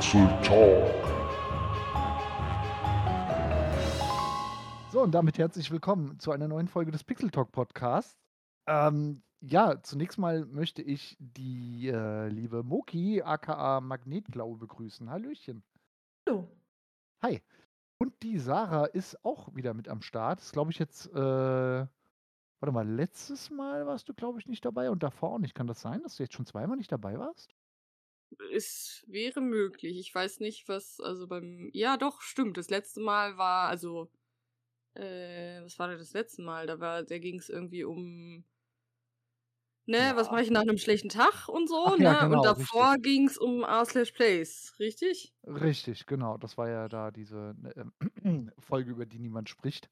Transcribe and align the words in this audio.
Pixel 0.00 0.26
Talk. 0.42 0.94
So, 4.90 5.02
und 5.02 5.12
damit 5.12 5.36
herzlich 5.36 5.70
willkommen 5.70 6.18
zu 6.18 6.32
einer 6.32 6.48
neuen 6.48 6.68
Folge 6.68 6.90
des 6.90 7.04
Pixel 7.04 7.30
Talk 7.30 7.52
Podcasts. 7.52 8.18
Ähm, 8.66 9.22
ja, 9.42 9.82
zunächst 9.82 10.16
mal 10.16 10.46
möchte 10.46 10.80
ich 10.80 11.18
die 11.20 11.88
äh, 11.88 12.28
liebe 12.28 12.62
Moki, 12.62 13.20
aka 13.20 13.82
Magnetglaue, 13.82 14.56
begrüßen. 14.56 15.10
Hallöchen. 15.10 15.62
Hallo. 16.26 16.48
Hi. 17.20 17.42
Und 17.98 18.14
die 18.22 18.38
Sarah 18.38 18.86
ist 18.86 19.22
auch 19.22 19.54
wieder 19.54 19.74
mit 19.74 19.86
am 19.86 20.00
Start. 20.00 20.40
Ist, 20.40 20.54
glaube 20.54 20.70
ich, 20.70 20.78
jetzt, 20.78 21.12
äh, 21.12 21.18
warte 21.18 22.72
mal, 22.72 22.88
letztes 22.88 23.50
Mal 23.50 23.86
warst 23.86 24.08
du, 24.08 24.14
glaube 24.14 24.38
ich, 24.38 24.48
nicht 24.48 24.64
dabei 24.64 24.88
und 24.90 25.02
davor 25.02 25.34
auch 25.34 25.38
nicht. 25.38 25.54
Kann 25.54 25.66
das 25.66 25.82
sein, 25.82 26.02
dass 26.02 26.16
du 26.16 26.22
jetzt 26.22 26.32
schon 26.32 26.46
zweimal 26.46 26.78
nicht 26.78 26.90
dabei 26.90 27.18
warst? 27.18 27.54
Es 28.52 29.04
wäre 29.08 29.40
möglich. 29.40 29.98
Ich 29.98 30.14
weiß 30.14 30.40
nicht, 30.40 30.68
was, 30.68 31.00
also 31.00 31.26
beim, 31.26 31.70
ja 31.72 31.96
doch, 31.96 32.20
stimmt. 32.22 32.56
Das 32.56 32.70
letzte 32.70 33.00
Mal 33.00 33.36
war, 33.38 33.68
also, 33.68 34.10
äh, 34.94 35.62
was 35.62 35.78
war 35.78 35.88
denn 35.88 35.98
das 35.98 36.14
letzte 36.14 36.42
Mal? 36.42 36.66
Da 36.66 36.80
war, 36.80 37.04
da 37.04 37.18
ging 37.18 37.38
es 37.40 37.48
irgendwie 37.50 37.84
um, 37.84 38.44
ne, 39.86 40.12
Ja. 40.12 40.16
was 40.16 40.30
mache 40.30 40.42
ich 40.42 40.50
nach 40.50 40.62
einem 40.62 40.78
schlechten 40.78 41.08
Tag 41.08 41.48
und 41.48 41.68
so, 41.68 41.76
Ach 41.84 41.96
ne? 41.96 42.16
ja, 42.16 42.16
genau, 42.18 42.44
und 42.44 42.44
davor 42.44 42.96
ging 42.98 43.26
es 43.26 43.36
um 43.38 43.62
R 43.62 43.84
slash 43.84 44.12
Plays, 44.12 44.74
richtig? 44.78 45.34
Richtig, 45.46 46.06
genau. 46.06 46.36
Das 46.36 46.58
war 46.58 46.68
ja 46.68 46.88
da 46.88 47.10
diese 47.10 47.54
ähm, 47.76 48.52
Folge, 48.58 48.90
über 48.90 49.06
die 49.06 49.18
niemand 49.18 49.48
spricht. 49.48 49.88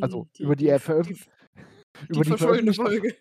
Also, 0.00 0.28
Die, 0.36 0.44
über 0.44 0.56
die 0.56 0.66
die, 0.66 0.68
er 0.68 0.80
die, 1.02 1.16
veröffentlicht. 1.18 1.30
die 2.12 2.22
Über 2.22 2.24
die 2.24 2.34
verschollene 2.36 2.74
veröffentlichte, 2.74 2.74
Folge. 2.74 3.16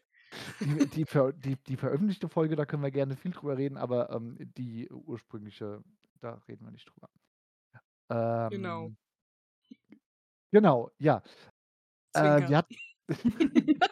Die, 0.59 0.87
die, 0.87 1.05
ver, 1.05 1.33
die, 1.33 1.55
die 1.55 1.77
veröffentlichte 1.77 2.29
Folge, 2.29 2.55
da 2.55 2.65
können 2.65 2.83
wir 2.83 2.91
gerne 2.91 3.15
viel 3.15 3.31
drüber 3.31 3.57
reden, 3.57 3.77
aber 3.77 4.09
ähm, 4.11 4.37
die 4.39 4.89
ursprüngliche, 4.89 5.83
da 6.19 6.41
reden 6.47 6.65
wir 6.65 6.71
nicht 6.71 6.89
drüber. 6.89 7.09
Genau. 8.49 8.85
Ähm, 8.85 8.97
genau, 10.51 10.91
ja. 10.97 11.21
Äh, 12.13 12.47
wir 12.47 12.57
hatten, 12.57 12.75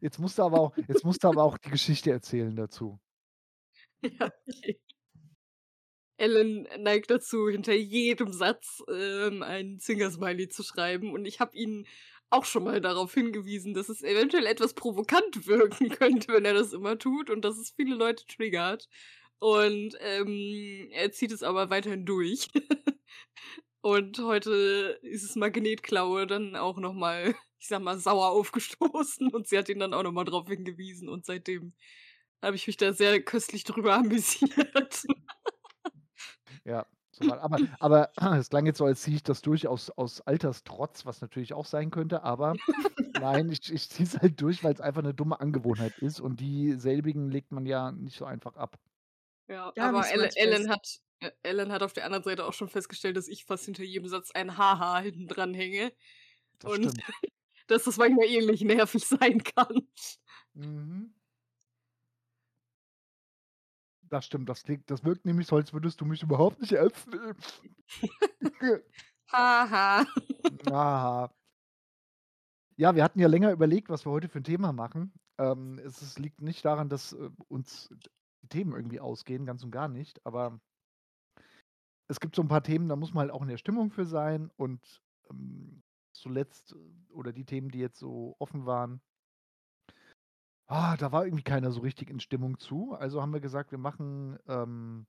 jetzt 0.00 0.18
musst 0.18 0.38
du 0.38 0.42
aber 0.42 0.60
auch, 0.60 0.76
jetzt 0.76 1.04
musst 1.04 1.24
aber 1.24 1.42
auch 1.42 1.58
die 1.58 1.70
Geschichte 1.70 2.10
erzählen 2.10 2.54
dazu. 2.54 3.00
Ja, 4.02 4.32
okay. 4.48 4.80
Ellen 6.16 6.66
neigt 6.78 7.10
dazu, 7.10 7.50
hinter 7.50 7.74
jedem 7.74 8.32
Satz 8.32 8.82
ähm, 8.90 9.42
einen 9.42 9.78
Zwinker-Smiley 9.78 10.48
zu 10.48 10.62
schreiben. 10.62 11.12
Und 11.12 11.24
ich 11.24 11.40
habe 11.40 11.56
ihn 11.56 11.86
auch 12.30 12.44
schon 12.44 12.64
mal 12.64 12.80
darauf 12.80 13.12
hingewiesen, 13.12 13.74
dass 13.74 13.88
es 13.88 14.02
eventuell 14.02 14.46
etwas 14.46 14.74
provokant 14.74 15.46
wirken 15.46 15.90
könnte, 15.90 16.32
wenn 16.32 16.44
er 16.44 16.54
das 16.54 16.72
immer 16.72 16.98
tut 16.98 17.30
und 17.30 17.44
dass 17.44 17.58
es 17.58 17.72
viele 17.76 17.94
Leute 17.96 18.24
triggert. 18.26 18.88
Und 19.40 19.96
ähm, 20.00 20.88
er 20.92 21.12
zieht 21.12 21.32
es 21.32 21.42
aber 21.42 21.70
weiterhin 21.70 22.06
durch. 22.06 22.48
und 23.80 24.18
heute 24.18 24.98
ist 25.02 25.24
es 25.24 25.34
Magnetklaue 25.36 26.26
dann 26.26 26.56
auch 26.56 26.78
nochmal, 26.78 27.34
ich 27.58 27.68
sag 27.68 27.82
mal, 27.82 27.98
sauer 27.98 28.30
aufgestoßen 28.30 29.28
und 29.28 29.48
sie 29.48 29.58
hat 29.58 29.68
ihn 29.68 29.80
dann 29.80 29.94
auch 29.94 30.02
nochmal 30.02 30.24
drauf 30.24 30.48
hingewiesen 30.48 31.08
und 31.08 31.26
seitdem 31.26 31.74
habe 32.42 32.56
ich 32.56 32.66
mich 32.66 32.76
da 32.76 32.92
sehr 32.92 33.22
köstlich 33.22 33.64
drüber 33.64 33.94
amüsiert. 33.94 35.04
Ja, 36.64 36.86
so 37.20 37.32
aber, 37.32 37.58
aber 37.78 38.10
es 38.38 38.50
klang 38.50 38.66
jetzt 38.66 38.78
so, 38.78 38.84
als 38.84 39.02
ziehe 39.02 39.16
ich 39.16 39.22
das 39.22 39.42
durch 39.42 39.66
aus, 39.66 39.90
aus 39.90 40.20
Alterstrotz, 40.22 41.06
was 41.06 41.20
natürlich 41.20 41.52
auch 41.52 41.66
sein 41.66 41.90
könnte, 41.90 42.22
aber 42.22 42.54
nein, 43.20 43.50
ich, 43.50 43.72
ich 43.72 43.88
ziehe 43.88 44.06
es 44.06 44.18
halt 44.18 44.40
durch, 44.40 44.64
weil 44.64 44.72
es 44.72 44.80
einfach 44.80 45.02
eine 45.02 45.14
dumme 45.14 45.40
Angewohnheit 45.40 45.98
ist 45.98 46.20
und 46.20 46.40
dieselbigen 46.40 47.30
legt 47.30 47.52
man 47.52 47.66
ja 47.66 47.92
nicht 47.92 48.16
so 48.16 48.24
einfach 48.24 48.56
ab. 48.56 48.78
Ja, 49.48 49.72
Ja, 49.76 49.88
aber 49.88 50.08
Ellen, 50.08 50.30
Ellen 50.34 50.70
hat 50.70 51.00
äh, 51.20 51.30
Ellen 51.42 51.70
hat 51.70 51.82
auf 51.82 51.92
der 51.92 52.04
anderen 52.04 52.24
Seite 52.24 52.46
auch 52.46 52.52
schon 52.52 52.68
festgestellt, 52.68 53.16
dass 53.16 53.28
ich 53.28 53.44
fast 53.44 53.66
hinter 53.66 53.84
jedem 53.84 54.08
Satz 54.08 54.30
ein 54.32 54.56
Haha 54.56 55.00
hinten 55.00 55.28
dran 55.28 55.54
hänge. 55.54 55.92
Das 56.58 56.72
und 56.72 56.84
stimmt. 56.84 57.02
dass 57.66 57.84
das 57.84 57.96
manchmal 57.98 58.26
ähnlich 58.26 58.62
nervig 58.62 59.04
sein 59.06 59.42
kann. 59.42 59.88
Mhm. 60.54 61.14
Das 64.10 64.26
stimmt, 64.26 64.48
das 64.48 64.64
klingt, 64.64 64.90
das 64.90 65.04
wirkt 65.04 65.24
nämlich 65.24 65.46
so, 65.46 65.56
als 65.56 65.72
würdest 65.72 66.00
du 66.00 66.04
mich 66.04 66.22
überhaupt 66.22 66.60
nicht 66.60 66.72
ernst 66.72 67.08
nehmen. 67.08 67.36
Haha. 69.32 70.04
Aha. 70.66 71.32
Ja, 72.76 72.94
wir 72.96 73.04
hatten 73.04 73.20
ja 73.20 73.28
länger 73.28 73.52
überlegt, 73.52 73.88
was 73.88 74.04
wir 74.04 74.10
heute 74.10 74.28
für 74.28 74.40
ein 74.40 74.44
Thema 74.44 74.72
machen. 74.72 75.12
Ähm, 75.38 75.78
es, 75.78 76.02
es 76.02 76.18
liegt 76.18 76.40
nicht 76.40 76.64
daran, 76.64 76.88
dass 76.88 77.12
äh, 77.12 77.30
uns 77.46 77.94
die 78.42 78.48
Themen 78.48 78.72
irgendwie 78.72 78.98
ausgehen, 78.98 79.46
ganz 79.46 79.62
und 79.62 79.70
gar 79.70 79.86
nicht, 79.86 80.24
aber 80.26 80.60
es 82.08 82.18
gibt 82.18 82.34
so 82.34 82.42
ein 82.42 82.48
paar 82.48 82.64
Themen, 82.64 82.88
da 82.88 82.96
muss 82.96 83.14
man 83.14 83.22
halt 83.22 83.30
auch 83.30 83.42
in 83.42 83.48
der 83.48 83.58
Stimmung 83.58 83.92
für 83.92 84.06
sein 84.06 84.50
und 84.56 85.00
ähm, 85.30 85.84
zuletzt 86.12 86.72
äh, 86.72 87.12
oder 87.12 87.32
die 87.32 87.44
Themen, 87.44 87.68
die 87.68 87.78
jetzt 87.78 88.00
so 88.00 88.34
offen 88.40 88.66
waren, 88.66 89.00
ah, 90.70 90.96
da 90.96 91.10
war 91.12 91.24
irgendwie 91.24 91.42
keiner 91.42 91.72
so 91.72 91.80
richtig 91.80 92.10
in 92.10 92.20
Stimmung 92.20 92.58
zu. 92.58 92.92
Also 92.92 93.20
haben 93.20 93.32
wir 93.32 93.40
gesagt, 93.40 93.72
wir 93.72 93.78
machen 93.78 94.38
ähm, 94.46 95.06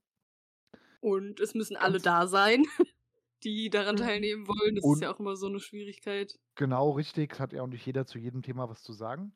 Und 1.00 1.40
es 1.40 1.54
müssen 1.54 1.76
alle 1.76 1.98
da 1.98 2.26
sein, 2.26 2.64
die 3.44 3.70
daran 3.70 3.96
teilnehmen 3.96 4.46
wollen. 4.48 4.74
Das 4.74 4.84
ist 4.84 5.02
ja 5.02 5.14
auch 5.14 5.20
immer 5.20 5.36
so 5.36 5.46
eine 5.46 5.60
Schwierigkeit. 5.60 6.38
genau 6.56 6.90
richtig, 6.90 7.38
hat 7.38 7.52
ja 7.52 7.62
auch 7.62 7.68
nicht 7.68 7.86
jeder 7.86 8.06
zu 8.06 8.18
jedem 8.18 8.42
Thema 8.42 8.68
was 8.68 8.82
zu 8.82 8.92
sagen. 8.92 9.32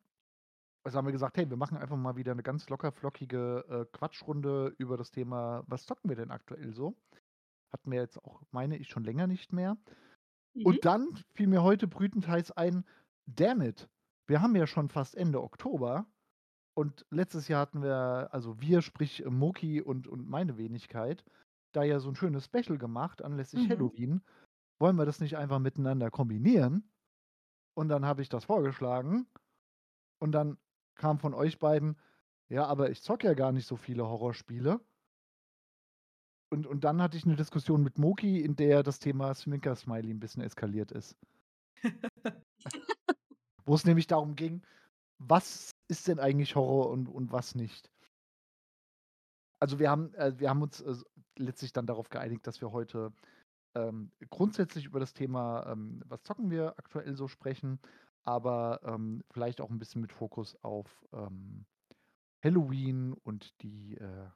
Also 0.83 0.99
haben 0.99 1.07
wir 1.07 1.13
gesagt, 1.13 1.37
hey, 1.37 1.49
wir 1.49 1.57
machen 1.57 1.79
einfach 1.79 1.97
mal 1.97 2.17
wieder 2.17 2.33
eine 2.33 2.43
ganz 2.43 2.69
locker 2.69 2.93
flockige 2.93 3.65
äh, 3.69 3.97
Quatschrunde 3.97 4.75
über 4.79 4.97
das 4.97 5.11
Thema, 5.11 5.65
was 5.67 5.87
zocken 5.87 6.09
wir 6.09 6.17
denn 6.17 6.31
aktuell 6.31 6.73
so? 6.73 6.97
Hatten 7.73 7.91
wir 7.91 8.01
jetzt 8.01 8.23
auch, 8.23 8.43
meine 8.51 8.77
ich, 8.77 8.89
schon 8.89 9.03
länger 9.03 9.27
nicht 9.27 9.53
mehr. 9.53 9.77
Mhm. 10.55 10.67
Und 10.67 10.85
dann 10.85 11.09
fiel 11.35 11.49
mir 11.49 11.63
heute 11.63 11.89
brütend 11.89 12.29
heiß 12.29 12.53
ein, 12.53 12.85
damn 13.27 13.63
it, 13.63 13.89
wir 14.27 14.43
haben 14.43 14.57
ja 14.57 14.67
schon 14.67 14.89
fast 14.89 15.17
Ende 15.17 15.43
Oktober 15.43 16.07
und 16.77 17.07
letztes 17.11 17.49
Jahr 17.49 17.63
hatten 17.63 17.83
wir, 17.83 18.29
also 18.33 18.61
wir, 18.61 18.83
sprich 18.83 19.25
äh, 19.25 19.31
Moki 19.31 19.81
und, 19.81 20.07
und 20.07 20.29
meine 20.29 20.59
Wenigkeit, 20.59 21.25
da 21.73 21.83
ja 21.83 22.01
so 22.01 22.11
ein 22.11 22.17
schönes 22.17 22.45
Special 22.45 22.77
gemacht 22.77 23.23
anlässlich 23.23 23.65
Mhm. 23.65 23.71
Halloween. 23.71 24.23
Wollen 24.79 24.97
wir 24.97 25.07
das 25.07 25.21
nicht 25.21 25.39
einfach 25.39 25.59
miteinander 25.59 26.11
kombinieren? 26.11 26.91
Und 27.75 27.89
dann 27.89 28.05
habe 28.05 28.21
ich 28.21 28.29
das 28.29 28.45
vorgeschlagen 28.45 29.27
und 30.21 30.33
dann 30.33 30.59
kam 30.97 31.19
von 31.19 31.33
euch 31.33 31.59
beiden, 31.59 31.99
ja, 32.49 32.67
aber 32.67 32.91
ich 32.91 33.03
zocke 33.03 33.27
ja 33.27 33.35
gar 33.35 33.53
nicht 33.53 33.67
so 33.67 33.77
viele 33.77 34.07
Horrorspiele. 34.07 34.81
Und, 36.53 36.67
und 36.67 36.85
dann 36.85 37.01
hatte 37.01 37.17
ich 37.17 37.25
eine 37.25 37.37
Diskussion 37.37 37.83
mit 37.83 37.99
Moki, 37.99 38.41
in 38.41 38.55
der 38.55 38.83
das 38.83 38.99
Thema 38.99 39.35
Swinker-Smiley 39.35 40.11
ein 40.11 40.21
bisschen 40.21 40.43
eskaliert 40.43 40.93
ist. 40.93 41.17
Wo 43.65 43.75
es 43.75 43.85
nämlich 43.85 44.07
darum 44.07 44.37
ging, 44.37 44.63
was 45.19 45.76
ist 45.89 46.09
denn 46.09 46.19
eigentlich 46.19 46.55
Horror 46.55 46.91
und, 46.91 47.09
und 47.09 47.33
was 47.33 47.55
nicht. 47.55 47.91
Also 49.59 49.79
wir 49.79 49.91
haben, 49.91 50.13
äh, 50.15 50.39
wir 50.39 50.51
haben 50.51 50.63
uns 50.63 50.81
äh, 50.81 50.97
letztlich 51.39 51.73
dann 51.73 51.87
darauf 51.87 52.09
geeinigt, 52.09 52.47
dass 52.47 52.61
wir 52.61 52.73
heute 52.73 53.13
ähm, 53.75 54.11
grundsätzlich 54.31 54.87
über 54.87 55.01
das 55.01 55.15
Thema, 55.15 55.67
ähm, 55.71 56.03
was 56.07 56.23
zocken 56.23 56.51
wir 56.51 56.79
aktuell 56.79 57.15
so 57.15 57.29
sprechen, 57.29 57.79
aber 58.25 58.81
ähm, 58.85 59.23
vielleicht 59.31 59.61
auch 59.61 59.71
ein 59.71 59.79
bisschen 59.79 60.01
mit 60.01 60.13
Fokus 60.13 60.57
auf 60.63 61.05
ähm, 61.13 61.67
Halloween 62.43 63.13
und 63.13 63.61
die 63.63 63.97
äh, 63.97 64.29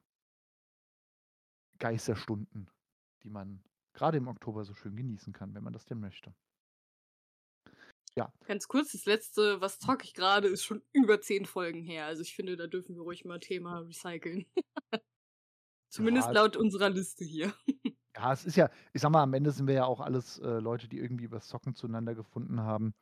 Geisterstunden, 1.78 2.70
die 3.22 3.30
man 3.30 3.62
gerade 3.92 4.18
im 4.18 4.28
Oktober 4.28 4.64
so 4.64 4.74
schön 4.74 4.96
genießen 4.96 5.32
kann, 5.32 5.54
wenn 5.54 5.64
man 5.64 5.72
das 5.72 5.86
denn 5.86 6.00
möchte. 6.00 6.34
Ja, 8.16 8.32
Ganz 8.46 8.66
kurz, 8.66 8.92
das 8.92 9.04
letzte, 9.04 9.60
was 9.60 9.78
zocke 9.78 10.04
ich 10.04 10.14
gerade, 10.14 10.48
ist 10.48 10.64
schon 10.64 10.82
über 10.92 11.20
zehn 11.20 11.46
Folgen 11.46 11.82
her. 11.82 12.06
Also 12.06 12.22
ich 12.22 12.34
finde, 12.34 12.56
da 12.56 12.66
dürfen 12.66 12.96
wir 12.96 13.02
ruhig 13.02 13.24
mal 13.24 13.38
Thema 13.38 13.78
recyceln. 13.80 14.46
Zumindest 15.90 16.28
ja, 16.28 16.34
laut 16.34 16.56
unserer 16.56 16.90
Liste 16.90 17.24
hier. 17.24 17.52
ja, 18.16 18.32
es 18.32 18.44
ist 18.44 18.56
ja, 18.56 18.70
ich 18.92 19.00
sag 19.00 19.10
mal, 19.10 19.22
am 19.22 19.34
Ende 19.34 19.50
sind 19.52 19.66
wir 19.66 19.74
ja 19.74 19.84
auch 19.84 20.00
alles 20.00 20.38
äh, 20.38 20.58
Leute, 20.58 20.88
die 20.88 20.98
irgendwie 20.98 21.24
übers 21.24 21.48
Zocken 21.48 21.74
zueinander 21.74 22.14
gefunden 22.14 22.60
haben. 22.60 22.94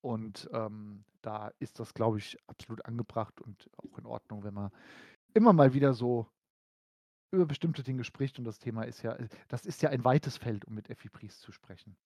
Und 0.00 0.48
ähm, 0.52 1.04
da 1.22 1.52
ist 1.60 1.78
das, 1.78 1.94
glaube 1.94 2.18
ich, 2.18 2.36
absolut 2.48 2.84
angebracht 2.86 3.40
und 3.40 3.70
auch 3.76 3.98
in 3.98 4.06
Ordnung, 4.06 4.42
wenn 4.42 4.54
man 4.54 4.70
immer 5.34 5.52
mal 5.52 5.74
wieder 5.74 5.94
so 5.94 6.26
über 7.32 7.46
bestimmte 7.46 7.82
Dinge 7.82 8.04
spricht. 8.04 8.38
Und 8.38 8.44
das 8.44 8.58
Thema 8.58 8.82
ist 8.82 9.02
ja, 9.02 9.16
das 9.48 9.64
ist 9.64 9.80
ja 9.82 9.90
ein 9.90 10.04
weites 10.04 10.36
Feld, 10.36 10.64
um 10.64 10.74
mit 10.74 10.90
Effi 10.90 11.08
Priest 11.08 11.40
zu 11.40 11.52
sprechen. 11.52 11.96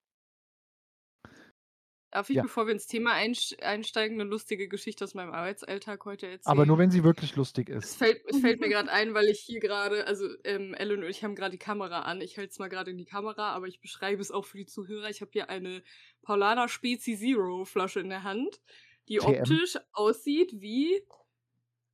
Darf 2.13 2.31
ich, 2.31 2.37
Ja, 2.37 2.43
bevor 2.43 2.67
wir 2.67 2.73
ins 2.73 2.87
Thema 2.87 3.13
einst- 3.15 3.61
einsteigen, 3.63 4.21
eine 4.21 4.31
lustige 4.31 4.69
Geschichte 4.69 5.05
aus 5.05 5.15
meinem 5.15 5.33
Arbeitsalltag 5.33 6.05
heute 6.05 6.39
aber 6.45 6.65
nur 6.65 6.77
erzählen? 6.77 6.79
wenn 6.79 6.91
sie 6.91 7.05
wirklich 7.05 7.37
lustig 7.37 7.69
Es 7.69 7.85
ist. 7.91 7.97
fällt, 7.97 8.23
es 8.27 8.39
fällt 8.41 8.61
mir 8.61 8.69
gerade 8.71 8.91
ein, 8.91 9.13
weil 9.13 9.27
ich 9.27 9.41
hier 9.41 9.61
gerade, 9.61 10.07
also 10.07 10.27
ähm, 10.45 10.73
Ellen 10.75 11.03
und 11.03 11.11
ich 11.11 11.25
haben 11.25 11.35
gerade 11.35 11.51
die 11.53 11.59
Kamera 11.59 12.03
an. 12.03 12.21
Ich 12.21 12.39
halte 12.39 12.51
es 12.53 12.59
mal 12.59 12.69
gerade 12.69 12.91
in 12.93 12.97
die 12.97 13.05
Kamera, 13.05 13.51
aber 13.53 13.67
ich 13.67 13.81
beschreibe 13.81 14.23
es 14.23 14.31
auch 14.31 14.45
für 14.47 14.57
die 14.57 14.67
Zuhörer. 14.67 15.11
Ich 15.11 15.21
habe 15.21 15.31
hier 15.33 15.51
eine 15.51 15.83
Paulaner 16.23 16.69
Spezi 16.69 17.17
Zero 17.19 17.65
Flasche 17.65 18.01
in 18.01 18.09
der 18.09 18.23
Hand, 18.23 18.61
die 19.09 19.19
TM, 19.19 19.27
optisch 19.27 19.77
aussieht 19.93 20.53
wie 20.61 21.03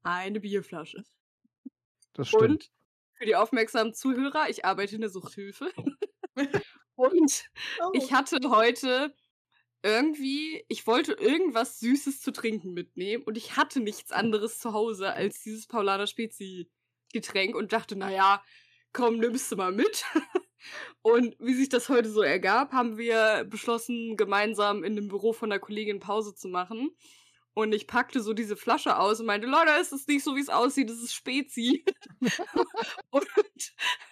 eine 0.03 0.41
Bierflasche. 0.41 1.05
das 2.13 2.29
stimmt. 2.29 2.43
Und 2.43 2.71
Für 3.15 3.25
die 3.25 3.35
aufmerksamen 3.37 3.95
Zuhörer, 3.95 4.49
ich 4.51 4.65
arbeite 4.65 4.95
in 4.95 5.01
der 5.01 5.11
Suchthilfe. 5.11 5.73
Und 6.97 7.45
Oh. 7.81 7.91
ich 7.95 8.13
hatte 8.13 8.39
heute 8.49 9.15
irgendwie, 9.83 10.65
ich 10.69 10.87
wollte 10.87 11.13
irgendwas 11.13 11.81
Süßes 11.81 12.21
zu 12.21 12.33
trinken 12.33 12.73
mitnehmen 12.73 13.25
und 13.25 13.37
ich 13.37 13.57
hatte 13.57 13.81
nichts 13.81 14.13
anderes 14.13 14.59
zu 14.59 14.73
Hause 14.73 15.13
als 15.13 15.43
dieses 15.43 15.67
Paulaner 15.67 16.07
Spezi 16.07 16.71
Getränk 17.13 17.55
und 17.55 17.73
dachte, 17.73 17.97
naja, 17.97 18.43
komm, 18.93 19.19
nimmst 19.19 19.51
du 19.53 19.57
mal 19.57 19.73
mit. 19.73 20.05
Und 21.03 21.35
wie 21.41 21.55
sich 21.55 21.69
das 21.69 21.89
heute 21.89 22.09
so 22.09 22.23
ergab, 22.23 22.73
haben 22.73 22.97
wir 22.97 23.45
beschlossen, 23.49 24.17
gemeinsam 24.17 24.85
in 24.85 24.95
dem 24.95 25.09
Büro 25.09 25.33
von 25.33 25.51
der 25.51 25.59
Kollegin 25.59 25.99
Pause 25.99 26.35
zu 26.35 26.49
machen. 26.49 26.91
Und 27.55 27.75
ich 27.75 27.87
packte 27.87 28.21
so 28.21 28.33
diese 28.33 28.57
Flasche 28.57 28.97
aus 28.97 29.21
und 29.21 29.27
meinte, 29.27 29.47
Leute, 29.47 29.73
es 29.81 29.93
ist 29.93 30.09
nicht 30.09 30.25
so, 30.25 30.37
wie 30.37 30.41
es 30.41 30.49
aussieht, 30.49 30.89
es 30.89 31.03
ist 31.03 31.15
Spezi. 31.15 31.85
und 33.11 33.27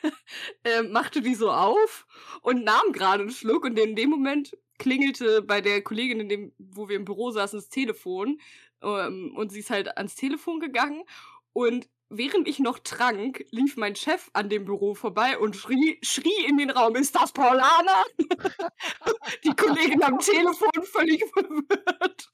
äh, 0.65 0.83
machte 0.83 1.23
die 1.23 1.35
so 1.35 1.51
auf 1.51 2.07
und 2.43 2.65
nahm 2.65 2.93
gerade 2.93 3.23
einen 3.23 3.31
Schluck 3.31 3.65
und 3.65 3.79
in 3.79 3.97
dem 3.97 4.11
Moment 4.11 4.57
klingelte 4.81 5.43
bei 5.43 5.61
der 5.61 5.83
Kollegin, 5.83 6.19
in 6.21 6.29
dem, 6.29 6.53
wo 6.59 6.89
wir 6.89 6.97
im 6.97 7.05
Büro 7.05 7.31
saßen, 7.31 7.59
das 7.59 7.69
Telefon. 7.69 8.41
Ähm, 8.83 9.33
und 9.37 9.53
sie 9.53 9.61
ist 9.61 9.71
halt 9.71 9.97
ans 9.97 10.17
Telefon 10.17 10.59
gegangen 10.59 11.05
und 11.53 11.89
während 12.11 12.49
ich 12.49 12.59
noch 12.59 12.79
trank, 12.81 13.45
lief 13.51 13.77
mein 13.77 13.97
Chef 13.97 14.31
an 14.33 14.49
dem 14.49 14.65
Büro 14.65 14.95
vorbei 14.95 15.39
und 15.39 15.57
schrie, 15.57 15.99
schrie 16.03 16.45
in 16.47 16.59
den 16.59 16.71
Raum, 16.71 16.97
ist 16.97 17.15
das 17.15 17.33
Paulana? 17.33 18.05
Die 19.45 19.55
Kollegin 19.55 20.03
am 20.03 20.19
Telefon 20.19 20.83
völlig 20.83 21.25
verwirrt. 21.33 22.31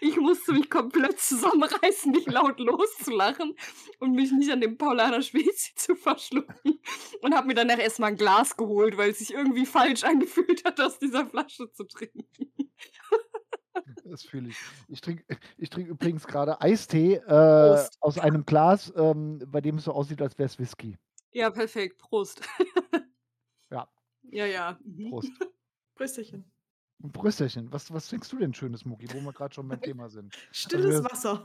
Ich 0.00 0.16
musste 0.16 0.52
mich 0.52 0.70
komplett 0.70 1.18
zusammenreißen, 1.20 2.12
nicht 2.12 2.30
laut 2.30 2.58
loszulachen 2.60 3.54
und 3.98 4.12
mich 4.12 4.30
nicht 4.32 4.50
an 4.50 4.60
dem 4.60 4.78
Paulaner 4.78 5.22
Spezi 5.22 5.74
zu 5.74 5.96
verschlucken. 5.96 6.80
Und 7.20 7.34
habe 7.34 7.48
mir 7.48 7.54
danach 7.54 7.78
erstmal 7.78 8.10
ein 8.10 8.16
Glas 8.16 8.56
geholt, 8.56 8.96
weil 8.96 9.10
es 9.10 9.18
sich 9.18 9.34
irgendwie 9.34 9.66
falsch 9.66 10.04
angefühlt 10.04 10.64
hat, 10.64 10.80
aus 10.80 10.98
dieser 10.98 11.26
Flasche 11.26 11.70
zu 11.72 11.84
trinken. 11.84 12.26
Das 14.04 14.22
fühle 14.24 14.48
ich. 14.50 14.56
Ich 14.88 15.00
trinke 15.00 15.24
ich 15.56 15.70
trink 15.70 15.88
übrigens 15.88 16.26
gerade 16.26 16.60
Eistee 16.60 17.14
äh, 17.14 17.86
aus 18.00 18.18
einem 18.18 18.44
Glas, 18.44 18.92
ähm, 18.96 19.42
bei 19.46 19.60
dem 19.60 19.76
es 19.76 19.84
so 19.84 19.92
aussieht, 19.92 20.20
als 20.22 20.38
wäre 20.38 20.46
es 20.46 20.58
Whisky. 20.58 20.96
Ja, 21.32 21.50
perfekt. 21.50 21.98
Prost. 21.98 22.40
Ja. 23.70 23.86
Ja, 24.30 24.46
ja. 24.46 24.78
mhm. 24.84 25.10
Prost. 25.10 25.30
Prösterchen. 25.94 26.44
Ein 27.02 27.12
Brüsterchen. 27.12 27.70
Was, 27.72 27.92
was 27.92 28.08
trinkst 28.08 28.32
du 28.32 28.38
denn 28.38 28.54
schönes, 28.54 28.84
Mucki, 28.84 29.06
wo 29.12 29.20
wir 29.20 29.32
gerade 29.32 29.54
schon 29.54 29.68
beim 29.68 29.80
Thema 29.82 30.08
sind? 30.08 30.34
Stilles 30.52 31.02
wir- 31.02 31.04
Wasser. 31.04 31.44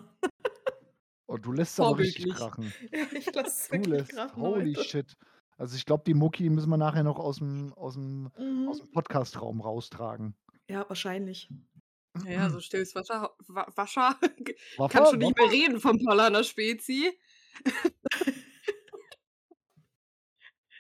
Oh, 1.28 1.38
du 1.38 1.52
lässt 1.52 1.80
aber 1.80 1.98
richtig 1.98 2.34
krachen. 2.34 2.72
ich 2.92 3.34
lasse 3.34 3.76
es 3.76 3.86
lässt, 3.88 4.12
gerade 4.12 4.36
holy 4.36 4.76
shit. 4.76 5.16
Also 5.58 5.76
ich 5.76 5.86
glaube, 5.86 6.04
die 6.06 6.14
Mucki 6.14 6.50
müssen 6.50 6.70
wir 6.70 6.78
nachher 6.78 7.04
noch 7.04 7.18
aus 7.20 7.38
dem, 7.38 7.74
aus 7.74 7.94
dem, 7.96 8.28
aus 8.68 8.80
Mhm. 8.80 8.86
dem 8.86 8.92
Podcast-Raum 8.92 9.62
raustragen. 9.62 10.36
Ja, 10.70 10.88
wahrscheinlich. 10.88 11.50
Ja, 12.26 12.50
so 12.50 12.60
stilles 12.62 12.94
Wasser. 12.96 13.36
Wa 13.48 13.68
Wascher. 13.76 14.18
Waffe, 14.78 14.94
Kann 14.98 15.06
schon 15.08 15.20
nicht 15.20 15.38
mehr 15.38 15.52
reden 15.52 15.80
vom 15.80 15.98
Paulaner 16.04 16.44
Spezi. 16.44 17.18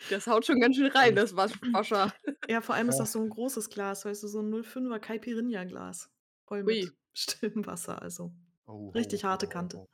Das 0.09 0.27
haut 0.27 0.45
schon 0.45 0.59
ganz 0.59 0.75
schön 0.75 0.91
rein, 0.91 1.15
das 1.15 1.35
Was- 1.35 1.53
Wascher. 1.71 2.13
Ja, 2.49 2.59
vor 2.59 2.75
allem 2.75 2.89
ist 2.89 2.97
das 2.97 3.13
so 3.13 3.21
ein 3.21 3.29
großes 3.29 3.69
Glas, 3.69 4.03
weißt 4.03 4.21
du, 4.23 4.27
so 4.27 4.41
ein 4.41 4.53
05er 4.53 4.99
Caipirinha-Glas. 4.99 6.09
Voll 6.45 6.63
Ui. 6.65 6.81
mit 6.83 6.93
stillem 7.13 7.65
Wasser, 7.65 8.01
also. 8.01 8.33
Oh, 8.65 8.89
Richtig 8.89 9.23
oh, 9.23 9.29
harte 9.29 9.45
oh, 9.45 9.49
Kante. 9.49 9.77
oh. 9.77 9.87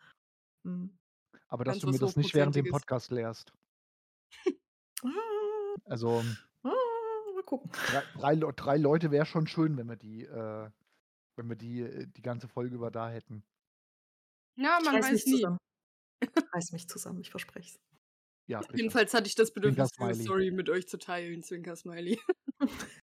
Mhm. 0.63 0.97
Aber 1.47 1.63
dass 1.63 1.75
Ganz 1.75 1.81
du 1.83 1.91
mir 1.91 1.99
das 1.99 2.15
nicht 2.15 2.33
während 2.33 2.55
dem. 2.55 2.65
Podcast 2.69 3.11
lehrst. 3.11 3.53
Ah, 5.01 5.75
Also 5.85 6.23
ah, 6.63 6.73
mal 7.33 7.43
gucken. 7.45 7.71
drei, 7.71 8.35
drei, 8.35 8.51
drei 8.51 8.77
Leute 8.77 9.11
wäre 9.11 9.25
schon 9.25 9.47
schön, 9.47 9.77
wenn 9.77 9.87
wir 9.87 9.95
die, 9.95 10.23
äh, 10.23 10.69
wenn 11.39 11.49
wir 11.49 11.55
die, 11.55 11.81
äh, 11.81 12.05
die 12.05 12.21
ganze 12.21 12.47
Folge 12.47 12.75
über 12.75 12.91
da 12.91 13.09
hätten. 13.09 13.43
Ja, 14.57 14.79
man 14.83 14.95
weiß 14.95 15.11
mich 15.11 15.25
nie. 15.25 15.31
zusammen. 15.33 15.57
Reiß 16.53 16.71
mich 16.73 16.87
zusammen, 16.87 17.21
ich 17.21 17.29
verspreche 17.31 17.69
es. 17.69 17.79
Ja. 18.49 18.61
Jedenfalls 18.73 19.13
hatte 19.13 19.27
ich 19.27 19.35
das 19.35 19.53
Bedürfnis, 19.53 19.89
Smiley. 19.89 20.23
Story 20.23 20.51
mit 20.51 20.69
euch 20.69 20.87
zu 20.87 20.97
teilen, 20.97 21.41
Zwinker 21.43 21.75
Smiley. 21.75 22.19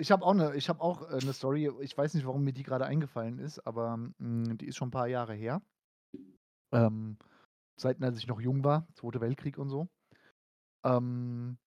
Ich 0.00 0.12
habe 0.12 0.24
auch 0.24 0.30
eine, 0.30 0.54
ich 0.54 0.68
habe 0.68 0.80
auch 0.80 1.10
äh, 1.10 1.18
eine 1.20 1.32
Story. 1.32 1.68
Ich 1.80 1.98
weiß 1.98 2.14
nicht, 2.14 2.24
warum 2.24 2.44
mir 2.44 2.52
die 2.52 2.62
gerade 2.62 2.86
eingefallen 2.86 3.40
ist, 3.40 3.58
aber 3.66 3.96
mh, 3.96 4.54
die 4.54 4.66
ist 4.68 4.76
schon 4.76 4.88
ein 4.88 4.92
paar 4.92 5.08
Jahre 5.08 5.34
her. 5.34 5.60
Ähm, 6.72 7.18
Zeiten, 7.76 8.04
als 8.04 8.16
ich 8.16 8.28
noch 8.28 8.40
jung 8.40 8.62
war, 8.62 8.86
Zweite 8.94 9.20
Weltkrieg 9.20 9.58
und 9.58 9.70
so. 9.70 9.88
Ähm, 10.84 11.58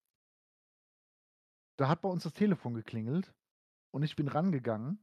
da 1.77 1.89
hat 1.89 2.01
bei 2.01 2.07
uns 2.07 2.23
das 2.23 2.31
Telefon 2.31 2.73
geklingelt 2.73 3.33
und 3.93 4.03
ich 4.03 4.15
bin 4.15 4.29
rangegangen 4.29 5.01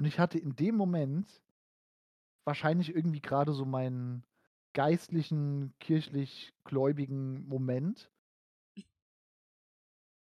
und 0.00 0.06
ich 0.06 0.18
hatte 0.18 0.38
in 0.38 0.56
dem 0.56 0.76
Moment 0.76 1.42
wahrscheinlich 2.46 2.94
irgendwie 2.94 3.20
gerade 3.20 3.52
so 3.52 3.66
meinen 3.66 4.24
geistlichen, 4.72 5.74
kirchlich-gläubigen 5.78 7.46
Moment. 7.46 8.10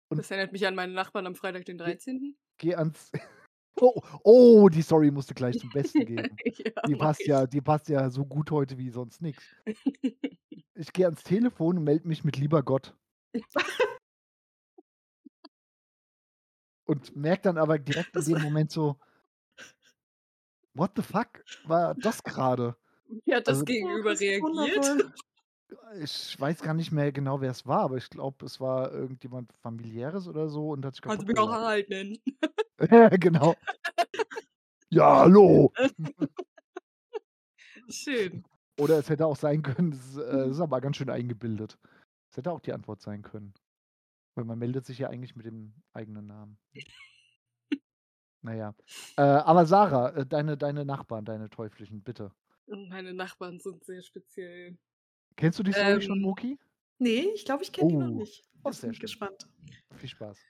Und- 0.09 0.19
Das 0.19 0.31
erinnert 0.31 0.53
mich 0.53 0.65
an 0.65 0.73
meine 0.73 0.93
Nachbarn 0.93 1.27
am 1.27 1.35
Freitag, 1.35 1.65
den 1.65 1.77
13. 1.77 2.37
Geh 2.57 2.75
ans. 2.75 3.11
Oh, 3.79 4.01
oh, 4.23 4.69
die 4.69 4.81
Story 4.81 5.11
musste 5.11 5.35
gleich 5.35 5.59
zum 5.59 5.69
Besten 5.69 6.03
geben. 6.03 6.35
ja, 6.45 6.71
Die 6.87 6.95
passt 6.95 7.21
ich. 7.21 7.27
ja, 7.27 7.45
die 7.45 7.61
passt 7.61 7.89
ja 7.89 8.09
so 8.09 8.25
gut 8.25 8.49
heute 8.49 8.75
wie 8.79 8.89
sonst 8.89 9.21
nichts. 9.21 9.43
Ich 10.73 10.91
gehe 10.93 11.05
ans 11.05 11.21
Telefon 11.23 11.77
und 11.77 11.83
melde 11.83 12.07
mich 12.07 12.23
mit 12.23 12.37
lieber 12.37 12.63
Gott. 12.63 12.95
Und 16.85 17.15
merke 17.15 17.43
dann 17.43 17.57
aber 17.59 17.77
direkt 17.77 18.15
in 18.15 18.23
dem 18.23 18.41
Moment 18.41 18.71
so, 18.71 18.97
what 20.77 20.91
the 20.95 21.01
fuck 21.01 21.43
war 21.65 21.95
das 21.95 22.23
gerade? 22.23 22.75
Wie 23.25 23.33
hat 23.35 23.47
das 23.47 23.55
Also- 23.55 23.65
Gegenüber 23.65 24.11
das 24.11 24.21
reagiert? 24.21 25.11
Ich 26.01 26.39
weiß 26.39 26.61
gar 26.61 26.73
nicht 26.73 26.91
mehr 26.93 27.11
genau, 27.11 27.41
wer 27.41 27.51
es 27.51 27.65
war, 27.65 27.81
aber 27.81 27.97
ich 27.97 28.09
glaube, 28.09 28.45
es 28.45 28.59
war 28.61 28.91
irgendjemand 28.93 29.51
familiäres 29.61 30.27
oder 30.27 30.47
so 30.49 30.69
und 30.69 30.85
hat 30.85 30.95
sich 30.95 31.01
Kannst 31.01 31.23
du 31.23 31.27
mich 31.27 31.37
auch. 31.37 31.51
Harald 31.51 31.89
nennen. 31.89 32.17
Ja, 32.91 33.09
genau. 33.09 33.55
Ja, 34.89 35.17
hallo. 35.21 35.73
Schön. 37.89 38.43
Oder 38.79 38.99
es 38.99 39.09
hätte 39.09 39.25
auch 39.25 39.35
sein 39.35 39.63
können, 39.63 39.93
ist, 39.93 40.17
äh, 40.17 40.31
das 40.31 40.51
ist 40.51 40.59
aber 40.59 40.79
ganz 40.81 40.97
schön 40.97 41.09
eingebildet. 41.09 41.79
Es 42.31 42.37
hätte 42.37 42.51
auch 42.51 42.59
die 42.59 42.73
Antwort 42.73 43.01
sein 43.01 43.23
können. 43.23 43.53
Weil 44.35 44.45
man 44.45 44.59
meldet 44.59 44.85
sich 44.85 44.99
ja 44.99 45.09
eigentlich 45.09 45.35
mit 45.35 45.47
dem 45.47 45.73
eigenen 45.93 46.27
Namen. 46.27 46.59
Naja. 48.47 48.73
Äh, 49.17 49.21
aber 49.23 49.65
Sarah, 49.65 50.09
äh, 50.15 50.25
deine, 50.25 50.57
deine 50.57 50.85
Nachbarn, 50.85 51.25
deine 51.25 51.49
teuflischen, 51.49 52.01
bitte. 52.01 52.31
Meine 52.67 53.13
Nachbarn 53.13 53.59
sind 53.59 53.83
sehr 53.85 54.01
speziell. 54.01 54.77
Kennst 55.37 55.57
du 55.59 55.63
die 55.63 55.71
Story 55.73 56.01
schon, 56.01 56.19
Ähm, 56.19 56.21
Moki? 56.21 56.59
Nee, 56.99 57.29
ich 57.35 57.45
glaube, 57.45 57.63
ich 57.63 57.71
kenne 57.73 57.89
die 57.89 57.97
noch 57.97 58.09
Oh, 58.09 58.19
nicht. 58.19 58.45
oh, 58.63 58.71
sehr 58.71 58.91
bin 58.91 58.99
gespannt. 58.99 59.47
Viel 59.95 60.09
Spaß. 60.09 60.47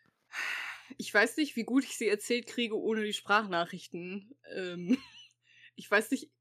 Ich 0.97 1.13
weiß 1.13 1.37
nicht, 1.37 1.55
wie 1.55 1.63
gut 1.63 1.83
ich 1.83 1.97
sie 1.97 2.07
erzählt 2.07 2.47
kriege 2.47 2.79
ohne 2.79 3.03
die 3.03 3.13
Sprachnachrichten. 3.13 4.35
Ähm, 4.53 4.97
ich 5.75 5.89
weiß 5.89 6.11
nicht, 6.11 6.31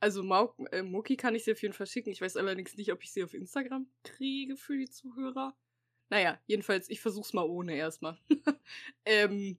also 0.00 0.22
Mau 0.22 0.54
äh, 0.72 0.82
Moki 0.82 1.16
kann 1.16 1.34
ich 1.34 1.44
sie 1.44 1.52
auf 1.52 1.62
jeden 1.62 1.74
Fall 1.74 1.86
schicken. 1.86 2.10
Ich 2.10 2.20
weiß 2.20 2.36
allerdings 2.36 2.76
nicht, 2.76 2.92
ob 2.92 3.02
ich 3.02 3.12
sie 3.12 3.24
auf 3.24 3.34
Instagram 3.34 3.88
kriege 4.04 4.56
für 4.56 4.76
die 4.78 4.90
Zuhörer. 4.90 5.56
Naja, 6.10 6.40
jedenfalls, 6.46 6.90
ich 6.90 7.00
versuch's 7.00 7.32
mal 7.34 7.44
ohne 7.46 7.76
erstmal. 7.76 8.18
ähm, 9.06 9.58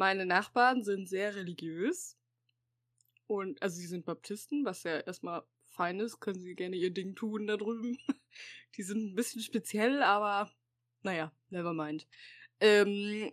meine 0.00 0.26
Nachbarn 0.26 0.82
sind 0.82 1.08
sehr 1.08 1.36
religiös. 1.36 2.16
Und, 3.26 3.62
also 3.62 3.76
sie 3.76 3.86
sind 3.86 4.04
Baptisten, 4.06 4.64
was 4.64 4.82
ja 4.82 4.98
erstmal 5.00 5.44
fein 5.66 6.00
ist, 6.00 6.18
können 6.20 6.40
sie 6.40 6.54
gerne 6.54 6.76
ihr 6.76 6.90
Ding 6.90 7.14
tun 7.14 7.46
da 7.46 7.56
drüben. 7.56 7.96
Die 8.76 8.82
sind 8.82 9.12
ein 9.12 9.14
bisschen 9.14 9.42
speziell, 9.42 10.02
aber 10.02 10.50
naja, 11.02 11.32
never 11.50 11.72
mind. 11.72 12.06
Ähm, 12.60 13.30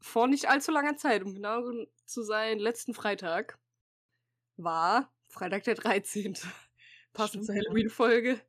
vor 0.00 0.28
nicht 0.28 0.48
allzu 0.48 0.72
langer 0.72 0.96
Zeit, 0.96 1.22
um 1.24 1.34
genau 1.34 1.64
gen- 1.64 1.88
zu 2.06 2.22
sein, 2.22 2.58
letzten 2.58 2.94
Freitag 2.94 3.58
war 4.56 5.12
Freitag 5.28 5.64
der 5.64 5.74
13. 5.74 6.34
Passend 7.12 7.46
zur. 7.46 7.54
Halloween-Folge. 7.54 8.40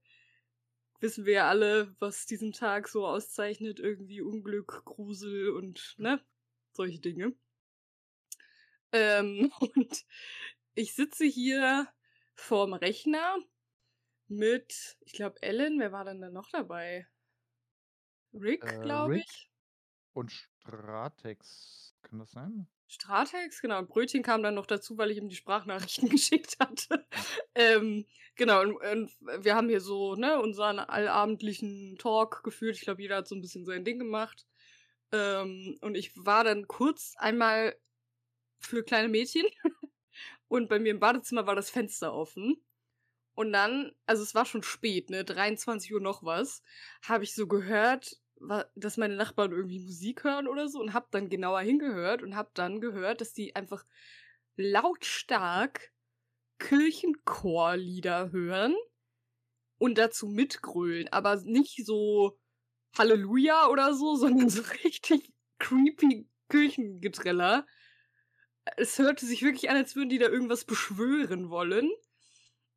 Wissen 1.02 1.26
wir 1.26 1.34
ja 1.34 1.50
alle, 1.50 1.96
was 2.00 2.26
diesen 2.26 2.52
Tag 2.54 2.88
so 2.88 3.06
auszeichnet. 3.08 3.80
Irgendwie 3.80 4.22
Unglück, 4.22 4.84
Grusel 4.86 5.50
und, 5.50 5.96
ne? 5.98 6.22
Solche 6.80 7.02
Dinge. 7.02 7.34
Ähm, 8.94 9.52
und 9.60 10.06
ich 10.76 10.96
sitze 10.96 11.26
hier 11.26 11.90
vorm 12.36 12.72
Rechner 12.74 13.36
mit, 14.30 14.98
ich 15.02 15.12
glaube, 15.12 15.42
Ellen, 15.42 15.78
wer 15.78 15.92
war 15.92 16.06
denn 16.06 16.22
da 16.22 16.30
noch 16.30 16.50
dabei? 16.52 17.06
Rick, 18.34 18.64
Äh, 18.64 18.80
glaube 18.80 19.18
ich. 19.20 19.52
Und 20.14 20.32
Stratex. 20.32 21.98
Kann 22.02 22.20
das 22.20 22.32
sein? 22.32 22.66
Stratex, 22.88 23.60
genau. 23.62 23.80
Und 23.80 23.90
Brötchen 23.90 24.24
kam 24.24 24.42
dann 24.42 24.56
noch 24.56 24.66
dazu, 24.66 24.98
weil 24.98 25.12
ich 25.12 25.18
ihm 25.18 25.28
die 25.28 25.36
Sprachnachrichten 25.36 26.08
geschickt 26.10 26.56
hatte. 26.62 27.06
ähm, 27.56 28.06
genau, 28.38 28.62
und, 28.62 28.78
und, 28.78 29.12
wir 29.44 29.54
haben 29.54 29.68
hier 29.68 29.82
so, 29.82 30.16
ne, 30.16 30.40
unseren 30.40 30.80
allabendlichen 30.80 31.98
Talk 31.98 32.42
geführt. 32.42 32.78
Ich 32.78 32.84
glaube, 32.84 33.02
jeder 33.02 33.18
hat 33.18 33.28
so 33.28 33.36
ein 33.36 33.42
bisschen 33.42 33.66
sein 33.66 33.84
Ding 33.84 34.00
gemacht. 34.00 34.48
Ähm, 35.12 35.78
und 35.82 35.96
ich 35.96 36.12
war 36.16 36.44
dann 36.44 36.68
kurz 36.68 37.16
einmal 37.18 37.76
für 38.60 38.84
kleine 38.84 39.08
Mädchen 39.08 39.46
und 40.48 40.70
bei 40.70 40.80
mir 40.80 40.92
im 40.92 41.00
Badezimmer 41.00 41.48
war 41.48 41.56
das 41.56 41.70
Fenster 41.70 42.14
offen. 42.14 42.62
Und 43.36 43.54
dann, 43.54 43.94
also 44.06 44.22
es 44.22 44.36
war 44.36 44.46
schon 44.46 44.64
spät, 44.64 45.10
ne, 45.10 45.24
23 45.24 45.94
Uhr 45.94 46.02
noch 46.02 46.24
was, 46.24 46.62
habe 47.04 47.24
ich 47.24 47.34
so 47.34 47.48
gehört, 47.48 48.20
dass 48.76 48.98
meine 48.98 49.16
Nachbarn 49.16 49.52
irgendwie 49.52 49.80
Musik 49.80 50.24
hören 50.24 50.48
oder 50.48 50.68
so 50.68 50.80
und 50.80 50.94
hab 50.94 51.12
dann 51.12 51.30
genauer 51.30 51.62
hingehört 51.62 52.22
und 52.22 52.36
hab 52.36 52.54
dann 52.56 52.82
gehört, 52.82 53.22
dass 53.22 53.34
die 53.34 53.56
einfach 53.56 53.86
lautstark 54.58 55.94
Kirchenchorlieder 56.58 58.32
hören 58.32 58.76
und 59.78 59.98
dazu 59.98 60.28
mitgrölen, 60.28 61.08
aber 61.08 61.38
nicht 61.38 61.86
so 61.86 62.38
Halleluja 62.98 63.68
oder 63.68 63.94
so, 63.94 64.16
sondern 64.16 64.50
so 64.50 64.62
richtig 64.84 65.32
creepy 65.60 66.28
Kirchengetreller. 66.50 67.66
Es 68.78 68.98
hörte 69.00 69.26
sich 69.26 69.42
wirklich 69.42 69.70
an, 69.70 69.78
als 69.78 69.96
würden 69.96 70.10
die 70.10 70.18
da 70.18 70.28
irgendwas 70.28 70.66
beschwören 70.66 71.50
wollen. 71.50 71.90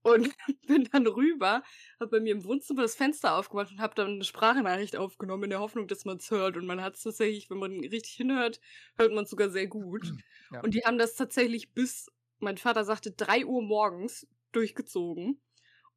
Und 0.03 0.35
bin 0.67 0.89
dann 0.91 1.07
rüber, 1.07 1.63
hab 2.01 2.11
bei 2.11 2.21
mir 2.21 2.33
im 2.33 2.45
Wohnzimmer 2.45 2.83
das 2.83 2.97
Fenster 2.97 3.37
aufgemacht 3.37 3.71
und 3.71 3.81
hab 3.81 3.95
dann 3.95 4.09
eine 4.15 4.25
Sprachnachricht 4.25 4.97
aufgenommen 4.97 5.45
in 5.45 5.51
der 5.51 5.61
Hoffnung, 5.61 5.87
dass 5.87 6.05
man 6.05 6.17
es 6.17 6.31
hört. 6.31 6.57
Und 6.57 6.67
man 6.67 6.83
hat 6.83 6.97
es 6.97 7.03
tatsächlich, 7.03 7.51
wenn 7.51 7.59
man 7.59 7.73
richtig 7.81 8.13
hinhört, 8.15 8.61
hört 8.99 9.13
man 9.13 9.25
es 9.25 9.31
sogar 9.31 9.51
sehr 9.51 9.69
gut. 9.69 10.13
Ja. 10.51 10.61
Und 10.61 10.75
die 10.75 10.85
haben 10.85 10.99
das 10.99 11.15
tatsächlich 11.15 11.73
bis, 11.73 12.09
mein 12.41 12.59
Vater 12.59 12.85
sagte, 12.85 13.13
drei 13.13 13.47
Uhr 13.47 13.63
morgens 13.63 14.27
durchgezogen. 14.51 15.41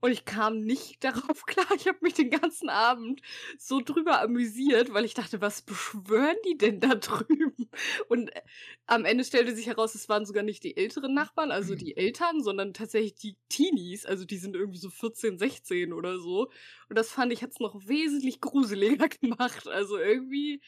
Und 0.02 0.12
ich 0.12 0.26
kam 0.26 0.60
nicht 0.60 1.04
darauf 1.04 1.46
klar. 1.46 1.66
Ich 1.76 1.88
habe 1.88 1.98
mich 2.02 2.14
den 2.14 2.30
ganzen 2.30 2.70
Abend 2.70 3.22
so 3.58 3.82
drüber 3.82 4.22
amüsiert, 4.22 4.94
weil 4.94 5.06
ich 5.06 5.14
dachte, 5.14 5.42
was 5.42 5.62
beschwören 5.62 6.38
die 6.48 6.58
denn 6.58 6.80
da 6.80 6.96
drüben? 6.96 7.70
Und 8.08 8.36
äh, 8.36 8.42
am 8.86 9.06
Ende 9.06 9.24
stellte 9.24 9.56
sich 9.56 9.68
heraus, 9.68 9.96
es 9.96 10.10
waren 10.10 10.26
sogar 10.26 10.44
nicht 10.44 10.64
die 10.64 10.78
älteren 10.78 11.14
Nachbarn, 11.14 11.52
also 11.52 11.74
mhm. 11.74 11.78
die 11.78 11.98
Eltern, 11.98 12.44
sondern 12.44 12.74
tatsächlich 12.74 13.16
die 13.16 13.38
Teenies. 13.50 14.06
Also 14.06 14.26
die 14.26 14.38
sind 14.38 14.56
irgendwie 14.56 14.80
so 14.80 14.90
14, 14.90 15.38
16 15.40 15.94
oder 15.94 16.20
so. 16.20 16.52
Und 16.90 16.98
das 16.98 17.10
fand 17.10 17.34
ich 17.34 17.42
jetzt 17.42 17.60
noch 17.60 17.76
wesentlich 17.88 18.42
gruseliger 18.42 19.08
gemacht. 19.22 19.68
Also 19.68 19.98
irgendwie 19.98 20.62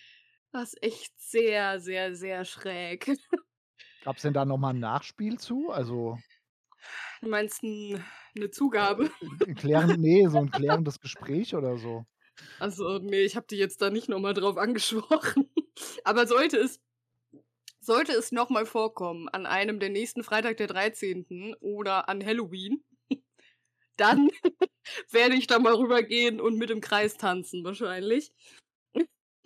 war 0.52 0.64
es 0.64 0.76
echt 0.82 1.14
sehr, 1.20 1.80
sehr, 1.80 2.16
sehr 2.16 2.46
schräg. 2.46 3.12
Gab 4.04 4.16
es 4.16 4.22
denn 4.22 4.34
da 4.34 4.46
nochmal 4.46 4.74
ein 4.74 4.80
Nachspiel 4.80 5.38
zu? 5.38 5.70
Also. 5.70 6.18
Du 7.22 7.30
meinst 7.30 7.64
ein 7.64 8.04
eine 8.38 8.52
Zugabe. 8.52 9.10
Ein 9.46 9.56
klären, 9.56 10.00
nee, 10.00 10.28
so 10.28 10.38
ein 10.38 10.52
klärendes 10.52 11.00
Gespräch 11.00 11.56
oder 11.56 11.78
so. 11.78 12.06
Also, 12.60 13.00
nee, 13.00 13.24
ich 13.24 13.36
habe 13.36 13.48
die 13.50 13.58
jetzt 13.58 13.82
da 13.82 13.90
nicht 13.90 14.10
nochmal 14.10 14.34
drauf 14.34 14.58
angesprochen. 14.58 15.50
Aber 16.04 16.28
sollte 16.28 16.58
es, 16.58 16.80
sollte 17.80 18.14
es 18.14 18.32
nochmal 18.32 18.66
vorkommen, 18.66 19.28
an 19.30 19.46
einem 19.46 19.80
der 19.80 19.90
nächsten 19.90 20.24
Freitag 20.24 20.58
der 20.58 20.68
13. 20.68 21.56
oder 21.60 22.10
an 22.10 22.24
Halloween, 22.24 22.84
dann 23.98 24.30
werde 25.12 25.36
ich 25.36 25.48
da 25.48 25.60
mal 25.60 25.74
rübergehen 25.74 26.40
und 26.40 26.58
mit 26.58 26.70
im 26.70 26.82
Kreis 26.82 27.18
tanzen, 27.18 27.64
wahrscheinlich. 27.64 28.32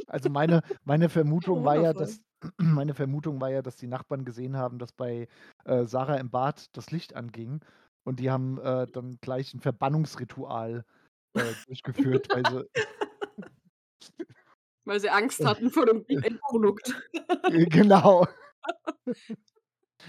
Also 0.08 0.30
meine, 0.30 0.64
meine 0.84 1.10
Vermutung 1.10 1.64
war 1.64 1.80
ja, 1.80 1.94
dass 1.94 2.20
meine 2.58 2.94
Vermutung 2.94 3.40
war 3.42 3.50
ja, 3.50 3.62
dass 3.62 3.76
die 3.76 3.88
Nachbarn 3.88 4.26
gesehen 4.26 4.58
haben, 4.58 4.80
dass 4.80 4.92
bei 4.92 5.28
äh, 5.66 5.86
Sarah 5.86 6.16
im 6.16 6.30
Bad 6.30 6.76
das 6.76 6.92
Licht 6.92 7.16
anging 7.16 7.62
und 8.04 8.20
die 8.20 8.32
haben 8.32 8.60
äh, 8.60 8.88
dann 8.88 9.18
gleich 9.22 9.54
ein 9.54 9.60
Verbannungsritual 9.60 10.86
äh, 11.34 11.54
durchgeführt, 11.68 12.28
weil 12.30 12.44
sie. 12.46 12.70
Weil 14.84 15.00
sie 15.00 15.12
Angst 15.12 15.46
hatten 15.46 15.70
vor 15.70 15.86
dem 15.86 16.04
Endprodukt. 16.08 16.96
Äh, 17.44 17.66
genau. 17.66 18.26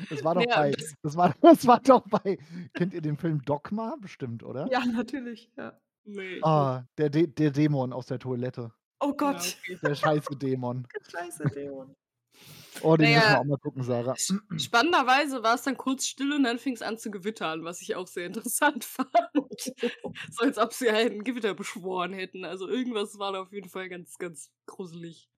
Das 0.09 0.25
war 0.25 0.35
doch 0.35 0.47
ja, 0.47 0.57
bei. 0.57 0.71
Das, 0.71 0.95
das, 1.03 1.17
war, 1.17 1.35
das 1.43 1.67
war 1.67 1.79
doch 1.81 2.09
bei. 2.09 2.39
Kennt 2.73 2.95
ihr 2.95 3.03
den 3.03 3.19
Film 3.19 3.43
Dogma 3.45 3.97
bestimmt, 4.01 4.43
oder? 4.43 4.67
Ja, 4.71 4.85
natürlich, 4.87 5.51
ja. 5.57 5.79
Nee, 6.05 6.41
ah, 6.43 6.85
der, 6.97 7.11
De 7.11 7.27
der 7.27 7.51
Dämon 7.51 7.93
aus 7.93 8.07
der 8.07 8.19
Toilette. 8.19 8.73
Oh 8.99 9.13
Gott. 9.13 9.45
Ja, 9.45 9.75
okay. 9.75 9.79
Der 9.83 9.95
scheiße 9.95 10.37
Dämon. 10.37 10.87
Der 10.95 11.11
scheiße 11.11 11.45
Dämon. 11.51 11.95
Oh, 12.81 12.97
den 12.97 13.05
naja, 13.05 13.19
müssen 13.19 13.33
wir 13.33 13.41
auch 13.41 13.45
mal 13.45 13.59
gucken, 13.59 13.83
Sarah. 13.83 14.17
Spannenderweise 14.57 15.43
war 15.43 15.55
es 15.55 15.63
dann 15.63 15.77
kurz 15.77 16.07
still 16.07 16.33
und 16.33 16.45
dann 16.45 16.59
fing 16.59 16.75
es 16.75 16.83
an 16.83 16.99
zu 16.99 17.11
gewittern, 17.11 17.65
was 17.65 17.83
ich 17.83 17.95
auch 17.95 18.07
sehr 18.07 18.27
interessant 18.35 18.85
fand. 18.85 19.11
so 20.31 20.45
als 20.45 20.59
ob 20.59 20.73
sie 20.73 20.89
ein 20.91 21.23
Gewitter 21.23 21.55
beschworen 21.55 22.13
hätten. 22.13 22.45
Also 22.45 22.69
irgendwas 22.69 23.19
war 23.19 23.33
da 23.33 23.43
auf 23.43 23.53
jeden 23.53 23.69
Fall 23.69 23.89
ganz, 23.89 24.19
ganz 24.19 24.51
gruselig. 24.67 25.29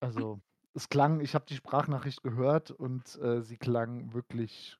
Also, 0.00 0.40
es 0.74 0.88
klang, 0.88 1.20
ich 1.20 1.34
habe 1.34 1.44
die 1.48 1.56
Sprachnachricht 1.56 2.22
gehört 2.22 2.70
und 2.70 3.16
äh, 3.20 3.42
sie 3.42 3.56
klang 3.56 4.12
wirklich 4.14 4.78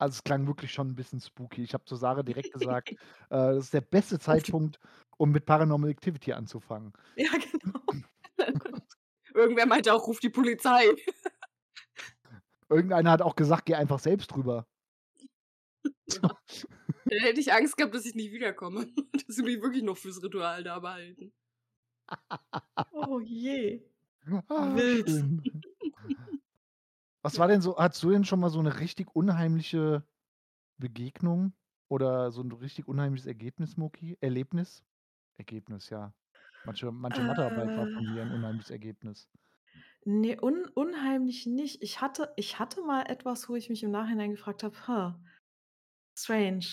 also 0.00 0.14
es 0.14 0.24
klang 0.24 0.46
wirklich 0.46 0.72
schon 0.72 0.88
ein 0.88 0.94
bisschen 0.94 1.20
spooky. 1.20 1.62
Ich 1.62 1.74
habe 1.74 1.84
zu 1.84 1.94
Sarah 1.94 2.22
direkt 2.22 2.52
gesagt, 2.54 2.90
äh, 2.90 2.96
das 3.28 3.64
ist 3.64 3.74
der 3.74 3.82
beste 3.82 4.18
Zeitpunkt, 4.18 4.80
um 5.18 5.30
mit 5.30 5.44
Paranormal 5.44 5.90
Activity 5.90 6.32
anzufangen. 6.32 6.92
Ja, 7.16 7.28
genau. 7.60 8.79
Irgendwer 9.34 9.66
meinte 9.66 9.92
auch, 9.94 10.06
ruf 10.06 10.20
die 10.20 10.30
Polizei. 10.30 10.84
Irgendeiner 12.68 13.10
hat 13.10 13.22
auch 13.22 13.34
gesagt, 13.34 13.66
geh 13.66 13.74
einfach 13.74 13.98
selbst 13.98 14.34
rüber. 14.36 14.66
Ja. 16.08 16.38
Dann 17.04 17.18
hätte 17.20 17.40
ich 17.40 17.52
Angst 17.52 17.76
gehabt, 17.76 17.94
dass 17.94 18.06
ich 18.06 18.14
nicht 18.14 18.32
wiederkomme. 18.32 18.86
Dass 19.12 19.36
sie 19.36 19.42
mich 19.42 19.60
wirklich 19.60 19.82
noch 19.82 19.96
fürs 19.96 20.22
Ritual 20.22 20.62
da 20.62 20.78
behalten. 20.78 21.32
Oh 22.92 23.20
je. 23.20 23.82
Ah, 24.48 24.74
Wild. 24.74 25.08
Was 27.22 27.38
war 27.38 27.48
denn 27.48 27.60
so, 27.60 27.76
hast 27.76 28.02
du 28.02 28.10
denn 28.10 28.24
schon 28.24 28.40
mal 28.40 28.50
so 28.50 28.58
eine 28.58 28.80
richtig 28.80 29.14
unheimliche 29.14 30.04
Begegnung 30.78 31.52
oder 31.88 32.30
so 32.30 32.42
ein 32.42 32.52
richtig 32.52 32.88
unheimliches 32.88 33.26
Ergebnis, 33.26 33.76
Moki? 33.76 34.16
Erlebnis? 34.20 34.82
Ergebnis, 35.36 35.90
ja. 35.90 36.12
Manche, 36.64 36.92
manche 36.92 37.22
Mathearbeit 37.22 37.74
war 37.76 37.86
von 37.86 38.06
mir 38.06 38.20
ein 38.22 38.30
unheimliches 38.30 38.70
Ergebnis. 38.70 39.26
Ne, 40.06 40.38
un 40.40 40.64
unheimlich 40.74 41.44
nicht. 41.46 41.82
Ich 41.82 42.00
hatte 42.00 42.32
ich 42.36 42.58
hatte 42.58 42.80
mal 42.82 43.02
etwas, 43.10 43.48
wo 43.50 43.54
ich 43.56 43.68
mich 43.68 43.82
im 43.82 43.90
Nachhinein 43.90 44.30
gefragt 44.30 44.62
habe: 44.62 44.86
„Ha, 44.88 45.20
strange.“ 46.18 46.66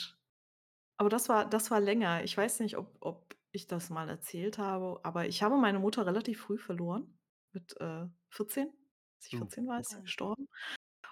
Aber 0.97 1.09
das 1.09 1.29
war 1.29 1.49
das 1.49 1.71
war 1.71 1.79
länger. 1.81 2.23
Ich 2.23 2.37
weiß 2.37 2.61
nicht, 2.61 2.77
ob 2.77 2.97
ob 3.01 3.35
ich 3.51 3.67
das 3.67 3.89
mal 3.89 4.09
erzählt 4.09 4.57
habe, 4.59 4.99
aber 5.03 5.27
ich 5.27 5.43
habe 5.43 5.57
meine 5.57 5.79
Mutter 5.79 6.05
relativ 6.05 6.41
früh 6.41 6.57
verloren, 6.59 7.19
mit, 7.53 7.75
äh, 7.81 8.07
14. 8.29 8.69
Als 9.17 9.27
ich 9.27 9.35
Oh. 9.35 9.47
14 9.47 9.67
war, 9.67 9.79
ist 9.81 9.91
sie 9.91 10.01
gestorben. 10.03 10.47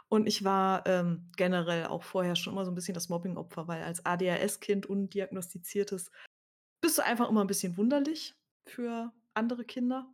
Und 0.09 0.27
ich 0.27 0.43
war, 0.45 0.85
ähm, 0.87 1.31
generell 1.37 1.87
auch 1.87 2.03
vorher 2.03 2.35
schon 2.37 2.53
immer 2.53 2.65
so 2.65 2.71
'n 2.71 2.75
bisschen 2.75 2.95
das 2.95 3.09
Mobbingopfer, 3.09 3.67
weil 3.67 3.83
als 3.83 4.05
ADHS-Kind, 4.05 4.85
undiagnostiziertes, 4.87 6.11
bist 6.81 6.97
du 6.99 7.03
einfach 7.05 7.29
immer 7.29 7.41
'n 7.43 7.47
bisschen 7.47 7.77
wunderlich 7.77 8.35
für 8.65 9.11
andere 9.33 9.65
Kinder. 9.65 10.13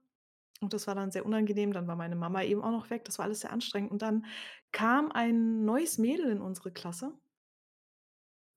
Und 0.61 0.73
das 0.73 0.87
war 0.87 0.95
dann 0.95 1.11
sehr 1.11 1.25
unangenehm. 1.25 1.73
Dann 1.73 1.87
war 1.87 1.95
meine 1.95 2.15
Mama 2.15 2.43
eben 2.43 2.61
auch 2.61 2.71
noch 2.71 2.89
weg. 2.89 3.05
Das 3.05 3.17
war 3.17 3.25
alles 3.25 3.41
sehr 3.41 3.51
anstrengend. 3.51 3.91
Und 3.91 4.01
dann 4.01 4.25
kam 4.71 5.11
ein 5.11 5.65
neues 5.65 5.97
Mädel 5.97 6.29
in 6.29 6.41
unsere 6.41 6.71
Klasse. 6.71 7.13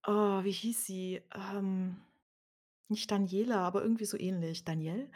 Oh, 0.07 0.45
wie 0.45 0.53
hieß 0.53 0.85
sie? 0.85 1.23
Ähm, 1.35 1.97
nicht 2.89 3.11
Daniela, 3.11 3.59
aber 3.59 3.83
irgendwie 3.83 4.05
so 4.05 4.19
ähnlich. 4.19 4.65
Danielle? 4.65 5.11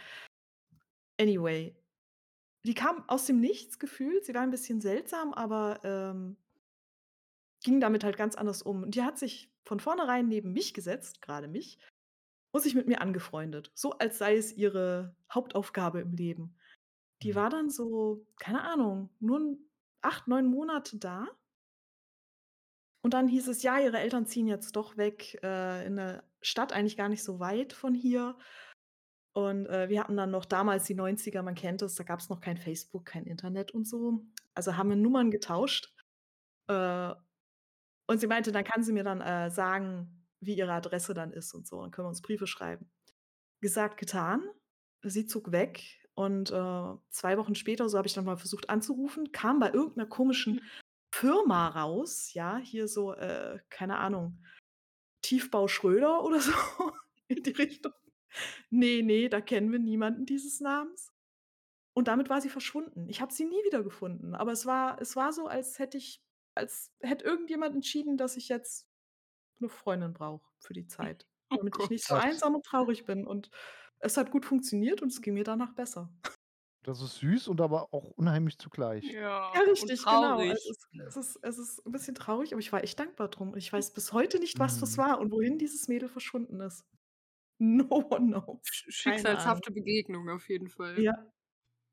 Anyway, 1.21 1.77
die 2.65 2.75
kam 2.75 3.09
aus 3.09 3.27
dem 3.27 3.41
Nichts 3.41 3.79
gefühlt. 3.79 4.25
Sie 4.25 4.35
war 4.35 4.43
ein 4.43 4.51
bisschen 4.51 4.81
seltsam, 4.81 5.35
aber, 5.35 5.81
ähm 5.85 6.37
ging 7.63 7.81
damit 7.81 8.05
halt 8.05 8.17
ganz 8.17 8.35
anders 8.35 8.63
um. 8.63 8.83
Und 8.85 8.95
die 8.95 9.03
hat 9.03 9.19
sich 9.19 9.51
von 9.65 9.81
vornherein 9.81 10.29
neben 10.29 10.53
mich 10.53 10.75
gesetzt, 10.75 11.21
grade 11.23 11.49
mich, 11.49 11.79
und 12.53 12.63
sich 12.63 12.75
mit 12.75 12.89
mir 12.89 13.01
angefreundet, 13.03 13.73
so 13.75 13.93
als 13.93 14.19
sei 14.19 14.37
es 14.37 14.53
ihre 14.57 15.17
Hauptaufgabe 15.33 16.01
im 16.01 16.13
Leben. 16.15 16.57
Die 17.23 17.35
war 17.37 17.51
dann 17.51 17.71
so, 17.71 18.27
keine 18.39 18.63
Ahnung, 18.65 19.11
nur 19.21 19.39
'n 19.41 19.59
8, 20.03 20.29
9 20.29 20.47
Monate 20.47 20.99
da. 20.99 21.27
Und 23.05 23.15
dann 23.15 23.29
hieß 23.29 23.49
es: 23.49 23.63
„Ja, 23.63 23.79
ihre 23.79 23.99
Eltern 23.99 24.27
ziehen 24.27 24.47
jetzt 24.47 24.77
doch 24.77 24.97
weg, 24.97 25.39
äh, 25.43 25.87
in 25.87 25.95
'ne 25.95 26.25
Stadt 26.43 26.73
eigentlich 26.73 26.97
gar 26.97 27.09
nicht 27.09 27.23
so 27.25 27.39
weit 27.41 27.73
von 27.73 27.95
hier.“ 27.95 28.37
Und, 29.35 29.67
äh, 29.67 29.89
wir 29.91 30.01
hatten 30.03 30.17
dann 30.17 30.31
noch 30.33 30.45
damals 30.47 30.85
die 30.85 30.95
90er, 30.95 31.43
man 31.43 31.55
kennt 31.57 31.83
es, 31.83 31.97
da 31.97 32.05
gab's 32.05 32.29
noch 32.31 32.41
kein 32.41 32.59
Facebook, 32.59 33.07
kein 33.07 33.27
Internet 33.27 33.73
und 33.73 33.87
so. 33.89 34.25
Also, 34.55 34.77
haben 34.77 34.91
wir 34.91 34.97
Nummern 34.97 35.31
getauscht. 35.31 35.95
Äh, 36.69 37.15
und 38.09 38.21
sie 38.21 38.27
meinte, 38.27 38.53
dann 38.53 38.65
kann 38.65 38.83
sie 38.83 38.93
mir 38.93 39.05
dann, 39.05 39.21
äh, 39.21 39.51
sagen, 39.51 40.18
wie 40.41 40.57
ihre 40.57 40.73
Adresse 40.73 41.15
dann 41.15 41.33
ist 41.33 41.55
und 41.55 41.67
so. 41.67 41.81
Dann 41.83 41.91
können 41.91 42.07
wir 42.07 42.11
uns 42.11 42.23
Briefe 42.23 42.47
schreiben. 42.47 42.91
Gesagt, 43.61 43.99
getan. 43.99 44.45
Sie 45.03 45.27
zog 45.27 45.53
weg 45.53 45.85
Und 46.15 46.51
äh, 46.51 46.95
zwei 47.11 47.39
Wochen 47.39 47.55
später, 47.55 47.89
so 47.89 47.99
habe 47.99 48.09
ich 48.09 48.15
dann 48.15 48.25
mal 48.25 48.37
versucht 48.37 48.71
anzurufen, 48.71 49.31
kam 49.33 49.61
bei 49.61 49.73
irgendeiner 49.73 50.09
komischen 50.09 50.61
Firma 51.13 51.69
raus, 51.69 52.33
ja, 52.35 52.59
hier 52.59 52.89
so, 52.89 53.15
äh, 53.15 53.59
keine 53.71 53.99
Ahnung, 53.99 54.43
Tiefbau 55.23 55.69
Schröder 55.69 56.23
oder 56.25 56.41
so 56.41 56.53
in 57.29 57.43
die 57.43 57.51
Richtung. 57.53 57.93
Nee, 58.71 59.03
nee, 59.03 59.29
da 59.29 59.41
kennen 59.41 59.73
wir 59.73 59.79
niemanden 59.79 60.27
dieses 60.27 60.61
Namens. 60.61 61.13
Und 61.95 62.09
damit 62.09 62.29
war 62.31 62.41
sie 62.41 62.49
verschwunden. 62.51 63.09
Ich 63.09 63.21
habe 63.21 63.33
sie 63.33 63.45
nie 63.45 63.65
wieder 63.65 63.83
gefunden, 63.83 64.35
aber 64.35 64.53
es 64.53 64.67
war 64.67 65.01
es 65.01 65.17
war 65.17 65.33
so, 65.33 65.47
als 65.49 65.79
hätte 65.79 65.99
ich 65.99 66.23
als 66.55 66.93
hätte 67.01 67.25
irgendjemand 67.25 67.75
entschieden, 67.75 68.17
dass 68.17 68.37
ich 68.37 68.49
jetzt 68.49 68.88
eine 69.61 69.69
Freundin 69.71 70.13
brauche 70.15 70.47
für 70.59 70.73
die 70.75 70.87
Zeit, 70.89 71.29
Oh 71.51 71.59
damit 71.59 71.79
ich 71.79 71.89
Gott. 71.89 71.91
nicht 71.91 72.07
so 72.07 72.15
einsam 72.15 72.55
und 72.57 72.65
traurig 72.67 73.05
bin. 73.07 73.27
Und 73.27 73.51
es 74.01 74.17
hat 74.17 74.31
gut 74.31 74.47
funktioniert 74.47 75.03
und 75.03 75.09
es 75.13 75.23
ging 75.23 75.35
mir 75.35 75.45
danach 75.45 75.75
besser. 75.75 76.13
Das 76.85 77.01
ist 77.03 77.17
süß 77.19 77.49
und 77.49 77.61
aber 77.61 77.93
auch 77.93 78.11
unheimlich 78.11 78.59
zugleich. 78.59 79.19
Ja, 79.53 79.55
Ja, 79.55 79.61
und 79.77 79.93
richtig, 79.93 80.09
genau. 80.09 80.51
traurig. 80.51 80.51
Es 80.51 80.67
ist 80.69 80.87
es 81.05 81.17
ist 81.17 81.39
es 81.43 81.59
ist 81.59 81.87
'n 81.87 81.93
bisschen 81.93 82.15
traurig, 82.15 82.53
aber 82.53 82.61
ich 82.61 82.73
war 82.73 82.83
echt 82.83 82.99
dankbar 82.99 83.29
drum. 83.29 83.57
Ich 83.57 83.73
weiß 83.73 83.93
bis 83.93 84.13
heute 84.13 84.39
nicht, 84.41 84.59
was 84.59 84.79
das 84.79 84.99
Mhm. 84.99 84.99
war 84.99 85.21
und 85.21 85.31
wohin 85.33 85.59
dieses 85.59 85.89
Mädel 85.89 86.09
verschwunden 86.09 86.61
ist. 86.61 86.85
No 87.61 87.87
one 88.11 88.29
knows. 88.41 88.61
Schicksalshafte 88.89 89.71
Begegnung 89.73 90.29
auf 90.31 90.49
jeden 90.49 90.69
Fall. 90.69 91.07
Ja, 91.07 91.13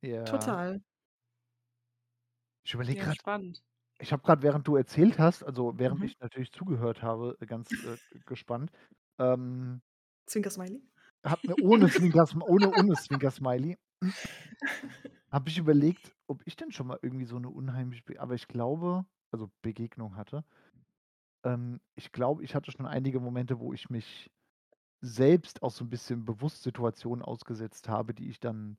Ja. 0.02 0.56
total. 0.56 0.82
Ich 2.66 2.74
überlege 2.74 2.98
Ja, 2.98 3.06
gerade, 3.06 3.20
spannend. 3.20 3.64
Ich 4.00 4.12
habe 4.14 4.24
gerade, 4.24 4.42
während 4.44 4.68
du 4.68 4.76
erzählt 4.76 5.20
hast, 5.20 5.44
also 5.44 5.78
während 5.78 6.02
Mhm. 6.02 6.06
ich 6.06 6.20
natürlich 6.20 6.52
zugehört 6.52 7.02
habe, 7.02 7.38
ganz 7.48 7.78
äh, 7.84 7.98
gespannt, 8.26 8.72
ähm, 9.20 9.82
Zwinker-Smiley? 10.28 10.82
habe 11.26 11.42
mir 11.46 11.58
ohne 11.60 11.90
Zwinker 11.90 12.26
ohne 12.42 12.70
ohne 12.70 12.96
Zwinker-Smiley 12.96 13.78
habe 15.32 15.50
ich 15.50 15.58
überlegt, 15.58 16.12
ob 16.28 16.42
ich 16.46 16.56
denn 16.56 16.72
schon 16.72 16.88
mal 16.88 17.00
irgendwie 17.02 17.26
so 17.26 17.36
eine 17.38 17.50
unheimliche 17.50 18.04
Be 18.04 18.20
aber 18.20 18.36
ich 18.36 18.48
glaube 18.48 19.06
also 19.32 19.52
Begegnung 19.62 20.16
hatte. 20.16 20.46
Ähm, 21.44 21.80
ich 21.96 22.12
glaube, 22.12 22.44
ich 22.44 22.56
hatte 22.56 22.72
schon 22.72 22.86
einige 22.86 23.20
Momente, 23.20 23.60
wo 23.60 23.74
ich 23.74 23.90
mich 23.90 24.32
selbst 25.02 25.64
auch 25.64 25.72
so 25.72 25.86
ein 25.86 25.90
bisschen 25.90 26.26
bewusst 26.26 26.64
Situationen 26.64 27.24
ausgesetzt 27.26 27.90
habe, 27.90 28.14
die 28.16 28.30
ich 28.30 28.40
dann 28.42 28.78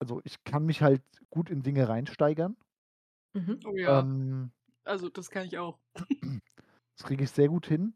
also, 0.00 0.20
ich 0.24 0.42
kann 0.44 0.66
mich 0.66 0.82
halt 0.82 1.02
gut 1.30 1.48
in 1.50 1.62
Dinge 1.62 1.88
reinsteigern. 1.88 2.56
Mhm. 3.34 3.60
Oh 3.66 3.76
ja, 3.76 4.04
Ähm, 4.04 4.52
also 4.84 5.08
das 5.10 5.30
kann 5.30 5.46
ich 5.46 5.58
auch. 5.58 5.80
das 6.96 7.06
kriege 7.06 7.24
ich 7.24 7.30
sehr 7.30 7.48
gut 7.48 7.66
hin. 7.66 7.94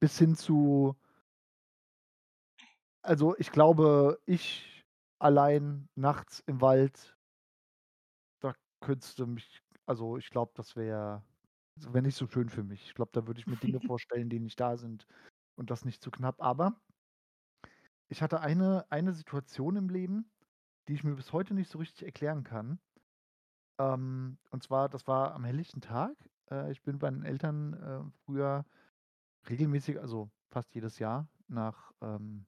Bis 0.00 0.18
hin 0.18 0.36
zu 0.36 0.96
also, 3.02 3.36
ich 3.38 3.52
glaube, 3.52 4.20
ich 4.26 4.84
allein 5.18 5.88
nachts 5.94 6.42
im 6.46 6.60
Wald, 6.60 7.16
da 8.40 8.54
könntest 8.80 9.18
du 9.18 9.26
mich 9.26 9.60
also, 9.86 10.16
ich 10.16 10.30
glaube, 10.30 10.52
das 10.54 10.76
wäre 10.76 11.22
wäre 11.76 12.02
nicht 12.02 12.16
so 12.16 12.26
schön 12.26 12.48
für 12.48 12.62
mich. 12.64 12.86
Ich 12.86 12.94
glaube, 12.94 13.10
da 13.12 13.26
würde 13.26 13.40
ich 13.40 13.46
mir 13.48 13.58
Dinge 13.58 13.80
vorstellen, 13.80 14.30
die 14.30 14.40
nicht 14.40 14.58
da 14.60 14.76
sind 14.78 15.06
und 15.56 15.70
das 15.70 15.84
nicht 15.84 16.02
zu 16.02 16.10
knapp. 16.10 16.40
Aber 16.42 16.80
ich 18.08 18.22
hatte 18.22 18.40
eine 18.40 18.86
eine 18.90 19.12
Situation 19.12 19.76
im 19.76 19.88
Leben, 19.88 20.30
die 20.88 20.94
ich 20.94 21.04
mir 21.04 21.14
bis 21.16 21.32
heute 21.32 21.54
nicht 21.54 21.70
so 21.70 21.78
richtig 21.78 22.04
erklären 22.06 22.44
kann. 22.44 22.80
Ähm, 23.78 24.38
und 24.50 24.62
zwar, 24.62 24.88
das 24.88 25.06
war 25.06 25.34
am 25.34 25.44
helllichten 25.44 25.80
Tag. 25.80 26.14
Äh, 26.50 26.70
ich 26.72 26.82
bin 26.82 26.98
bei 26.98 27.10
den 27.10 27.24
Eltern, 27.24 27.74
äh, 27.74 28.00
früher 28.24 28.64
regelmäßig, 29.48 30.00
also 30.00 30.30
fast 30.50 30.74
jedes 30.74 30.98
Jahr, 30.98 31.28
nach 31.48 31.92
ähm, 32.00 32.46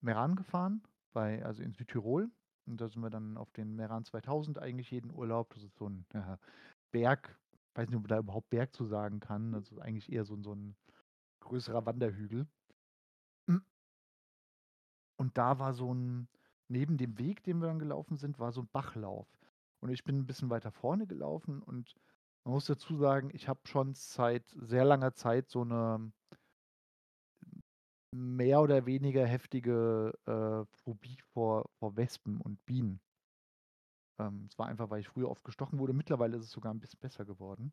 Meran 0.00 0.34
gefahren, 0.36 0.82
bei, 1.12 1.44
also 1.44 1.62
in 1.62 1.72
Südtirol. 1.72 2.30
Und 2.66 2.80
da 2.80 2.88
sind 2.88 3.02
wir 3.02 3.10
dann 3.10 3.36
auf 3.36 3.50
den 3.52 3.74
Meran 3.74 4.04
2000 4.04 4.58
eigentlich 4.58 4.90
jeden 4.90 5.12
Urlaub. 5.12 5.52
Das 5.54 5.62
ist 5.62 5.76
so 5.76 5.88
ein 5.88 6.06
ja, 6.14 6.38
Berg, 6.90 7.38
weiß 7.74 7.88
nicht, 7.88 7.96
ob 7.96 8.02
man 8.02 8.08
da 8.08 8.18
überhaupt 8.18 8.50
Berg 8.50 8.74
zu 8.74 8.86
sagen 8.86 9.20
kann. 9.20 9.52
Das 9.52 9.70
ist 9.70 9.78
eigentlich 9.78 10.12
eher 10.12 10.24
so, 10.24 10.40
so 10.42 10.54
ein 10.54 10.76
größerer 11.40 11.84
Wanderhügel. 11.86 12.46
Und 15.22 15.38
da 15.38 15.60
war 15.60 15.72
so 15.72 15.94
ein, 15.94 16.28
neben 16.66 16.96
dem 16.96 17.16
Weg, 17.16 17.44
den 17.44 17.60
wir 17.60 17.68
dann 17.68 17.78
gelaufen 17.78 18.16
sind, 18.16 18.40
war 18.40 18.50
so 18.50 18.62
ein 18.62 18.68
Bachlauf. 18.72 19.28
Und 19.82 19.90
ich 19.90 20.04
bin 20.04 20.18
ein 20.18 20.26
bisschen 20.26 20.48
weiter 20.48 20.70
vorne 20.70 21.06
gelaufen 21.06 21.60
und 21.62 21.94
man 22.44 22.54
muss 22.54 22.66
dazu 22.66 22.96
sagen, 22.96 23.30
ich 23.32 23.48
habe 23.48 23.60
schon 23.66 23.94
seit 23.94 24.48
sehr 24.50 24.84
langer 24.84 25.14
Zeit 25.14 25.48
so 25.48 25.62
eine 25.62 26.12
mehr 28.14 28.60
oder 28.60 28.86
weniger 28.86 29.26
heftige 29.26 30.12
äh, 30.26 30.64
Phobie 30.82 31.18
vor, 31.32 31.68
vor 31.78 31.96
Wespen 31.96 32.40
und 32.40 32.64
Bienen. 32.64 33.00
Ähm, 34.20 34.46
es 34.50 34.58
war 34.58 34.66
einfach, 34.66 34.90
weil 34.90 35.00
ich 35.00 35.08
früher 35.08 35.30
oft 35.30 35.44
gestochen 35.44 35.78
wurde. 35.78 35.94
Mittlerweile 35.94 36.36
ist 36.36 36.44
es 36.44 36.52
sogar 36.52 36.72
ein 36.72 36.80
bisschen 36.80 37.00
besser 37.00 37.24
geworden. 37.24 37.72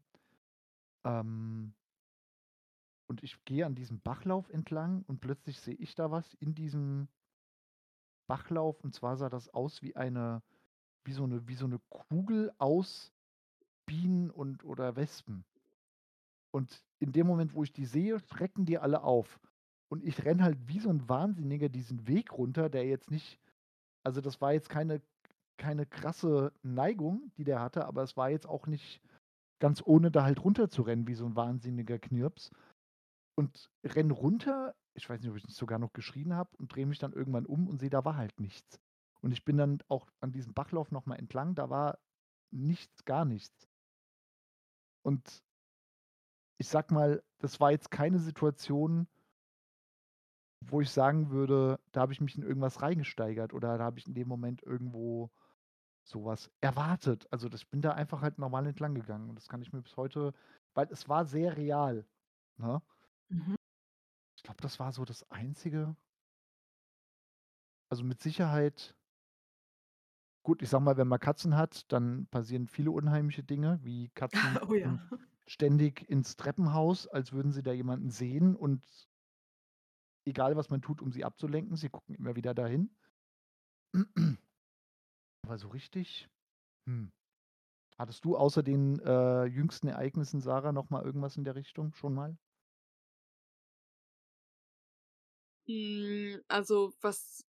Ähm, 1.05 1.73
und 3.07 3.23
ich 3.23 3.43
gehe 3.45 3.65
an 3.65 3.75
diesem 3.75 3.99
Bachlauf 4.01 4.49
entlang 4.49 5.03
und 5.07 5.19
plötzlich 5.19 5.59
sehe 5.59 5.75
ich 5.75 5.95
da 5.95 6.11
was 6.11 6.33
in 6.35 6.55
diesem 6.55 7.07
Bachlauf. 8.27 8.83
Und 8.83 8.93
zwar 8.93 9.17
sah 9.17 9.29
das 9.29 9.49
aus 9.49 9.81
wie 9.81 9.95
eine, 9.95 10.41
wie 11.05 11.13
so 11.13 11.23
eine, 11.23 11.47
wie 11.47 11.55
so 11.55 11.65
eine 11.65 11.79
Kugel 11.89 12.51
aus 12.57 13.11
Bienen 13.85 14.29
und 14.29 14.63
oder 14.63 14.95
Wespen. 14.95 15.43
Und 16.51 16.83
in 16.99 17.11
dem 17.11 17.27
Moment, 17.27 17.53
wo 17.53 17.63
ich 17.63 17.73
die 17.73 17.85
sehe, 17.85 18.19
schrecken 18.19 18.65
die 18.65 18.77
alle 18.77 19.03
auf. 19.03 19.39
Und 19.91 20.03
ich 20.03 20.23
renne 20.23 20.43
halt 20.43 20.57
wie 20.67 20.79
so 20.79 20.89
ein 20.89 21.09
Wahnsinniger 21.09 21.69
diesen 21.69 22.07
Weg 22.07 22.31
runter, 22.33 22.69
der 22.69 22.85
jetzt 22.85 23.09
nicht, 23.09 23.39
also 24.03 24.21
das 24.21 24.39
war 24.41 24.53
jetzt 24.53 24.69
keine, 24.69 25.01
keine 25.57 25.85
krasse 25.85 26.53
Neigung, 26.61 27.31
die 27.37 27.43
der 27.43 27.59
hatte, 27.59 27.85
aber 27.85 28.03
es 28.03 28.15
war 28.15 28.29
jetzt 28.29 28.47
auch 28.47 28.67
nicht 28.67 29.01
ganz 29.59 29.81
ohne 29.83 30.11
da 30.11 30.23
halt 30.23 30.43
runter 30.43 30.69
zu 30.69 30.83
rennen, 30.83 31.07
wie 31.07 31.15
so 31.15 31.25
ein 31.25 31.35
wahnsinniger 31.35 31.99
Knirps. 31.99 32.51
Und 33.35 33.71
renn 33.83 34.11
runter, 34.11 34.75
ich 34.93 35.09
weiß 35.09 35.21
nicht, 35.21 35.29
ob 35.29 35.37
ich 35.37 35.47
nicht 35.47 35.57
sogar 35.57 35.79
noch 35.79 35.93
geschrien 35.93 36.33
habe 36.33 36.55
und 36.57 36.73
drehe 36.73 36.85
mich 36.85 36.99
dann 36.99 37.13
irgendwann 37.13 37.45
um 37.45 37.67
und 37.67 37.79
sehe, 37.79 37.89
da 37.89 38.05
war 38.05 38.15
halt 38.15 38.39
nichts. 38.39 38.79
Und 39.21 39.31
ich 39.31 39.43
bin 39.43 39.57
dann 39.57 39.79
auch 39.87 40.09
an 40.21 40.31
diesem 40.31 40.53
Bachlauf 40.53 40.91
nochmal 40.91 41.19
entlang, 41.19 41.55
da 41.55 41.69
war 41.69 41.99
nichts, 42.51 43.05
gar 43.05 43.25
nichts. 43.25 43.69
Und 45.03 45.43
ich 46.57 46.67
sag 46.67 46.91
mal, 46.91 47.23
das 47.39 47.59
war 47.59 47.71
jetzt 47.71 47.91
keine 47.91 48.19
Situation, 48.19 49.07
wo 50.61 50.81
ich 50.81 50.91
sagen 50.91 51.29
würde, 51.29 51.79
da 51.91 52.01
habe 52.01 52.13
ich 52.13 52.21
mich 52.21 52.35
in 52.35 52.43
irgendwas 52.43 52.81
reingesteigert 52.81 53.53
oder 53.53 53.77
da 53.77 53.83
habe 53.85 53.99
ich 53.99 54.07
in 54.07 54.13
dem 54.13 54.27
Moment 54.27 54.61
irgendwo 54.63 55.31
sowas 56.03 56.51
erwartet. 56.59 57.27
Also 57.31 57.47
das, 57.49 57.61
ich 57.61 57.69
bin 57.69 57.81
da 57.81 57.93
einfach 57.93 58.21
halt 58.21 58.37
normal 58.39 58.67
entlang 58.67 58.93
gegangen 58.93 59.29
und 59.29 59.35
das 59.35 59.47
kann 59.47 59.61
ich 59.61 59.71
mir 59.71 59.81
bis 59.81 59.95
heute, 59.95 60.33
weil 60.73 60.87
es 60.91 61.07
war 61.07 61.25
sehr 61.25 61.55
real. 61.55 62.05
Ne? 62.57 62.81
Mhm. 63.29 63.55
Ich 64.35 64.43
glaube, 64.43 64.61
das 64.61 64.79
war 64.79 64.91
so 64.91 65.05
das 65.05 65.29
Einzige. 65.31 65.95
Also 67.89 68.03
mit 68.03 68.21
Sicherheit, 68.21 68.95
gut, 70.43 70.61
ich 70.61 70.69
sag 70.69 70.81
mal, 70.81 70.97
wenn 70.97 71.07
man 71.07 71.19
Katzen 71.19 71.55
hat, 71.55 71.91
dann 71.91 72.27
passieren 72.27 72.67
viele 72.67 72.91
unheimliche 72.91 73.43
Dinge, 73.43 73.79
wie 73.83 74.09
Katzen 74.09 74.61
Oh 74.69 74.73
ja. 74.75 74.99
ständig 75.47 76.09
ins 76.09 76.35
Treppenhaus, 76.37 77.07
als 77.07 77.33
würden 77.33 77.51
sie 77.51 77.63
da 77.63 77.73
jemanden 77.73 78.09
sehen 78.11 78.55
und 78.55 78.83
egal 80.25 80.55
was 80.55 80.69
man 80.69 80.81
tut, 80.81 81.01
um 81.01 81.11
sie 81.11 81.25
abzulenken, 81.25 81.75
sie 81.75 81.89
gucken 81.89 82.15
immer 82.15 82.35
wieder 82.37 82.53
dahin. 82.53 82.95
Aber 85.43 85.57
so 85.57 85.67
richtig, 85.69 86.29
hm. 86.87 87.13
Hattest 87.97 88.25
du 88.25 88.37
außer 88.37 88.63
den 88.63 88.99
äh, 88.99 89.45
jüngsten 89.45 89.87
Ereignissen, 89.87 90.41
Sarah, 90.41 90.71
noch 90.73 90.89
mal 90.89 91.03
irgendwas 91.03 91.37
in 91.37 91.45
der 91.45 91.55
Richtung 91.55 91.93
schon 91.93 92.13
mal? 92.15 92.37
Hm, 95.67 96.41
also, 96.47 96.93
was 97.01 97.45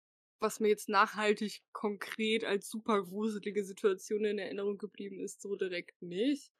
was 0.45 0.59
mir 0.61 0.69
jetzt 0.69 0.89
nachhaltig 0.89 1.61
konkret 1.73 2.45
als 2.45 2.69
super 2.69 3.03
gruselige 3.03 3.65
Situation 3.65 4.25
in 4.25 4.39
Erinnerung 4.39 4.77
geblieben 4.77 5.19
ist, 5.19 5.41
so 5.41 5.55
direkt 5.57 6.01
nicht. 6.01 6.51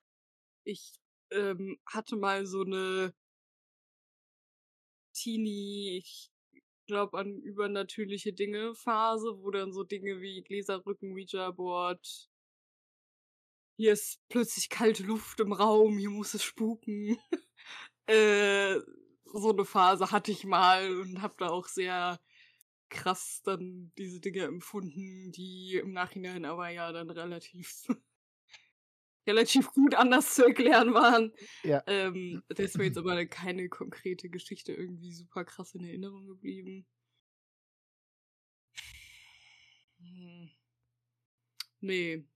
Ich, 0.66 0.96
ähm, 1.32 1.80
hatte 1.88 2.16
mal 2.18 2.46
so 2.48 2.64
'ne 2.64 3.14
Teenie 5.16 5.98
ich 5.98 6.30
glaube 6.88 7.18
an 7.18 7.40
übernatürliche 7.42 8.34
Dinge 8.34 8.76
Phase, 8.76 9.38
wo 9.42 9.50
dann 9.52 9.74
so 9.74 9.84
Dinge 9.84 10.22
wie 10.22 10.42
Gläserrücken, 10.44 11.14
Ouija-Board 11.14 12.28
hier 13.80 13.92
ist 13.94 14.20
plötzlich 14.30 14.70
kalte 14.70 15.04
Luft 15.04 15.40
im 15.42 15.52
Raum, 15.52 15.98
hier 15.98 16.10
muss 16.10 16.34
es 16.34 16.44
spuken. 16.44 17.18
Äh, 18.08 18.82
so 19.26 19.52
'ne 19.54 19.66
Phase 19.66 20.12
hatte 20.12 20.32
ich 20.32 20.46
mal 20.46 20.92
und 21.02 21.22
habe 21.22 21.36
da 21.40 21.50
auch 21.50 21.68
sehr 21.68 22.20
krass 22.90 23.42
dann 23.44 23.92
diese 23.98 24.20
Dinge 24.20 24.44
empfunden, 24.44 25.32
die 25.32 25.76
im 25.82 25.92
Nachhinein 25.92 26.46
aber 26.46 26.70
ja 26.70 26.92
dann 26.92 27.10
relativ 27.10 27.88
relativ 29.28 29.72
gut 29.72 29.96
anders 29.96 30.36
zu 30.36 30.46
erklären 30.46 30.94
waren. 30.94 31.34
Ja. 31.64 31.84
Ähm, 31.88 32.44
da 32.48 32.64
ist 32.64 32.78
mir 32.78 32.86
jetzt 32.86 32.98
aber 32.98 33.26
keine 33.26 33.70
konkrete 33.70 34.30
Geschichte 34.30 34.74
irgendwie 34.74 35.14
super 35.14 35.46
krass 35.46 35.74
in 35.74 35.84
Erinnerung 35.84 36.28
geblieben. 36.28 36.86
Hm. 40.00 40.52
Ne. 41.82 42.28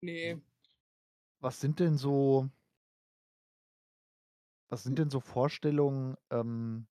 Ne. 0.00 0.40
Was 1.40 1.60
sind 1.60 1.80
denn 1.80 1.96
so 1.96 2.48
was 4.68 4.82
sind 4.82 4.98
denn 4.98 5.10
so 5.10 5.20
Vorstellungen, 5.20 6.16
ähm 6.30 6.86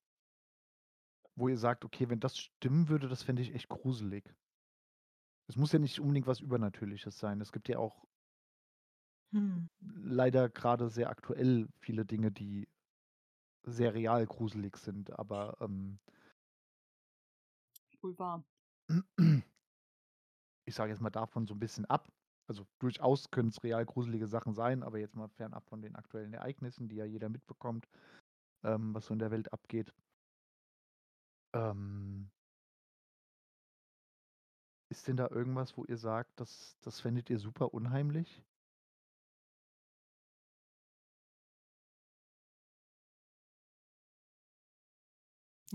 wo 1.38 1.48
ihr 1.50 1.58
sagt: 1.58 1.86
„Okay, 1.86 2.10
wenn 2.10 2.20
das 2.20 2.38
stimmen 2.38 2.90
würde, 2.90 3.08
das 3.10 3.24
fände 3.24 3.42
ich 3.44 3.54
echt 3.56 3.70
gruselig?“ 3.70 4.36
Es 5.50 5.58
muss 5.58 5.74
ja 5.74 5.80
nicht 5.80 6.00
unbedingt 6.00 6.26
was 6.28 6.40
Übernatürliches 6.40 7.20
sein. 7.20 7.42
Es 7.42 7.52
gibt 7.52 7.68
ja 7.68 7.80
auch 7.80 8.06
Mhm. 9.32 9.68
leider 9.80 10.50
grade 10.50 10.90
sehr 10.90 11.10
aktuell 11.10 11.68
viele 11.80 12.06
Dinge, 12.06 12.32
die 12.32 12.68
sehr 13.64 13.94
real 13.96 14.26
gruselig 14.28 14.78
sind, 14.78 15.12
aber, 15.20 15.58
ähm 15.62 16.00
Wohl 18.02 18.18
wahr. 18.18 18.44
ich 20.66 20.76
sage 20.76 20.92
jetzt 20.92 21.02
mal 21.02 21.10
davon 21.10 21.48
so 21.48 21.54
'n 21.54 21.60
bisschen 21.60 21.86
ab. 21.86 22.10
Also, 22.48 22.66
durchaus 22.80 23.30
können's 23.32 23.64
real 23.64 23.86
gruselige 23.86 24.28
Sachen 24.28 24.54
sein, 24.54 24.84
aber 24.84 25.00
jetzt 25.00 25.16
mal 25.16 25.28
fernab 25.30 25.68
von 25.68 25.82
den 25.82 25.96
aktuellen 25.96 26.34
Ereignissen, 26.34 26.88
die 26.90 26.96
ja 26.96 27.06
jeder 27.06 27.30
mitbekommt, 27.30 27.88
ähm, 28.64 28.94
was 28.96 29.08
so 29.08 29.14
in 29.14 29.20
der 29.20 29.32
Welt 29.32 29.54
abgeht. 29.54 29.94
Ähm 31.54 32.30
Ist 34.90 35.08
denn 35.08 35.18
da 35.18 35.28
irgendwas, 35.30 35.78
wo 35.78 35.86
ihr 35.86 35.98
sagt, 35.98 36.40
das 36.40 36.78
das 36.82 37.00
fändet 37.02 37.30
ihr 37.30 37.40
super 37.40 37.74
unheimlich? 37.74 38.42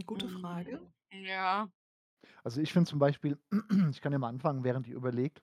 gute 0.06 0.28
Frage. 0.28 0.80
Hm, 1.12 1.24
ja. 1.24 1.68
Also, 2.44 2.60
ich 2.60 2.72
finde 2.72 2.88
zum 2.88 2.98
Beispiel 2.98 3.38
ich 3.90 4.00
kann 4.00 4.12
ja 4.12 4.18
mal 4.18 4.28
anfangen, 4.28 4.64
während 4.64 4.86
ihr 4.86 4.96
überlegt. 4.96 5.42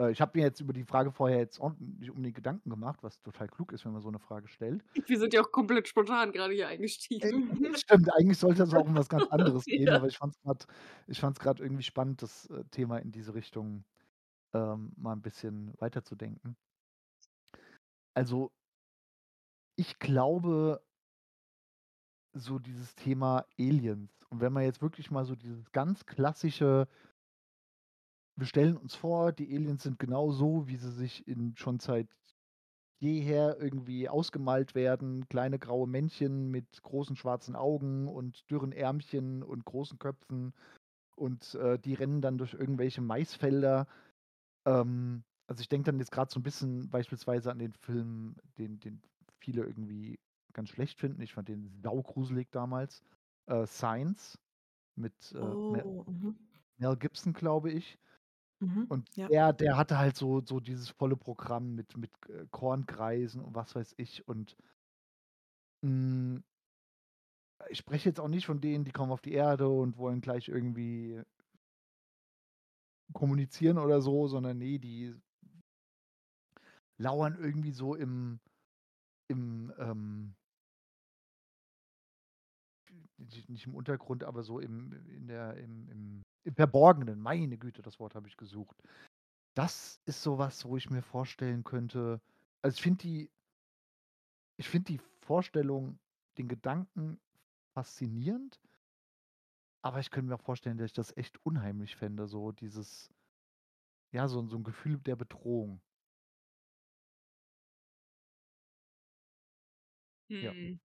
Äh, 0.00 0.10
ich 0.10 0.20
habe 0.20 0.38
mir 0.38 0.44
jetzt 0.44 0.60
über 0.60 0.72
die 0.72 0.84
Frage 0.84 1.10
vorher 1.12 1.38
jetzt 1.38 1.60
nicht 1.78 2.10
unbedingt 2.10 2.34
Gedanken 2.36 2.70
gemacht, 2.70 3.02
was 3.02 3.20
total 3.22 3.48
klug 3.48 3.72
ist, 3.72 3.84
wenn 3.84 3.92
man 3.92 4.02
so 4.02 4.10
'ne 4.10 4.18
Frage 4.18 4.48
stellt. 4.48 4.84
Wir 5.06 5.18
sind 5.18 5.34
ja 5.34 5.40
auch 5.42 5.50
komplett 5.50 5.88
spontan 5.88 6.32
grade 6.32 6.54
hier 6.54 6.68
Äh, 7.20 7.32
eingestiegen. 7.32 7.44
das 7.70 7.80
stimmt, 7.80 8.12
eigentlich 8.14 8.38
sollte 8.38 8.62
es 8.62 8.74
auch 8.74 8.84
um 8.86 8.96
was 8.96 9.08
ganz 9.08 9.26
anderes 9.28 9.70
gehen, 9.70 9.92
Ja. 9.92 9.94
aber 9.94 10.06
ich 10.08 10.18
ich 11.06 11.20
fand's 11.20 11.40
grad 11.40 11.60
irgendwie 11.60 11.82
spannend, 11.82 12.22
das, 12.22 12.46
äh, 12.50 12.64
Thema 12.70 12.98
in 12.98 13.12
diese 13.12 13.34
Richtung, 13.34 13.84
ähm, 14.54 14.92
mal 14.96 15.14
'n 15.14 15.22
bisschen 15.22 15.74
weiterzudenken. 15.80 16.56
Also 18.16 18.50
ich 19.78 19.98
glaube 19.98 20.84
so 22.36 22.58
dieses 22.58 22.96
Thema 22.96 23.46
Aliens 23.60 24.24
und 24.28 24.40
wenn 24.40 24.52
man 24.52 24.64
jetzt 24.64 24.82
wirklich 24.82 25.10
mal 25.12 25.24
so 25.24 25.36
dieses 25.36 25.70
ganz 25.70 26.04
klassische 26.04 26.88
wir 28.36 28.46
stellen 28.46 28.76
uns 28.76 28.94
vor, 28.94 29.32
die 29.32 29.54
Aliens 29.54 29.82
sind 29.84 29.98
genau 29.98 30.30
so, 30.32 30.68
wie 30.68 30.76
sie 30.76 30.90
sich 30.92 31.26
in 31.28 31.56
schon 31.56 31.78
seit 31.80 32.08
jeher 33.00 33.60
irgendwie 33.60 34.08
ausgemalt 34.08 34.74
werden, 34.74 35.28
kleine 35.28 35.58
graue 35.58 35.88
Männchen 35.88 36.50
mit 36.50 36.82
großen 36.82 37.16
schwarzen 37.16 37.56
Augen 37.56 38.08
und 38.08 38.50
dürren 38.50 38.72
Ärmchen 38.72 39.42
und 39.42 39.64
großen 39.66 39.98
Köpfen 39.98 40.54
und, 41.16 41.54
äh, 41.56 41.78
die 41.78 41.94
rennen 41.94 42.22
dann 42.22 42.38
durch 42.38 42.54
irgendwelche 42.54 43.02
Maisfelder. 43.02 43.86
Ähm, 44.66 45.24
also, 45.48 45.60
ich 45.62 45.68
denke 45.68 45.86
dann 45.90 45.98
jetzt 46.00 46.12
grad 46.12 46.30
so 46.30 46.40
'n 46.40 46.42
bisschen 46.44 46.90
beispielsweise 46.90 47.50
an 47.52 47.58
den 47.60 47.74
Film, 47.74 48.36
den 48.58 48.80
den 48.80 49.02
viele 49.40 49.64
irgendwie 49.64 50.20
ganz 50.54 50.70
schlecht 50.70 51.00
finden. 51.00 51.22
Ich 51.22 51.34
fand 51.34 51.48
den 51.48 51.80
saugruselig 51.82 52.48
damals, 52.52 53.02
äh, 53.46 53.66
„Signs“ 53.66 54.38
mit, 54.96 55.32
äh, 55.34 55.56
Mel 55.68 55.84
Oh, 55.84 56.04
mhm. 56.06 56.38
Mel 56.78 56.96
Gibson, 56.96 57.32
glaube 57.34 57.70
ich. 57.72 57.98
Mhm, 58.64 58.88
Und 58.88 59.08
ja. 59.16 59.28
der 59.28 59.52
der 59.52 59.76
hatte 59.76 59.98
halt 59.98 60.16
so 60.16 60.40
so 60.44 60.60
dieses 60.60 60.88
volle 60.90 61.16
Programm 61.16 61.74
mit 61.74 61.96
mit, 61.96 62.10
äh, 62.28 62.46
Korngreisen 62.50 63.40
und 63.42 63.54
was 63.54 63.74
weiß 63.74 63.94
ich 63.98 64.26
und 64.28 64.56
hm 65.82 66.38
ich 67.70 67.78
spreche 67.78 68.08
jetzt 68.08 68.20
auch 68.20 68.28
nicht 68.28 68.46
von 68.46 68.60
denen, 68.60 68.84
die 68.84 68.92
kommen 68.92 69.12
auf 69.12 69.20
die 69.20 69.32
Erde 69.32 69.68
und 69.68 69.96
wollen 69.96 70.20
gleich 70.20 70.48
irgendwie 70.48 71.22
kommunizieren 73.14 73.78
oder 73.78 74.00
so, 74.02 74.28
sondern 74.28 74.58
ne, 74.58 74.78
die 74.78 75.14
lauern 76.98 77.36
irgendwie 77.38 77.72
so 77.72 77.94
im 77.94 78.40
im, 79.28 79.72
ähm 79.78 80.36
nicht 83.18 83.48
nicht 83.48 83.66
im 83.66 83.74
Untergrund, 83.74 84.24
aber 84.24 84.42
so 84.42 84.60
im 84.60 84.92
in 85.08 85.26
der 85.26 85.56
im 85.56 85.88
im 85.88 86.23
im 86.44 86.54
Verborgenen. 86.54 87.20
Meine 87.20 87.58
Güte, 87.58 87.82
das 87.82 88.00
Wort 88.00 88.14
habe 88.14 88.28
ich 88.28 88.36
gesucht. 88.36 88.82
Das 89.54 90.00
ist 90.06 90.22
so 90.22 90.38
was, 90.38 90.66
wo 90.66 90.76
ich 90.76 90.90
mir 90.90 91.02
vorstellen 91.02 91.64
könnte 91.64 92.22
also, 92.62 92.76
ich 92.76 92.82
finde 92.82 92.98
die 93.04 93.30
ich 94.58 94.68
finde 94.68 94.92
die 94.92 95.00
Vorstellung, 95.20 95.98
den 96.38 96.48
Gedanken 96.48 97.20
faszinierend 97.74 98.58
aber 99.84 100.00
ich 100.00 100.10
könnte 100.10 100.28
mir 100.30 100.36
auch 100.36 100.40
vorstellen, 100.40 100.78
dass 100.78 100.86
ich 100.86 100.92
das 100.94 101.14
echt 101.14 101.44
unheimlich 101.44 101.94
fände, 101.96 102.26
so 102.26 102.52
dieses 102.52 103.08
ja, 104.12 104.28
so 104.28 104.46
so 104.46 104.56
'n 104.56 104.62
Gefühl 104.64 104.98
der 104.98 105.16
Bedrohung. 105.16 105.80
Ja. 110.42 110.54
Mhm. 110.60 110.80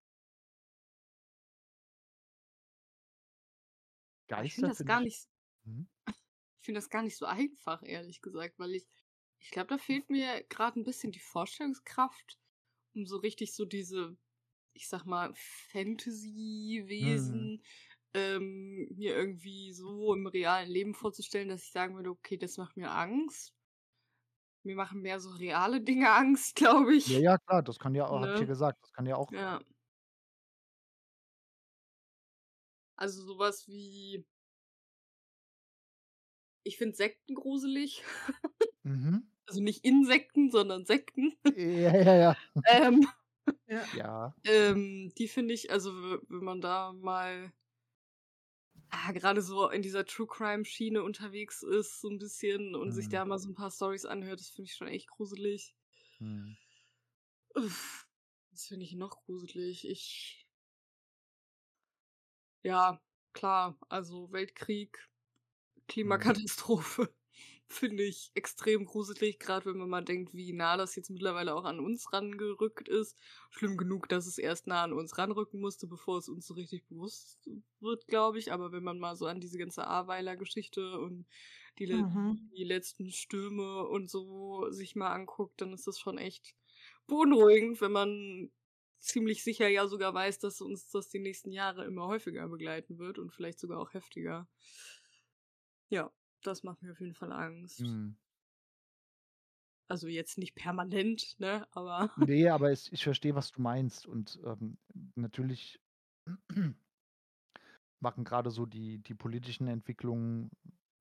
Aber 4.33 4.45
ich 4.45 4.55
finde 4.55 4.71
Geister 4.71 4.73
das 4.73 4.85
gar 4.85 5.01
ich 5.01 5.01
nicht 5.01 5.25
mhm. 5.69 5.87
ich 6.61 6.67
finde 6.67 6.79
das 6.81 6.91
gar 6.91 7.03
nicht 7.03 7.17
so 7.17 7.27
einfach, 7.27 7.83
ehrlich 7.83 8.21
gesagt, 8.23 8.59
weil 8.59 8.75
ich 8.75 8.87
ich 9.41 9.51
glaube, 9.53 9.69
da 9.69 9.79
fehlt 9.79 10.11
mir 10.11 10.43
grad 10.49 10.77
'n 10.77 10.83
bisschen 10.85 11.13
die 11.13 11.21
Vorstellungskraft, 11.21 12.39
um 12.95 13.07
so 13.07 13.19
richtig 13.19 13.55
so 13.55 13.65
diese, 13.67 14.17
ich 14.75 14.89
sage 14.89 15.09
mal, 15.09 15.33
Mhm. 17.01 17.51
Fantasy-Wesen, 17.55 17.63
ähm, 18.15 18.89
mir 18.97 19.17
irgendwie 19.17 19.73
so 19.75 20.15
im 20.15 20.27
realen 20.29 20.71
Leben 20.71 20.95
vorzustellen, 20.95 21.49
dass 21.51 21.65
ich 21.65 21.73
sagen 21.73 21.97
würde: 21.97 22.11
„Okay, 22.11 22.39
das 22.39 22.59
macht 22.59 22.77
mir 22.79 22.91
Angst.“ 22.93 23.55
Mir 24.65 24.77
machen 24.77 25.01
mehr 25.03 25.19
so 25.21 25.31
reale 25.31 25.81
Dinge 25.81 26.11
Angst, 26.15 26.55
glaube 26.55 26.95
Ja, 27.05 27.19
ich. 27.19 27.19
ja, 27.19 27.39
klar, 27.39 27.63
das 27.63 27.79
kann 27.79 27.95
ja 27.95 28.07
a 28.07 28.21
habe 28.21 28.33
ich 28.35 28.41
ja 28.41 28.45
Ne? 28.45 28.47
gesagt, 28.47 28.79
das 28.83 28.93
kann 28.93 29.07
ja 29.07 29.17
auch 29.17 29.33
Ja. 29.33 29.61
Also, 32.97 33.23
so 33.25 33.39
was 33.39 33.69
wie 33.69 34.27
ich 36.69 36.79
finde 36.79 36.97
Sekten 36.97 37.35
gruselig. 37.35 38.05
Mhm. 38.85 39.29
Also, 39.49 39.63
nicht 39.63 39.85
Insekten, 39.85 40.51
sondern 40.51 40.85
Sekten. 40.87 41.35
Ja, 41.55 41.93
ja, 41.97 42.15
ja. 42.15 42.35
Ähm, 42.65 43.07
Ja. 43.69 43.89
Ja. 43.93 44.35
ähm, 44.45 45.13
die 45.19 45.29
finde 45.29 45.55
ich 45.55 45.71
also, 45.73 45.93
wenn 46.29 46.45
man 46.45 46.61
da 46.61 46.93
mal 46.93 47.53
ah, 48.93 49.13
grade 49.13 49.43
so 49.43 49.69
in 49.69 49.83
dieser 49.83 50.05
True-Crime-Schiene 50.07 51.03
unterwegs 51.03 51.63
ist 51.63 52.01
so 52.01 52.09
'n 52.09 52.19
bisschen 52.19 52.75
und 52.75 52.93
sich 52.93 53.09
Mhm. 53.09 53.11
da 53.11 53.25
mal 53.27 53.39
so 53.39 53.49
'n 53.51 53.55
paar 53.55 53.71
Storys 53.71 54.05
anhört, 54.07 54.41
das 54.41 54.49
finde 54.49 54.69
ich 54.71 54.75
schon 54.77 54.89
echt 54.89 55.09
gruselig. 55.11 55.73
Mhm. 56.21 56.57
Was 58.53 58.67
finde 58.67 58.85
ich 58.85 58.93
noch 58.95 59.25
gruselig? 59.25 59.89
Ich 59.89 60.45
Ja, 62.65 63.01
klar, 63.33 63.77
also, 63.89 64.31
Weltkrieg. 64.33 65.09
Klimakatastrophe 65.89 67.13
finde 67.69 68.03
ich 68.05 68.31
extrem 68.35 68.85
gruselig, 68.87 69.39
grad 69.39 69.67
wenn 69.67 69.77
man 69.79 69.89
mal 69.91 70.05
denkt, 70.05 70.35
wie 70.35 70.53
nah 70.53 70.77
das 70.77 70.97
jetzt 70.97 71.11
mittlerweile 71.11 71.55
auch 71.55 71.65
an 71.65 71.81
uns 71.81 72.13
rangerückt 72.13 72.89
ist. 72.89 73.17
Schlimm 73.51 73.77
genug, 73.77 74.09
dass 74.09 74.27
es 74.27 74.39
erst 74.39 74.67
nah 74.67 74.83
an 74.85 74.93
uns 74.93 75.19
ranrücken 75.19 75.61
musste, 75.61 75.87
bevor 75.87 76.19
es 76.19 76.29
uns 76.29 76.47
so 76.47 76.55
richtig 76.55 76.87
bewusst 76.87 77.49
wird, 77.81 78.07
glaube 78.07 78.39
ich. 78.39 78.53
Aber 78.53 78.73
wenn 78.73 78.85
man 78.85 78.99
mal 78.99 79.17
so 79.17 79.27
an 79.27 79.41
diese 79.41 79.59
ganze 79.59 79.87
Ahrweiler-Geschichte 79.87 80.99
und 81.01 81.27
die 81.79 81.87
le 81.87 82.05
Mhm. 82.05 82.49
die 82.57 82.65
letzten 82.65 83.11
Stürme 83.13 83.87
und 83.87 84.11
so 84.11 84.71
sich 84.71 84.97
mal 84.97 85.13
anguckt, 85.13 85.61
dann 85.61 85.73
ist 85.75 85.87
das 85.87 85.99
schon 85.99 86.17
echt 86.19 86.55
beunruhigend, 87.07 87.81
wenn 87.81 87.93
man 87.93 88.51
ziemlich 89.01 89.45
sicher 89.45 89.69
ja 89.69 89.87
sogar 89.87 90.15
weiß, 90.15 90.39
dass 90.41 90.61
uns 90.61 90.91
das 90.91 91.09
die 91.09 91.21
nächsten 91.21 91.53
Jahre 91.53 91.85
immer 91.85 92.07
häufiger 92.09 92.49
begleiten 92.49 92.99
wird 92.99 93.19
und 93.19 93.33
vielleicht 93.33 93.61
sogar 93.61 93.81
auch 93.81 93.93
heftiger. 93.95 94.49
Ja, 95.91 96.11
das 96.43 96.63
macht 96.63 96.83
mir 96.83 96.93
auf 96.93 97.01
jeden 97.01 97.15
Fall 97.15 97.33
Angst. 97.33 97.81
Mhm. 97.81 98.17
Also, 99.91 100.07
jetzt 100.07 100.37
nicht 100.37 100.55
permanent, 100.55 101.35
ne, 101.39 101.67
aber 101.71 102.11
Ne, 102.29 102.49
aber 102.51 102.71
es 102.71 102.93
ich 102.93 103.03
verstehe, 103.03 103.35
was 103.35 103.53
du 103.53 103.63
meinst 103.63 104.07
und, 104.07 104.39
ähm, 104.45 104.77
natürlich 105.15 105.81
machen 108.01 108.25
grade 108.25 108.51
so 108.51 108.67
die 108.67 108.99
die 108.99 109.15
politischen 109.15 109.67
Entwicklungen 109.67 110.51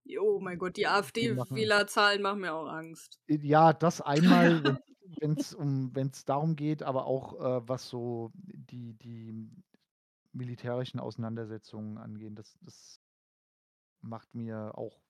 Jo, 0.05 0.39
mein 0.39 0.57
Gott, 0.57 0.77
die 0.77 0.87
machen 1.35 1.57
AfD-Wählerzahlen 1.57 2.21
machen 2.21 2.39
mir 2.41 2.53
auch 2.53 2.67
Angst. 2.67 3.19
Äh, 3.27 3.39
ja, 3.41 3.73
das 3.73 4.01
einmal, 4.01 4.63
wenn 4.63 4.77
wenn's 5.19 5.53
um 5.53 5.95
wenn's 5.95 6.25
darum 6.25 6.55
geht, 6.55 6.83
aber 6.83 7.05
auch, 7.05 7.33
äh, 7.39 7.67
was 7.67 7.89
so 7.89 8.31
die 8.35 8.93
die 8.93 9.49
militärischen 10.33 10.99
Auseinandersetzungen 10.99 11.97
angehen, 11.97 12.35
das 12.35 12.57
das 12.61 13.01
macht 14.01 14.35
mir 14.35 14.77
auch 14.77 15.01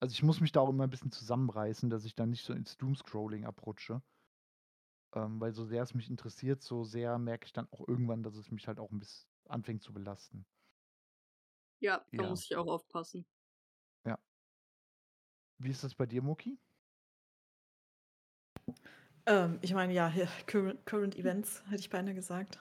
also, 0.00 0.12
ich 0.14 0.22
muss 0.24 0.40
mich 0.40 0.50
da 0.50 0.60
auch 0.60 0.68
immer 0.68 0.84
ein 0.84 0.90
bisschen 0.90 1.12
zusammenreißen, 1.12 1.88
dass 1.88 2.04
ich 2.04 2.16
dann 2.16 2.30
nicht 2.30 2.44
so 2.44 2.52
ins 2.52 2.76
Doomscrolling 2.76 3.44
abrutsche. 3.46 4.02
Ähm, 5.14 5.40
weil 5.40 5.52
so 5.52 5.64
sehr 5.64 5.82
es 5.82 5.94
mich 5.94 6.08
interessiert, 6.10 6.62
so 6.62 6.84
sehr 6.84 7.18
merke 7.18 7.46
ich 7.46 7.52
dann 7.52 7.68
auch 7.70 7.86
irgendwann, 7.86 8.22
dass 8.22 8.36
es 8.36 8.50
mich 8.50 8.66
halt 8.68 8.78
auch 8.78 8.90
ein 8.90 8.98
bisschen 8.98 9.28
anfängt 9.48 9.82
zu 9.82 9.92
belasten. 9.92 10.46
Ja, 11.82 12.06
da 12.14 12.22
Ja. 12.22 12.28
muss 12.30 12.44
ich 12.44 12.56
auch 12.56 12.66
aufpassen. 12.68 13.26
Ja. 14.04 14.16
Wie 15.58 15.70
ist 15.70 15.82
das 15.84 15.94
bei 15.94 16.04
dir, 16.06 16.20
Muki? 16.22 16.58
Ähm, 19.26 19.58
ich 19.62 19.72
meine, 19.74 19.92
ja, 19.92 20.12
Current, 20.46 20.84
Current 20.86 21.16
Events, 21.16 21.62
hätte 21.66 21.80
ich 21.80 21.90
beinahe 21.90 22.14
gesagt. 22.14 22.58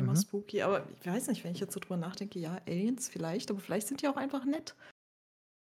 Immer 0.00 0.16
Mhm. 0.16 0.16
spooky. 0.16 0.62
Aber 0.62 0.86
ich 1.00 1.06
weiß 1.06 1.28
nicht, 1.28 1.44
wenn 1.44 1.52
ich 1.52 1.60
jetzt 1.60 1.74
so 1.74 1.80
drüber 1.80 1.96
nachdenke, 1.96 2.38
ja, 2.38 2.60
Aliens 2.66 3.08
vielleicht, 3.08 3.50
aber 3.50 3.60
vielleicht 3.60 3.88
sind 3.88 4.02
die 4.02 4.08
auch 4.08 4.16
einfach 4.16 4.44
nett. 4.44 4.74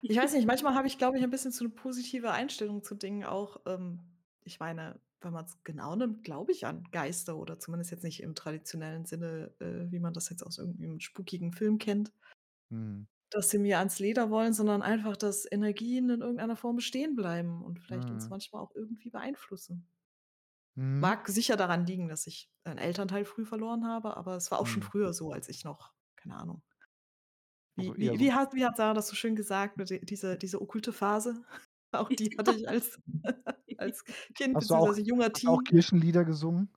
Ich 0.03 0.17
weiß 0.17 0.35
nicht, 0.35 0.47
manchmal 0.47 0.75
habe 0.75 0.87
ich, 0.87 0.99
glaube 0.99 1.19
ich, 1.19 1.25
ein 1.25 1.31
bisschen 1.31 1.53
so 1.53 1.65
eine 1.65 1.73
positive 1.75 2.31
Einstellung 2.31 2.83
zu 2.83 2.95
Dingen 2.95 3.25
auch. 3.25 3.61
Ähm, 3.67 4.01
ich 4.45 4.61
meine, 4.61 5.01
wenn 5.21 5.33
man 5.33 5.45
es 5.47 5.63
genau 5.65 5.97
nimmt, 5.97 6.23
glaube 6.25 6.53
ich 6.53 6.67
an 6.67 6.85
Geister 6.93 7.37
oder 7.37 7.59
zumindest 7.59 7.91
jetzt 7.91 8.05
nicht 8.05 8.23
im 8.23 8.35
traditionellen 8.35 9.07
Sinne, 9.07 9.53
äh, 9.61 9.91
wie 9.91 9.99
man 9.99 10.13
das 10.13 10.29
jetzt 10.29 10.43
aus 10.43 10.59
irgendeinem 10.59 11.01
spukigen 11.01 11.53
Film 11.53 11.79
kennt, 11.79 12.13
Mhm. 12.71 13.07
dass 13.31 13.51
sie 13.51 13.59
mir 13.59 13.79
ans 13.79 13.99
Leder 14.01 14.31
wollen, 14.31 14.53
sondern 14.53 14.83
einfach, 14.83 15.17
dass 15.17 15.47
Energien 15.51 16.11
in 16.11 16.21
irgendeiner 16.23 16.57
Form 16.57 16.75
bestehen 16.77 17.15
bleiben 17.15 17.63
und 17.65 17.79
vielleicht 17.81 18.11
uns 18.11 18.29
Mhm. 18.29 18.31
manchmal 18.31 18.63
auch 18.63 18.75
irgendwie 18.75 19.11
beeinflussen. 19.11 19.87
Mhm. 20.77 21.01
Mag 21.01 21.29
sicher 21.29 21.57
daran 21.57 21.87
liegen, 21.87 22.09
dass 22.09 22.27
ich 22.27 22.51
einen 22.65 22.79
Elternteil 22.79 23.25
früh 23.25 23.45
verloren 23.47 23.87
habe, 23.87 24.17
aber 24.17 24.37
es 24.37 24.51
war 24.51 24.61
auch 24.61 24.67
schon 24.67 24.83
Mhm. 24.83 24.85
früher 24.85 25.13
so, 25.15 25.33
als 25.33 25.49
ich 25.49 25.65
noch, 25.65 25.93
keine 26.17 26.37
Ahnung. 26.37 26.63
Wie, 27.77 27.95
Also 27.95 27.95
wie, 27.97 28.19
so 28.19 28.19
wie, 28.19 28.33
hat, 28.33 28.55
wie 28.55 28.65
hat 28.65 28.77
Sarah 28.77 28.95
das 28.95 29.09
so 29.09 29.15
schön 29.17 29.37
gesagt, 29.37 29.77
mit 29.77 29.91
die- 29.91 30.05
diese, 30.05 30.37
diese 30.39 30.61
okkulte 30.63 30.93
Phase? 30.93 31.45
Auch 31.93 32.11
die 32.13 32.31
hatte 32.39 32.53
ich 32.53 32.69
als, 32.69 32.99
als 33.79 34.05
Kind 34.35 34.59
du 34.69 34.75
auch 34.75 34.89
bzw. 34.89 35.03
junger 35.03 35.31
hast 35.35 35.45
du 35.45 35.51
auch. 35.51 35.63
Kirchenlieder 35.65 36.25
gesungen? 36.25 36.71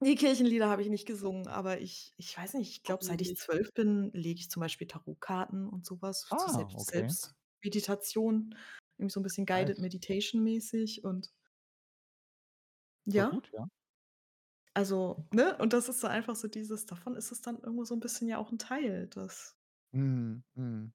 Die 0.00 0.14
Kirchenlieder 0.14 0.68
habe 0.68 0.82
ich 0.82 0.88
nicht 0.90 1.06
gesungen, 1.06 1.48
aber 1.48 1.80
ich, 1.80 2.12
ich 2.16 2.36
weiß 2.38 2.54
nicht, 2.54 2.70
ich 2.70 2.82
glaube, 2.84 3.02
seit 3.04 3.20
ich 3.20 3.34
zwölf 3.34 3.72
bin, 3.74 4.10
lege 4.12 4.38
ich 4.38 4.48
zum 4.50 4.60
Beispiel 4.60 4.86
Tarotkarten 4.86 5.68
und 5.68 5.84
sowas 5.86 6.34
zur 6.36 6.50
Ah, 6.50 6.72
Selbst 6.76 6.78
okay. 6.80 7.14
Selbstmeditation, 7.62 8.54
irgendwie 8.96 9.12
so 9.12 9.18
ein 9.20 9.24
bisschen 9.24 9.44
Guided. 9.46 9.80
Meditation 9.80 10.42
mäßig 10.44 11.02
und 11.04 11.32
Voll 13.14 13.24
ja, 13.24 13.28
gut, 13.28 13.50
ja. 13.52 13.68
also, 14.74 15.26
ne, 15.32 15.56
und 15.58 15.72
das 15.72 15.88
ist 15.88 16.00
so 16.00 16.06
einfach 16.06 16.36
so 16.36 16.48
dieses, 16.48 16.86
davon 16.86 17.16
ist 17.16 17.32
es 17.32 17.40
dann 17.42 17.58
irgendwo 17.60 17.84
so 17.84 17.94
ein 17.94 18.00
bisschen 18.00 18.28
ja 18.28 18.38
auch 18.38 18.50
ein 18.52 18.58
Teil, 18.58 19.06
das, 19.08 19.56
Mhm. 19.92 20.42
Mhm. 20.56 20.92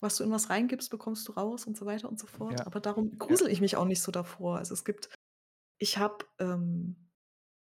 was 0.00 0.16
du 0.16 0.24
in 0.24 0.30
was 0.30 0.50
reingibst, 0.50 0.90
bekommst 0.90 1.28
du 1.28 1.32
raus 1.32 1.66
und 1.66 1.76
so 1.76 1.86
weiter 1.86 2.08
und 2.08 2.18
so 2.18 2.26
fort. 2.26 2.60
Ja. 2.60 2.66
Aber 2.66 2.80
darum 2.80 3.18
Ja. 3.18 3.18
grusel 3.18 3.48
ich 3.48 3.60
mich 3.60 3.76
auch 3.76 3.84
nicht 3.84 4.02
so 4.02 4.10
davor. 4.12 4.58
Also 4.58 4.74
es 4.74 4.84
gibt, 4.84 5.08
ich 5.78 5.98
habe 5.98 6.26
ähm, 6.40 7.10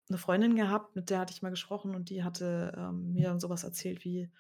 eine 0.10 0.18
Freundin 0.20 0.56
gehabt, 0.56 0.96
mit 0.96 1.10
der 1.10 1.20
hatte 1.22 1.34
ich 1.34 1.42
mal 1.44 1.52
gesprochen 1.52 1.96
und 1.96 2.10
die 2.12 2.24
hatte 2.24 2.74
ähm, 2.78 3.14
mir 3.14 3.30
dann 3.30 3.40
sowas 3.40 3.64
erzählt 3.66 4.06
wie, 4.06 4.32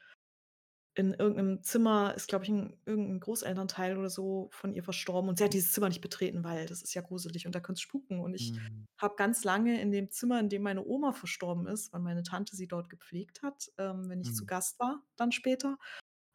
in 0.97 1.13
irgendeinem 1.13 1.63
Zimmer 1.63 2.13
ist, 2.15 2.27
glaube 2.27 2.45
ich, 2.45 2.49
ein, 2.51 2.81
irgendein 2.85 3.19
Großelternteil 3.19 3.97
oder 3.97 4.09
so 4.09 4.49
von 4.51 4.73
ihr 4.73 4.83
verstorben 4.83 5.29
und 5.29 5.37
sie 5.37 5.43
hat 5.45 5.53
dieses 5.53 5.71
Zimmer 5.71 5.89
nicht 5.89 6.01
betreten, 6.01 6.43
weil 6.43 6.65
das 6.65 6.81
ist 6.81 6.93
ja 6.95 7.01
gruselig 7.03 7.45
und 7.45 7.55
da 7.55 7.59
könnte 7.59 7.77
es 7.79 7.81
spuken. 7.83 8.19
Und 8.19 8.33
ich 8.33 8.53
Mhm. 8.53 8.87
habe 8.99 9.15
ganz 9.15 9.43
lange 9.43 9.79
in 9.81 9.91
dem 9.91 10.09
Zimmer, 10.11 10.39
in 10.39 10.49
dem 10.49 10.63
meine 10.63 10.83
Oma 10.85 11.13
verstorben 11.13 11.67
ist, 11.67 11.93
weil 11.93 12.01
meine 12.01 12.23
Tante 12.23 12.55
sie 12.55 12.67
dort 12.67 12.89
gepflegt 12.89 13.43
hat, 13.43 13.71
ähm, 13.77 14.09
wenn 14.09 14.21
ich 14.21 14.33
zu 14.33 14.45
Mhm. 14.45 14.47
Gast 14.47 14.79
war, 14.79 15.03
dann 15.15 15.31
später, 15.31 15.77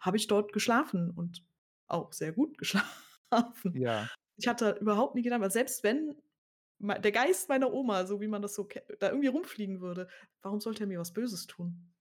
habe 0.01 0.17
ich 0.17 0.27
dort 0.29 0.53
geschlafen 0.53 1.11
und 1.11 1.45
auch 1.89 2.13
sehr 2.13 2.33
gut 2.33 2.59
geschlafen. 2.59 3.81
Ja. 3.81 4.09
Ich 4.37 4.49
hatte 4.49 4.79
überhaupt 4.81 5.15
nie 5.17 5.23
gedacht, 5.23 5.41
weil 5.43 5.51
selbst 5.51 5.83
wenn 5.85 6.17
der 6.81 7.13
Geist 7.13 7.49
meiner 7.49 7.73
Oma, 7.73 8.07
so 8.07 8.21
wie 8.21 8.29
man 8.29 8.43
das 8.43 8.55
so 8.55 8.69
da 8.99 9.09
irgendwie 9.11 9.29
rumfliegen 9.29 9.81
würde, 9.81 10.09
warum 10.43 10.61
sollte 10.61 10.85
er 10.85 10.87
mir 10.89 10.99
was 11.01 11.13
Böses 11.13 11.47
tun? 11.47 11.95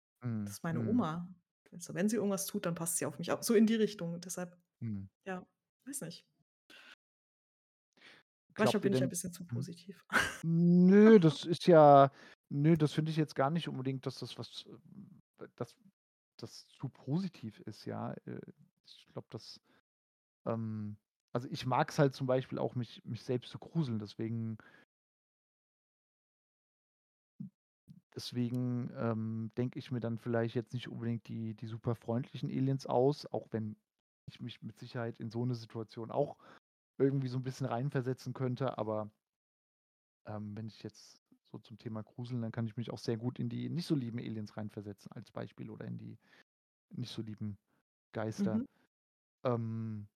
Das 0.46 0.54
Mhm. 0.54 0.56
ist 0.56 0.64
meine 0.64 0.82
Mhm. 0.82 0.84
Oma. 0.84 1.30
Also, 1.72 1.94
wenn 1.94 2.10
sie 2.10 2.18
irgendwas 2.18 2.46
tut, 2.46 2.66
dann 2.66 2.76
passt 2.76 2.98
sie 2.98 3.06
auf 3.06 3.18
mich 3.20 3.32
auf. 3.32 3.44
So 3.44 3.54
in 3.54 3.66
die 3.66 3.76
Richtung. 3.76 4.20
Deshalb, 4.22 4.58
Mhm. 4.82 5.10
ja, 5.26 5.46
weiß 5.86 6.02
nicht. 6.02 6.26
Manchmal 8.58 8.82
bin 8.82 8.94
ich 8.94 9.02
ein 9.02 9.10
bisschen 9.10 9.32
zu 9.32 9.44
mhm. 9.44 9.48
positiv. 9.48 10.06
Nö, 10.44 11.20
das 11.20 11.46
ist 11.46 11.68
ja 11.68 12.12
nö, 12.50 12.76
das 12.78 12.94
finde 12.94 13.12
ich 13.12 13.18
jetzt 13.18 13.36
gar 13.36 13.50
nicht 13.50 13.68
unbedingt, 13.70 14.06
dass 14.06 14.20
das 14.20 14.38
was 14.38 14.66
äh, 15.40 15.48
dass 15.56 15.76
das 16.38 16.68
zu 16.68 16.90
positiv 16.90 17.60
ist, 17.62 17.86
ja. 17.86 18.14
Äh, 18.26 18.42
ich 18.86 19.08
glaube, 19.14 19.28
das 19.30 19.60
ähm, 20.46 20.98
also 21.34 21.48
ich 21.52 21.66
mag 21.66 21.90
es 21.92 22.00
halt 22.00 22.16
zum 22.16 22.28
Beispiel 22.28 22.60
auch, 22.60 22.76
mich 22.76 23.04
mich 23.06 23.24
selbst 23.24 23.52
zu 23.52 23.60
gruseln, 23.60 24.00
deswegen 24.00 24.58
deswegen, 28.16 28.92
ähm, 28.96 29.52
denke 29.58 29.80
ich 29.80 29.92
mir 29.92 30.00
dann 30.00 30.18
vielleicht 30.20 30.56
jetzt 30.56 30.74
nicht 30.74 30.88
unbedingt 30.90 31.28
die 31.28 31.56
die 31.56 31.68
super 31.68 31.96
freundlichen 31.96 32.50
Aliens 32.50 32.86
aus, 32.86 33.26
auch 33.28 33.48
wenn 33.52 33.78
ich 34.28 34.40
mich 34.42 34.62
mit 34.62 34.80
Sicherheit 34.80 35.20
in 35.20 35.30
so 35.32 35.46
'ne 35.46 35.56
Situation 35.56 36.12
auch 36.12 36.38
irgendwie 37.00 37.28
so 37.30 37.38
'n 37.40 37.44
bisschen 37.44 37.68
reinversetzen 37.68 38.34
könnte, 38.34 38.78
aber 38.78 39.12
ähm, 40.28 40.56
wenn 40.56 40.68
ich 40.68 40.84
jetzt 40.84 41.22
so 41.52 41.60
zum 41.60 41.78
Thema 41.78 42.04
Gruseln, 42.04 42.42
dann 42.42 42.52
kann 42.52 42.68
ich 42.68 42.78
mich 42.78 42.92
auch 42.92 42.98
sehr 43.00 43.18
gut 43.18 43.40
in 43.40 43.50
die 43.50 43.70
nicht 43.70 43.86
so 43.88 43.96
lieben 43.96 44.20
Aliens 44.20 44.56
reinversetzen 44.58 45.12
als 45.12 45.32
Beispiel 45.32 45.70
oder 45.70 45.86
in 45.86 45.98
die 45.98 46.20
nicht 46.90 47.12
so 47.12 47.22
lieben 47.22 47.60
Geister. 48.14 48.62
Mhm. 48.62 48.66
Ähm 49.46 50.10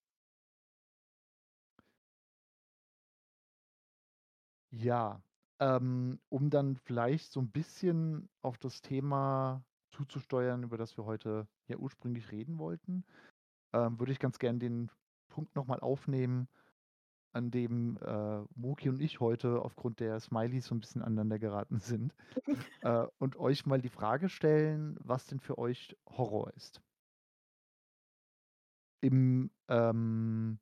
Ja, 4.72 5.22
ähm, 5.60 6.20
um 6.30 6.50
dann 6.50 6.78
vielleicht 6.78 7.32
so 7.32 7.40
'n 7.42 7.52
bisschen 7.52 8.30
auf 8.42 8.58
das 8.58 8.82
Thema 8.82 9.66
zuzusteuern, 9.92 10.64
über 10.64 10.78
das 10.78 10.98
wir 10.98 11.06
heute 11.06 11.48
ja 11.68 11.78
ursprünglich 11.78 12.32
reden 12.32 12.58
wollten, 12.60 13.06
ähm, 13.74 14.00
würde 14.00 14.12
ich 14.14 14.20
ganz 14.20 14.40
gern 14.40 14.60
den 14.60 14.92
Punkt 15.30 15.56
noch 15.56 15.68
mal 15.68 15.80
aufnehmen, 15.82 16.50
an 17.34 17.52
dem, 17.52 17.98
äh, 18.00 18.42
Muki 18.56 18.90
und 18.90 19.02
ich 19.02 19.20
heute 19.22 19.62
aufgrund 19.62 20.00
der 20.02 20.20
Smileys 20.22 20.68
so 20.68 20.76
'n 20.76 20.82
bisschen 20.82 21.02
aneinander 21.04 21.40
geraten 21.40 21.80
sind, 21.80 22.16
äh, 22.82 23.08
und 23.20 23.38
euch 23.38 23.66
mal 23.68 23.82
die 23.82 23.90
Frage 23.90 24.30
stellen, 24.30 24.98
was 25.02 25.28
denn 25.28 25.40
für 25.42 25.58
euch 25.60 25.98
Horror 26.08 26.54
ist. 26.56 26.82
Im, 29.04 29.52
ähm 29.70 30.60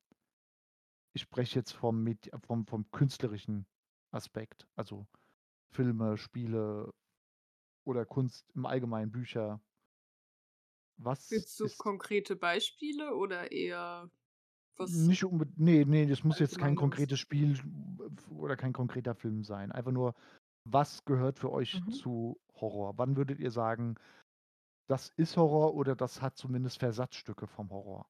ich 1.15 1.21
spreche 1.21 1.60
jetzt 1.60 1.71
vom 1.73 2.01
Medi 2.03 2.32
vom 2.43 2.65
vom 2.65 2.89
künstlerischen 2.89 3.67
Aspekt, 4.13 4.67
also 4.76 5.08
Filme, 5.73 6.17
Spiele 6.17 6.91
oder 7.86 8.06
Kunst 8.06 8.52
im 8.56 8.65
Allgemeinen, 8.65 9.12
Bücher. 9.12 9.62
Was 10.97 11.23
Willst 11.30 11.60
du 11.60 11.69
konkrete 11.69 12.36
Beispiele 12.38 13.13
oder 13.15 13.52
eher 13.52 14.10
was 14.78 15.10
nicht 15.10 15.23
unbe 15.23 15.47
ne, 15.56 15.86
ne, 15.86 16.08
das 16.08 16.23
muss 16.23 16.39
jetzt 16.39 16.58
kein 16.58 16.76
konkretes 16.76 17.19
Spiel 17.19 17.58
oder 18.30 18.56
kein 18.58 18.73
konkreter 18.73 19.15
Film 19.15 19.43
sein. 19.43 19.71
Einfach 19.71 19.91
nur, 19.91 20.13
was 20.65 21.06
gehört 21.06 21.39
für 21.39 21.52
euch 21.52 21.73
Mhm. 21.73 21.89
zu 21.89 22.39
Horror? 22.56 22.97
Wann 22.97 23.15
würdet 23.17 23.39
ihr 23.39 23.52
sagen, 23.52 23.95
das 24.89 25.10
ist 25.17 25.38
Horror 25.38 25.76
oder 25.76 25.95
das 25.95 26.21
hat 26.21 26.38
zumindest 26.38 26.80
Versatzstücke 26.80 27.47
vom 27.47 27.71
Horror? 27.71 28.08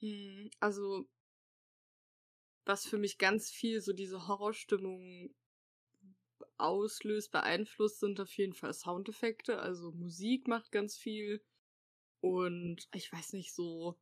Hm, 0.00 0.50
also 0.60 1.06
was 2.66 2.86
für 2.86 2.98
mich 2.98 3.18
ganz 3.18 3.50
viel 3.50 3.80
so 3.80 3.92
diese 3.92 4.28
Horrorstimmung 4.28 5.34
auslöst, 6.58 7.32
beeinflusst, 7.32 8.00
sind 8.00 8.20
auf 8.20 8.32
jeden 8.36 8.52
Fall 8.54 8.72
Soundeffekte. 8.74 9.58
Also 9.58 9.92
Musik 9.92 10.48
macht 10.48 10.70
ganz 10.72 10.96
viel. 10.96 11.42
Und 12.20 12.88
ich 12.94 13.12
weiß 13.12 13.34
nicht, 13.34 13.54
so 13.54 13.98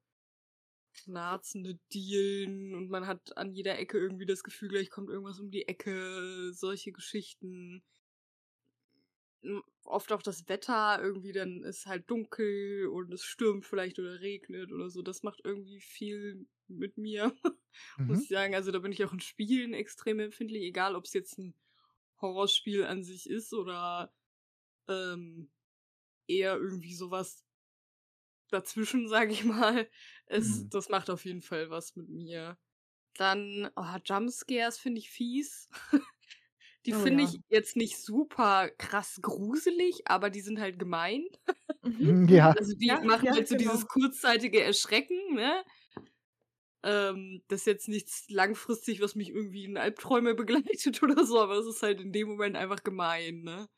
knarzende 0.94 1.78
Dielen 1.92 2.74
und 2.74 2.88
man 2.88 3.06
hat 3.06 3.36
an 3.36 3.52
jeder 3.52 3.78
Ecke 3.78 3.98
irgendwie 3.98 4.26
das 4.26 4.42
Gefühl, 4.44 4.68
gleich 4.68 4.90
kommt 4.90 5.10
irgendwas 5.10 5.40
um 5.40 5.50
die 5.50 5.66
Ecke, 5.68 6.52
solche 6.52 6.92
Geschichten. 6.92 7.82
M- 9.42 9.62
Oft 9.84 10.10
auch 10.12 10.22
das 10.22 10.48
Wetter, 10.48 10.98
irgendwie 11.00 11.32
dann 11.32 11.62
ist 11.62 11.86
halt 11.86 12.10
dunkel 12.10 12.88
und 12.88 13.12
es 13.12 13.22
stürmt 13.24 13.64
vielleicht 13.66 13.98
oder 13.98 14.20
regnet 14.20 14.72
oder 14.72 14.88
so. 14.90 15.02
Das 15.02 15.22
macht 15.22 15.40
irgendwie 15.44 15.80
viel 15.80 16.46
mit 16.68 16.98
mir, 16.98 17.34
muss 18.06 18.20
Mhm. 18.20 18.24
ich 18.24 18.28
sagen. 18.28 18.54
Also 18.54 18.70
da 18.72 18.78
bin 18.80 18.92
ich 18.92 19.04
auch 19.04 19.12
in 19.12 19.20
Spielen 19.20 19.74
extrem 19.74 20.20
empfindlich, 20.20 20.62
egal 20.64 20.96
ob 20.96 21.04
es 21.06 21.12
jetzt 21.14 21.38
ein 21.38 21.54
Horrorspiel 22.20 22.84
an 22.86 23.04
sich 23.04 23.28
ist 23.30 23.54
oder 23.54 24.14
ähm, 24.88 25.50
eher 26.28 26.56
irgendwie 26.56 26.94
sowas 26.94 27.44
dazwischen, 28.50 29.08
sage 29.08 29.32
ich 29.32 29.44
mal. 29.44 29.88
Es, 30.26 30.66
Mhm. 30.66 30.70
das 30.70 30.88
macht 30.88 31.10
auf 31.10 31.24
jeden 31.24 31.42
Fall 31.42 31.70
was 31.70 31.96
mit 31.96 32.08
mir. 32.08 32.58
Dann, 33.16 33.70
oh, 33.76 33.96
Jumpscares 34.04 34.78
finde 34.78 35.00
ich 35.00 35.10
fies. 35.10 35.68
Die 36.86 36.92
Oh 36.92 36.94
finde 36.94 37.22
ja. 37.22 37.24
ich 37.24 37.40
jetzt 37.48 37.76
nicht 37.76 37.98
super 37.98 38.70
krass 38.70 39.18
gruselig, 39.22 40.02
aber 40.08 40.30
die 40.30 40.40
sind 40.42 40.60
halt 40.60 40.78
gemein. 40.78 41.26
Mhm. 41.82 42.26
Ja. 42.28 42.54
Also, 42.56 42.74
die 42.76 42.98
Ja, 42.98 43.02
machen 43.02 43.28
ja, 43.28 43.34
halt 43.34 43.48
so 43.48 43.54
dieses 43.56 43.86
genau. 43.86 43.88
kurzzeitige 43.88 44.62
Erschrecken, 44.62 45.34
ne? 45.34 45.64
Ähm, 46.84 47.42
das 47.48 47.62
ist 47.62 47.66
jetzt 47.66 47.88
nichts 47.88 48.26
langfristig, 48.30 49.00
was 49.02 49.16
mich 49.16 49.30
irgendwie 49.30 49.64
in 49.66 49.78
Albträume 49.78 50.34
begleitet 50.36 51.02
oder 51.02 51.26
so, 51.26 51.40
aber 51.40 51.56
es 51.58 51.66
ist 51.66 51.82
halt 51.82 52.00
in 52.00 52.12
dem 52.12 52.28
Moment 52.28 52.56
einfach 52.56 52.84
gemein, 52.84 53.42
ne? 53.42 53.68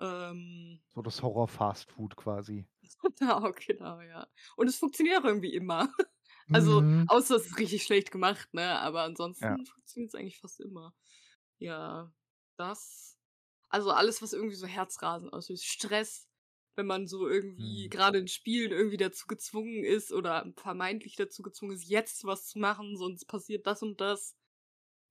Ähm. 0.00 0.82
So 0.88 1.00
das 1.00 1.22
Horror-Fast-Food 1.22 2.16
quasi. 2.16 2.66
Genau, 3.18 3.52
genau, 3.52 4.00
ja. 4.00 4.26
Und 4.56 4.68
es 4.68 4.76
funktioniert 4.78 5.18
auch 5.20 5.24
irgendwie 5.24 5.54
immer. 5.54 5.92
Also, 6.52 6.86
Mhm. 6.86 7.06
außer 7.06 7.36
es 7.36 7.46
ist 7.46 7.58
richtig 7.58 7.82
schlecht 7.82 8.12
gemacht, 8.12 8.54
ne? 8.54 8.78
Aber 8.78 9.02
Ja. 9.40 9.56
ansonsten 9.56 9.66
funktioniert's 9.66 10.14
eigentlich 10.14 10.38
fast 10.38 10.60
immer. 10.60 10.94
Ja, 11.58 12.12
das 12.56 13.18
also, 13.68 13.90
alles, 13.92 14.22
was 14.22 14.32
irgendwie 14.32 14.54
so 14.56 14.66
Herzrasen 14.66 15.30
auslöst, 15.30 15.66
Stress, 15.66 16.25
wenn 16.76 16.86
man 16.86 17.06
so 17.08 17.28
irgendwie 17.28 17.88
Mhm. 17.88 17.90
grade 17.90 18.18
in 18.18 18.28
Spielen 18.28 18.72
irgendwie 18.72 18.96
dazu 18.98 19.26
gezwungen 19.26 19.84
ist 19.84 20.12
oder 20.12 20.52
vermeintlich 20.56 21.16
dazu 21.16 21.42
gezwungen 21.42 21.72
ist, 21.74 21.88
jetzt 21.88 22.24
was 22.24 22.48
zu 22.48 22.58
machen, 22.58 22.96
sonst 22.96 23.26
passiert 23.26 23.66
das 23.66 23.82
und 23.82 24.00
das. 24.00 24.36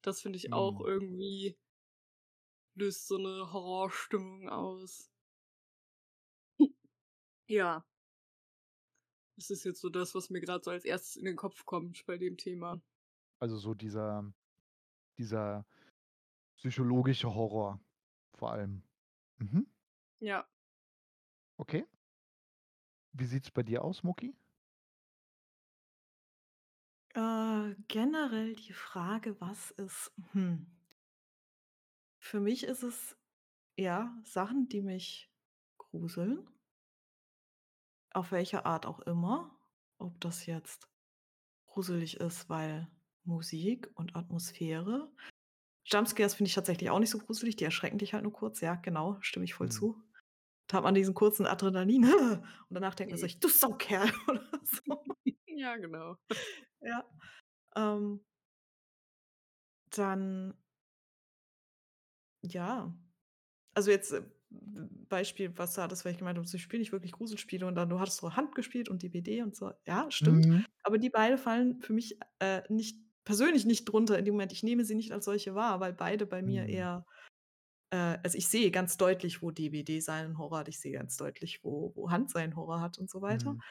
Das 0.03 0.21
finde 0.21 0.37
ich 0.37 0.53
auch 0.53 0.79
Mhm. 0.79 0.85
irgendwie 0.85 1.57
löst 2.77 3.07
so 3.07 3.17
'ne 3.17 3.53
Horrorstimmung 3.53 4.49
aus. 4.49 5.07
Ja. 7.49 7.83
Das 9.37 9.49
ist 9.49 9.65
jetzt 9.65 9.81
so 9.81 9.89
das, 9.89 10.15
was 10.15 10.29
mir 10.29 10.39
grad 10.39 10.63
so 10.63 10.71
als 10.71 10.85
Erstes 10.85 11.17
in 11.17 11.25
den 11.25 11.35
Kopf 11.35 11.65
kommt 11.65 12.05
bei 12.05 12.17
dem 12.17 12.37
Thema. 12.37 12.81
Also, 13.41 13.57
so 13.57 13.73
dieser 13.73 14.31
dieser 15.17 15.65
psychologische 16.57 17.33
Horror 17.35 17.81
vor 18.35 18.51
allem. 18.53 18.83
Mhm. 19.39 19.67
Ja. 20.21 20.47
Okay. 21.59 21.85
Wie 23.13 23.25
sieht's 23.25 23.49
bei 23.49 23.63
dir 23.63 23.83
aus, 23.83 24.03
Mucki? 24.03 24.35
Äh, 27.13 27.75
generell 27.89 28.53
die 28.55 28.71
Frage, 28.73 29.39
was 29.41 29.71
ist 29.71 30.13
hm. 30.33 30.65
Für 32.19 32.41
mich 32.41 32.63
ist 32.65 32.83
es, 32.83 33.17
ja, 33.77 34.17
Sachen, 34.25 34.69
die 34.69 34.81
mich 34.81 35.31
gruseln. 35.77 36.49
Auf 38.13 38.31
welche 38.31 38.65
Art 38.65 38.85
auch 38.85 38.99
immer. 39.01 39.51
Ob 39.97 40.19
das 40.21 40.45
jetzt 40.45 40.89
gruselig 41.67 42.17
ist, 42.19 42.49
weil 42.49 42.89
Musik 43.23 43.91
und 43.95 44.15
Atmosphäre 44.15 45.11
Jumpscares 45.85 46.35
finde 46.35 46.49
ich 46.49 46.55
tatsächlich 46.55 46.89
auch 46.91 46.99
nicht 46.99 47.11
so 47.11 47.19
gruselig, 47.19 47.55
die 47.57 47.65
erschrecken 47.65 47.97
dich 47.99 48.13
halt 48.13 48.23
nur 48.23 48.33
kurz. 48.33 48.61
Ja, 48.61 48.75
genau, 48.75 49.17
stimme 49.21 49.45
ich 49.45 49.53
voll 49.55 49.69
Mhm. 49.69 49.71
zu. 49.71 50.03
Da 50.67 50.77
hat 50.77 50.83
man 50.83 50.95
diesen 50.95 51.13
kurzen 51.13 51.45
Adrenalin 51.45 52.05
und 52.69 52.73
danach 52.75 52.95
denkt 52.95 53.11
man 53.11 53.17
Mhm. 53.17 53.19
sich: 53.19 53.39
„Du 53.39 53.47
Saukerl“ 53.49 54.11
oder 54.27 54.49
so. 54.63 55.03
Ja, 55.47 55.77
genau. 55.77 56.17
Ja. 56.81 57.03
Ähm 57.75 58.21
dann 59.91 60.53
ja. 62.41 62.93
Also, 63.75 63.91
jetzt, 63.91 64.13
äh, 64.13 64.23
Beispiel, 65.09 65.57
was 65.57 65.75
du 65.75 65.81
hattest, 65.83 66.05
weil 66.05 66.13
ich 66.13 66.19
gemeint 66.19 66.37
habe, 66.39 66.47
„Ich 66.51 66.61
spiele 66.63 66.81
nicht 66.81 66.91
wirklich 66.93 67.13
Gruselspiele“ 67.13 67.65
und 67.67 67.75
dann 67.75 67.89
du 67.89 67.99
hattest 68.01 68.19
so 68.19 68.35
Hand 68.35 68.55
gespielt 68.55 68.89
und 68.89 69.03
DBD 69.03 69.43
und 69.43 69.55
so. 69.55 69.73
Ja, 69.87 70.11
stimmt. 70.11 70.47
Mhm. 70.47 70.65
Aber 70.83 70.97
die 70.99 71.09
beide 71.11 71.37
fallen 71.39 71.81
für 71.81 71.93
mich, 71.93 72.19
äh, 72.39 72.63
nicht 72.69 72.99
persönlich 73.25 73.65
nicht 73.65 73.85
drunter 73.85 74.19
in 74.19 74.25
dem 74.25 74.35
Moment. 74.35 74.53
Ich 74.53 74.63
nehme 74.63 74.85
sie 74.85 74.95
nicht 74.95 75.11
als 75.13 75.25
solche 75.25 75.55
wahr, 75.55 75.79
weil 75.81 75.93
beide 75.93 76.25
bei 76.27 76.41
mir 76.43 76.67
Mhm. 76.67 76.69
eher 76.69 77.05
äh, 77.91 78.17
also, 78.23 78.37
ich 78.37 78.47
sehe 78.47 78.71
ganz 78.71 78.97
deutlich, 78.97 79.41
wo 79.41 79.51
DBD 79.51 79.99
seinen 80.01 80.37
Horror 80.37 80.59
hat. 80.59 80.67
Ich 80.69 80.79
sehe 80.79 80.93
ganz 80.93 81.17
deutlich, 81.17 81.63
wo 81.63 81.91
wo 81.95 82.11
Hand 82.11 82.31
seinen 82.31 82.55
Horror 82.55 82.81
hat 82.81 82.97
und 82.99 83.09
so 83.09 83.21
weiter. 83.21 83.55
Mhm. 83.55 83.63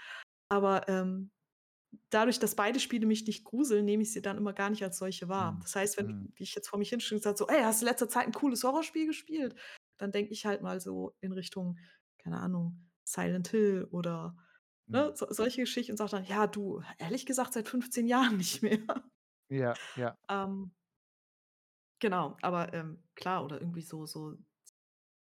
Aber, 0.50 0.88
ähm, 0.88 1.32
dadurch, 2.10 2.38
dass 2.40 2.56
beide 2.56 2.80
Spiele 2.80 3.06
mich 3.06 3.26
nicht 3.26 3.44
gruseln, 3.44 3.84
nehme 3.84 4.02
ich 4.02 4.12
sie 4.12 4.22
dann 4.22 4.36
immer 4.38 4.52
gar 4.52 4.70
nicht 4.70 4.82
als 4.84 4.98
solche 4.98 5.28
wahr. 5.28 5.58
Mhm. 5.58 5.62
Das 5.62 5.76
heißt, 5.76 5.96
wenn 5.98 6.08
Mhm. 6.08 6.32
ich 6.36 6.54
jetzt 6.54 6.68
vor 6.68 6.78
mich 6.78 6.90
hinstelle 6.90 7.18
und 7.18 7.22
sage 7.24 7.36
so: 7.38 7.48
„Ey, 7.48 7.62
hast 7.62 7.82
du 7.82 7.86
in 7.86 7.90
letzter 7.90 8.08
Zeit 8.08 8.26
'n 8.26 8.32
cooles 8.32 8.64
Horrorspiel 8.64 9.06
gespielt?“ 9.06 9.56
Dann 9.98 10.12
denke 10.12 10.32
ich 10.32 10.46
halt 10.46 10.62
mal 10.62 10.80
so 10.80 11.16
in 11.20 11.32
Richtung, 11.32 11.78
keine 12.18 12.38
Ahnung, 12.40 12.90
Silent 13.04 13.48
Hill 13.48 13.88
oder, 13.90 14.36
ne, 14.92 15.12
Mhm. 15.12 15.14
so 15.16 15.26
solche 15.30 15.62
Geschichten 15.62 15.92
und 15.92 15.98
sage 15.98 16.12
dann: 16.12 16.24
„Ja, 16.26 16.46
du, 16.46 16.82
ehrlich 16.98 17.26
gesagt 17.26 17.54
seit 17.54 17.68
15 17.68 18.06
Jahren 18.08 18.36
nicht 18.38 18.62
mehr.“ 18.62 19.04
Ja, 19.50 19.78
ja. 19.94 20.16
Ähm 20.28 20.72
genau, 22.00 22.36
aber, 22.42 22.72
ähm, 22.74 23.02
klar 23.14 23.44
oder 23.44 23.60
irgendwie 23.60 23.82
so 23.82 24.06
so 24.06 24.36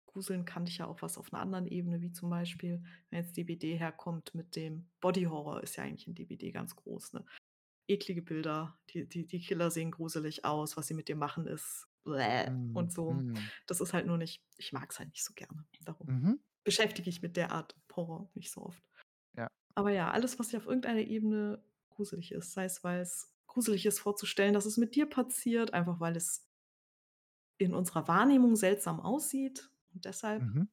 Gruseln 0.08 0.46
kann 0.46 0.66
dich 0.66 0.78
ja 0.78 0.88
auch 0.88 1.02
was 1.02 1.18
auf 1.18 1.32
'ner 1.32 1.40
anderen 1.40 1.68
Ebene, 1.68 2.02
wie 2.02 2.12
zum 2.12 2.30
Beispiel, 2.30 2.84
wenn 3.10 3.20
jetzt 3.24 3.36
DBD 3.38 3.78
herkommt 3.78 4.36
mit 4.36 4.56
dem 4.56 4.92
Body 5.02 5.24
Horror 5.24 5.64
ist 5.64 5.76
ja 5.78 5.84
eigentlich 5.84 6.08
in 6.08 6.16
DBD 6.16 6.52
ganz 6.52 6.76
groß, 6.76 7.14
ne? 7.14 7.26
Eklige 7.88 8.22
Bilder, 8.24 8.80
die 8.92 9.08
die 9.10 9.28
die 9.28 9.42
Killer 9.42 9.72
sehen 9.72 9.92
gruselig 9.92 10.46
aus, 10.46 10.78
was 10.78 10.88
sie 10.88 10.94
mit 10.96 11.10
dir 11.10 11.16
machen, 11.18 11.48
ist 11.48 11.88
Mhm. 12.46 12.54
und 12.74 12.94
so. 12.94 13.26
Mhm. 13.34 13.52
Das 13.68 13.82
ist 13.82 13.94
halt 13.94 14.08
nur 14.08 14.18
nicht 14.18 14.44
ich 14.58 14.74
mag's 14.74 15.00
halt 15.00 15.10
nicht 15.12 15.24
so 15.26 15.34
gerne. 15.36 15.66
Darum 15.82 16.10
Mhm. 16.10 16.44
beschäftige 16.66 17.10
ich 17.10 17.22
mit 17.24 17.38
der 17.38 17.52
Art 17.54 17.76
Horror 17.96 18.32
nicht 18.36 18.52
so 18.52 18.64
oft. 18.64 18.84
Ja. 19.38 19.50
Aber 19.76 19.92
ja, 19.92 20.12
alles, 20.12 20.40
was 20.40 20.52
ja 20.52 20.60
auf 20.60 20.68
irgendeiner 20.68 21.02
Ebene 21.02 21.64
gruselig 21.90 22.32
ist, 22.32 22.54
sei 22.54 22.66
es, 22.66 22.84
weil's 22.84 23.36
gruselig 23.48 23.86
ist 23.86 24.00
vorzustellen, 24.00 24.54
dass 24.54 24.66
es 24.66 24.78
mit 24.78 24.96
dir 24.96 25.08
passiert, 25.08 25.74
einfach 25.74 26.00
weil 26.00 26.16
es 26.18 26.48
in 27.64 27.74
unserer 27.74 28.08
Wahrnehmung 28.08 28.56
seltsam 28.56 29.00
aussieht 29.02 29.72
und 29.94 30.06
deshalb 30.06 30.46
Mhm. 30.46 30.68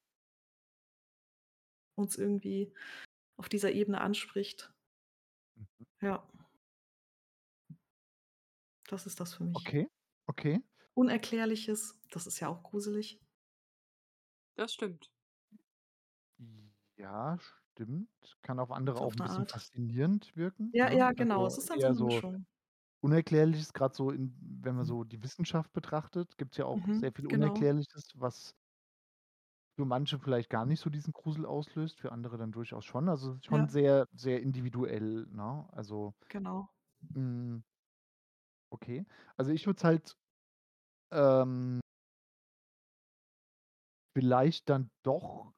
uns 1.99 2.17
irgendwie 2.17 2.73
auf 3.37 3.49
dieser 3.49 3.73
Ebene 3.73 4.01
anspricht. 4.01 4.73
Mhm. 5.57 5.85
Ja. 6.01 6.23
Das 8.89 9.07
ist 9.07 9.21
das 9.21 9.35
für 9.35 9.45
mich. 9.45 9.71
Okay, 9.71 9.87
okay. 10.29 10.61
Unerklärliches, 10.97 12.01
das 12.11 12.27
ist 12.27 12.41
ja 12.41 12.49
auch 12.49 12.63
gruselig. 12.65 13.21
Das 14.59 14.73
stimmt. 14.73 15.11
Ja, 16.97 17.39
stimmt. 17.39 18.39
Kann 18.43 18.59
auf 18.59 18.71
andere 18.71 19.01
auch 19.01 19.01
auf 19.01 19.17
'n 19.17 19.21
'ne 19.21 19.23
bisschen 19.23 19.47
Art. 19.47 19.53
faszinierend 19.53 20.35
wirken, 20.37 20.75
Ja, 20.75 20.89
ne? 20.89 20.93
ja, 20.93 21.11
genau. 21.13 21.47
Es 21.47 21.59
Also, 21.59 21.59
ist 21.59 21.69
dann 21.71 21.81
so 21.81 21.93
'ne 21.93 21.95
so 21.95 22.01
Mischung. 22.01 22.47
Unerklärliches, 23.03 23.73
grad 23.73 23.95
so 23.95 24.11
in 24.11 24.37
wenn 24.63 24.77
man 24.77 24.85
so 24.85 25.05
die 25.05 25.23
Wissenschaft 25.23 25.73
betrachtet, 25.73 26.37
gibt's 26.37 26.59
ja 26.59 26.67
auch 26.67 26.87
Mhm, 26.87 26.93
sehr 26.93 27.13
viel 27.13 27.27
genau. 27.29 27.67
Unerklärliches, 27.67 28.13
was 28.15 28.53
für 29.79 29.85
manche 29.85 30.19
vielleicht 30.19 30.51
gar 30.51 30.67
nicht 30.67 30.81
so 30.81 30.91
diesen 30.91 31.13
Grusel 31.13 31.47
auslöst, 31.47 32.01
für 32.01 32.13
andere 32.13 32.39
dann 32.39 32.53
durchaus 32.53 32.85
schon. 32.85 33.09
Also, 33.09 33.31
es 33.33 33.37
ist 33.39 33.47
schon 33.47 33.67
Ja. 33.67 33.69
sehr, 33.69 34.07
sehr 34.13 34.41
individuell, 34.43 35.27
ne? 35.31 35.69
Also 35.73 36.15
Genau. 36.29 36.71
hm 37.15 37.63
okay. 38.73 39.05
Also, 39.37 39.51
ich 39.53 39.67
würde 39.67 39.79
es 39.79 39.85
halt 39.85 40.15
ähm 41.13 41.81
vielleicht 44.17 44.69
dann 44.69 44.91
doch 45.03 45.53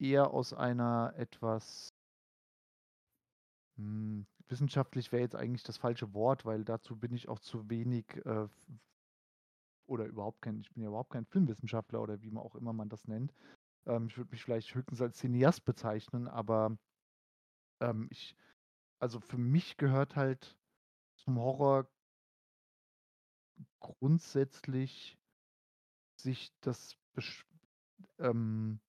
eher 0.00 0.30
aus 0.30 0.52
einer 0.52 1.14
etwas 1.16 1.88
hm, 3.76 4.24
wissenschaftlich 4.48 5.12
wäre 5.12 5.22
jetzt 5.22 5.36
eigentlich 5.36 5.62
das 5.62 5.78
falsche 5.78 6.12
Wort, 6.14 6.44
weil 6.44 6.64
dazu 6.64 6.96
bin 6.96 7.12
ich 7.14 7.28
auch 7.28 7.38
zu 7.40 7.68
wenig, 7.70 8.06
äh, 8.24 8.48
oder 9.86 10.06
überhaupt 10.06 10.42
kein 10.42 10.60
ich 10.60 10.70
bin 10.72 10.82
ja 10.82 10.88
überhaupt 10.88 11.12
kein 11.12 11.26
Filmwissenschaftler 11.26 12.00
oder 12.00 12.22
wie 12.22 12.30
man 12.30 12.42
auch 12.42 12.54
immer 12.54 12.72
man 12.72 12.88
das 12.88 13.06
nennt. 13.06 13.34
Ähm, 13.86 14.08
ich 14.08 14.16
würde 14.16 14.30
mich 14.30 14.42
vielleicht 14.42 14.74
höchstens 14.74 15.00
als 15.02 15.18
Cineast 15.18 15.64
bezeichnen, 15.64 16.28
aber 16.28 16.76
ähm, 17.80 18.08
ich 18.10 18.36
also, 19.04 19.20
für 19.20 19.36
mich 19.36 19.76
gehört 19.76 20.16
halt 20.16 20.56
zum 21.16 21.38
Horror 21.38 21.86
grundsätzlich 23.80 25.18
sich 26.16 26.52
das 26.60 26.96
ähm 28.18 28.80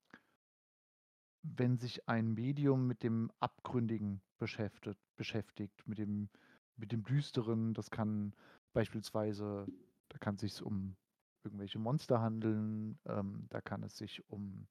wenn 1.42 1.78
sich 1.78 2.08
ein 2.08 2.34
Medium 2.34 2.88
mit 2.88 3.04
dem 3.04 3.30
Abgründigen 3.40 4.22
beschäftet 4.40 4.98
beschäftigt, 5.16 5.88
mit 5.88 5.98
dem 6.00 6.30
mit 6.78 6.92
dem 6.92 7.04
Düsteren. 7.04 7.74
Das 7.74 7.90
kann 7.90 8.34
beispielsweise 8.74 9.66
da 10.10 10.18
kann 10.18 10.38
sich's 10.38 10.62
um 10.62 10.96
irgendwelche 11.44 11.80
Monster 11.80 12.22
handeln, 12.22 12.98
ähm, 13.06 13.46
da 13.50 13.62
kann 13.62 13.84
es 13.84 13.98
sich 13.98 14.28
um, 14.30 14.68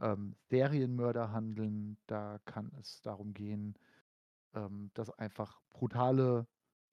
ähm, 0.00 0.34
Serienmörder 0.50 1.32
handeln, 1.32 1.96
da 2.06 2.38
kann 2.44 2.72
es 2.80 3.00
darum 3.02 3.32
gehen, 3.32 3.74
ähm, 4.54 4.90
dass 4.94 5.10
einfach 5.10 5.60
brutale 5.70 6.46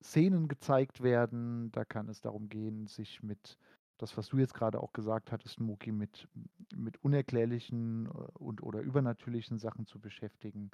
Szenen 0.04 0.48
gezeigt 0.48 1.02
werden. 1.02 1.72
Da 1.72 1.86
kann 1.86 2.10
es 2.10 2.22
darum 2.22 2.50
gehen, 2.50 2.88
sich 2.88 3.24
mit 3.24 3.58
das, 3.98 4.18
was 4.18 4.28
du 4.30 4.38
jetzt 4.38 4.54
grade 4.54 4.80
auch 4.82 4.94
gesagt 4.94 5.32
hattest, 5.32 5.60
Muki, 5.60 5.92
mit 5.92 6.28
mit 6.76 7.04
unerklärlichen, 7.04 8.08
äh, 8.08 8.10
und 8.40 8.64
oder 8.64 8.82
übernatürlichen 8.82 9.58
Sachen 9.60 9.86
zu 9.86 10.00
beschäftigen. 10.00 10.72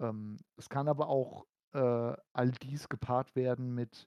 Ähm, 0.00 0.38
es 0.56 0.68
kann 0.68 0.88
aber 0.88 1.08
auch, 1.08 1.46
äh, 1.72 2.16
all 2.32 2.50
dies 2.62 2.88
gepaart 2.88 3.34
werden 3.36 3.74
mit 3.74 4.06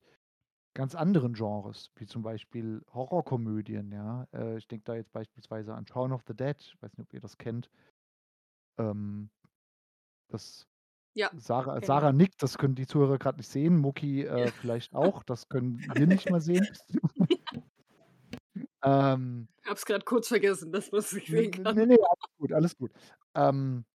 ganz 0.74 0.96
anderen 0.96 1.34
Genres, 1.34 1.92
wie 1.96 2.06
zum 2.06 2.22
Beispiel 2.22 2.84
Horrorkomödien, 2.94 3.92
ja. 3.92 4.28
Äh, 4.34 4.58
ich 4.58 4.68
denke 4.68 4.86
da 4.86 4.96
jetzt 4.96 5.12
beispielsweise 5.12 5.74
an 5.74 5.86
Shaun 5.88 6.12
of 6.14 6.24
the 6.28 6.34
Dead. 6.36 6.56
Ich 6.60 6.82
weiß 6.82 6.98
nicht, 6.98 7.08
ob 7.08 7.14
ihr 7.14 7.20
das 7.20 7.38
kennt. 7.38 7.70
Ähm, 8.78 9.30
das 10.30 10.68
Ja, 11.16 11.30
Sarah, 11.36 11.80
ich. 11.80 11.86
Sarah 11.86 12.14
nickt, 12.14 12.42
das 12.42 12.58
können 12.58 12.76
die 12.76 12.88
Zuhörer 12.88 13.18
gerade 13.18 13.38
nicht 13.38 13.50
sehen. 13.50 13.78
Mucki 13.78 14.24
äh, 14.24 14.52
vielleicht 14.52 14.94
auch, 14.96 15.24
das 15.24 15.50
können 15.50 15.80
wir 15.94 16.08
nicht 16.08 16.30
mal 16.30 16.42
sehen. 16.42 16.68
ähm, 18.84 19.48
Hab's 19.66 19.86
gerade 19.86 20.06
kurz 20.06 20.28
vergessen, 20.28 20.72
dass 20.72 20.92
man's 20.92 21.12
nicht 21.14 21.30
ne, 21.30 21.38
sehen 21.38 21.52
ne, 21.52 21.64
kann. 21.64 21.76
ne, 21.76 21.88
ne, 21.88 21.98
alles 21.98 22.38
gut, 22.38 22.54
alles 22.54 22.78
gut. 22.78 22.92
Ähm, 23.36 23.86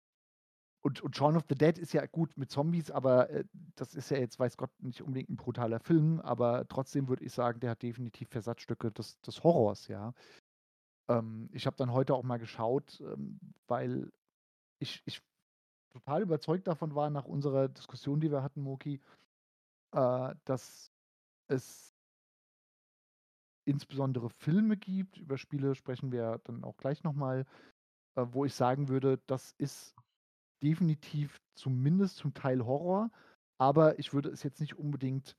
und, 0.84 1.00
und 1.00 1.16
Shaun 1.16 1.36
of 1.36 1.44
the 1.48 1.54
Dead 1.54 1.78
ist 1.78 1.94
ja 1.94 2.04
gut 2.04 2.36
mit 2.36 2.50
Zombies, 2.50 2.90
aber 2.90 3.30
äh, 3.30 3.44
das 3.74 3.94
ist 3.94 4.10
ja 4.10 4.18
jetzt, 4.18 4.38
weiß 4.38 4.58
Gott, 4.58 4.70
nicht 4.80 5.00
unbedingt 5.00 5.30
ein 5.30 5.36
brutaler 5.36 5.80
Film, 5.80 6.20
aber 6.20 6.68
trotzdem 6.68 7.08
würde 7.08 7.24
ich 7.24 7.32
sagen, 7.32 7.58
der 7.60 7.70
hat 7.70 7.82
definitiv 7.82 8.28
Versatzstücke 8.28 8.92
des, 8.92 9.18
des 9.22 9.42
Horrors, 9.42 9.88
ja. 9.88 10.12
Ähm, 11.08 11.48
ich 11.52 11.66
habe 11.66 11.76
dann 11.76 11.92
heute 11.92 12.14
auch 12.14 12.22
mal 12.22 12.36
geschaut, 12.36 13.00
ähm, 13.00 13.40
weil 13.66 14.12
ich, 14.78 15.02
ich 15.06 15.22
total 15.94 16.20
überzeugt 16.20 16.66
davon 16.66 16.94
war, 16.94 17.08
nach 17.08 17.24
unserer 17.24 17.68
Diskussion, 17.68 18.20
die 18.20 18.30
wir 18.30 18.42
hatten, 18.42 18.60
Moki, 18.60 19.00
äh, 19.92 20.34
dass 20.44 20.92
es 21.48 21.94
insbesondere 23.66 24.28
Filme 24.28 24.76
gibt, 24.76 25.16
über 25.16 25.38
Spiele 25.38 25.74
sprechen 25.74 26.12
wir 26.12 26.42
dann 26.44 26.62
auch 26.62 26.76
gleich 26.76 27.02
nochmal, 27.04 27.46
äh, 28.16 28.26
wo 28.32 28.44
ich 28.44 28.54
sagen 28.54 28.90
würde, 28.90 29.18
das 29.26 29.52
ist 29.56 29.96
definitiv 30.64 31.40
zumindest 31.54 32.16
zum 32.16 32.34
Teil 32.34 32.64
Horror, 32.64 33.10
aber 33.58 33.98
ich 33.98 34.12
würde 34.12 34.30
es 34.30 34.42
jetzt 34.42 34.60
nicht 34.60 34.78
unbedingt 34.78 35.36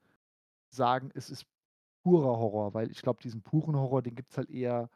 sagen, 0.69 1.11
es 1.13 1.29
ist 1.29 1.45
purer 2.03 2.37
Horror, 2.37 2.73
weil 2.73 2.91
ich 2.91 3.01
glaube, 3.01 3.21
diesen 3.21 3.41
puren 3.41 3.75
Horror, 3.75 4.01
den 4.01 4.15
gibt 4.15 4.31
es 4.31 4.37
halt 4.37 4.49
eher, 4.49 4.89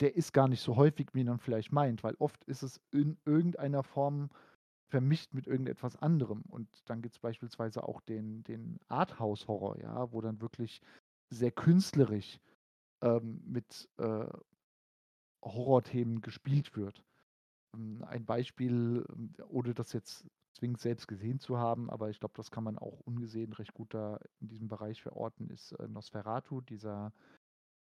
der 0.00 0.16
ist 0.16 0.32
gar 0.32 0.48
nicht 0.48 0.62
so 0.62 0.76
häufig, 0.76 1.08
wie 1.12 1.24
man 1.24 1.38
vielleicht 1.38 1.72
meint, 1.72 2.02
weil 2.02 2.14
oft 2.18 2.42
ist 2.44 2.62
es 2.62 2.80
in 2.90 3.18
irgendeiner 3.24 3.82
Form 3.82 4.30
vermischt 4.88 5.34
mit 5.34 5.46
irgendetwas 5.46 5.96
anderem. 5.96 6.42
Und 6.48 6.68
dann 6.88 7.02
gibt 7.02 7.14
es 7.14 7.18
beispielsweise 7.18 7.82
auch 7.86 8.00
den, 8.02 8.44
den 8.44 8.78
Arthouse-Horror, 8.88 9.80
ja, 9.80 10.12
wo 10.12 10.20
dann 10.20 10.40
wirklich 10.40 10.80
sehr 11.30 11.50
künstlerisch 11.50 12.38
ähm, 13.02 13.42
mit 13.44 13.88
äh, 13.98 14.26
Horrorthemen 15.42 16.20
gespielt 16.20 16.76
wird. 16.76 17.02
Ähm, 17.74 18.04
Ein 18.04 18.24
Beispiel, 18.24 19.04
ähm, 19.10 19.34
ohne 19.48 19.74
das 19.74 19.92
jetzt 19.92 20.26
zwingend 20.54 20.80
selbst 20.80 21.08
gesehen 21.08 21.40
zu 21.40 21.58
haben, 21.58 21.90
aber 21.90 22.10
ich 22.10 22.20
glaube, 22.20 22.34
das 22.36 22.50
kann 22.50 22.64
man 22.64 22.78
auch 22.78 23.00
ungesehen 23.00 23.52
recht 23.54 23.72
gut 23.74 23.94
da 23.94 24.20
in 24.40 24.48
diesem 24.48 24.68
Bereich 24.68 25.02
verorten, 25.02 25.48
ist 25.50 25.72
äh, 25.72 25.88
Nosferatu, 25.88 26.60
dieser 26.60 27.12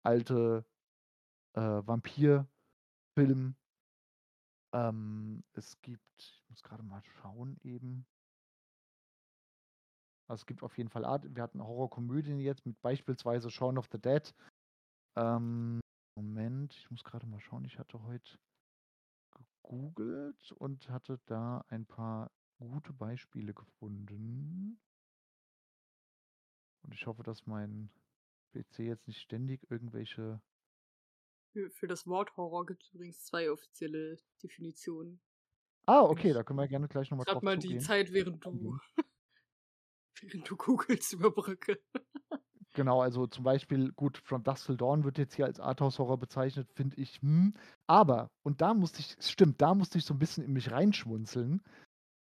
alte 0.03 0.65
äh, 1.55 1.61
Vampir-Film. 1.61 3.57
Ähm, 4.73 5.43
es 5.53 5.81
gibt, 5.83 6.03
ich 6.19 6.45
muss 6.49 6.63
gerade 6.63 6.85
mal 6.85 7.03
schauen 7.03 7.59
eben. 7.65 8.07
Also 10.29 10.43
es 10.43 10.47
gibt 10.47 10.63
auf 10.63 10.79
jeden 10.79 10.91
Fall 10.91 11.05
Art, 11.05 11.35
wir 11.35 11.43
hatten 11.43 11.61
Horrorkomödien 11.61 12.39
jetzt 12.39 12.65
mit 12.65 12.81
beispielsweise 12.81 13.51
Shaun 13.51 13.79
of 13.79 13.89
the 13.91 14.01
Dead. 14.01 14.33
Ähm, 15.17 15.81
Moment, 16.17 16.73
ich 16.75 16.89
muss 16.91 17.03
gerade 17.03 17.27
mal 17.27 17.41
schauen, 17.41 17.65
ich 17.65 17.81
hatte 17.81 18.01
heute 18.05 18.39
gegoogelt 19.71 20.53
und 20.53 20.89
hatte 20.89 21.21
da 21.27 21.65
ein 21.69 21.87
paar 21.87 22.31
gute 22.59 22.93
Beispiele 22.93 23.55
gefunden. 23.55 24.81
Und 26.83 26.95
ich 26.95 27.07
hoffe, 27.07 27.23
dass 27.23 27.47
mein 27.47 27.91
PC 28.53 28.81
jetzt 28.81 29.07
nicht 29.07 29.21
ständig 29.21 29.71
irgendwelche. 29.71 30.43
Für, 31.53 31.71
für 31.71 31.87
das 31.87 32.07
Wort 32.07 32.37
Horror 32.37 32.67
gibt 32.67 32.83
es 32.85 32.93
übrigens 32.93 33.25
zwei 33.25 33.51
offizielle 33.51 34.19
Definitionen. 34.43 35.21
Ah, 35.87 36.03
okay, 36.03 36.33
da 36.33 36.43
können 36.43 36.59
wir 36.59 36.69
gerne 36.69 36.89
gleich 36.89 37.11
nochmal 37.11 37.27
drauf 37.27 37.43
mal 37.43 37.59
die 37.59 37.69
zugehen. 37.69 37.81
Zeit, 37.81 38.13
während 38.13 38.45
du, 38.45 38.79
während 40.21 40.51
du 40.51 40.57
googelst, 40.57 41.13
überbrücke. 41.15 41.83
Genau, 42.73 43.03
also 43.03 43.27
zum 43.27 43.43
Beispiel, 43.45 43.91
gut, 43.93 44.19
From 44.19 44.45
Dusk 44.45 44.67
Till 44.67 44.77
Dawn 44.77 45.03
wird 45.05 45.19
jetzt 45.19 45.35
hier 45.35 45.47
als 45.47 45.59
Arthouse-Horror 45.59 46.19
bezeichnet, 46.19 46.69
finde 46.73 46.97
ich, 46.97 47.21
hm. 47.21 47.55
Aber, 47.89 48.29
und 48.45 48.61
da 48.61 48.75
musste 48.75 49.01
ich, 49.01 49.17
stimmt, 49.21 49.61
da 49.61 49.75
musste 49.75 49.99
ich 49.99 50.05
so 50.05 50.15
ein 50.15 50.19
bisschen 50.21 50.45
in 50.45 50.53
mich 50.53 50.71
reinschmunzeln. 50.71 51.63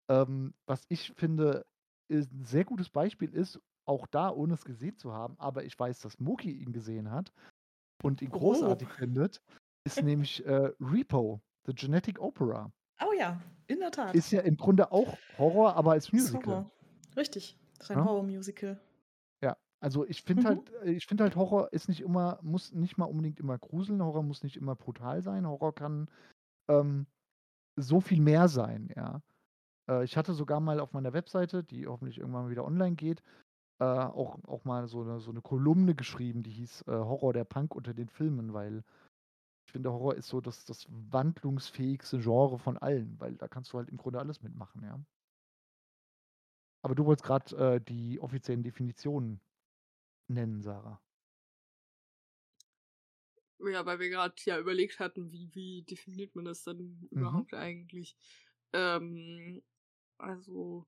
Ähm, 0.10 0.54
was 0.66 0.86
ich 0.88 1.12
finde, 1.18 1.66
ist 2.10 2.32
ein 2.32 2.46
sehr 2.46 2.64
gutes 2.64 2.90
Beispiel 2.90 3.34
ist, 3.34 3.60
auch 3.86 4.08
da, 4.08 4.30
ohne 4.32 4.54
es 4.54 4.64
gesehen 4.64 4.98
zu 4.98 5.14
haben, 5.14 5.36
aber 5.38 5.66
ich 5.66 5.78
weiß, 5.78 6.00
dass 6.00 6.20
Moki 6.20 6.52
ihn 6.52 6.72
gesehen 6.72 7.12
hat 7.12 7.34
und 8.04 8.22
ihn 8.22 8.32
Oh. 8.32 8.40
großartig 8.40 8.88
findet, 8.90 9.42
ist 9.86 10.02
nämlich 10.02 10.46
äh, 10.46 10.72
Repo, 10.80 11.42
The 11.66 11.74
Genetic 11.74 12.20
Opera. 12.22 12.72
Oh 13.06 13.14
ja, 13.18 13.42
in 13.68 13.80
der 13.80 13.92
Tat. 13.92 14.16
Ist 14.16 14.32
ja 14.32 14.42
im 14.42 14.56
Grunde 14.56 14.92
auch 14.94 15.18
Horror, 15.38 15.76
aber 15.76 15.92
als 15.92 16.12
Musical. 16.14 16.46
Horror. 16.46 16.72
Richtig. 17.18 17.58
Das 17.78 17.88
ist 17.90 17.92
ein 17.92 18.00
Ja? 18.00 18.06
Horror-Musical. 18.06 18.80
Also 19.80 20.06
ich 20.08 20.24
finde 20.24 20.44
Mhm. 20.44 20.48
halt, 20.48 20.74
äh, 20.84 20.92
ich 20.92 21.06
finde 21.06 21.24
halt, 21.24 21.36
Horror 21.36 21.72
ist 21.72 21.88
nicht 21.88 22.02
immer, 22.02 22.40
muss 22.42 22.74
nicht 22.74 22.98
mal 22.98 23.06
unbedingt 23.06 23.40
immer 23.40 23.58
gruseln, 23.58 24.02
Horror 24.02 24.24
muss 24.24 24.44
nicht 24.44 24.58
immer 24.58 24.76
brutal 24.76 25.22
sein, 25.22 25.48
Horror 25.48 25.74
kann 25.76 26.10
ähm, 26.70 27.06
so 27.78 28.02
viel 28.02 28.22
mehr 28.22 28.48
sein, 28.48 28.90
ja. 28.96 29.22
Äh, 29.90 30.04
ich 30.04 30.18
hatte 30.18 30.34
sogar 30.34 30.60
mal 30.60 30.80
auf 30.80 30.94
meiner 30.94 31.14
Webseite, 31.14 31.64
die 31.64 31.88
hoffentlich 31.88 32.18
irgendwann 32.18 32.46
mal 32.46 32.52
wieder 32.52 32.66
online 32.66 32.96
geht, 32.96 33.22
äh, 33.80 33.86
auch, 33.86 34.44
auch 34.46 34.66
mal 34.66 34.88
so 34.88 35.02
eine, 35.02 35.20
so 35.20 35.32
eine 35.32 35.42
Kolumne 35.42 35.96
geschrieben, 35.96 36.44
die 36.44 36.52
hieß 36.52 36.84
äh, 36.88 36.92
Horror 36.92 37.34
der 37.34 37.46
Punk 37.46 37.76
unter 37.76 37.94
den 37.94 38.10
Filmen, 38.10 38.54
weil 38.54 38.84
ich 39.68 39.74
finde, 39.74 39.92
Horror 39.92 40.16
ist 40.16 40.28
so 40.30 40.42
das, 40.42 40.66
das 40.66 40.88
wandlungsfähigste 40.90 42.20
Genre 42.20 42.58
von 42.58 42.78
allen, 42.78 43.20
weil 43.20 43.36
da 43.36 43.48
kannst 43.48 43.74
du 43.74 43.78
halt 43.78 43.90
im 43.90 43.98
Grunde 43.98 44.20
alles 44.20 44.42
mitmachen, 44.42 44.82
ja. 44.84 45.00
Aber 46.84 46.96
du 46.96 47.06
wolltest 47.06 47.26
gerade 47.26 47.76
äh, 47.76 47.82
die 47.82 48.20
offiziellen 48.20 48.64
Definitionen 48.64 49.42
nennen, 50.30 50.62
Sarah. 50.62 51.02
Ja, 53.60 53.86
weil 53.86 54.00
wir 54.00 54.10
gerade 54.10 54.36
ja 54.46 54.60
überlegt 54.60 55.00
hatten, 55.00 55.32
wie, 55.32 55.50
wie 55.54 55.84
definiert 55.84 56.36
man 56.36 56.46
das 56.46 56.64
dann 56.64 57.08
Mhm. 57.16 57.42
überhaupt 57.42 57.54
eigentlich? 57.56 58.16
Ähm, 58.74 59.64
also 60.18 60.86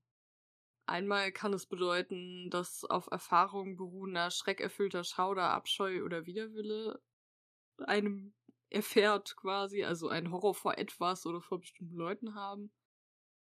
einmal 0.87 1.31
kann 1.33 1.53
es 1.53 1.67
bedeuten, 1.67 2.49
dass 2.51 2.85
auf 2.85 3.07
Erfahrung 3.11 3.77
beruhender, 3.77 4.31
schreckerfüllter 4.31 5.03
Schauder, 5.05 5.51
Abscheu 5.51 6.03
oder 6.03 6.25
Widerwille 6.25 7.01
einem 7.79 8.35
erfährt 8.69 9.35
quasi, 9.37 9.83
also 9.85 10.09
ein 10.09 10.31
Horror 10.31 10.55
vor 10.55 10.77
etwas 10.79 11.25
oder 11.27 11.41
vor 11.41 11.59
bestimmten 11.61 11.95
Leuten 11.95 12.35
haben. 12.35 12.71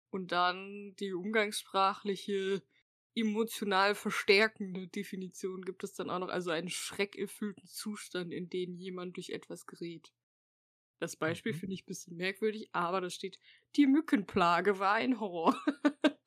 Und 0.09 0.31
dann 0.31 0.95
die 0.99 1.13
umgangssprachliche, 1.13 2.63
emotional 3.15 3.95
verstärkende 3.95 4.87
Definition 4.87 5.63
gibt 5.63 5.83
es 5.83 5.93
dann 5.93 6.09
auch 6.09 6.19
noch, 6.19 6.29
also 6.29 6.51
einen 6.51 6.69
schreckerfüllten 6.69 7.67
Zustand, 7.67 8.31
in 8.33 8.49
den 8.49 8.77
jemand 8.77 9.17
durch 9.17 9.29
etwas 9.31 9.65
gerät. 9.65 10.11
Das 10.99 11.15
Beispiel 11.15 11.53
Mhm. 11.53 11.57
finde 11.57 11.73
ich 11.75 11.83
ein 11.83 11.87
bisschen 11.87 12.15
merkwürdig, 12.17 12.69
aber 12.73 13.01
da 13.01 13.09
steht, 13.09 13.39
die 13.75 13.87
Mückenplage 13.87 14.79
war 14.79 14.93
ein 14.93 15.19
Horror. 15.19 15.55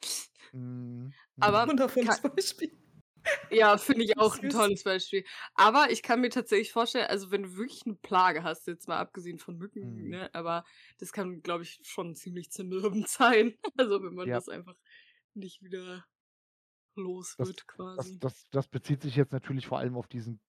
Mhm. 0.52 1.12
Aber- 1.40 1.66
Wundervolles 1.68 2.22
Ka- 2.22 2.28
Beispiel. 2.28 2.70
Ja, 3.50 3.76
finde 3.78 4.04
ich 4.04 4.16
auch 4.18 4.38
ein 4.38 4.50
tolles 4.50 4.84
Beispiel. 4.84 5.24
Aber 5.54 5.90
ich 5.90 6.02
kann 6.02 6.20
mir 6.20 6.30
tatsächlich 6.30 6.70
vorstellen, 6.72 7.06
also 7.06 7.30
wenn 7.32 7.42
du 7.42 7.56
wirklich 7.56 7.82
eine 7.86 7.96
Plage 7.96 8.42
hast, 8.44 8.66
jetzt 8.68 8.86
mal 8.86 8.98
abgesehen 8.98 9.38
von 9.38 9.56
Mücken, 9.58 10.04
Mhm. 10.04 10.08
ne, 10.10 10.34
aber 10.34 10.64
das 10.98 11.10
kann, 11.12 11.42
glaube 11.42 11.64
ich, 11.64 11.80
schon 11.82 12.14
ziemlich 12.14 12.50
zermürbend 12.50 13.08
sein. 13.08 13.58
Also 13.76 14.00
wenn 14.02 14.14
man 14.14 14.28
Ja. 14.28 14.34
das 14.36 14.48
einfach 14.48 14.76
nicht 15.34 15.62
wieder 15.64 16.06
los 16.96 17.34
Das- 17.36 17.48
wird, 17.48 17.60
Das, 17.60 17.66
quasi. 17.66 18.18
das, 18.18 18.50
das 18.50 18.68
bezieht 18.68 19.02
sich 19.02 19.16
jetzt 19.16 19.32
natürlich 19.32 19.66
vor 19.66 19.78
allem 19.78 19.96
auf 19.96 20.08
diesen 20.08 20.40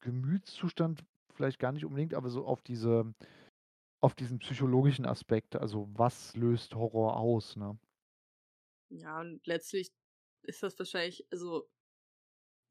Gemütszustand, 0.00 1.04
vielleicht 1.34 1.58
gar 1.58 1.72
nicht 1.72 1.84
unbedingt, 1.84 2.14
aber 2.14 2.30
so 2.30 2.46
auf 2.46 2.62
diese, 2.62 3.14
auf 4.00 4.14
diesen 4.14 4.38
psychologischen 4.38 5.04
Aspekt. 5.06 5.56
Also 5.56 5.88
was 5.92 6.34
löst 6.36 6.74
Horror 6.74 7.16
aus, 7.16 7.56
ne? 7.56 7.78
Ja, 8.90 9.20
und 9.20 9.46
letztlich 9.46 9.90
ist 10.42 10.62
das 10.62 10.78
wahrscheinlich, 10.78 11.26
also 11.30 11.68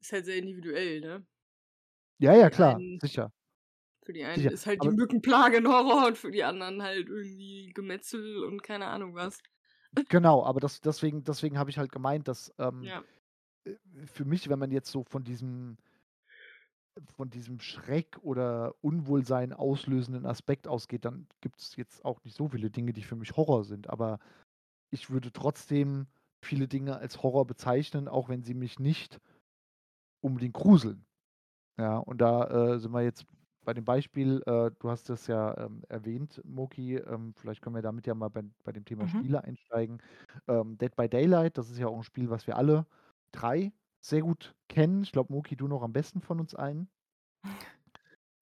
ist 0.02 0.12
halt 0.12 0.24
sehr 0.24 0.36
individuell, 0.36 1.00
ne? 1.00 1.26
Ja, 2.20 2.34
ja, 2.34 2.50
klar, 2.50 2.76
einen- 2.76 2.98
sicher. 3.00 3.32
Für 4.04 4.12
die 4.12 4.24
einen 4.24 4.36
Sicher, 4.42 4.50
ist 4.52 4.66
halt 4.66 4.80
aber- 4.80 4.90
die 4.90 4.96
Mückenplage 4.96 5.58
ein 5.58 5.68
Horror 5.68 6.08
und 6.08 6.18
für 6.18 6.30
die 6.30 6.42
anderen 6.42 6.82
halt 6.82 7.08
irgendwie 7.08 7.70
Gemetzel 7.74 8.44
und 8.44 8.62
keine 8.62 8.86
Ahnung 8.86 9.14
was. 9.14 9.40
Genau, 10.08 10.44
aber 10.44 10.60
das, 10.60 10.80
deswegen, 10.80 11.24
deswegen 11.24 11.58
habe 11.58 11.70
ich 11.70 11.78
halt 11.78 11.90
gemeint, 11.92 12.28
dass 12.28 12.52
ähm, 12.58 12.84
Ja. 12.86 13.02
äh, 13.66 13.76
für 14.06 14.24
mich, 14.24 14.48
wenn 14.48 14.58
man 14.58 14.70
jetzt 14.72 14.90
so 14.90 15.04
von 15.04 15.24
diesem 15.24 15.78
von 17.16 17.30
diesem 17.30 17.60
Schreck 17.60 18.18
oder 18.22 18.74
Unwohlsein 18.82 19.52
auslösenden 19.52 20.26
Aspekt 20.26 20.66
ausgeht, 20.68 21.04
dann 21.04 21.26
gibt 21.40 21.60
es 21.60 21.76
jetzt 21.76 22.04
auch 22.04 22.22
nicht 22.24 22.36
so 22.36 22.48
viele 22.48 22.70
Dinge, 22.70 22.92
die 22.92 23.02
für 23.02 23.16
mich 23.16 23.36
Horror 23.36 23.64
sind. 23.64 23.88
Aber 23.88 24.18
ich 24.90 25.10
würde 25.10 25.32
trotzdem 25.32 26.08
viele 26.44 26.68
Dinge 26.68 26.96
als 26.98 27.22
Horror 27.22 27.46
bezeichnen, 27.46 28.08
auch 28.08 28.28
wenn 28.28 28.42
sie 28.44 28.54
mich 28.54 28.78
nicht 28.78 29.20
unbedingt 30.20 30.54
gruseln. 30.54 31.04
Ja, 31.78 31.98
und 31.98 32.20
da 32.20 32.74
äh, 32.74 32.78
sind 32.78 32.92
wir 32.92 33.02
jetzt 33.02 33.26
bei 33.64 33.74
dem 33.74 33.84
Beispiel, 33.84 34.42
äh, 34.46 34.70
du 34.78 34.90
hast 34.90 35.10
es 35.10 35.26
ja 35.26 35.56
ähm, 35.66 35.82
erwähnt, 35.88 36.40
Moki, 36.44 36.96
ähm, 36.96 37.34
vielleicht 37.34 37.62
können 37.62 37.74
wir 37.76 37.82
damit 37.82 38.06
ja 38.06 38.14
mal 38.14 38.28
bei, 38.30 38.42
bei 38.64 38.72
dem 38.72 38.84
Thema 38.84 39.06
Mhm. 39.06 39.08
Spiele 39.08 39.44
einsteigen. 39.44 39.98
Ähm, 40.48 40.78
Dead 40.78 40.94
by 40.96 41.08
Daylight, 41.08 41.58
das 41.58 41.70
ist 41.70 41.78
ja 41.78 41.86
auch 41.88 41.96
ein 41.96 42.02
Spiel, 42.04 42.30
was 42.30 42.46
wir 42.46 42.56
alle 42.56 42.86
drei 43.32 43.72
sehr 44.00 44.22
gut 44.22 44.54
kennen. 44.68 45.02
Ich 45.02 45.12
glaube, 45.12 45.32
Moki, 45.32 45.56
du 45.56 45.68
noch 45.68 45.82
am 45.82 45.92
besten 45.92 46.20
von 46.22 46.40
uns 46.40 46.54
allen. 46.54 46.88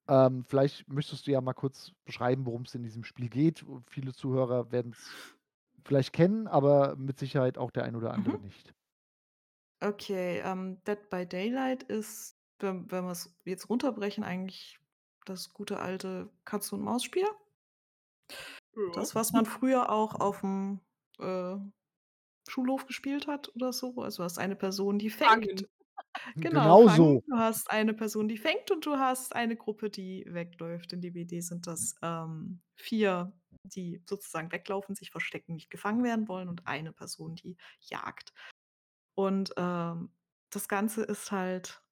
Ähm, 0.09 0.45
vielleicht 0.45 0.89
möchtest 0.89 1.27
du 1.27 1.31
ja 1.33 1.41
mal 1.41 1.53
kurz 1.53 1.93
beschreiben, 2.05 2.47
worum 2.47 2.63
es 2.63 2.75
in 2.75 2.83
diesem 2.83 3.05
Spiel 3.05 3.29
geht. 3.29 3.65
Viele 3.87 4.13
Zuhörer 4.13 4.73
werden 4.73 4.93
es 4.93 5.15
vielleicht 5.85 6.13
kennen, 6.13 6.47
aber 6.49 6.97
mit 6.97 7.19
Sicherheit 7.19 7.59
auch 7.59 7.71
der 7.71 7.85
ein 7.85 7.97
oder 7.97 8.13
andere 8.15 8.39
Mhm. 8.39 8.41
nicht. 8.41 8.75
Okay, 9.81 10.41
ähm, 10.45 10.83
Dead 10.85 11.09
by 11.09 11.25
Daylight 11.27 11.85
ist, 11.85 12.37
wenn, 12.59 12.91
wenn 12.91 13.05
wir 13.05 13.13
es 13.13 13.39
jetzt 13.45 13.69
runterbrechen, 13.71 14.25
eigentlich 14.25 14.79
das 15.29 15.53
gute 15.53 15.79
alte 15.81 16.29
Katze- 16.45 16.75
und 16.75 16.83
Maus-Spiel. 16.83 17.27
Ja. 18.77 18.91
Das, 18.95 19.15
was 19.15 19.33
man 19.33 19.47
früher 19.47 19.91
auch 19.91 20.15
auf 20.15 20.41
dem 20.41 20.81
äh, 21.19 21.57
Schulhof 22.49 22.87
gespielt 22.87 23.27
hat 23.27 23.55
oder 23.55 23.73
so. 23.73 23.95
Also 24.01 24.19
du 24.19 24.25
hast 24.25 24.39
eine 24.39 24.57
Person, 24.57 24.99
die 24.99 25.11
fängt. 25.11 25.31
Fangen. 25.31 25.67
Genau, 26.37 26.85
Genau 26.85 26.87
fangen. 26.89 26.97
so. 26.97 27.23
Du 27.27 27.37
hast 27.37 27.71
eine 27.71 27.93
Person, 27.93 28.29
die 28.29 28.39
fängt 28.39 28.71
und 28.71 28.87
du 28.87 28.97
hast 28.97 29.35
eine 29.35 29.57
Gruppe, 29.57 29.91
die 29.91 30.25
wegläuft. 30.29 30.93
In 30.93 31.01
DBD 31.01 31.41
sind 31.41 31.67
das 31.67 31.97
ähm, 32.03 32.61
vier, 32.77 33.33
die 33.65 34.03
sozusagen 34.09 34.51
weglaufen, 34.51 34.95
sich 34.95 35.11
verstecken, 35.11 35.55
nicht 35.55 35.71
gefangen 35.71 36.03
werden 36.05 36.27
wollen 36.29 36.49
und 36.49 36.67
eine 36.67 36.93
Person, 36.93 37.35
die 37.35 37.57
jagt. 37.81 38.33
Und 39.15 39.53
ähm, 39.57 40.11
das 40.51 40.69
Ganze 40.69 41.03
ist 41.03 41.31
halt 41.31 41.83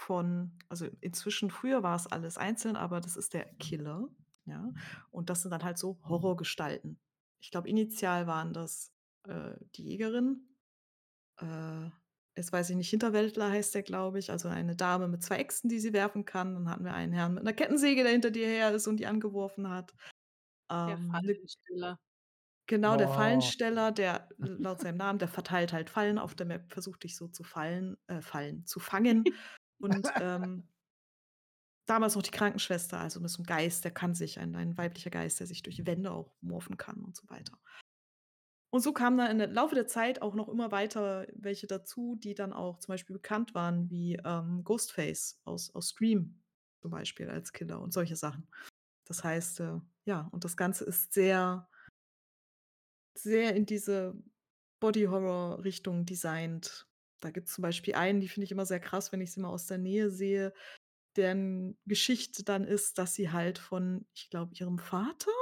von, 0.00 0.58
also 0.68 0.86
inzwischen, 1.00 1.50
früher 1.50 1.82
war 1.82 1.96
es 1.96 2.06
alles 2.06 2.38
einzeln, 2.38 2.76
aber 2.76 3.00
das 3.00 3.16
ist 3.16 3.34
der 3.34 3.46
Killer, 3.56 4.08
ja. 4.46 4.72
Und 5.10 5.30
das 5.30 5.42
sind 5.42 5.50
dann 5.52 5.64
halt 5.64 5.78
so 5.78 5.98
Horrorgestalten. 6.04 7.00
Ich 7.40 7.50
glaube, 7.50 7.68
initial 7.68 8.26
waren 8.26 8.52
das 8.54 8.92
äh, 9.24 9.52
die 9.76 9.84
Jägerin. 9.84 10.48
Äh, 11.40 11.90
jetzt 12.36 12.52
weiß 12.52 12.70
ich 12.70 12.76
nicht, 12.76 12.90
Hinterwäldler 12.90 13.50
heißt 13.50 13.74
der, 13.74 13.82
glaube 13.82 14.18
ich. 14.18 14.30
Also 14.30 14.48
eine 14.48 14.76
Dame 14.76 15.08
mit 15.08 15.22
zwei 15.22 15.36
Äxten, 15.38 15.68
die 15.70 15.80
sie 15.80 15.92
werfen 15.92 16.24
kann. 16.24 16.54
Dann 16.54 16.70
hatten 16.70 16.84
wir 16.84 16.94
einen 16.94 17.12
Herrn 17.12 17.34
mit 17.34 17.42
einer 17.42 17.52
Kettensäge, 17.54 18.02
der 18.02 18.12
hinter 18.12 18.30
dir 18.30 18.46
her 18.48 18.72
ist 18.74 18.86
und 18.88 18.98
die 18.98 19.06
angeworfen 19.06 19.68
hat. 19.70 19.94
Der 20.86 20.96
Ähm, 20.96 21.20
ne 21.20 21.34
Fallensteller. 21.38 21.98
Genau, 22.68 22.96
der 22.96 23.08
Oh. 23.08 23.12
Fallensteller, 23.12 23.90
der 23.92 24.28
laut 24.38 24.80
seinem 24.80 24.96
Namen, 24.98 25.18
der 25.18 25.28
verteilt 25.28 25.72
halt 25.72 25.90
Fallen 25.90 26.18
auf 26.18 26.34
der 26.36 26.46
Map, 26.46 26.72
versucht 26.72 27.02
dich 27.02 27.16
so 27.16 27.26
zu 27.28 27.42
fallen, 27.42 27.96
äh, 28.06 28.22
fallen, 28.22 28.64
zu 28.66 28.78
fangen. 28.80 29.24
Und 29.80 30.06
ähm, 30.20 30.68
damals 31.86 32.14
noch 32.14 32.22
die 32.22 32.30
Krankenschwester, 32.30 33.00
also 33.00 33.20
mit 33.20 33.30
so 33.30 33.38
einem 33.38 33.46
Geist, 33.46 33.84
der 33.84 33.90
kann 33.90 34.14
sich, 34.14 34.38
ein, 34.38 34.54
ein 34.54 34.78
weiblicher 34.78 35.10
Geist, 35.10 35.40
der 35.40 35.46
sich 35.46 35.62
durch 35.62 35.86
Wände 35.86 36.12
auch 36.12 36.32
morphen 36.40 36.76
kann 36.76 37.02
und 37.02 37.16
so 37.16 37.28
weiter. 37.28 37.58
Und 38.72 38.82
so 38.82 38.92
kamen 38.92 39.18
dann 39.18 39.40
im 39.40 39.52
Laufe 39.52 39.74
der 39.74 39.88
Zeit 39.88 40.22
auch 40.22 40.34
noch 40.34 40.48
immer 40.48 40.70
weiter 40.70 41.26
welche 41.34 41.66
dazu, 41.66 42.14
die 42.14 42.34
dann 42.34 42.52
auch 42.52 42.78
zum 42.78 42.92
Beispiel 42.92 43.14
bekannt 43.14 43.52
waren, 43.52 43.90
wie 43.90 44.14
ähm, 44.24 44.62
Ghostface 44.62 45.40
aus, 45.44 45.74
aus 45.74 45.88
Scream 45.88 46.40
zum 46.80 46.92
Beispiel 46.92 47.28
als 47.28 47.52
Killer 47.52 47.80
und 47.80 47.92
solche 47.92 48.14
Sachen. 48.14 48.48
Das 49.06 49.24
heißt, 49.24 49.60
äh, 49.60 49.80
ja, 50.04 50.28
und 50.30 50.44
das 50.44 50.56
Ganze 50.56 50.84
ist 50.84 51.12
sehr, 51.12 51.68
sehr 53.14 53.56
in 53.56 53.66
diese 53.66 54.14
Body-Horror-Richtung 54.78 56.06
designt. 56.06 56.88
Da 57.20 57.30
gibt 57.30 57.48
es 57.48 57.54
zum 57.54 57.62
Beispiel 57.62 57.94
einen, 57.94 58.20
die 58.20 58.28
finde 58.28 58.44
ich 58.46 58.52
immer 58.52 58.66
sehr 58.66 58.80
krass, 58.80 59.12
wenn 59.12 59.20
ich 59.20 59.32
sie 59.32 59.40
mal 59.40 59.50
aus 59.50 59.66
der 59.66 59.78
Nähe 59.78 60.10
sehe, 60.10 60.52
deren 61.16 61.78
Geschichte 61.86 62.44
dann 62.44 62.64
ist, 62.64 62.98
dass 62.98 63.14
sie 63.14 63.30
halt 63.30 63.58
von, 63.58 64.06
ich 64.14 64.30
glaube, 64.30 64.54
ihrem 64.54 64.78
Vater 64.78 65.32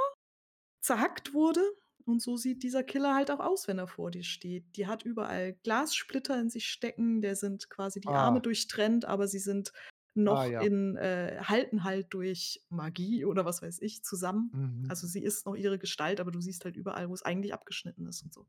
zerhackt 0.81 1.33
wurde. 1.33 1.61
Und 2.05 2.21
so 2.21 2.37
sieht 2.37 2.63
dieser 2.63 2.83
Killer 2.83 3.13
halt 3.15 3.29
auch 3.31 3.39
aus, 3.39 3.67
wenn 3.67 3.77
er 3.77 3.87
vor 3.87 4.09
dir 4.11 4.23
steht. 4.23 4.75
Die 4.77 4.87
hat 4.87 5.03
überall 5.03 5.53
Glassplitter 5.63 6.39
in 6.39 6.49
sich 6.49 6.67
stecken, 6.67 7.21
der 7.21 7.35
sind 7.35 7.69
quasi 7.69 7.99
die 7.99 8.15
Arme 8.15 8.41
Ah. 8.41 8.41
durchtrennt, 8.41 9.05
aber 9.05 9.27
sie 9.27 9.39
sind 9.39 9.73
noch 10.15 10.39
Ah, 10.39 10.45
ja. 10.45 10.65
in, 10.65 10.95
äh, 10.97 11.39
halten 11.43 11.83
halt 11.83 12.07
durch 12.13 12.65
Magie 12.69 13.25
oder 13.25 13.45
was 13.45 13.61
weiß 13.61 13.79
ich 13.81 14.03
zusammen. 14.03 14.53
Mhm. 14.53 14.89
Also 14.89 15.05
sie 15.07 15.21
ist 15.23 15.45
noch 15.45 15.55
ihre 15.55 15.77
Gestalt, 15.77 16.19
aber 16.19 16.31
du 16.31 16.41
siehst 16.41 16.65
halt 16.65 16.75
überall, 16.77 17.09
wo 17.09 17.13
es 17.13 17.21
eigentlich 17.21 17.53
abgeschnitten 17.53 18.07
ist 18.07 18.23
und 18.23 18.33
so. 18.33 18.47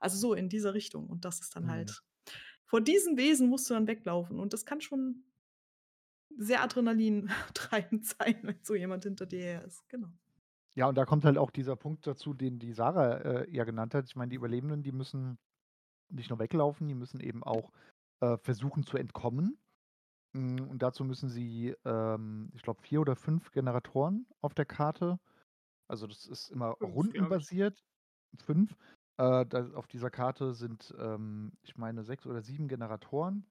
Also 0.00 0.16
so 0.18 0.34
in 0.34 0.48
dieser 0.48 0.74
Richtung. 0.74 1.08
Und 1.08 1.24
das 1.24 1.40
ist 1.40 1.54
dann 1.56 1.66
Mhm. 1.66 1.68
halt. 1.68 2.02
Vor 2.70 2.80
diesen 2.80 3.16
Wesen 3.16 3.48
musst 3.48 3.68
du 3.68 3.74
dann 3.74 3.88
weglaufen. 3.88 4.38
Und 4.38 4.52
das 4.52 4.64
kann 4.64 4.80
schon 4.80 5.24
sehr 6.36 6.62
adrenalintreibend 6.62 8.06
sein, 8.06 8.38
wenn 8.42 8.58
so 8.62 8.76
jemand 8.76 9.02
hinter 9.02 9.26
dir 9.26 9.40
her 9.40 9.64
ist. 9.64 9.88
Genau. 9.88 10.08
Ja, 10.76 10.86
und 10.88 10.94
da 10.94 11.04
kommt 11.04 11.24
halt 11.24 11.36
auch 11.36 11.50
dieser 11.50 11.74
Punkt 11.74 12.06
dazu, 12.06 12.32
den 12.32 12.60
die 12.60 12.72
Sarah 12.72 13.16
äh, 13.16 13.50
ja 13.50 13.64
genannt 13.64 13.92
hat. 13.92 14.04
Ich 14.06 14.14
meine, 14.14 14.30
die 14.30 14.36
Überlebenden, 14.36 14.84
die 14.84 14.92
müssen 14.92 15.36
nicht 16.10 16.30
nur 16.30 16.38
weglaufen, 16.38 16.86
die 16.86 16.94
müssen 16.94 17.18
eben 17.20 17.42
auch 17.42 17.72
äh, 18.20 18.36
versuchen 18.38 18.84
zu 18.84 18.96
entkommen. 18.96 19.58
Mm, 20.32 20.60
Und 20.70 20.80
dazu 20.80 21.04
müssen 21.04 21.28
sie, 21.28 21.74
ähm, 21.84 22.52
ich 22.54 22.62
glaube, 22.62 22.82
vier 22.82 23.00
oder 23.00 23.16
fünf 23.16 23.50
Generatoren 23.50 24.28
auf 24.42 24.54
der 24.54 24.66
Karte. 24.66 25.18
Also 25.88 26.06
das 26.06 26.26
ist 26.26 26.50
immer 26.50 26.76
Fünf, 26.76 26.94
rundenbasiert. 26.94 27.84
Fünf. 28.38 28.76
Äh, 29.20 29.44
da, 29.44 29.70
auf 29.74 29.86
dieser 29.86 30.08
Karte 30.10 30.54
sind, 30.54 30.94
ähm, 30.98 31.52
ich 31.62 31.76
meine, 31.76 32.04
sechs 32.04 32.24
oder 32.24 32.40
sieben 32.40 32.68
Generatoren. 32.68 33.44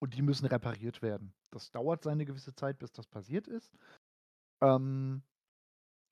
Und 0.00 0.14
die 0.14 0.22
müssen 0.22 0.46
repariert 0.46 1.02
werden. 1.02 1.34
Das 1.50 1.72
dauert 1.72 2.04
seine 2.04 2.24
gewisse 2.24 2.54
Zeit, 2.54 2.78
bis 2.78 2.92
das 2.92 3.08
passiert 3.08 3.48
ist. 3.48 3.76
Ähm, 4.62 5.22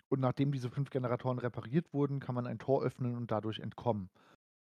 und 0.09 0.20
nachdem 0.20 0.51
diese 0.51 0.68
fünf 0.68 0.91
Generatoren 0.91 1.39
repariert 1.39 1.93
wurden, 1.93 2.18
kann 2.18 2.35
man 2.35 2.47
ein 2.47 2.59
Tor 2.59 2.83
öffnen 2.83 3.16
und 3.16 3.30
dadurch 3.30 3.61
entkommen. 3.61 4.11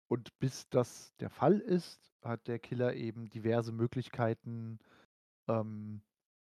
Und 0.08 0.38
bis 0.38 0.68
das 0.68 1.16
der 1.16 1.30
Fall 1.30 1.58
ist, 1.58 2.12
hat 2.22 2.46
der 2.46 2.60
Killer 2.60 2.94
eben 2.94 3.28
diverse 3.30 3.72
Möglichkeiten, 3.72 4.78
ähm, 5.48 6.02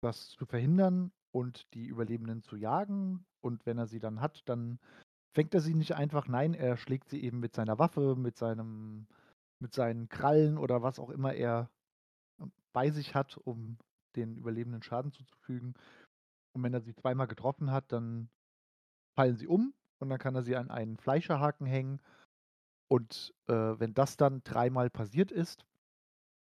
das 0.00 0.30
zu 0.30 0.46
verhindern 0.46 1.12
und 1.30 1.72
die 1.74 1.86
Überlebenden 1.86 2.42
zu 2.42 2.56
jagen. 2.56 3.24
Und 3.40 3.66
wenn 3.66 3.78
er 3.78 3.86
sie 3.86 4.00
dann 4.00 4.20
hat, 4.20 4.42
dann 4.46 4.80
fängt 5.32 5.54
er 5.54 5.60
sie 5.60 5.74
nicht 5.74 5.94
einfach, 5.94 6.28
nein, 6.28 6.54
er 6.54 6.76
schlägt 6.76 7.08
sie 7.08 7.22
eben 7.22 7.40
mit 7.40 7.54
seiner 7.54 7.78
Waffe, 7.78 8.16
mit 8.16 8.36
seinem, 8.36 9.06
mit 9.58 9.74
seinen 9.74 10.08
Krallen 10.08 10.58
oder 10.58 10.82
was 10.82 10.98
auch 10.98 11.10
immer 11.10 11.34
er 11.34 11.70
ähm, 12.40 12.52
bei 12.72 12.90
sich 12.90 13.14
hat, 13.14 13.38
um 13.38 13.78
den 14.16 14.36
Überlebenden 14.36 14.82
Schaden 14.82 15.12
zuzufügen. 15.12 15.74
Und 16.54 16.62
wenn 16.62 16.74
er 16.74 16.82
sie 16.82 16.94
zweimal 16.94 17.26
getroffen 17.26 17.70
hat, 17.70 17.90
dann 17.92 18.28
fallen 19.14 19.36
sie 19.36 19.46
um 19.46 19.74
und 20.00 20.10
dann 20.10 20.18
kann 20.18 20.34
er 20.34 20.42
sie 20.42 20.56
an 20.56 20.70
einen 20.70 20.98
Fleischerhaken 20.98 21.66
hängen. 21.66 22.00
Und 22.88 23.34
äh, 23.48 23.54
wenn 23.54 23.94
das 23.94 24.18
dann 24.18 24.42
dreimal 24.44 24.90
passiert 24.90 25.30
ist, 25.32 25.64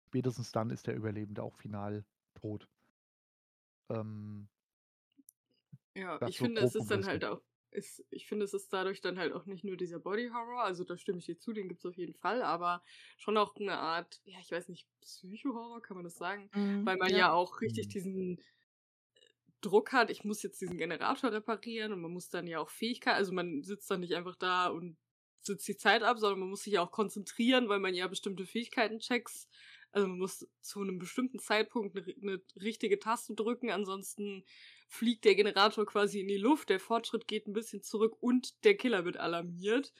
spätestens 0.07 0.51
dann 0.51 0.69
ist 0.71 0.87
der 0.87 0.95
Überlebende 0.95 1.41
auch 1.41 1.55
final 1.55 2.03
tot. 2.35 2.67
Ähm, 3.89 4.49
Ja, 5.95 6.21
ich 6.27 6.37
finde, 6.37 6.61
es 6.61 6.75
ist 6.75 6.91
dann 6.91 7.05
halt 7.05 7.23
auch, 7.23 7.41
ist, 7.73 8.05
ich 8.11 8.27
finde, 8.27 8.45
es 8.45 8.53
ist 8.53 8.71
dadurch 8.73 9.01
dann 9.01 9.17
halt 9.19 9.33
auch 9.33 9.45
nicht 9.45 9.63
nur 9.63 9.77
dieser 9.77 9.99
Body 9.99 10.29
Horror, 10.29 10.63
also 10.63 10.83
da 10.83 10.97
stimme 10.97 11.19
ich 11.19 11.25
dir 11.25 11.37
zu, 11.39 11.53
den 11.53 11.67
gibt 11.69 11.81
es 11.81 11.85
auf 11.85 11.97
jeden 11.97 12.13
Fall, 12.15 12.41
aber 12.41 12.83
schon 13.17 13.37
auch 13.37 13.55
eine 13.55 13.77
Art, 13.77 14.21
ja, 14.25 14.39
ich 14.39 14.51
weiß 14.51 14.69
nicht, 14.69 14.87
Psycho-Horror, 15.01 15.81
kann 15.81 15.95
man 15.97 16.03
das 16.05 16.17
sagen? 16.17 16.51
Mhm, 16.55 16.85
Weil 16.85 16.97
man 16.97 17.13
ja. 17.13 17.17
ja 17.17 17.31
auch 17.33 17.61
richtig 17.61 17.87
Mhm. 17.87 17.93
diesen 17.93 18.39
Druck 19.61 19.93
hat, 19.93 20.09
ich 20.09 20.23
muss 20.25 20.43
jetzt 20.43 20.59
diesen 20.61 20.77
Generator 20.77 21.31
reparieren 21.31 21.93
und 21.93 22.01
man 22.01 22.11
muss 22.11 22.29
dann 22.29 22.47
ja 22.47 22.59
auch 22.59 22.69
Fähigkeit, 22.69 23.15
also 23.15 23.31
man 23.31 23.63
sitzt 23.63 23.89
dann 23.89 24.01
nicht 24.01 24.13
einfach 24.13 24.35
da 24.35 24.67
und 24.67 24.97
sitzt 25.41 25.67
die 25.67 25.77
Zeit 25.77 26.03
ab, 26.03 26.19
sondern 26.19 26.39
man 26.41 26.49
muss 26.49 26.63
sich 26.63 26.73
ja 26.73 26.81
auch 26.81 26.91
konzentrieren, 26.91 27.69
weil 27.69 27.79
man 27.79 27.93
ja 27.93 28.07
bestimmte 28.07 28.45
Fähigkeiten 28.45 28.99
checks. 28.99 29.47
Also 29.91 30.07
man 30.07 30.17
muss 30.17 30.47
zu 30.61 30.81
einem 30.81 30.99
bestimmten 30.99 31.39
Zeitpunkt 31.39 31.95
eine, 31.97 32.13
eine 32.21 32.41
richtige 32.61 32.99
Taste 32.99 33.35
drücken, 33.35 33.69
ansonsten 33.71 34.43
fliegt 34.93 35.25
der 35.25 35.33
Generator 35.33 35.87
quasi 35.87 36.19
in 36.19 36.27
die 36.27 36.37
Luft, 36.37 36.69
der 36.69 36.79
Fortschritt 36.79 37.27
geht 37.27 37.47
ein 37.47 37.53
bisschen 37.53 37.81
zurück 37.81 38.15
und 38.19 38.63
der 38.63 38.77
Killer 38.77 39.05
wird 39.05 39.17
alarmiert. 39.17 39.91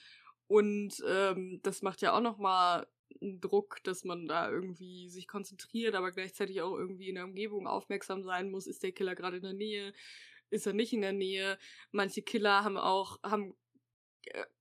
Und 0.45 1.03
ähm, 1.07 1.59
das 1.63 1.81
macht 1.81 2.01
ja 2.01 2.15
auch 2.15 2.21
nochmal 2.21 2.85
einen 3.19 3.41
Druck, 3.41 3.79
dass 3.83 4.03
man 4.03 4.27
da 4.27 4.51
irgendwie 4.51 5.09
sich 5.09 5.27
konzentriert, 5.27 5.95
aber 5.95 6.11
gleichzeitig 6.11 6.61
auch 6.61 6.77
irgendwie 6.77 7.09
in 7.09 7.15
der 7.15 7.23
Umgebung 7.23 7.65
aufmerksam 7.65 8.21
sein 8.21 8.51
muss. 8.51 8.67
Ist 8.67 8.83
der 8.83 8.91
Killer 8.91 9.15
gerade 9.15 9.37
in 9.37 9.43
der 9.43 9.53
Nähe? 9.53 9.93
Ist 10.51 10.67
er 10.67 10.73
nicht 10.73 10.93
in 10.93 11.01
der 11.01 11.13
Nähe? 11.13 11.57
Manche 11.91 12.21
Killer 12.21 12.63
haben 12.63 12.77
auch, 12.77 13.19
haben 13.23 13.55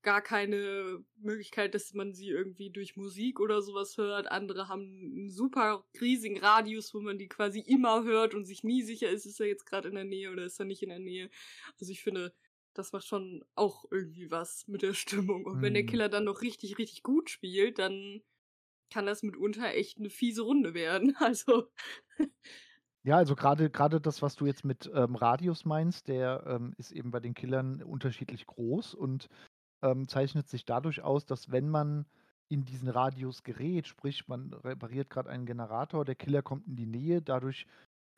gar 0.03 0.23
keine 0.23 1.05
Möglichkeit, 1.17 1.75
dass 1.75 1.95
man 1.95 2.15
sie 2.15 2.29
irgendwie 2.29 2.71
durch 2.71 2.97
Musik 2.97 3.41
oder 3.41 3.63
sowas 3.63 3.97
hört. 3.97 4.31
Andere 4.31 4.69
haben 4.69 4.83
einen 4.83 5.31
super 5.31 5.87
riesigen 6.01 6.39
Radius, 6.39 6.95
wo 6.95 7.01
man 7.01 7.19
die 7.19 7.29
quasi 7.29 7.61
immer 7.61 8.05
hört 8.05 8.35
und 8.35 8.45
sich 8.45 8.65
nie 8.65 8.83
sicher 8.83 9.09
ist, 9.11 9.27
ist 9.27 9.41
er 9.41 9.47
jetzt 9.47 9.67
gerade 9.67 9.89
in 9.89 9.95
der 9.95 10.05
Nähe 10.05 10.31
oder 10.33 10.45
ist 10.45 10.59
er 10.61 10.67
nicht 10.67 10.83
in 10.83 10.89
der 10.91 10.99
Nähe. 11.01 11.31
Also 11.81 11.93
ich 11.93 12.03
finde, 12.03 12.35
Das 12.75 12.93
macht 12.93 13.05
schon 13.07 13.45
auch 13.55 13.85
irgendwie 13.91 14.31
was 14.31 14.67
mit 14.67 14.81
der 14.83 14.95
Stimmung. 14.95 15.45
Und 15.45 15.61
wenn 15.61 15.75
der 15.75 15.85
Mhm. 15.85 15.85
Killer 15.85 16.09
dann 16.09 16.25
noch 16.25 16.41
richtig, 16.43 16.79
richtig 16.79 17.03
gut 17.03 17.29
spielt, 17.31 17.79
dann 17.79 18.23
kann 18.91 19.07
das 19.07 19.23
mitunter 19.23 19.75
echt 19.75 19.99
eine 19.99 20.11
fiese 20.11 20.43
Runde 20.43 20.75
werden. 20.75 21.17
Also 21.21 21.71
Ja, 23.05 23.17
also 23.17 23.35
gerade 23.35 23.69
gerade 23.71 24.01
das, 24.01 24.23
was 24.23 24.37
du 24.37 24.47
jetzt 24.47 24.65
mit, 24.65 24.89
ähm, 24.95 25.17
Radius 25.17 25.65
meinst, 25.65 26.07
der, 26.07 26.45
ähm, 26.47 26.73
ist 26.79 26.93
eben 26.93 27.11
bei 27.11 27.19
den 27.19 27.35
Killern 27.35 27.83
unterschiedlich 27.83 28.47
groß 28.47 28.95
und, 28.95 29.29
ähm, 29.83 30.09
zeichnet 30.09 30.49
sich 30.49 30.65
dadurch 30.65 31.03
aus, 31.03 31.27
dass 31.27 31.51
wenn 31.51 31.69
man 31.69 32.07
in 32.49 32.65
diesen 32.65 32.89
Radius 32.89 33.43
gerät, 33.43 33.87
sprich, 33.87 34.29
man 34.29 34.53
repariert 34.53 35.11
gerade 35.11 35.31
einen 35.31 35.47
Generator, 35.47 36.05
der 36.05 36.15
Killer 36.15 36.43
kommt 36.43 36.67
in 36.67 36.77
die 36.77 36.87
Nähe, 36.87 37.23
dadurch 37.23 37.67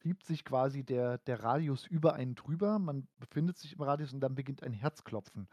schiebt 0.03 0.25
sich 0.25 0.45
quasi 0.45 0.85
der 0.85 1.19
der 1.19 1.43
Radius 1.43 1.87
über 1.87 2.15
einen 2.15 2.35
drüber, 2.35 2.79
man 2.79 3.07
befindet 3.19 3.59
sich 3.59 3.75
im 3.75 3.83
Radius 3.83 4.12
und 4.12 4.21
dann 4.21 4.35
beginnt 4.35 4.62
ein 4.62 4.73
Herzklopfen. 4.73 5.49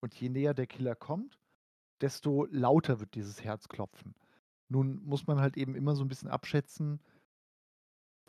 Und 0.00 0.14
je 0.14 0.28
näher 0.28 0.54
der 0.54 0.66
Killer 0.66 0.96
kommt, 0.96 1.38
desto 2.00 2.46
lauter 2.50 2.98
wird 2.98 3.14
dieses 3.14 3.44
Herzklopfen. 3.44 4.14
Nun 4.68 5.04
muss 5.04 5.26
man 5.26 5.40
halt 5.40 5.56
eben 5.56 5.74
immer 5.76 5.94
so 5.94 6.02
ein 6.04 6.08
bisschen 6.08 6.28
abschätzen 6.28 7.00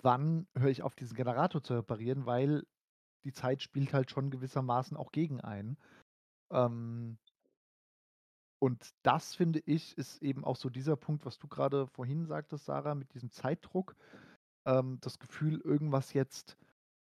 wann 0.04 0.48
höre 0.56 0.70
ich 0.70 0.84
auf, 0.84 0.96
diesen 0.96 1.16
Generator 1.16 1.64
zu 1.64 1.74
reparieren, 1.74 2.26
weil 2.26 2.66
die 3.24 3.32
Zeit 3.32 3.62
spielt 3.64 3.94
halt 3.94 4.12
schon 4.12 4.30
gewissermaßen 4.30 4.98
auch 4.98 5.12
gegen 5.12 5.42
einen. 5.42 5.78
Ähm 6.52 7.18
und 8.64 8.96
das, 9.04 9.36
finde 9.36 9.60
ich, 9.66 9.98
ist 9.98 10.22
eben 10.22 10.46
auch 10.46 10.56
so 10.56 10.70
dieser 10.70 10.96
Punkt, 10.96 11.26
was 11.26 11.38
du 11.38 11.50
gerade 11.50 11.86
vorhin 11.86 12.26
sagtest, 12.26 12.64
Sarah, 12.64 12.96
mit 12.96 13.14
diesem 13.14 13.30
Zeitdruck, 13.30 13.94
ähm, 14.64 15.00
das 15.02 15.20
Gefühl, 15.20 15.60
irgendwas 15.60 16.14
jetzt 16.14 16.58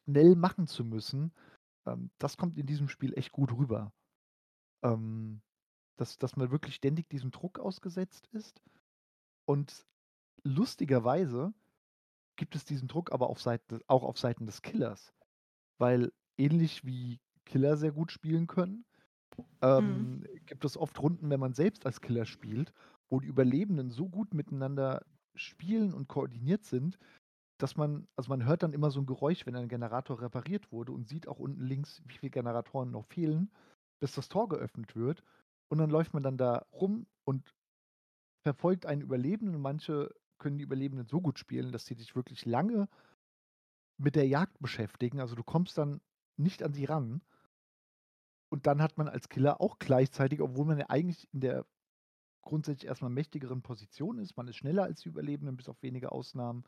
schnell 0.06 0.38
machen 0.38 0.66
zu 0.66 0.86
müssen, 0.86 1.34
ähm, 1.86 2.10
das 2.20 2.38
kommt 2.38 2.58
in 2.58 2.68
diesem 2.68 2.88
Spiel 2.88 3.14
echt 3.18 3.34
gut 3.34 3.52
rüber. 3.52 3.92
Ähm, 4.82 5.42
dass 5.98 6.18
dass 6.18 6.38
man 6.38 6.52
wirklich 6.52 6.76
ständig 6.76 7.10
diesem 7.10 7.32
Druck 7.32 7.60
ausgesetzt 7.60 8.28
ist 8.32 8.62
und 9.44 9.86
lustigerweise 10.44 11.54
gibt 12.38 12.56
es 12.56 12.64
diesen 12.64 12.88
Druck 12.88 13.12
aber 13.12 13.30
auf 13.30 13.42
Seite 13.42 13.82
auch 13.88 14.04
auf 14.04 14.18
Seiten 14.18 14.46
des 14.46 14.62
Killers. 14.62 15.14
Weil 15.80 16.14
ähnlich 16.38 16.86
wie 16.86 17.20
Killer 17.44 17.76
sehr 17.76 17.92
gut 17.92 18.14
spielen 18.14 18.48
können, 18.48 18.86
Mhm. 19.78 20.12
ähm, 20.16 20.26
gibt 20.46 20.66
es 20.66 20.78
oft 20.78 21.00
Runden, 21.02 21.30
wenn 21.30 21.40
man 21.40 21.54
selbst 21.54 21.86
als 21.86 22.02
Killer 22.02 22.26
spielt, 22.26 22.74
wo 23.10 23.20
die 23.20 23.28
Überlebenden 23.28 23.92
so 23.92 24.10
gut 24.10 24.34
miteinander 24.34 25.06
spielen 25.36 25.94
und 25.94 26.08
koordiniert 26.08 26.66
sind, 26.66 26.98
dass 27.60 27.78
man 27.78 28.08
also 28.16 28.30
man 28.30 28.46
hört 28.46 28.64
dann 28.64 28.74
immer 28.74 28.92
so 28.92 29.02
ein 29.02 29.06
Geräusch, 29.08 29.46
wenn 29.46 29.56
ein 29.56 29.70
Generator 29.70 30.22
repariert 30.22 30.72
wurde 30.72 30.92
und 30.94 31.08
sieht 31.10 31.28
auch 31.28 31.40
unten 31.40 31.62
links, 31.62 32.02
wie 32.08 32.18
viele 32.18 32.32
Generatoren 32.32 32.92
noch 32.92 33.06
fehlen, 33.06 33.52
bis 34.02 34.14
das 34.16 34.30
Tor 34.30 34.50
geöffnet 34.50 34.96
wird. 34.96 35.24
Und 35.70 35.80
dann 35.80 35.90
läuft 35.90 36.14
man 36.14 36.24
dann 36.24 36.38
da 36.38 36.66
rum 36.74 37.08
und 37.26 37.56
verfolgt 38.44 38.86
einen 38.86 39.02
Überlebenden 39.02 39.56
und 39.56 39.62
manche 39.62 40.12
können 40.40 40.58
die 40.58 40.64
Überlebenden 40.64 41.08
so 41.08 41.22
gut 41.22 41.40
spielen, 41.40 41.72
dass 41.72 41.86
sie 41.86 41.96
dich 41.96 42.16
wirklich 42.16 42.46
lange 42.46 42.88
mit 43.98 44.16
der 44.16 44.28
Jagd 44.28 44.60
beschäftigen. 44.60 45.20
Also, 45.20 45.36
du 45.36 45.44
kommst 45.44 45.78
dann 45.78 46.02
nicht 46.38 46.64
an 46.64 46.74
sie 46.74 46.86
ran. 46.86 47.22
Und 48.52 48.68
dann 48.68 48.82
hat 48.82 48.98
man 48.98 49.08
als 49.08 49.30
Killer 49.30 49.62
auch 49.62 49.80
gleichzeitig, 49.80 50.42
obwohl 50.42 50.66
man 50.66 50.78
ja 50.78 50.90
eigentlich 50.90 51.26
in 51.34 51.40
der 51.40 51.66
grundsätzlich 52.42 52.88
erstmal 52.88 53.10
mächtigeren 53.10 53.62
Position 53.62 54.20
ist, 54.20 54.36
man 54.36 54.48
ist 54.48 54.58
schneller 54.58 54.84
als 54.84 55.02
die 55.02 55.10
Überlebenden, 55.10 55.56
bis 55.56 55.70
auf 55.70 55.82
wenige 55.82 56.12
Ausnahmen. 56.12 56.66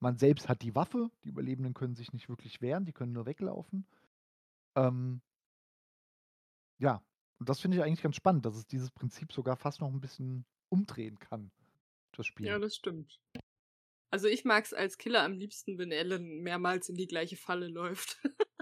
Man 0.00 0.18
selbst 0.18 0.50
hat 0.50 0.60
die 0.60 0.74
Waffe, 0.74 1.10
die 1.24 1.30
Überlebenden 1.30 1.72
können 1.72 1.96
sich 1.96 2.12
nicht 2.12 2.28
wirklich 2.28 2.60
wehren, 2.60 2.84
die 2.84 2.92
können 2.92 3.12
nur 3.12 3.24
weglaufen. 3.24 3.86
Ähm 4.76 5.22
ja, 6.78 7.02
und 7.38 7.48
das 7.48 7.60
finde 7.60 7.78
ich 7.78 7.82
eigentlich 7.82 8.02
ganz 8.02 8.16
spannend, 8.16 8.44
dass 8.44 8.56
es 8.56 8.66
dieses 8.66 8.90
Prinzip 8.90 9.32
sogar 9.32 9.56
fast 9.56 9.80
noch 9.80 9.88
ein 9.88 10.00
bisschen 10.00 10.44
umdrehen 10.68 11.18
kann, 11.18 11.50
das 12.12 12.26
Spiel. 12.26 12.46
Ja, 12.46 12.58
das 12.58 12.76
stimmt. 12.76 13.18
Also 14.10 14.28
ich 14.28 14.44
mag 14.44 14.64
es 14.64 14.74
als 14.74 14.98
Killer 14.98 15.22
am 15.22 15.32
liebsten, 15.32 15.78
wenn 15.78 15.90
Ellen 15.90 16.42
mehrmals 16.42 16.90
in 16.90 16.96
die 16.96 17.06
gleiche 17.06 17.36
Falle 17.36 17.68
läuft. 17.68 18.20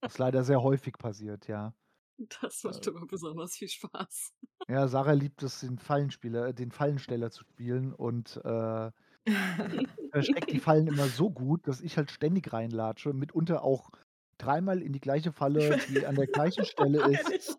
Was 0.00 0.18
leider 0.18 0.44
sehr 0.44 0.62
häufig 0.62 0.98
passiert, 0.98 1.46
ja. 1.46 1.74
Das 2.18 2.62
macht 2.64 2.86
Äh. 2.86 2.88
immer 2.88 3.06
besonders 3.06 3.56
viel 3.56 3.68
Spaß. 3.68 4.32
Ja, 4.68 4.88
Sarah 4.88 5.12
liebt 5.12 5.42
es, 5.42 5.60
den 5.60 5.78
Fallenspieler 5.78 6.52
den 6.54 6.70
Fallensteller 6.72 7.30
zu 7.30 7.44
spielen 7.44 7.92
und, 7.92 8.36
äh, 8.44 8.90
versteckt 10.12 10.52
die 10.52 10.58
Fallen 10.58 10.86
immer 10.86 11.08
so 11.10 11.30
gut, 11.30 11.66
dass 11.68 11.80
ich 11.80 11.96
halt 11.96 12.10
ständig 12.10 12.52
reinlatsche, 12.52 13.12
mitunter 13.12 13.62
auch 13.64 13.90
dreimal 14.38 14.82
in 14.82 14.92
die 14.92 15.00
gleiche 15.00 15.32
Falle, 15.32 15.80
die 15.88 16.06
an 16.06 16.16
der 16.16 16.28
gleichen 16.28 16.64
Stelle 16.66 17.00
ist, 17.02 17.58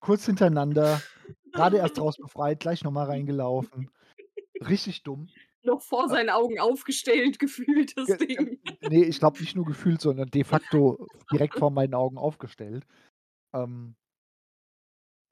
kurz 0.00 0.26
hintereinander, 0.26 1.04
gerade 1.52 1.78
erst 1.78 2.00
raus 2.00 2.18
befreit, 2.20 2.60
gleich 2.60 2.84
noch 2.84 2.92
mal 2.92 3.06
reingelaufen. 3.06 3.90
Richtig 4.60 5.04
dumm. 5.04 5.32
Noch 5.62 5.82
vor 5.82 6.08
Äh. 6.08 6.08
seinen 6.08 6.30
Augen 6.30 6.58
aufgestellt 6.60 7.38
gefühlt, 7.38 7.96
das 7.96 8.08
Ge 8.08 8.18
Ding. 8.18 8.60
ne, 8.80 9.04
ich 9.04 9.18
glaube 9.18 9.40
nicht 9.40 9.56
nur 9.56 9.64
gefühlt, 9.66 10.00
sondern 10.00 10.30
de 10.30 10.44
facto 10.44 11.00
direkt 11.30 11.56
vor 11.56 11.70
meinen 11.70 11.94
Augen 11.94 12.18
aufgestellt. 12.18 12.86
Ähm 13.56 13.96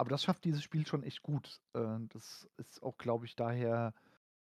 aber 0.01 0.11
das 0.11 0.23
schafft 0.25 0.45
dieses 0.45 0.63
Spiel 0.63 0.87
schon 0.87 1.03
echt 1.03 1.23
gut. 1.23 1.61
Äh, 1.75 1.99
das 2.09 2.49
ist 2.57 2.83
auch, 2.83 2.97
glaube 2.99 3.27
ich, 3.27 3.37
daher 3.37 3.95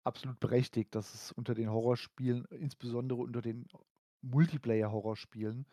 absolut 0.05 0.41
berechtigt, 0.41 0.95
dass 0.95 1.15
es 1.15 1.33
unter 1.33 1.55
den 1.55 1.71
Horrorspielen, 1.71 2.47
insbesondere 2.47 3.21
unter 3.21 3.43
den 3.43 3.67
Multiplayer-Horrorspielen, 4.23 5.67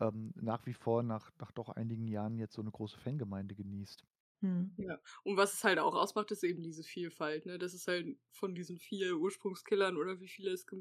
ähm, 0.00 0.32
nach 0.36 0.66
wie 0.66 0.74
vor 0.74 1.02
nach 1.04 1.30
nach 1.40 1.52
doch 1.52 1.70
einigen 1.70 2.08
Jahren 2.08 2.38
jetzt 2.38 2.54
so 2.54 2.62
'ne 2.62 2.70
große 2.72 2.98
Fangemeinde 3.00 3.54
genießt. 3.56 4.04
Mhm. 4.42 4.76
Ja, 4.80 5.00
und 5.24 5.36
was 5.36 5.54
es 5.54 5.64
halt 5.64 5.80
auch 5.80 5.94
ausmacht, 5.96 6.30
ist 6.30 6.44
eben 6.44 6.62
diese 6.62 6.84
Vielfalt, 6.84 7.46
ne? 7.46 7.58
Dass 7.58 7.74
es 7.74 7.88
halt 7.88 8.16
von 8.30 8.54
diesen 8.54 8.78
4 8.78 9.16
Ursprungskillern 9.16 9.96
oder 9.96 10.20
wie 10.20 10.28
viele 10.28 10.52
es 10.52 10.66
ge 10.66 10.78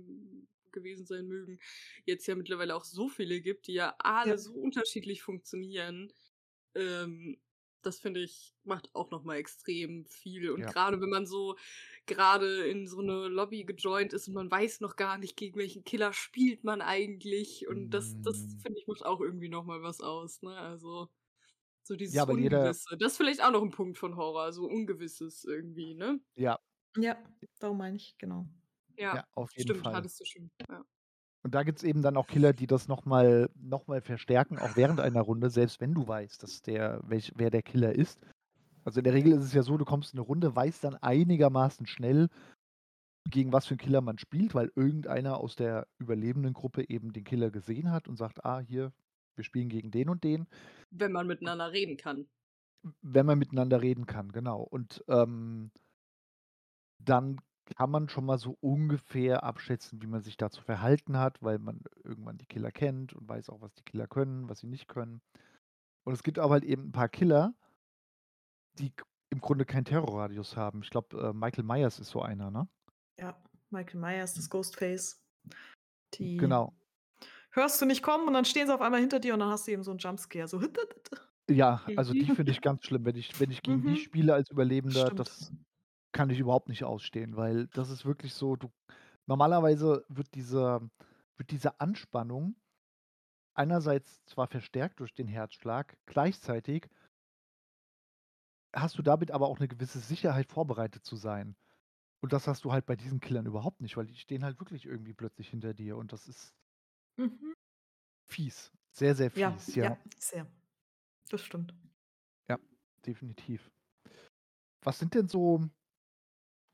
gewesen 0.71 1.05
sein 1.07 1.25
mögen, 1.27 1.59
jetzt 2.05 2.27
ja 2.27 2.35
mittlerweile 2.35 2.75
auch 2.75 2.83
so 2.83 3.07
viele 3.09 3.41
gibt, 3.41 3.67
die 3.67 3.73
ja 3.73 3.95
alle 3.99 4.25
Ja. 4.25 4.37
so 4.37 4.53
unterschiedlich 4.53 5.23
funktionieren. 5.23 6.11
Ähm, 6.77 7.41
das 7.83 7.99
finde 7.99 8.21
ich, 8.21 8.55
macht 8.63 8.93
auch 8.95 9.11
noch 9.11 9.23
mal 9.23 9.37
extrem 9.37 10.05
viel. 10.05 10.51
Und 10.51 10.65
Ja. 10.65 10.73
grade 10.73 11.01
wenn 11.01 11.09
man 11.09 11.25
so 11.27 11.57
grade 12.07 12.67
in 12.67 12.87
so 12.87 13.01
'ne 13.01 13.27
Lobby 13.29 13.65
gejoint 13.65 14.13
ist 14.13 14.27
und 14.29 14.35
man 14.35 14.51
weiß 14.51 14.81
noch 14.81 14.95
gar 14.97 15.17
nicht, 15.17 15.37
gegen 15.37 15.57
welchen 15.59 15.83
Killer 15.85 16.13
spielt 16.13 16.63
man 16.65 16.81
eigentlich. 16.81 17.67
Und 17.67 17.91
das 17.93 18.19
das, 18.21 18.55
Mhm. 18.55 18.57
finde 18.59 18.79
ich, 18.79 18.87
macht 18.87 19.05
auch 19.05 19.21
irgendwie 19.21 19.49
noch 19.49 19.65
mal 19.65 19.81
was 19.83 20.01
aus, 20.01 20.41
ne? 20.43 20.57
Also, 20.57 21.09
so 21.83 21.95
dieses 21.97 22.23
Ja, 22.23 22.27
weil 22.27 22.39
jeder 22.39 22.73
Ungewisse. 22.73 22.97
Das 22.99 23.13
ist 23.13 23.17
vielleicht 23.17 23.43
auch 23.43 23.51
noch 23.51 23.63
'n 23.63 23.71
Punkt 23.71 23.97
von 23.99 24.17
Horror, 24.17 24.53
so 24.53 24.65
Ungewisses 24.67 25.45
irgendwie, 25.45 25.95
ne? 25.95 26.21
Ja. 26.37 26.59
Ja, 26.97 27.17
darum 27.59 27.77
meine 27.79 27.97
ich, 27.97 28.17
genau. 28.19 28.47
Ja, 28.97 29.21
Ja, 29.21 29.23
auf 29.33 29.55
jeden 29.55 29.73
stimmt, 29.73 29.75
Fall. 29.75 30.07
hattest 30.07 30.19
du 30.21 30.25
schon, 30.25 30.51
ja. 30.69 30.85
Und 31.47 31.55
da 31.55 31.63
gibt's 31.63 31.83
eben 31.83 32.01
dann 32.01 32.17
auch 32.17 32.27
Killer, 32.27 32.51
die 32.51 32.67
das 32.67 32.89
noch 32.89 33.05
mal 33.05 33.49
noch 33.55 33.87
mal 33.87 34.01
verstärken, 34.01 34.59
auch 34.59 34.75
während 34.75 34.99
einer 34.99 35.21
Runde, 35.21 35.49
selbst 35.49 35.79
wenn 35.79 35.93
du 35.93 36.05
weißt, 36.05 36.43
dass 36.43 36.61
der 36.61 36.99
welch 37.05 37.31
wer 37.37 37.49
der 37.49 37.61
Killer 37.63 37.93
ist. 37.95 38.19
Also, 38.85 38.99
in 38.99 39.05
der 39.05 39.13
Regel 39.13 39.33
ist 39.33 39.45
es 39.45 39.53
ja 39.53 39.63
so, 39.63 39.77
du 39.77 39.85
kommst 39.85 40.13
in 40.13 40.19
'ne 40.19 40.23
Runde, 40.25 40.55
weißt 40.55 40.83
dann 40.83 40.95
einigermaßen 40.95 41.87
schnell, 41.87 42.29
gegen 43.29 43.53
was 43.53 43.67
für 43.67 43.75
'n 43.75 43.77
Killer 43.79 44.01
man 44.01 44.17
spielt, 44.19 44.55
weil 44.55 44.71
irgendeiner 44.75 45.37
aus 45.39 45.55
der 45.55 45.87
überlebenden 45.99 46.53
Gruppe 46.53 46.89
eben 46.89 47.13
den 47.13 47.25
Killer 47.25 47.51
gesehen 47.51 47.91
hat 47.91 48.07
und 48.07 48.17
sagt: 48.17 48.45
„Ah, 48.45 48.59
hier, 48.59 48.93
wir 49.35 49.43
spielen 49.45 49.69
gegen 49.69 49.91
den 49.91 50.09
und 50.09 50.23
den.“ 50.23 50.47
Wenn 50.91 51.11
man 51.11 51.27
miteinander 51.27 51.71
reden 51.73 51.97
kann. 51.97 52.29
Wenn 53.01 53.25
man 53.25 53.39
miteinander 53.39 53.81
reden 53.81 54.05
kann, 54.05 54.31
genau. 54.31 54.61
Und, 54.61 55.03
ähm 55.07 55.71
dann 56.99 57.37
kann 57.75 57.91
man 57.91 58.09
schon 58.09 58.25
mal 58.25 58.37
so 58.37 58.57
ungefähr 58.61 59.43
abschätzen, 59.43 60.01
wie 60.01 60.07
man 60.07 60.21
sich 60.21 60.37
da 60.37 60.49
zu 60.49 60.61
verhalten 60.61 61.17
hat, 61.17 61.41
weil 61.41 61.59
man 61.59 61.81
irgendwann 62.03 62.37
die 62.37 62.45
Killer 62.45 62.71
kennt 62.71 63.13
und 63.13 63.27
weiß 63.29 63.49
auch, 63.49 63.61
was 63.61 63.73
die 63.75 63.83
Killer 63.83 64.07
können, 64.07 64.49
was 64.49 64.59
sie 64.59 64.67
nicht 64.67 64.87
können. 64.87 65.21
Und 66.05 66.13
es 66.13 66.23
gibt 66.23 66.39
aber 66.39 66.53
halt 66.55 66.65
eben 66.65 66.85
'n 66.89 66.91
paar 66.93 67.09
Killer 67.09 67.55
die 68.79 68.93
im 69.29 69.39
Grunde 69.41 69.65
keinen 69.65 69.85
Terrorradius 69.85 70.55
haben. 70.55 70.81
Ich 70.83 70.89
glaube, 70.89 71.17
äh, 71.29 71.33
Michael 71.33 71.63
Myers 71.65 71.99
ist 71.99 72.09
so 72.09 72.21
einer, 72.21 72.51
ne? 72.51 72.67
Ja, 73.19 73.43
Michael 73.71 73.99
Myers, 73.99 74.35
das 74.35 74.49
Ghostface. 74.49 75.23
Die 76.15 76.39
Genau. 76.39 76.77
hörst 77.51 77.81
du 77.81 77.85
nicht 77.87 78.03
kommen 78.03 78.27
und 78.27 78.33
dann 78.33 78.45
stehen 78.45 78.67
sie 78.67 78.73
auf 78.75 78.81
einmal 78.81 79.01
hinter 79.01 79.19
dir 79.19 79.33
und 79.35 79.41
dann 79.41 79.49
hast 79.51 79.67
du 79.67 79.71
eben 79.71 79.83
so 79.83 79.91
'n 79.91 79.99
Jumpscare, 79.99 80.47
so 80.47 80.61
Ja, 81.49 81.91
also 81.95 82.13
die 82.13 82.29
finde 82.29 82.51
ich 82.51 82.59
ganz 82.59 82.83
schlimm. 82.85 83.05
Wenn 83.05 83.15
ich 83.15 83.39
wenn 83.39 83.51
ich 83.51 83.63
gegen 83.63 83.85
die 83.85 83.95
Mhm. 83.95 83.95
spiele 83.95 84.33
als 84.33 84.49
Überlebender, 84.51 85.11
Stimmt. 85.11 85.11
das 85.11 85.53
kann 86.17 86.29
ich 86.31 86.39
überhaupt 86.39 86.69
nicht 86.69 86.83
ausstehen, 86.83 87.37
weil 87.37 87.67
das 87.67 87.89
ist 87.91 88.05
wirklich 88.05 88.33
so, 88.33 88.55
du 88.55 88.71
normalerweise 89.27 90.05
wird 90.09 90.35
dieser 90.35 90.81
wird 91.37 91.51
diese 91.51 91.79
Anspannung 91.81 92.55
einerseits 93.55 94.23
zwar 94.25 94.47
verstärkt 94.47 94.99
durch 94.99 95.13
den 95.15 95.27
Herzschlag, 95.27 95.97
gleichzeitig 96.05 96.89
hast 98.75 98.97
du 98.97 99.01
damit 99.01 99.31
aber 99.31 99.47
auch 99.47 99.59
'ne 99.59 99.67
gewisse 99.67 99.99
Sicherheit, 99.99 100.47
vorbereitet 100.51 101.05
zu 101.05 101.15
sein. 101.15 101.55
Und 102.21 102.33
das 102.33 102.47
hast 102.47 102.65
du 102.65 102.71
halt 102.73 102.85
bei 102.87 102.95
diesen 102.97 103.19
Killern 103.21 103.45
überhaupt 103.47 103.81
nicht, 103.81 103.97
weil 103.97 104.07
die 104.07 104.15
stehen 104.17 104.43
halt 104.45 104.59
wirklich 104.59 104.85
irgendwie 104.85 105.13
plötzlich 105.13 105.49
hinter 105.49 105.73
dir 105.73 105.97
und 105.97 106.13
das 106.13 106.27
ist 106.27 106.51
Mhm. 107.19 107.53
fies. 108.29 108.71
Sehr, 108.91 109.15
sehr 109.15 109.31
Ja, 109.35 109.57
fies, 109.57 109.75
ja. 109.75 109.91
ja, 109.91 109.97
sehr. 110.19 110.47
Das 111.29 111.41
stimmt. 111.43 111.75
Ja, 112.49 112.57
definitiv. 113.05 113.69
Was 114.83 114.99
sind 114.99 115.13
denn 115.15 115.27
so, 115.27 115.69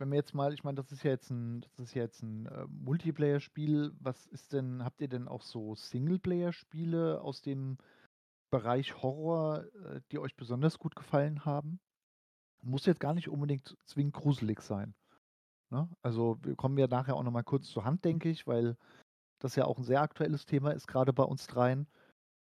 wenn 0.04 0.12
wir 0.12 0.18
jetzt 0.18 0.34
mal, 0.34 0.54
ich 0.54 0.66
meine, 0.66 0.76
das 0.76 0.92
ist 0.92 1.04
ja 1.04 1.12
jetzt 1.12 1.30
ein, 1.30 1.62
das 1.62 1.80
ist 1.80 1.94
jetzt 1.94 2.24
ein 2.24 2.46
äh, 2.48 2.66
Multiplayer-Spiel. 2.68 3.94
Was 4.02 4.28
ist 4.28 4.52
denn, 4.52 4.84
habt 4.84 5.00
ihr 5.00 5.08
denn 5.08 5.30
auch 5.30 5.44
so 5.44 5.76
Singleplayer-Spiele 5.76 7.22
aus 7.22 7.42
dem 7.42 7.78
Bereich 8.52 9.02
Horror, 9.02 9.64
äh, 9.86 10.02
die 10.12 10.20
euch 10.20 10.36
besonders 10.36 10.78
gut 10.78 10.98
gefallen 10.98 11.46
haben? 11.46 11.80
Muss 12.64 12.86
jetzt 12.86 13.00
gar 13.00 13.14
nicht 13.14 13.30
unbedingt 13.30 13.78
zwingend 13.86 14.14
gruselig 14.14 14.60
sein. 14.60 14.94
Ne? 15.70 15.88
Also 16.02 16.38
wir 16.44 16.58
kommen 16.58 16.78
ja 16.78 16.88
nachher 16.88 17.16
auch 17.16 17.24
nochmal 17.24 17.46
kurz 17.46 17.70
zur 17.70 17.86
Hand, 17.86 18.04
denke 18.04 18.28
ich, 18.30 18.46
weil 18.46 18.76
das 19.40 19.56
ja 19.56 19.64
auch 19.64 19.78
ein 19.78 19.86
sehr 19.86 20.02
aktuelles 20.02 20.46
Thema 20.46 20.72
ist, 20.72 20.86
gerade 20.86 21.14
bei 21.14 21.24
uns 21.24 21.48
dreien, 21.48 21.88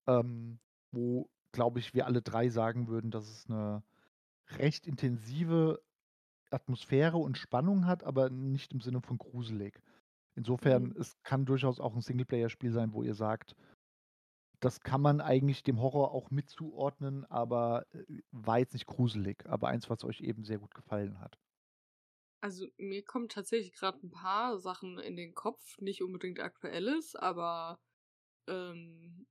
ähm, 0.07 0.57
wo, 0.93 1.29
glaube 1.51 1.79
ich, 1.79 1.93
wir 1.93 2.05
alle 2.05 2.21
drei 2.21 2.47
sagen 2.47 2.87
würden, 2.87 3.11
dass 3.11 3.27
es 3.29 3.49
eine 3.49 3.83
recht 4.57 4.87
intensive 4.87 5.81
Atmosphäre 6.51 7.17
und 7.17 7.37
Spannung 7.37 7.85
hat, 7.85 8.03
aber 8.03 8.29
nicht 8.29 8.73
im 8.73 8.81
Sinne 8.81 9.01
von 9.01 9.17
gruselig. 9.17 9.81
Insofern, 10.35 10.91
Mhm. 10.91 10.97
es 10.97 11.15
kann 11.23 11.45
durchaus 11.45 11.79
auch 11.79 11.95
ein 11.95 12.01
Singleplayer-Spiel 12.01 12.71
sein, 12.71 12.93
wo 12.93 13.03
ihr 13.03 13.15
sagt, 13.15 13.55
das 14.61 14.79
kann 14.79 15.01
man 15.01 15.19
eigentlich 15.21 15.61
dem 15.63 15.81
Horror 15.81 16.11
auch 16.13 16.29
mit 16.31 16.49
zuordnen, 16.49 17.25
aber 17.25 17.85
äh, 17.93 18.21
war 18.31 18.59
jetzt 18.59 18.73
nicht 18.73 18.85
gruselig, 18.85 19.45
aber 19.45 19.67
eins, 19.69 19.89
was 19.89 20.03
euch 20.05 20.21
eben 20.21 20.43
sehr 20.45 20.59
gut 20.59 20.73
gefallen 20.73 21.19
hat. 21.19 21.37
Also 22.41 22.67
mir 22.77 23.03
kommen 23.03 23.29
tatsächlich 23.29 23.73
gerade 23.73 23.99
ein 24.05 24.11
paar 24.11 24.57
Sachen 24.59 24.97
in 24.99 25.15
den 25.15 25.35
Kopf, 25.35 25.77
nicht 25.79 26.01
unbedingt 26.01 26.39
aktuelles, 26.39 27.15
aber 27.15 27.79
ähm, 28.47 29.27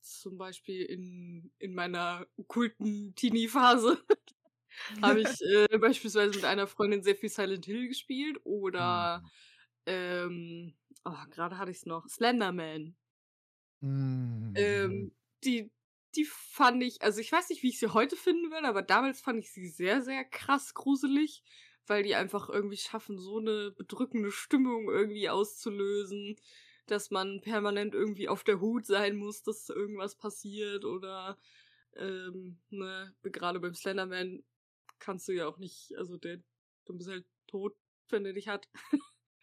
zum 0.00 0.38
Beispiel 0.38 0.82
in, 0.84 1.52
in 1.58 1.74
meiner 1.74 2.26
okkulten 2.36 3.14
Teenie-Phase 3.16 4.04
habe 5.02 5.20
ich 5.22 5.40
äh, 5.42 5.78
beispielsweise 5.78 6.34
mit 6.34 6.44
einer 6.44 6.66
Freundin 6.66 7.02
sehr 7.02 7.16
viel 7.16 7.28
Silent 7.30 7.64
Hill 7.66 7.88
gespielt 7.88 8.38
oder 8.44 9.22
Mhm. 9.22 9.30
ähm, 9.86 10.74
oh, 11.04 11.14
gerade 11.30 11.58
hatte 11.58 11.70
ich 11.70 11.78
es 11.78 11.86
noch, 11.86 12.08
Slenderman. 12.08 12.96
Mhm. 13.82 14.30
Ähm, 14.54 15.12
die, 15.44 15.70
die 16.14 16.24
fand 16.24 16.82
ich, 16.82 17.02
also 17.02 17.20
ich 17.20 17.30
weiß 17.32 17.50
nicht, 17.50 17.62
wie 17.62 17.68
ich 17.68 17.78
sie 17.78 17.92
heute 17.92 18.16
finden 18.16 18.50
würde, 18.50 18.68
aber 18.68 18.82
damals 18.82 19.20
fand 19.20 19.38
ich 19.40 19.52
sie 19.52 19.68
sehr, 19.68 20.02
sehr 20.02 20.24
krass 20.24 20.74
gruselig, 20.74 21.42
weil 21.86 22.02
die 22.02 22.14
einfach 22.14 22.48
irgendwie 22.48 22.76
schaffen, 22.78 23.18
so 23.18 23.38
eine 23.38 23.70
bedrückende 23.72 24.32
Stimmung 24.32 24.88
irgendwie 24.90 25.28
auszulösen, 25.28 26.36
dass 26.86 27.10
man 27.10 27.40
permanent 27.40 27.94
irgendwie 27.94 28.28
auf 28.28 28.44
der 28.44 28.60
Hut 28.60 28.86
sein 28.86 29.16
muss, 29.16 29.42
dass 29.42 29.68
irgendwas 29.68 30.16
passiert 30.16 30.84
oder 30.84 31.38
ähm, 31.96 32.60
ne, 32.70 33.14
gerade 33.22 33.60
beim 33.60 33.74
Slenderman 33.74 34.44
kannst 34.98 35.28
du 35.28 35.32
ja 35.32 35.46
auch 35.46 35.58
nicht, 35.58 35.94
also 35.96 36.16
der, 36.16 36.42
du 36.84 36.96
bist 36.96 37.08
halt 37.08 37.26
tot, 37.46 37.76
wenn 38.08 38.24
der 38.24 38.32
dich 38.32 38.48
hat. 38.48 38.68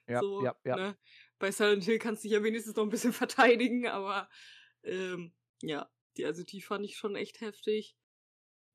Ja, 0.06 0.20
so, 0.20 0.44
ja, 0.44 0.54
ja. 0.66 0.76
ne? 0.76 0.98
Bei 1.40 1.50
Silent 1.52 1.86
Hill 1.86 1.98
kannst 1.98 2.24
du 2.24 2.28
dich 2.28 2.34
ja 2.36 2.44
wenigstens 2.44 2.76
noch 2.76 2.84
ein 2.84 2.90
bisschen 2.90 3.14
verteidigen, 3.14 3.88
aber 3.88 4.30
ähm, 4.84 5.34
ja, 5.62 5.90
die, 6.18 6.26
also 6.26 6.44
die 6.44 6.62
fand 6.62 6.86
ich 6.86 6.98
schon 6.98 7.16
echt 7.16 7.40
heftig 7.40 7.96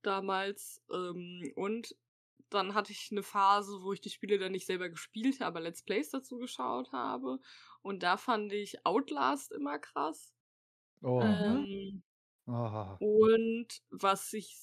damals. 0.02 0.82
Ähm, 0.90 1.52
und 1.54 1.94
dann 2.48 2.74
hatte 2.74 2.92
ich 2.92 3.08
eine 3.12 3.22
Phase, 3.22 3.82
wo 3.82 3.92
ich 3.92 4.00
die 4.00 4.08
Spiele 4.08 4.38
dann 4.38 4.52
nicht 4.52 4.66
selber 4.66 4.88
gespielt 4.88 5.40
habe, 5.40 5.58
aber 5.58 5.60
Let's 5.60 5.82
Plays 5.82 6.10
dazu 6.10 6.38
geschaut 6.38 6.92
habe. 6.92 7.40
Und 7.82 8.02
da 8.02 8.16
fand 8.16 8.52
ich 8.52 8.86
Outlast 8.86 9.52
immer 9.52 9.78
krass. 9.78 10.32
Oh. 11.02 11.20
Ähm, 11.20 12.02
Ah. 12.50 12.96
und 12.98 13.68
was 13.90 14.32
ich, 14.32 14.56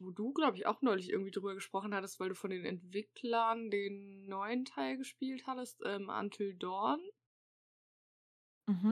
wo 0.00 0.10
du, 0.10 0.32
glaube 0.32 0.56
ich, 0.56 0.66
auch 0.66 0.82
neulich 0.82 1.10
irgendwie 1.10 1.30
drüber 1.30 1.54
gesprochen 1.54 1.94
hattest, 1.94 2.18
weil 2.20 2.30
du 2.30 2.34
von 2.34 2.50
den 2.50 2.64
Entwicklern 2.64 3.70
den 3.70 4.26
neuen 4.26 4.64
Teil 4.64 4.96
gespielt 4.98 5.46
hattest, 5.46 5.82
ähm, 5.84 6.08
Until 6.10 6.54
Dawn, 6.56 7.00
Mhm. 8.68 8.90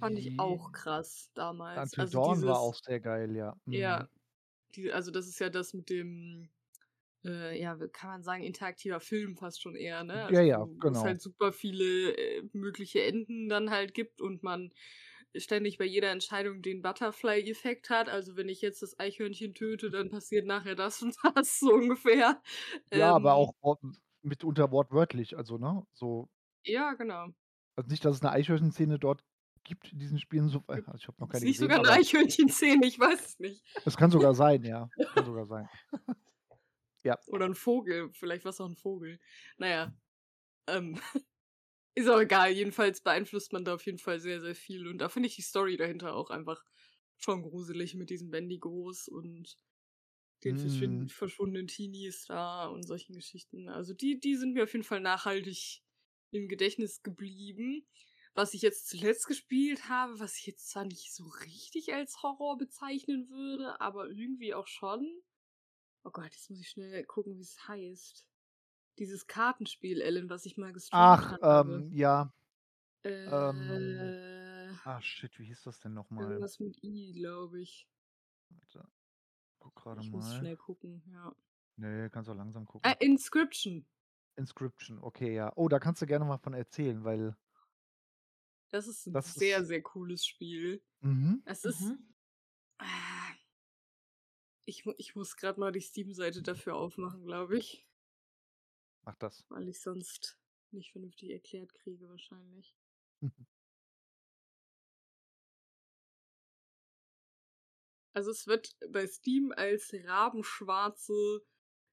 fand 0.00 0.18
ich 0.18 0.38
auch 0.38 0.72
krass 0.72 1.30
damals. 1.34 1.94
Until 1.94 1.98
also 1.98 2.18
Dawn 2.18 2.44
dieses, 2.44 2.46
war 2.46 2.58
auch 2.58 2.74
sehr 2.74 2.98
geil, 2.98 3.36
ja. 3.36 3.54
Ja, 3.70 4.02
Mhm. 4.02 4.08
die, 4.76 4.92
also 4.92 5.10
das 5.12 5.28
ist 5.28 5.40
ja 5.40 5.50
das 5.50 5.74
mit 5.74 5.90
dem, 5.90 6.50
äh, 7.24 7.60
ja, 7.60 7.76
kann 7.92 8.10
man 8.10 8.22
sagen, 8.24 8.44
interaktiver 8.44 9.00
Film 9.00 9.36
fast 9.36 9.62
schon 9.62 9.76
eher, 9.76 10.04
ne? 10.04 10.26
Ja, 10.28 10.40
Also 10.40 10.42
ja, 10.42 10.66
wo, 10.66 10.76
wo 10.80 10.92
es 10.92 11.04
genau. 11.04 11.04
halt 11.04 11.22
super 11.22 11.52
viele 11.52 12.16
äh, 12.16 12.44
mögliche 12.54 13.02
Enden 13.04 13.48
dann 13.50 13.70
halt 13.70 13.94
gibt 13.94 14.20
und 14.22 14.42
man 14.44 14.72
ständig 15.36 15.78
bei 15.78 15.84
jeder 15.84 16.10
Entscheidung 16.10 16.62
den 16.62 16.82
Butterfly-Effekt 16.82 17.90
hat. 17.90 18.08
Also 18.08 18.36
wenn 18.36 18.48
ich 18.48 18.60
jetzt 18.62 18.82
das 18.82 18.98
Eichhörnchen 18.98 19.54
töte, 19.54 19.90
dann 19.90 20.10
passiert 20.10 20.46
nachher 20.46 20.74
das 20.76 21.02
und 21.02 21.16
das 21.34 21.58
so 21.60 21.72
ungefähr. 21.74 22.42
Ja, 22.92 23.14
aber 23.16 23.34
Ähm, 23.34 23.34
auch 23.34 23.52
wort 23.60 23.80
mitunter 24.22 24.70
wortwörtlich, 24.70 25.36
also, 25.36 25.58
ne? 25.58 25.86
So 25.92 26.28
ja, 26.64 26.94
genau. 26.94 27.34
also 27.76 27.88
nicht, 27.88 28.04
dass 28.04 28.16
es 28.16 28.22
'ne 28.22 28.30
Eichhörnchen-Szene 28.30 28.98
dort 28.98 29.24
gibt 29.64 29.92
in 29.92 29.98
diesen 29.98 30.18
Spielen, 30.18 30.48
so 30.48 30.62
also 30.66 30.94
ich 30.96 31.08
habe 31.08 31.20
noch 31.20 31.28
Ist 31.30 31.42
keine 31.42 31.44
nicht 31.44 31.58
gesehen, 31.58 31.58
sogar 31.58 31.78
eine 31.78 31.90
aber 31.90 32.00
Eichhörnchen-Szene, 32.00 32.86
ich 32.86 32.98
weiß 32.98 33.26
es 33.26 33.38
nicht. 33.38 33.64
es 33.84 33.96
kann 33.96 34.10
sogar 34.10 34.34
sein, 34.34 34.64
ja. 34.64 34.90
Kann 35.10 35.24
sogar 35.24 35.46
sein. 35.46 35.68
Ja. 37.04 37.18
Oder 37.26 37.46
ein 37.46 37.54
Vogel, 37.54 38.10
vielleicht 38.12 38.44
war 38.44 38.50
es 38.50 38.60
auch 38.60 38.68
ein 38.68 38.76
Vogel. 38.76 39.18
Naja. 39.58 39.94
Ähm, 40.68 41.00
ist 41.94 42.08
auch 42.08 42.20
egal, 42.20 42.50
jedenfalls 42.52 43.00
beeinflusst 43.02 43.52
man 43.52 43.64
da 43.64 43.74
auf 43.74 43.86
jeden 43.86 43.98
Fall 43.98 44.20
sehr, 44.20 44.40
sehr 44.40 44.54
viel. 44.54 44.88
Und 44.88 44.98
da 44.98 45.08
finde 45.08 45.28
ich 45.28 45.36
die 45.36 45.42
Story 45.42 45.76
dahinter 45.76 46.14
auch 46.14 46.30
einfach 46.30 46.64
schon 47.16 47.42
gruselig 47.42 47.94
mit 47.94 48.10
diesen 48.10 48.30
Bendigos 48.30 49.08
und 49.08 49.56
den 50.44 50.56
Mhm. 50.56 51.08
verschwundenen 51.08 51.66
Teenies 51.68 52.26
da 52.26 52.66
und 52.66 52.84
solchen 52.86 53.14
Geschichten. 53.14 53.68
Also 53.68 53.94
die, 53.94 54.20
die 54.20 54.36
sind 54.36 54.54
mir 54.54 54.64
auf 54.64 54.72
jeden 54.72 54.84
Fall 54.84 55.00
nachhaltig 55.00 55.82
im 56.32 56.48
Gedächtnis 56.48 57.02
geblieben. 57.02 57.86
Was 58.34 58.54
ich 58.54 58.62
jetzt 58.62 58.88
zuletzt 58.88 59.26
gespielt 59.26 59.88
habe, 59.88 60.18
was 60.20 60.36
ich 60.38 60.46
jetzt 60.46 60.68
zwar 60.70 60.84
nicht 60.84 61.14
so 61.14 61.24
richtig 61.26 61.94
als 61.94 62.22
Horror 62.22 62.58
bezeichnen 62.58 63.28
würde, 63.30 63.80
aber 63.80 64.08
irgendwie 64.10 64.54
auch 64.54 64.66
schon. 64.66 65.22
Oh 66.04 66.10
Gott, 66.10 66.32
jetzt 66.32 66.50
muss 66.50 66.60
ich 66.60 66.68
schnell 66.70 67.04
gucken, 67.04 67.36
wie 67.36 67.42
es 67.42 67.68
heißt. 67.68 68.26
Dieses 68.98 69.26
Kartenspiel, 69.26 70.00
Ellen, 70.00 70.30
was 70.30 70.46
ich 70.46 70.56
mal 70.56 70.72
gestreamt 70.72 71.02
Ach, 71.02 71.32
habe. 71.32 71.70
ähm, 71.70 71.92
ja. 71.92 72.32
Äh, 73.02 74.68
Ah, 74.84 75.00
shit, 75.00 75.38
wie 75.38 75.44
hieß 75.46 75.62
das 75.62 75.80
denn 75.80 75.94
noch 75.94 76.10
mal? 76.10 76.24
irgendwas 76.24 76.60
mit 76.60 76.82
I, 76.82 77.12
glaube 77.14 77.60
ich. 77.60 77.88
Warte. 78.50 78.88
Guck 79.58 79.74
grade 79.74 80.00
Ich 80.02 80.10
muss 80.10 80.24
mal. 80.26 80.38
schnell 80.38 80.56
gucken, 80.56 81.02
ja. 81.06 81.34
Ne, 81.76 82.08
kannst 82.10 82.30
auch 82.30 82.34
langsam 82.34 82.66
gucken. 82.66 82.88
Ah, 82.90 82.94
Inscription. 83.00 83.86
Inscription, 84.36 84.98
okay, 85.02 85.34
ja. 85.34 85.52
Oh, 85.56 85.68
da 85.68 85.78
kannst 85.78 86.02
du 86.02 86.06
gerne 86.06 86.24
mal 86.24 86.38
von 86.38 86.54
erzählen, 86.54 87.02
weil 87.04 87.36
Das 88.70 88.86
ist 88.86 89.06
ein 89.06 89.12
Das 89.12 89.34
sehr, 89.34 89.58
ist 89.60 89.68
sehr 89.68 89.82
cooles 89.82 90.24
Spiel. 90.26 90.82
mhm. 91.00 91.42
Es 91.46 91.64
ist. 91.64 91.80
Mhm. 91.80 92.14
Ah, 92.78 93.32
ich, 94.66 94.84
ich 94.98 95.14
muss 95.14 95.36
gerade 95.36 95.60
mal 95.60 95.72
die 95.72 95.80
Steam-Seite 95.80 96.42
dafür 96.42 96.74
aufmachen, 96.76 97.24
glaube 97.24 97.58
ich. 97.58 97.86
Mach 99.04 99.16
das. 99.16 99.44
Weil 99.48 99.68
ich 99.68 99.80
sonst 99.80 100.36
nicht 100.70 100.92
vernünftig 100.92 101.30
erklärt 101.30 101.72
kriege, 101.74 102.08
wahrscheinlich. 102.08 102.74
Also 108.12 108.30
es 108.30 108.46
wird 108.46 108.76
bei 108.90 109.06
Steam 109.06 109.52
als 109.56 109.92
rabenschwarze, 110.06 111.42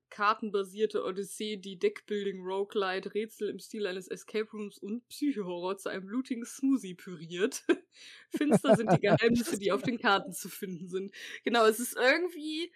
kartenbasierte 0.10 1.04
Odyssee, 1.06 1.58
die 1.58 1.80
Deckbuilding 1.80 2.44
Roguelite, 2.44 3.14
Rätsel 3.16 3.50
im 3.50 3.60
Stil 3.60 3.88
eines 3.88 4.08
Escape 4.08 4.50
Rooms 4.52 4.78
und 4.78 5.08
Psychohorror 5.10 5.78
zu 5.78 5.90
einem 5.90 6.06
blutigen 6.08 6.46
Smoothie 6.46 6.96
püriert. 6.96 7.64
Finster 8.30 8.76
sind 8.76 8.92
die 8.92 9.00
Geheimnisse, 9.02 9.58
die 9.58 9.72
auf 9.72 9.82
den 9.84 9.98
Karten 10.00 10.34
zu 10.34 10.50
finden 10.50 10.88
sind. 10.90 11.14
Genau, 11.44 11.66
es 11.66 11.80
ist 11.80 11.96
irgendwie 11.98 12.72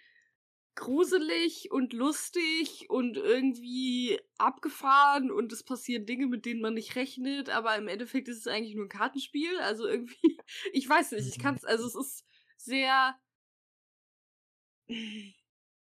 gruselig 0.76 1.72
und 1.72 1.94
lustig 1.94 2.90
und 2.90 3.18
irgendwie 3.18 4.20
abgefahren 4.38 5.32
und 5.32 5.52
es 5.54 5.64
passieren 5.64 6.06
Dinge, 6.06 6.28
mit 6.28 6.46
denen 6.46 6.62
man 6.62 6.74
nicht 6.74 6.96
rechnet, 6.96 7.50
aber 7.50 7.76
im 7.78 7.88
Endeffekt 7.88 8.28
ist 8.28 8.40
es 8.40 8.48
eigentlich 8.48 8.76
nur 8.76 8.86
ein 8.86 8.90
Kartenspiel. 8.90 9.58
Also 9.60 9.88
irgendwie, 9.88 10.38
ich 10.74 10.88
weiß 10.90 11.12
nicht, 11.14 11.28
ich 11.28 11.38
Mhm. 11.38 11.40
kann 11.40 11.56
es, 11.56 11.64
also 11.66 11.86
es 11.88 11.96
ist 11.96 12.26
sehr. 12.58 13.16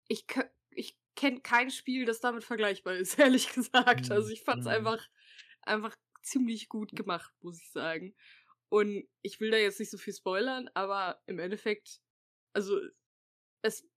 Ich, 0.08 0.26
ich 0.70 0.98
kenne 1.14 1.40
kein 1.40 1.70
Spiel, 1.70 2.04
das 2.04 2.20
damit 2.20 2.44
vergleichbar 2.44 2.94
ist, 2.94 3.18
ehrlich 3.18 3.52
gesagt. 3.52 4.10
Also 4.10 4.28
Mhm. 4.28 4.32
ich 4.32 4.42
fand 4.42 4.60
es 4.60 4.66
Mhm. 4.66 4.66
einfach, 4.66 5.08
einfach 5.62 5.96
ziemlich 6.22 6.68
gut 6.68 6.94
gemacht, 6.96 7.32
muss 7.40 7.60
ich 7.60 7.70
sagen. 7.70 8.14
Und 8.68 9.08
ich 9.22 9.40
will 9.40 9.50
da 9.50 9.58
jetzt 9.58 9.80
nicht 9.80 9.90
so 9.90 9.98
viel 9.98 10.14
spoilern, 10.14 10.70
aber 10.74 11.22
im 11.26 11.38
Endeffekt, 11.38 12.00
also 12.54 12.80
es 13.62 13.88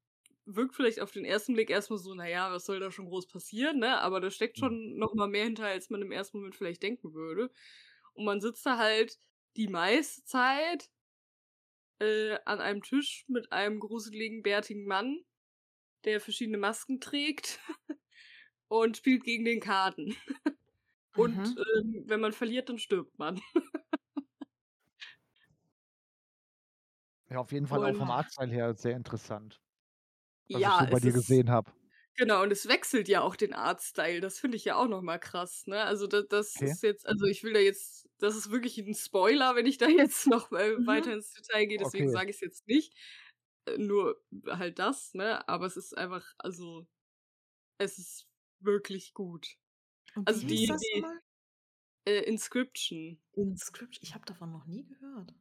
wirkt 0.56 0.76
vielleicht 0.76 1.00
auf 1.02 1.12
den 1.12 1.26
ersten 1.26 1.54
Blick 1.54 1.70
erstmal 1.70 2.00
so, 2.00 2.14
naja, 2.14 2.52
was 2.52 2.66
soll 2.66 2.80
da 2.80 2.91
schon 2.91 3.06
groß 3.08 3.28
passieren, 3.28 3.80
ne? 3.80 4.00
Aber 4.02 4.22
da 4.22 4.32
steckt 4.32 4.58
Mhm. 4.58 4.60
schon 4.60 4.97
noch 4.97 5.14
mal 5.16 5.28
mehr 5.28 5.43
hinter, 5.45 5.66
als 5.68 5.89
man 5.89 6.02
im 6.02 6.12
ersten 6.12 6.38
Moment 6.38 6.56
vielleicht 6.56 6.84
denken 6.84 7.14
würde. 7.14 7.52
Und 8.14 8.26
man 8.26 8.41
sitzt 8.41 8.66
da 8.66 8.78
halt 8.78 9.18
die 9.58 9.68
meiste 9.68 10.24
Zeit 10.26 10.89
äh, 12.00 12.38
an 12.45 12.60
einem 12.62 12.82
Tisch 12.84 13.26
mit 13.28 13.52
einem 13.52 13.80
gruseligen, 13.80 14.43
bärtigen 14.43 14.86
Mann, 14.86 15.24
der 16.06 16.22
verschiedene 16.22 16.58
Masken 16.60 17.02
trägt 17.02 17.60
und 18.68 18.97
spielt 18.97 19.24
gegen 19.24 19.45
den 19.45 19.60
Karten. 19.60 20.16
und 21.16 21.56
ähm, 21.58 22.04
wenn 22.08 22.22
man 22.22 22.34
verliert, 22.34 22.70
dann 22.70 22.80
stirbt 22.80 23.20
man. 23.20 23.41
Ja, 27.30 27.38
auf 27.39 27.52
jeden 27.52 27.66
Fall 27.68 27.84
auch 27.84 27.95
vom 27.95 28.10
Und 28.10 28.12
Artstyle 28.12 28.52
her 28.52 28.74
sehr 28.76 28.95
interessant, 28.95 29.62
was 30.52 30.66
ich 30.66 30.76
ja, 30.76 30.78
so 30.78 30.88
bei 30.88 31.00
es 31.00 31.02
dir 31.02 31.14
gesehen 31.14 31.50
habe. 31.50 31.72
genau, 32.16 32.43
und 32.43 32.52
es 32.52 32.68
wechselt 32.68 33.08
ja 33.08 33.22
auch 33.22 33.36
den 33.36 33.54
Artstyle. 33.54 34.22
Das 34.22 34.39
finde 34.39 34.58
ich 34.58 34.66
ja 34.66 34.76
auch 34.76 34.88
noch 34.88 35.02
mal 35.02 35.18
krass, 35.20 35.66
ne? 35.68 35.84
Also 35.84 36.08
da 36.08 36.22
das 36.24 36.60
Okay. 36.60 36.76
ist 36.76 36.84
jetzt 36.84 37.08
also 37.08 37.26
ich 37.26 37.43
will 37.43 37.54
da 37.54 37.60
jetzt 37.60 38.10
das 38.20 38.36
ist 38.36 38.52
wirklich 38.52 38.78
'n 38.80 38.93
Spoiler, 38.95 39.56
wenn 39.56 39.66
ich 39.66 39.78
da 39.78 39.88
jetzt 39.89 40.28
noch, 40.28 40.52
äh, 40.52 40.86
weiter 40.86 41.14
Mhm. 41.14 41.14
ins 41.14 41.34
Detail 41.34 41.66
gehe, 41.68 41.78
deswegen 41.78 42.10
Okay. 42.10 42.10
sage 42.10 42.30
ich's 42.32 42.41
jetzt 42.41 42.68
nicht. 42.68 42.93
Äh, 43.66 43.78
nur 43.78 44.22
halt 44.47 44.80
das, 44.80 45.14
ne? 45.14 45.47
Aber 45.50 45.66
es 45.68 45.78
ist 45.78 45.97
einfach 45.97 46.34
also 46.39 46.88
es 47.80 47.97
ist 48.00 48.28
wirklich 48.62 49.14
gut. 49.16 49.58
Und 50.16 50.28
Also 50.28 50.47
wie 50.47 50.50
die 50.50 50.66
hieß 50.66 50.68
das 50.68 50.89
die 50.93 51.10
äh, 52.06 52.24
Inscription. 52.24 53.22
Inscription. 53.34 54.04
Ich 54.04 54.14
habe 54.14 54.26
davon 54.26 54.52
noch 54.52 54.66
nie 54.68 54.86
gehört. 54.86 55.34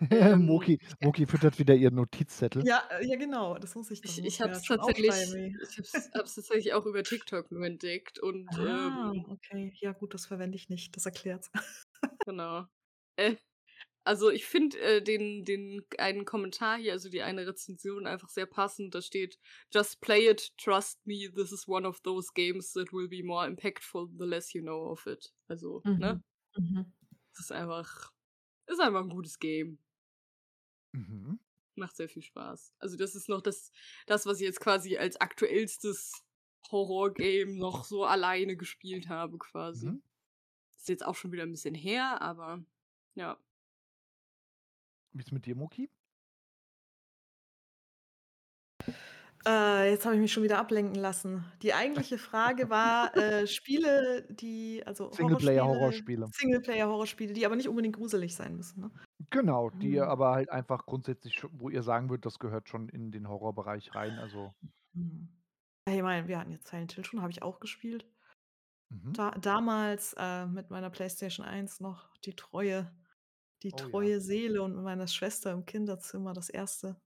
Ähm, 0.10 0.46
Moki 0.46 0.78
ich 0.80 0.94
Moki 1.00 1.26
füttert 1.26 1.58
wieder 1.58 1.74
ihren 1.74 1.94
Notizzettel. 1.96 2.66
Ja, 2.66 2.88
äh, 2.90 3.06
ja 3.06 3.16
genau, 3.16 3.56
das 3.58 3.74
muss 3.76 3.90
ich 3.92 4.02
doch 4.02 4.18
ich 4.18 4.24
ich 4.24 4.40
habe 4.40 4.52
es 4.52 4.64
tatsächlich 4.66 5.14
ich 5.68 5.78
es 5.78 6.10
tatsächlich 6.10 6.72
auch 6.74 6.86
über 6.86 7.04
TikTok 7.04 7.52
nur 7.52 7.64
entdeckt 7.64 8.18
und, 8.18 8.58
Ah, 8.66 9.12
ähm 9.12 9.24
okay. 9.28 9.72
Ja 9.80 9.92
gut, 9.92 10.14
das 10.14 10.26
verwende 10.26 10.56
ich 10.56 10.68
nicht. 10.68 10.96
Das 10.96 11.06
erklärt's. 11.06 11.50
Genau. 12.26 12.66
Äh, 13.16 13.36
also 14.04 14.30
ich 14.30 14.46
finde, 14.46 14.78
äh, 14.80 15.02
den 15.02 15.44
den 15.44 15.84
einen 15.98 16.24
Kommentar 16.26 16.78
hier, 16.78 16.92
also 16.92 17.10
die 17.10 17.22
eine 17.22 17.46
Rezension 17.46 18.06
einfach 18.06 18.28
sehr 18.30 18.46
passend. 18.46 18.94
Da 18.94 19.02
steht: 19.02 19.38
„Just 19.74 20.00
play 20.00 20.28
it, 20.30 20.52
trust 20.58 21.06
me, 21.06 21.30
this 21.34 21.52
is 21.52 21.68
one 21.68 21.86
of 21.88 22.00
those 22.02 22.30
games 22.34 22.72
that 22.74 22.92
will 22.92 23.08
be 23.08 23.22
more 23.24 23.46
impactful 23.46 24.08
the 24.18 24.26
less 24.26 24.54
you 24.54 24.62
know 24.62 24.90
of 24.90 25.06
it.“ 25.06 25.34
Also, 25.48 25.86
ne? 25.96 26.18
Mhm. 26.18 26.22
Mhm. 26.56 26.92
Es 27.34 27.40
ist 27.40 27.52
einfach 27.52 28.12
ist 28.66 28.80
einfach 28.80 29.02
'n 29.02 29.10
gutes 29.10 29.38
Game. 29.38 29.78
Mhm. 30.94 31.38
Macht 31.76 31.96
sehr 31.96 32.08
viel 32.08 32.22
Spaß. 32.22 32.74
Also 32.78 32.96
das 32.96 33.14
ist 33.14 33.28
noch 33.28 33.40
das 33.40 33.70
das, 34.06 34.26
was 34.26 34.40
ich 34.40 34.46
jetzt 34.46 34.60
quasi 34.60 34.96
als 34.96 35.20
aktuellstes 35.20 36.12
Horror-Game 36.70 37.56
noch 37.56 37.84
so 37.84 38.04
alleine 38.04 38.56
gespielt 38.56 39.08
habe 39.08 39.38
quasi. 39.38 39.86
Mhm. 39.86 40.00
Ist 40.78 40.88
jetzt 40.88 41.06
auch 41.06 41.16
schon 41.16 41.32
wieder 41.32 41.44
'n 41.44 41.52
bisschen 41.52 41.74
her, 41.76 42.22
aber 42.22 42.64
ja. 43.14 43.38
Wie 45.14 45.20
ist 45.20 45.32
mit 45.32 45.46
dir, 45.46 45.54
Moki? 45.56 45.90
Äh, 49.46 49.90
jetzt 49.90 50.04
habe 50.04 50.14
ich 50.16 50.20
mich 50.20 50.32
schon 50.32 50.42
wieder 50.42 50.58
ablenken 50.58 50.94
lassen. 50.96 51.44
Die 51.62 51.72
eigentliche 51.74 52.18
Frage 52.18 52.70
war, 52.70 53.16
äh, 53.16 53.46
Spiele, 53.46 54.26
die 54.30 54.82
also 54.86 55.16
Horrorspiele 55.16 55.70
Singleplayer-Horrorspiele. 55.70 56.30
Singleplayer-Horrorspiele, 56.30 57.32
die 57.32 57.46
aber 57.46 57.56
nicht 57.56 57.68
unbedingt 57.68 57.96
gruselig 57.96 58.34
sein 58.34 58.56
müssen, 58.56 58.80
ne? 58.80 58.90
Genau, 59.30 59.70
die 59.70 60.00
Mhm. 60.00 60.02
aber 60.02 60.30
halt 60.32 60.48
einfach 60.50 60.86
grundsätzlich 60.86 61.42
wo 61.50 61.68
ihr 61.70 61.82
sagen 61.82 62.08
würdet, 62.08 62.24
das 62.26 62.38
gehört 62.38 62.68
schon 62.68 62.88
in 62.88 63.10
den 63.10 63.28
Horrorbereich 63.28 63.94
rein, 63.94 64.18
also 64.18 64.54
Mhm. 64.94 65.28
Ja, 65.88 65.94
ich 65.94 66.02
meine, 66.02 66.28
wir 66.28 66.38
hatten 66.38 66.52
jetzt 66.52 66.68
Silent 66.68 66.92
Hill 66.92 67.04
schon, 67.04 67.20
habe 67.22 67.30
ich 67.32 67.42
auch 67.42 67.60
gespielt. 67.60 68.06
Mhm. 68.90 69.18
Da 69.18 69.30
damals, 69.32 70.14
äh, 70.18 70.46
mit 70.46 70.70
meiner 70.70 70.90
PlayStation 70.90 71.44
1 71.46 71.80
noch 71.80 72.16
die 72.18 72.36
treue 72.36 72.94
die 73.64 73.74
Oh 73.74 73.88
ja. 73.88 73.98
treue 73.98 74.20
Seele 74.20 74.62
und 74.62 74.74
mit 74.76 74.84
meiner 74.84 75.08
Schwester 75.08 75.52
im 75.52 75.66
Kinderzimmer 75.66 76.32
das 76.34 76.48
erste 76.50 77.00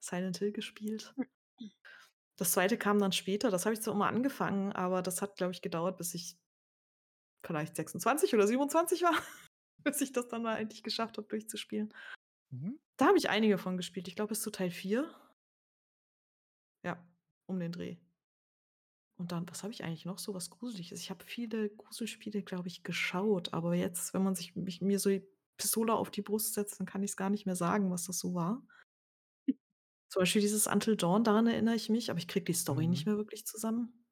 Silent 0.00 0.38
Hill 0.38 0.52
gespielt. 0.52 1.14
Das 2.36 2.52
zweite 2.52 2.76
kam 2.76 2.98
dann 2.98 3.12
später. 3.12 3.50
Das 3.50 3.64
habe 3.64 3.74
ich 3.74 3.80
zwar 3.80 3.94
immer 3.94 4.08
angefangen, 4.08 4.72
aber 4.72 5.02
das 5.02 5.22
hat, 5.22 5.36
glaube 5.36 5.52
ich, 5.52 5.62
gedauert, 5.62 5.96
bis 5.96 6.14
ich 6.14 6.36
vielleicht 7.44 7.76
26 7.76 8.34
oder 8.34 8.46
27 8.46 9.02
war, 9.02 9.14
bis 9.84 10.00
ich 10.00 10.12
das 10.12 10.28
dann 10.28 10.42
mal 10.42 10.56
endlich 10.56 10.82
geschafft 10.82 11.16
habe, 11.16 11.28
durchzuspielen. 11.28 11.92
Mhm. 12.50 12.78
Da 12.96 13.06
habe 13.06 13.18
ich 13.18 13.30
einige 13.30 13.58
von 13.58 13.76
gespielt. 13.76 14.08
Ich 14.08 14.16
glaube, 14.16 14.30
bis 14.30 14.42
zu 14.42 14.50
Teil 14.50 14.70
4. 14.70 15.08
Ja, 16.84 17.02
um 17.46 17.58
den 17.58 17.72
Dreh. 17.72 17.96
Und 19.18 19.32
dann 19.32 19.48
was 19.48 19.62
habe 19.62 19.72
ich 19.72 19.82
eigentlich 19.82 20.04
noch 20.04 20.18
so 20.18 20.34
was 20.34 20.50
Gruseliges? 20.50 21.00
Ich 21.00 21.10
habe 21.10 21.24
viele 21.24 21.70
Gruselspiele, 21.70 22.42
glaube 22.42 22.68
ich, 22.68 22.82
geschaut, 22.82 23.54
aber 23.54 23.74
jetzt, 23.74 24.12
wenn 24.12 24.22
man 24.22 24.34
sich 24.34 24.54
mich 24.56 24.82
mir 24.82 24.98
so 24.98 25.08
die 25.08 25.26
Pistole 25.56 25.94
auf 25.94 26.10
die 26.10 26.20
Brust 26.20 26.52
setzt, 26.52 26.78
dann 26.78 26.86
kann 26.86 27.02
ich's 27.02 27.16
gar 27.16 27.30
nicht 27.30 27.46
mehr 27.46 27.56
sagen, 27.56 27.90
was 27.90 28.04
das 28.04 28.18
so 28.18 28.34
war. 28.34 28.62
Zum 30.10 30.20
Beispiel 30.20 30.40
dieses 30.40 30.66
Until 30.68 30.96
Dawn, 30.96 31.24
daran 31.24 31.46
erinnere 31.48 31.74
ich 31.74 31.88
mich, 31.88 32.10
aber 32.10 32.18
ich 32.18 32.28
kriege 32.28 32.44
die 32.44 32.52
Story 32.52 32.86
nicht 32.86 33.06
Mhm. 33.06 33.06
mehr 33.06 33.16
wirklich 33.16 33.44
zusammen. 33.44 34.04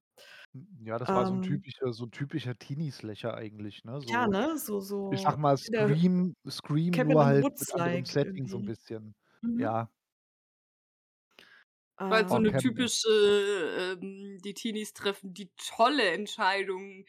Hm, 0.55 0.67
ja, 0.87 0.99
das 0.99 1.15
war 1.15 1.27
so 1.27 1.35
'n 1.35 1.41
Ähm 1.41 1.65
typischer 1.81 1.93
so 1.93 2.05
'n 2.05 2.11
typischer 2.13 2.57
Teenie-Slasher 2.57 3.35
eigentlich, 3.35 3.85
ne? 3.85 4.01
Ja, 4.03 4.27
So 4.27 4.29
ne? 4.29 4.59
So 4.59 4.81
ich 5.11 5.27
so 5.27 5.37
mal 5.39 5.57
in 5.65 5.73
der 5.73 5.89
Scream 5.89 6.35
Scream, 6.49 7.03
nur 7.03 7.25
halt 7.27 7.49
mit 7.59 7.73
like 7.75 8.07
Setting 8.07 8.49
so 8.49 8.59
'n 8.59 8.65
irgendwie. 8.65 8.67
bisschen. 8.67 9.15
Mhm. 9.43 9.59
Ja. 9.59 9.91
War 12.11 12.19
halt 12.19 12.31
so 12.31 12.39
Oh, 12.39 12.41
'ne 12.41 12.55
Cabin 12.55 12.91
typische 12.97 13.09
ähm, 14.01 14.39
die 14.45 14.53
Teenies 14.55 14.93
treffen 14.93 15.33
die 15.33 15.51
tolle 15.57 16.11
Entscheidung, 16.11 17.05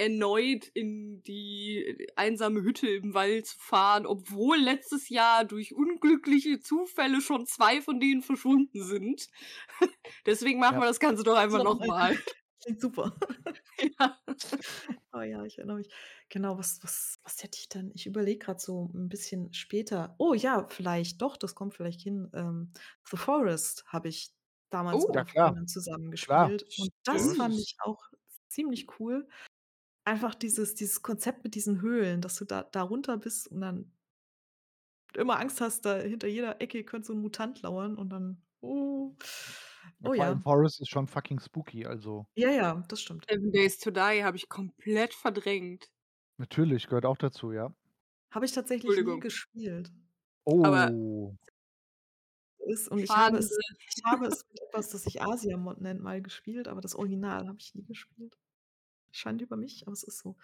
erneut 0.00 0.66
in 0.74 1.22
die 1.24 2.08
einsame 2.16 2.62
Hütte 2.62 2.88
im 2.88 3.14
Wald 3.14 3.46
zu 3.46 3.58
fahren, 3.60 4.06
obwohl 4.06 4.58
letztes 4.58 5.10
Jahr 5.10 5.44
durch 5.46 5.74
unglückliche 5.74 6.60
Zufälle 6.60 7.20
schon 7.22 7.46
2 7.46 7.82
von 7.82 8.00
denen 8.00 8.22
verschwunden 8.22 8.82
sind. 8.84 9.28
Deswegen 10.26 10.60
machen 10.60 10.78
Ja. 10.78 10.82
wir 10.82 10.86
das 10.86 11.00
Ganze 11.00 11.24
doch 11.24 11.36
einfach 11.36 11.60
noch 11.62 11.80
mal. 11.84 12.18
Klingt 12.62 12.80
super. 12.80 13.16
Ja. 13.98 14.20
Oh 15.12 15.20
ja, 15.22 15.44
ich 15.44 15.58
erinnere 15.58 15.78
mich. 15.78 15.90
Genau, 16.28 16.56
was 16.58 16.78
was 16.84 17.18
was 17.24 17.42
hätte 17.42 17.58
ich 17.58 17.68
denn 17.68 17.90
ich 17.94 18.06
überlege 18.06 18.38
grad 18.44 18.60
so 18.60 18.90
'n 18.94 19.08
bisschen 19.08 19.52
später. 19.52 20.14
Oh 20.18 20.34
ja, 20.34 20.66
vielleicht 20.68 21.20
doch, 21.22 21.36
das 21.36 21.54
kommt 21.56 21.74
vielleicht 21.74 22.00
hin. 22.02 22.30
Ähm, 22.34 22.72
The 23.10 23.16
Forest 23.16 23.84
habe 23.86 24.08
ich 24.08 24.32
damals 24.70 25.08
Oh. 25.08 25.08
mit 25.08 25.24
Ja 25.34 25.54
zusammen 25.66 26.10
gespielt 26.12 26.70
und 26.76 26.92
das 27.04 27.32
fand 27.32 27.58
ich 27.58 27.74
auch 27.80 28.00
ziemlich 28.48 28.86
cool. 29.00 29.28
Einfach 30.10 30.34
dieses 30.34 30.74
dieses 30.74 31.02
Konzept 31.02 31.44
mit 31.44 31.54
diesen 31.54 31.82
Höhlen, 31.82 32.20
dass 32.20 32.34
du 32.34 32.44
da 32.44 32.64
da 32.64 32.82
runter 32.82 33.16
bist 33.16 33.46
und 33.46 33.60
dann 33.60 33.92
immer 35.16 35.38
Angst 35.40 35.60
hast, 35.60 35.84
da 35.84 35.96
hinter 35.98 36.28
jeder 36.28 36.60
Ecke 36.60 36.84
könnte 36.84 37.08
so 37.08 37.12
'n 37.14 37.20
Mutant 37.20 37.62
lauern 37.62 37.96
und 37.96 38.10
dann 38.10 38.42
oh. 38.60 39.16
Ja, 40.02 40.08
Oh 40.08 40.14
ja. 40.14 40.40
Forest 40.42 40.80
ist 40.80 40.88
schon 40.88 41.06
fucking 41.06 41.38
spooky, 41.40 41.84
also 41.86 42.26
Ja, 42.36 42.50
ja, 42.50 42.84
das 42.88 43.00
stimmt. 43.02 43.26
Seven 43.28 43.50
Days 43.52 43.78
to 43.78 43.90
Die 43.90 44.22
habe 44.24 44.36
ich 44.36 44.48
komplett 44.48 45.14
verdrängt. 45.14 45.88
Natürlich, 46.38 46.86
gehört 46.88 47.04
auch 47.06 47.18
dazu, 47.18 47.52
ja. 47.52 47.70
Habe 48.32 48.44
ich 48.46 48.52
tatsächlich 48.52 49.00
nie 49.00 49.18
gespielt. 49.18 49.92
Aber 50.62 50.92
Oh. 50.92 51.36
Ist 52.66 52.88
und 52.90 53.02
ich 53.02 53.16
habe 53.16 53.38
es 53.38 53.56
ich 53.96 54.02
habe 54.04 54.26
es 54.26 54.44
mit 54.48 54.60
etwas, 54.62 54.90
das 54.90 55.02
sich 55.04 55.22
Asiamod 55.22 55.80
nennt, 55.80 56.00
mal 56.02 56.20
gespielt, 56.22 56.68
aber 56.68 56.80
das 56.80 56.94
Original 56.94 57.46
habe 57.48 57.58
ich 57.58 57.74
nie 57.74 57.84
gespielt. 57.84 58.36
Schande 59.12 59.44
über 59.44 59.56
mich, 59.56 59.82
aber 59.86 59.92
es 59.92 60.02
ist 60.02 60.18
so. 60.18 60.36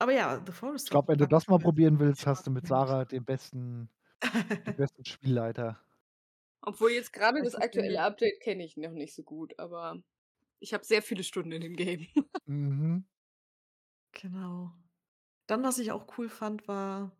Aber 0.00 0.12
ja, 0.12 0.40
The 0.44 0.52
Forest 0.52 0.86
Ich 0.86 0.90
glaube, 0.90 1.08
wenn 1.08 1.18
du 1.18 1.26
das 1.26 1.48
mal 1.48 1.58
probieren 1.58 1.98
willst, 1.98 2.26
hast 2.26 2.46
du 2.46 2.50
mit. 2.50 2.66
Sarah 2.66 3.04
den 3.04 3.24
besten 3.24 3.90
den 4.66 4.76
besten 4.76 5.04
Spielleiter. 5.04 5.80
Obwohl 6.62 6.90
jetzt 6.92 7.14
Weiß 7.16 7.42
das 7.44 7.54
aktuelle. 7.54 8.00
Update 8.02 8.40
kenne 8.40 8.64
ich 8.64 8.76
noch 8.76 8.92
nicht 8.92 9.14
so 9.14 9.22
gut, 9.22 9.58
aber 9.58 10.02
ich 10.60 10.74
habe 10.74 10.84
sehr 10.84 11.02
viele 11.02 11.24
Stunden 11.24 11.52
in 11.52 11.62
dem 11.62 11.76
Game. 11.76 12.06
Mhm. 12.46 13.04
Genau. 14.14 14.72
Dann, 15.46 15.62
was 15.62 15.78
ich 15.78 15.92
auch 15.92 16.18
cool 16.18 16.28
fand, 16.28 16.68
war, 16.68 17.12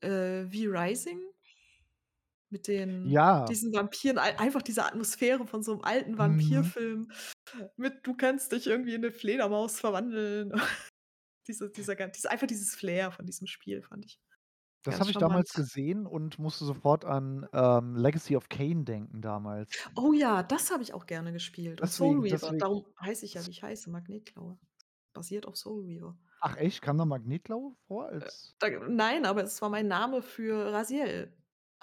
äh, 0.00 0.44
V-Rising 0.46 1.20
mit 2.52 2.68
den 2.68 3.18
Ja. 3.18 3.48
diesen 3.48 3.72
Vampiren, 3.74 4.18
ei 4.18 4.38
einfach 4.38 4.62
diese 4.62 4.84
Atmosphäre 4.86 5.46
von 5.48 5.62
so 5.64 5.74
'nem 5.74 5.82
alten 5.84 6.18
Mhm. 6.18 6.72
Vampirfilm 6.76 7.10
mit 7.76 8.06
du 8.06 8.14
kannst 8.16 8.52
dich 8.52 8.66
irgendwie 8.68 8.94
in 8.94 9.02
'ne 9.02 9.12
Fledermaus 9.12 9.80
verwandeln. 9.80 10.52
Diese 11.48 11.70
dieser 11.70 11.96
diese 12.08 12.30
einfach 12.30 12.46
dieses 12.48 12.74
Flair 12.76 13.12
von 13.12 13.26
diesem 13.26 13.46
Spiel 13.48 13.82
fand 13.82 14.04
ich 14.06 14.18
Das 14.86 14.98
habe 14.98 15.12
ich 15.12 15.18
damals 15.18 15.52
gesehen 15.54 16.06
und 16.06 16.40
musste 16.40 16.64
sofort 16.64 17.04
an, 17.04 17.46
ähm, 17.52 17.94
Legacy 17.94 18.34
of 18.36 18.48
Kain 18.48 18.84
denken 18.84 19.20
damals. 19.22 19.86
Oh 19.96 20.12
ja, 20.14 20.42
das 20.42 20.70
habe 20.70 20.82
ich 20.82 20.94
auch 20.94 21.04
gerne 21.06 21.32
gespielt 21.32 21.82
und 21.82 21.92
Soul 21.92 22.20
Deswegen 22.20 22.26
Reaver. 22.26 22.54
deswegen 22.54 22.58
Darum 22.58 22.86
heiße 23.00 23.26
ich 23.26 23.34
ja, 23.34 23.44
wie 23.46 23.50
ich 23.50 23.62
heiße, 23.62 23.90
Magnetklaue. 23.90 24.58
Basiert 25.12 25.46
auf 25.46 25.56
Soul 25.56 25.84
Reaver. 25.84 26.18
Ach 26.40 26.56
echt, 26.56 26.82
kam 26.82 26.98
da 26.98 27.04
Magnetklaue 27.04 27.76
vor 27.86 28.08
Äh, 28.20 28.30
als 28.30 28.54
da 28.58 28.68
nein, 28.88 29.24
aber 29.26 29.42
es 29.44 29.60
war 29.62 29.68
mein 29.70 29.88
Name 29.88 30.22
für 30.22 30.72
Raziel 30.72 31.32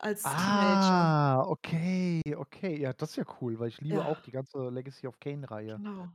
als 0.04 0.36
Teenager. 0.36 1.06
Ah, 1.06 1.44
okay, 1.48 2.22
okay. 2.36 2.78
Ja, 2.80 2.92
das 2.94 3.12
ist 3.12 3.16
ja 3.16 3.24
cool, 3.42 3.58
weil 3.60 3.70
ich 3.70 3.80
liebe 3.80 4.04
auch 4.04 4.20
Ja. 4.20 4.22
die 4.22 4.32
ganze 4.32 4.70
Legacy 4.70 5.08
of 5.08 5.18
Kain-Reihe. 5.20 5.82
Genau. 5.82 6.12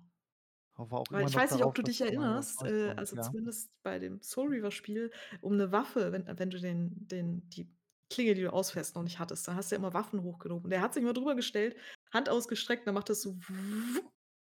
Auch 0.77 1.11
Weil 1.11 1.27
immer 1.27 1.29
ich 1.29 1.37
weiß 1.37 1.55
nicht, 1.55 1.63
ob 1.65 1.75
du 1.75 1.83
dich 1.83 2.01
was 2.01 2.01
erinnerst, 2.01 2.65
äh, 2.65 2.93
also 2.97 3.17
ja? 3.17 3.17
zumindest 3.17 3.71
bei 3.83 3.99
dem 3.99 4.21
Soul 4.23 4.49
Reaver 4.49 4.71
Spiel, 4.71 5.11
um 5.41 5.57
'ne 5.57 5.71
Waffe, 5.73 6.13
wenn 6.13 6.27
wenn 6.39 6.51
du 6.51 6.59
den 6.61 7.07
den 7.09 7.49
die 7.51 7.71
Klinge, 8.11 8.35
die 8.35 8.43
du 8.43 8.53
ausfährst, 8.53 8.95
noch 8.97 9.03
nicht 9.03 9.19
hattest, 9.19 9.47
dann 9.49 9.57
hast 9.57 9.71
du 9.71 9.75
ja 9.77 9.79
immer 9.79 9.95
Waffen 9.95 10.23
hochgehoben. 10.23 10.71
Der 10.71 10.81
hat 10.83 10.95
sich 10.95 11.03
immer 11.03 11.13
drüber 11.15 11.35
gestellt, 11.35 11.77
Hand 12.13 12.29
ausgestreckt, 12.29 12.87
dann 12.87 12.95
macht 12.95 13.09
das 13.11 13.23
so 13.23 13.39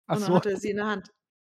und 0.09 0.21
dann 0.21 0.33
so. 0.33 0.33
hat 0.33 0.45
er 0.45 0.57
sie 0.57 0.69
in 0.71 0.77
der 0.77 0.87
Hand. 0.87 1.09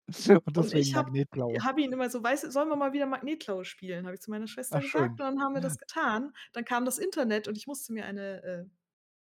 Und 0.45 0.57
Und 0.57 0.73
deswegen 0.73 0.91
ich 0.91 0.95
habe 0.95 1.11
Magnetklaue. 1.11 1.61
habe 1.61 1.81
ihn 1.81 1.91
immer 1.93 2.09
so: 2.09 2.23
„Weißt 2.23 2.43
du, 2.45 2.51
sollen 2.51 2.69
wir 2.69 2.75
mal 2.75 2.93
wieder 2.93 3.05
Magnetklaue 3.05 3.65
spielen?“ 3.65 4.05
Habe 4.05 4.15
ich 4.15 4.21
zu 4.21 4.31
meiner 4.31 4.47
Schwester 4.47 4.79
Ach 4.79 4.81
gesagt 4.81 5.19
schön. 5.21 5.21
und 5.21 5.25
dann 5.25 5.41
haben 5.41 5.53
wir 5.53 5.61
das 5.61 5.77
getan. 5.77 6.33
Dann 6.53 6.65
kam 6.65 6.85
das 6.85 6.97
Internet 6.97 7.47
und 7.47 7.57
ich 7.57 7.67
musste 7.67 7.93
mir 7.93 8.05
eine, 8.05 8.43
äh, 8.43 8.65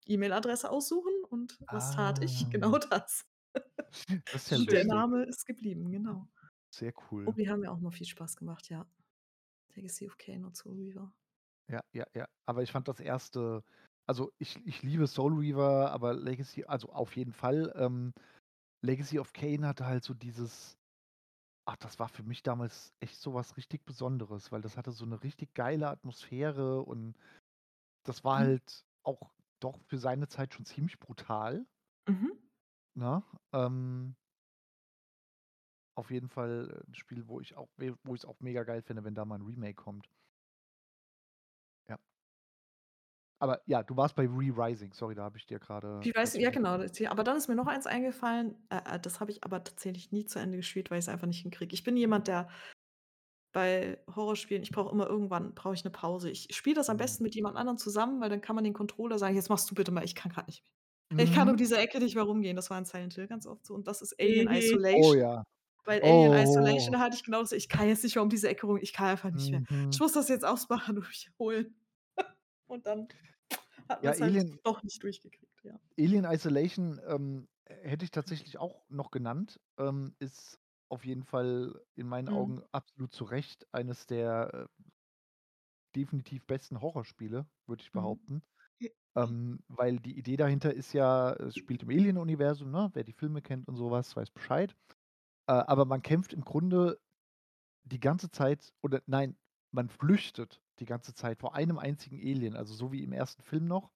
E-Mail-Adresse 0.07 0.71
aussuchen 0.71 1.13
und 1.31 1.61
was 1.71 1.91
tat 1.91 2.23
ich? 2.23 2.49
Genau 2.51 2.79
Ah. 2.79 2.79
das. 2.79 3.27
Das 4.31 4.43
ist 4.45 4.51
ja 4.51 4.59
Und 4.59 4.73
der. 4.73 4.85
Name 4.85 5.25
ist 5.25 5.47
geblieben, 5.47 5.91
genau. 5.91 6.29
Sehr 6.75 6.93
cool. 7.11 7.37
die 7.37 7.49
haben 7.51 7.61
mir 7.61 7.73
auch 7.73 7.79
immer 7.79 7.93
viel 7.93 8.07
Spaß 8.07 8.37
gemacht, 8.37 8.69
ja. 8.71 8.89
Legacy 9.75 10.07
of 10.09 10.19
Kain 10.19 10.45
und 10.45 10.57
Soul 10.57 10.77
Reaver. 10.77 11.13
Ja, 11.69 11.81
ja, 11.93 12.05
ja. 12.15 12.27
Aber 12.47 12.63
ich 12.63 12.73
fand 12.73 12.89
das 12.89 13.01
erste 13.01 13.63
also, 14.05 14.33
ich 14.39 14.59
ich 14.67 14.83
liebe 14.83 15.07
Soul 15.07 15.33
Reaver, 15.39 15.93
aber 15.93 16.13
Legacy 16.15 16.65
also, 16.65 16.89
auf 16.91 17.17
jeden 17.17 17.33
Fall. 17.33 17.73
Ähm, 17.77 18.13
Legacy 18.85 19.19
of 19.21 19.33
Kain 19.33 19.65
hatte 19.65 19.87
halt 19.87 20.03
so 20.05 20.13
dieses 20.13 20.77
ach, 21.67 21.77
das 21.77 21.99
war 22.01 22.09
für 22.09 22.25
mich 22.25 22.43
damals 22.43 22.95
echt 23.01 23.19
so 23.21 23.35
was 23.35 23.57
richtig 23.57 23.85
Besonderes, 23.87 24.53
weil 24.53 24.63
das 24.63 24.77
hatte 24.77 24.93
so 24.93 25.07
'ne 25.07 25.23
richtig 25.23 25.55
geile 25.55 25.89
Atmosphäre 25.91 26.83
und 26.83 27.17
das 28.05 28.25
war 28.25 28.37
Mhm. 28.37 28.53
halt 28.57 28.85
auch 29.05 29.35
doch 29.61 29.81
für 29.89 29.99
seine 29.99 30.29
Zeit 30.29 30.55
schon 30.55 30.67
ziemlich 30.67 31.01
brutal. 31.01 31.67
Mhm. 32.09 32.43
Ne? 32.97 33.23
Ähm 33.53 34.17
auf 35.99 36.11
jeden 36.11 36.29
Fall, 36.29 36.83
äh, 36.87 36.89
'n 36.91 36.95
Spiel, 36.95 37.29
wo 37.29 37.41
ich 37.41 37.57
auch 37.57 37.69
wo 38.05 38.15
ich's 38.15 38.25
auch 38.25 38.41
mega 38.41 38.63
geil 38.65 38.83
finde, 38.83 39.05
wenn 39.05 39.15
da 39.15 39.25
mal 39.27 39.37
'n 39.39 39.43
Remake 39.47 39.75
kommt. 39.75 40.09
Aber 43.43 43.61
ja, 43.67 43.83
du 43.83 43.97
warst 43.97 44.15
bei 44.15 44.23
Re-Rising. 44.29 44.93
Sorry, 44.93 45.17
da 45.17 45.25
habe 45.25 45.37
ich 45.37 45.47
dir 45.47 45.59
grade 45.59 46.07
Re-Rising, 46.07 46.41
ja 46.43 46.51
genau, 46.51 46.71
aber 47.11 47.25
dann 47.25 47.37
ist 47.37 47.49
mir 47.49 47.55
noch 47.55 47.67
eins 47.69 47.87
eingefallen, 47.87 48.57
äh, 48.71 48.97
äh, 48.97 49.01
das 49.01 49.21
habe 49.21 49.31
ich 49.31 49.45
aber 49.45 49.63
tatsächlich 49.63 50.11
nie 50.11 50.25
zu 50.27 50.39
Ende 50.41 50.57
gespielt, 50.57 50.91
weil 50.91 50.99
ich's 50.99 51.09
einfach 51.09 51.27
nicht 51.29 51.43
hinkriege. 51.43 51.75
Ich 51.75 51.85
bin 51.85 51.97
jemand, 51.97 52.27
der 52.29 52.49
bei 53.55 53.99
Horrorspielen 54.15 54.63
ich 54.63 54.71
brauche 54.73 54.91
immer 54.93 55.07
irgendwann 55.07 55.55
brauche 55.55 55.75
ich 55.75 55.85
'ne 55.85 55.91
Pause. 55.91 56.31
Ich 56.31 56.49
spiele 56.57 56.77
das 56.77 56.89
am 56.91 56.97
Mhm. 56.97 56.97
besten 56.97 57.23
mit 57.23 57.35
jemand 57.35 57.57
anderem 57.57 57.77
zusammen, 57.79 58.21
weil 58.21 58.31
dann 58.31 58.41
kann 58.41 58.57
man 58.57 58.65
den 58.65 58.73
Controller 58.73 59.19
sagen: 59.19 59.37
„Jetzt 59.37 59.51
machst 59.51 59.71
du 59.71 59.75
bitte 59.75 59.93
mal, 59.93 60.05
ich 60.05 60.15
kann 60.15 60.33
grad 60.33 60.47
nicht 60.49 60.65
mehr.“ 60.65 61.25
Ich 61.27 61.33
kann 61.33 61.49
um 61.51 61.57
Mhm. 61.57 61.59
diese 61.59 61.77
Ecke 61.79 62.01
nicht 62.01 62.15
mehr 62.15 62.25
rumgehen. 62.25 62.57
Das 62.57 62.71
war 62.71 62.79
in 62.79 62.87
Silent 62.87 63.15
Hill 63.15 63.29
ganz 63.29 63.47
oft 63.47 63.67
so 63.67 63.75
und 63.75 63.87
das 63.89 64.03
ist 64.03 64.19
Alien 64.21 64.49
Mhm. 64.49 64.79
Oh 64.93 65.15
Isolation. 65.15 65.15
ja. 65.15 65.43
Bei 65.85 66.03
Alien 66.03 66.33
Isolation, 66.35 66.99
Oh. 66.99 67.01
hatte 67.01 67.17
ich 67.17 67.25
genau 67.25 67.41
das. 67.43 67.53
Ich 67.53 67.69
kann 67.69 67.89
jetzt 67.89 68.05
nicht 68.05 68.17
mehr 68.17 68.23
um 68.25 68.31
diese 68.31 68.49
Ecke 68.51 68.67
rum. 68.67 68.79
Ich 68.83 68.93
kann 68.95 69.09
einfach 69.09 69.31
nicht 69.33 69.53
mehr. 69.53 69.63
Ich 69.91 69.99
Mhm. 69.99 70.01
muss 70.01 70.13
das 70.15 70.29
jetzt 70.29 70.45
ausmachen 70.47 70.99
und 70.99 71.09
mich 71.09 71.29
erholen. 71.29 71.77
Und 72.69 72.87
dann 72.87 73.09
hat 73.93 74.03
Ja, 74.03 74.13
man's 74.19 74.21
halt 74.21 74.35
Alien 74.35 74.61
doch 74.65 74.83
nicht 74.83 75.03
durchgekriegt, 75.03 75.63
ja. 75.65 75.81
Alien 75.99 76.25
Isolation, 76.25 77.01
ähm, 77.07 77.49
hätte 77.67 78.05
ich 78.05 78.11
tatsächlich 78.11 78.59
auch 78.59 78.85
noch 78.89 79.11
genannt. 79.11 79.61
Ähm, 79.79 80.15
ist 80.19 80.59
auf 80.89 81.05
jeden 81.05 81.25
Fall 81.25 81.81
in 81.95 82.07
meinen 82.09 82.29
Mhm. 82.29 82.53
Augen 82.53 82.63
absolut 82.73 83.13
zu 83.13 83.25
Recht 83.25 83.67
eines 83.73 84.07
der, 84.07 84.69
äh 84.79 84.83
definitiv 85.95 86.47
besten 86.47 86.81
Horrorspiele, 86.81 87.47
würde 87.67 87.83
ich 87.83 87.93
Mhm. 87.95 88.19
behaupten. 88.19 88.43
Ähm, 89.17 89.61
weil 89.69 89.99
die 90.01 90.19
Idee 90.19 90.37
dahinter 90.37 90.75
ist 90.75 90.93
ja, 90.95 91.33
es 91.35 91.57
spielt 91.57 91.83
im 91.85 91.91
Alien-Universum, 91.91 92.71
ne? 92.71 92.91
Wer 92.95 93.05
die 93.05 93.13
Filme 93.15 93.43
kennt 93.43 93.69
und 93.69 93.77
so 93.77 93.91
was, 93.91 94.17
weiß 94.17 94.31
Bescheid. 94.31 94.77
Äh, 95.49 95.53
aber 95.55 95.87
man 95.87 96.03
kämpft 96.03 96.33
im 96.35 96.43
Grunde 96.45 97.01
die 97.85 98.01
ganze 98.01 98.31
Zeit 98.31 98.75
oder 98.83 99.03
nein, 99.07 99.39
man 99.73 99.91
flüchtet 99.91 100.62
die 100.81 100.87
ganze 100.87 101.15
Zeit 101.15 101.41
vor 101.41 101.55
einem 101.55 101.79
einzigen 101.79 102.19
Alien, 102.19 102.57
also 102.57 102.75
so 102.75 102.93
wie 102.93 103.03
im 103.05 103.13
1. 103.13 103.43
Film 103.43 103.67
noch 103.67 103.91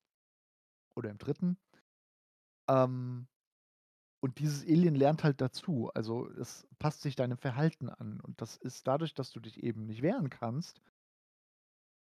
oder 0.97 1.11
im 1.11 1.18
3. 1.18 1.57
Ähm, 2.68 3.29
und 4.20 4.39
dieses 4.41 4.64
Alien 4.64 4.95
lernt 4.97 5.24
halt 5.24 5.41
dazu. 5.41 5.91
Also, 5.95 6.31
es 6.31 6.68
passt 6.79 7.03
sich 7.03 7.16
deinem 7.16 7.39
Verhalten 7.39 7.89
an 7.91 8.20
und 8.20 8.41
das 8.43 8.57
ist 8.57 8.87
dadurch, 8.89 9.14
dass 9.14 9.33
du 9.33 9.41
dich 9.41 9.62
eben 9.62 9.87
nicht 9.87 10.03
wehren 10.03 10.31
kannst 10.31 10.81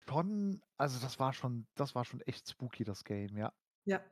schon 0.08 0.62
also, 0.78 1.00
das 1.00 1.20
war 1.20 1.34
schon 1.34 1.68
das 1.76 1.96
war 1.96 2.06
schon 2.06 2.22
echt 2.22 2.50
spooky, 2.50 2.84
das 2.84 3.04
Game, 3.04 3.38
ja. 3.38 3.54
Ja. 3.88 4.04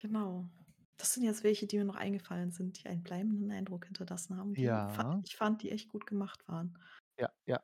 Genau. 0.00 0.50
Das 0.96 1.14
sind 1.14 1.24
jetzt 1.24 1.42
welche, 1.44 1.66
die 1.66 1.78
mir 1.78 1.84
noch 1.84 1.96
eingefallen 1.96 2.50
sind, 2.50 2.82
die 2.82 2.88
einen 2.88 3.02
bleibenden 3.02 3.50
Eindruck 3.50 3.86
hinterlassen 3.86 4.36
haben, 4.36 4.56
Ja. 4.56 5.22
ich 5.24 5.36
fand, 5.36 5.62
die 5.62 5.70
echt 5.70 5.88
gut 5.88 6.06
gemacht 6.06 6.46
waren. 6.48 6.78
Ja, 7.18 7.28
ja. 7.46 7.62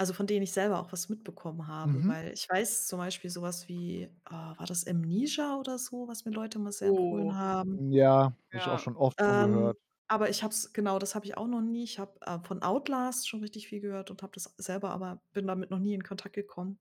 Also, 0.00 0.14
von 0.14 0.26
denen 0.26 0.42
ich 0.44 0.52
selber 0.52 0.80
auch 0.80 0.92
was 0.94 1.10
mitbekommen 1.10 1.66
habe, 1.68 2.00
Mhm. 2.00 2.08
weil 2.08 2.32
ich 2.32 2.48
weiß 2.48 2.86
zum 2.86 2.98
Beispiel 2.98 3.28
so 3.28 3.42
was 3.42 3.68
wie, 3.68 4.04
äh, 4.04 4.30
war 4.30 4.64
das 4.66 4.86
Amnesia 4.86 5.58
oder 5.58 5.78
so, 5.78 6.08
was 6.08 6.24
mir 6.24 6.30
Leute 6.30 6.56
immer 6.58 6.72
sehr 6.72 6.88
empfohlen 6.88 7.34
Oh. 7.34 7.36
haben? 7.36 7.84
Ja, 7.90 8.24
habe 8.24 8.58
ich 8.58 8.68
auch 8.70 8.78
Ja. 8.78 8.80
schon 8.80 8.96
oft 8.96 9.20
von 9.22 9.38
Ähm, 9.38 9.38
gehört. 9.38 9.78
aber 10.08 10.30
ich 10.30 10.42
habe 10.42 10.52
es 10.54 10.72
genau, 10.72 10.98
das 10.98 11.14
habe 11.14 11.26
ich 11.26 11.36
auch 11.36 11.48
noch 11.48 11.62
nie. 11.62 11.84
Ich 11.84 11.98
habe, 11.98 12.20
äh, 12.22 12.40
von 12.40 12.62
Outlast 12.62 13.28
schon 13.28 13.40
richtig 13.40 13.68
viel 13.68 13.80
gehört 13.80 14.10
und 14.10 14.22
habe 14.22 14.32
das 14.34 14.54
selber 14.58 14.90
aber 14.90 15.22
bin 15.32 15.46
damit 15.46 15.70
noch 15.70 15.80
nie 15.80 15.94
in 15.94 16.04
Kontakt 16.04 16.34
gekommen. 16.36 16.78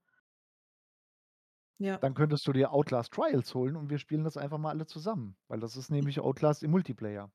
Ja. 1.79 2.03
Dann 2.03 2.13
könntest 2.13 2.45
du 2.45 2.51
dir 2.51 2.73
Outlast 2.73 3.13
Trials 3.13 3.55
holen 3.55 3.77
und 3.77 3.89
wir 3.89 3.99
spielen 3.99 4.25
das 4.25 4.35
einfach 4.35 4.57
mal 4.57 4.69
alle 4.71 4.85
zusammen, 4.85 5.37
weil 5.47 5.61
das 5.61 5.77
ist 5.77 5.89
nämlich 5.89 6.19
Outlast 6.19 6.61
im 6.63 6.71
Multiplayer. 6.71 7.31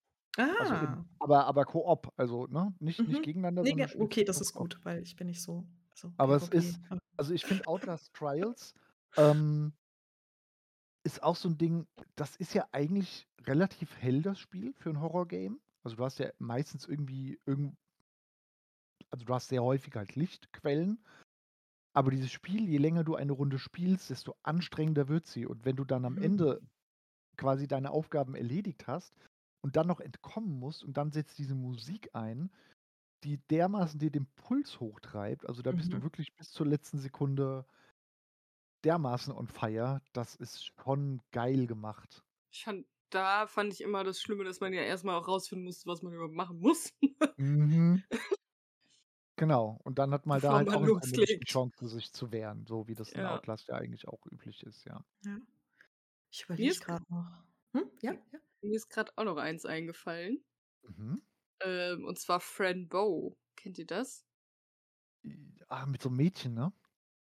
Also, 0.59 0.77
Ah. 0.79 1.05
aber 1.19 1.47
aber 1.47 1.65
Koop, 1.65 2.13
also, 2.17 2.47
ne, 2.47 2.75
nicht 2.79 3.07
nicht 3.07 3.23
Mhm. 3.23 3.25
gegeneinander, 3.25 3.65
Ne, 3.65 3.71
sondern 3.71 3.85
ge 3.87 3.87
du 3.87 3.89
spielst 3.91 4.15
okay, 4.15 4.25
das 4.25 4.41
ist 4.41 4.53
gut, 4.55 4.79
weil 4.85 5.03
ich 5.03 5.17
bin 5.17 5.27
nicht 5.27 5.43
so 5.43 5.67
so 5.95 6.11
Aber 6.19 6.37
es 6.37 6.49
PvP, 6.49 6.49
ist 6.49 6.81
ja. 6.91 6.99
also, 7.17 7.33
ich 7.33 7.45
finde 7.47 7.67
Outlast 7.67 8.13
Trials, 8.15 8.75
ähm 9.17 9.75
ist 11.07 11.23
auch 11.23 11.37
so 11.37 11.49
'n 11.51 11.59
Ding, 11.59 11.87
das 12.17 12.35
ist 12.37 12.55
ja 12.55 12.67
eigentlich 12.73 13.29
relativ 13.43 13.99
hell, 13.99 14.23
das 14.23 14.39
Spiel 14.39 14.73
für 14.73 14.89
'n 14.91 15.01
Horror-Game. 15.03 15.61
Also, 15.83 15.97
du 15.97 16.05
hast 16.05 16.19
ja 16.19 16.31
meistens 16.39 16.87
irgendwie 16.87 17.39
irgend 17.45 17.77
also, 19.13 19.25
du 19.25 19.35
hast 19.35 19.49
sehr 19.49 19.63
häufig 19.63 19.95
halt 19.95 20.15
Lichtquellen, 20.17 21.05
aber 21.95 22.11
dieses 22.13 22.33
Spiel, 22.33 22.69
je 22.69 22.79
länger 22.79 23.05
du 23.05 23.17
eine 23.17 23.33
Runde 23.33 23.59
spielst, 23.59 24.11
desto 24.11 24.37
anstrengender 24.45 25.09
wird 25.09 25.27
sie. 25.27 25.47
Und 25.47 25.65
wenn 25.67 25.77
du 25.77 25.85
dann 25.85 26.05
am 26.07 26.19
Mhm. 26.19 26.19
Ende 26.19 26.61
quasi 27.37 27.69
deine 27.69 27.91
Aufgaben 27.93 28.35
erledigt 28.37 28.87
hast 28.89 29.15
und 29.65 29.77
dann 29.77 29.89
noch 29.89 30.01
entkommen 30.01 30.61
musst 30.61 30.85
und 30.85 30.99
dann 30.99 31.13
setzt 31.13 31.39
diese 31.39 31.57
Musik 31.57 32.11
ein, 32.15 32.53
die 33.25 33.39
dermaßen 33.49 34.01
dir 34.01 34.11
den 34.13 34.27
Puls 34.37 34.81
hochtreibt, 34.81 35.47
also, 35.49 35.63
da 35.63 35.73
bist 35.73 35.93
du 35.95 36.03
Mhm. 36.03 36.05
wirklich 36.05 36.35
bis 36.37 36.51
zur 36.53 36.67
letzten 36.67 36.99
Sekunde 36.99 37.67
dermaßen 38.85 39.33
on 39.33 39.47
fire, 39.49 40.03
das 40.13 40.35
ist 40.37 40.63
schon 40.79 41.23
geil 41.33 41.67
gemacht. 41.67 42.23
Ich 42.53 42.65
fand 42.65 42.87
da 43.11 43.47
fand 43.47 43.73
ich 43.73 43.81
immer 43.81 44.03
das 44.03 44.21
Schlimme, 44.21 44.43
dass 44.45 44.61
man 44.61 44.73
ja 44.73 44.83
erst 44.83 45.05
mal 45.05 45.17
auch 45.17 45.29
rausfinden 45.29 45.65
musste, 45.65 45.87
was 45.89 46.03
man 46.03 46.13
überhaupt 46.15 46.35
machen 46.35 46.59
muss. 46.59 46.93
Mhm. 47.39 48.05
Genau. 49.39 49.81
Und 49.83 49.99
dann 49.99 50.13
hat 50.13 50.27
man 50.27 50.41
da 50.41 50.53
Bevor 50.53 50.55
halt 50.55 50.69
man 50.69 50.79
auch 50.79 50.91
die. 51.01 51.25
Chance, 51.45 51.89
sich 51.89 52.13
zu 52.13 52.31
wehren, 52.33 52.67
so 52.67 52.87
wie 52.89 52.95
das 52.95 53.13
in 53.13 53.25
Ja. 53.25 53.27
Outlast 53.27 53.69
ja 53.69 53.75
eigentlich 53.75 54.07
auch 54.09 54.25
üblich 54.27 54.63
ist, 54.63 54.85
ja. 54.85 55.05
Ja. 55.23 55.39
Ich 56.33 56.45
überlege 56.45 56.77
grad 56.79 57.09
noch. 57.11 57.45
Hm? 57.75 57.91
Ja, 58.03 58.13
ja. 58.33 58.41
Mir 58.65 58.77
ist 58.77 58.89
grad 58.91 59.17
auch 59.19 59.25
noch 59.25 59.37
eins 59.39 59.67
eingefallen. 59.67 60.45
Mhm. 60.89 61.25
Ähm, 61.61 62.05
und 62.05 62.19
zwar 62.19 62.41
Fran 62.41 62.89
Bow. 62.89 63.37
Kennt 63.57 63.79
ihr 63.79 63.87
das? 63.87 64.23
Ah, 65.71 65.87
mit 65.87 66.03
so 66.03 66.09
'm 66.11 66.17
Mädchen, 66.17 66.55
ne? 66.55 66.73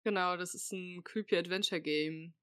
Genau, 0.05 0.35
das 0.35 0.55
ist 0.55 0.71
'n 0.73 1.03
Creepy 1.03 1.37
Adventure 1.37 1.79
Game. 1.79 2.33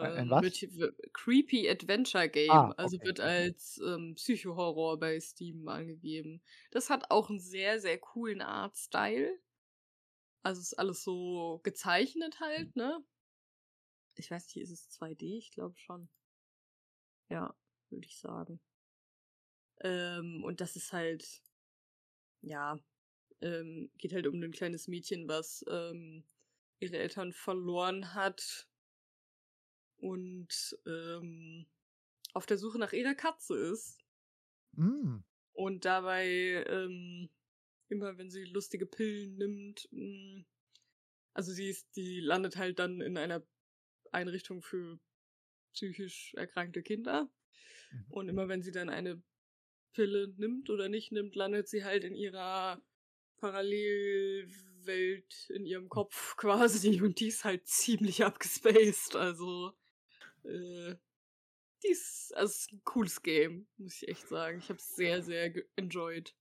Ei 0.00 0.12
ein 0.14 0.28
Ähm, 0.28 0.40
wird 0.40 0.54
was? 0.54 0.62
w 0.62 0.90
Creepy 1.12 1.68
Adventure 1.68 2.28
Game, 2.30 2.72
Ah, 2.72 2.74
also, 2.78 2.98
okay. 2.98 3.04
wird 3.04 3.20
Mhm. 3.22 3.54
als, 3.54 3.78
ähm, 3.86 4.14
Psycho-Horror 4.14 4.98
bei 4.98 5.20
Steam 5.20 5.68
angegeben. 5.68 6.42
Das 6.70 6.88
hat 6.90 7.10
auch 7.10 7.28
'n 7.30 7.38
sehr, 7.40 7.78
sehr 7.80 7.98
coolen 7.98 8.40
Artstyle. 8.40 9.38
Also, 10.44 10.60
ist 10.60 10.74
alles 10.78 11.02
so 11.02 11.60
gezeichnet 11.64 12.40
halt, 12.40 12.76
ne? 12.76 13.04
Ich 14.18 14.30
weiß 14.30 14.46
nicht, 14.46 14.56
ist 14.62 14.70
es 14.70 14.88
2D? 14.90 15.36
Ich 15.36 15.50
glaube 15.50 15.76
schon. 15.78 16.08
Ja, 17.30 17.52
würde 17.90 18.06
ich 18.06 18.18
sagen. 18.18 18.60
Ähm, 19.80 20.42
und 20.44 20.60
das 20.60 20.76
ist 20.76 20.92
halt 20.92 21.40
ja, 22.44 22.78
ähm, 23.40 23.90
geht 23.98 24.12
halt 24.14 24.26
um 24.26 24.38
'nen 24.38 24.52
kleines 24.52 24.88
Mädchen, 24.88 25.28
was, 25.28 25.64
ähm, 25.70 26.24
ihre 26.80 26.98
Eltern 26.98 27.32
verloren 27.32 28.14
hat 28.14 28.66
und, 29.98 30.76
ähm, 30.86 31.66
auf 32.34 32.46
der 32.46 32.58
Suche 32.58 32.78
nach 32.78 32.92
ihrer 32.92 33.14
Katze 33.14 33.56
ist. 33.56 33.98
Hm. 34.74 35.18
Und 35.56 35.86
dabei, 35.86 36.64
ähm, 36.68 37.30
immer 37.88 38.18
wenn 38.18 38.30
sie 38.30 38.44
lustige 38.44 38.86
Pillen 38.86 39.36
nimmt, 39.38 39.88
hm 39.90 40.46
also, 41.34 41.52
sie 41.52 41.68
ist 41.68 41.96
die 41.96 42.20
landet 42.20 42.56
halt 42.56 42.78
dann 42.80 43.00
in 43.00 43.18
einer 43.18 43.46
Einrichtung 44.12 44.62
für 44.62 45.00
psychisch 45.74 46.34
erkrankte 46.36 46.82
Kinder. 46.82 47.30
Mhm. 47.90 48.06
Und 48.10 48.28
immer 48.28 48.48
wenn 48.48 48.62
sie 48.62 48.72
dann 48.72 48.88
eine 48.88 49.22
Pille 49.92 50.32
nimmt 50.36 50.70
oder 50.70 50.88
nicht 50.88 51.12
nimmt, 51.12 51.34
landet 51.34 51.68
sie 51.68 51.84
halt 51.84 52.04
in 52.04 52.14
ihrer 52.14 52.80
Parallelwelt 53.38 55.50
in 55.50 55.66
ihrem 55.66 55.88
Kopf 55.88 56.36
quasi 56.36 57.00
und 57.02 57.20
die 57.20 57.28
ist 57.28 57.44
halt 57.44 57.66
ziemlich 57.66 58.24
abgespaced. 58.24 59.16
Also, 59.16 59.72
äh, 60.44 60.94
die 61.82 61.88
ist, 61.88 62.34
also 62.36 62.50
ist 62.50 62.72
ein 62.72 62.82
cooles 62.84 63.22
Game, 63.22 63.68
muss 63.76 64.02
ich 64.02 64.08
echt 64.08 64.28
sagen. 64.28 64.58
Ich 64.58 64.68
habe 64.68 64.78
es 64.78 64.94
sehr, 64.94 65.22
sehr 65.22 65.52
enjoyed. 65.76 66.34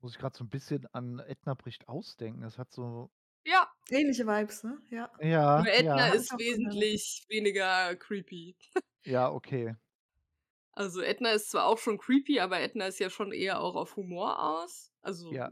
Muss 0.00 0.12
ich 0.12 0.18
gerade 0.18 0.36
so 0.36 0.44
ein 0.44 0.50
bisschen 0.50 0.86
an 0.92 1.20
Edna 1.20 1.54
bricht 1.54 1.88
ausdenken. 1.88 2.42
Es 2.42 2.58
hat 2.58 2.72
so. 2.72 3.10
Ja. 3.46 3.70
Ähnliche 3.90 4.26
Vibes, 4.26 4.64
ne? 4.64 4.78
Ja. 4.90 5.10
Ja. 5.20 5.62
Nur 5.62 5.72
Edna 5.72 6.08
ja. 6.08 6.14
ist 6.14 6.32
wesentlich 6.38 7.24
weniger 7.28 7.94
creepy. 7.96 8.56
Ja, 9.04 9.30
okay. 9.30 9.76
Also 10.76 11.00
Edna 11.02 11.30
ist 11.32 11.50
zwar 11.50 11.66
auch 11.66 11.78
schon 11.78 11.98
creepy, 11.98 12.40
aber 12.40 12.60
Edna 12.60 12.86
ist 12.86 12.98
ja 12.98 13.10
schon 13.10 13.32
eher 13.32 13.60
auch 13.60 13.76
auf 13.76 13.96
Humor 13.96 14.42
aus. 14.42 14.92
Also 15.02 15.32
Ja. 15.32 15.50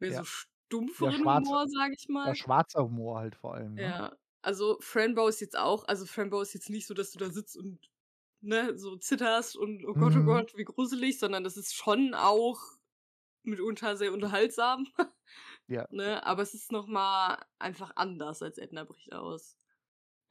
mehr 0.00 0.10
Ja. 0.12 0.18
so 0.18 0.24
stumpferen 0.24 1.14
schwarze- 1.22 1.48
Humor, 1.50 1.66
sag 1.68 1.92
ich 1.92 2.08
mal. 2.08 2.28
Ja, 2.28 2.34
schwarzer 2.34 2.84
Humor 2.84 3.18
halt 3.20 3.36
vor 3.36 3.54
allem. 3.54 3.74
Ne? 3.74 3.82
Ja, 3.82 4.16
also 4.42 4.78
Framebow 4.80 5.28
ist 5.28 5.40
jetzt 5.40 5.56
auch, 5.58 5.86
also 5.88 6.06
Framebow 6.06 6.42
ist 6.42 6.54
jetzt 6.54 6.70
nicht 6.70 6.86
so, 6.86 6.94
dass 6.94 7.12
du 7.12 7.18
da 7.18 7.30
sitzt 7.30 7.56
und 7.56 7.78
ne, 8.42 8.76
so 8.78 8.96
zitterst 8.96 9.56
und 9.56 9.84
oh 9.86 9.94
Gott, 9.94 10.14
oh 10.14 10.18
Mhm. 10.20 10.26
Gott, 10.26 10.56
wie 10.56 10.64
gruselig, 10.64 11.18
sondern 11.20 11.44
das 11.44 11.56
ist 11.56 11.74
schon 11.74 12.14
auch 12.14 12.60
mitunter 13.44 13.96
sehr 13.96 14.12
unterhaltsam. 14.12 14.88
Ja. 15.68 15.86
Ne, 15.90 16.24
aber 16.26 16.42
es 16.42 16.54
ist 16.54 16.72
nochmal 16.72 17.38
einfach 17.58 17.92
anders 17.96 18.42
als 18.42 18.58
Edna 18.58 18.84
bricht 18.84 19.12
aus. 19.14 19.56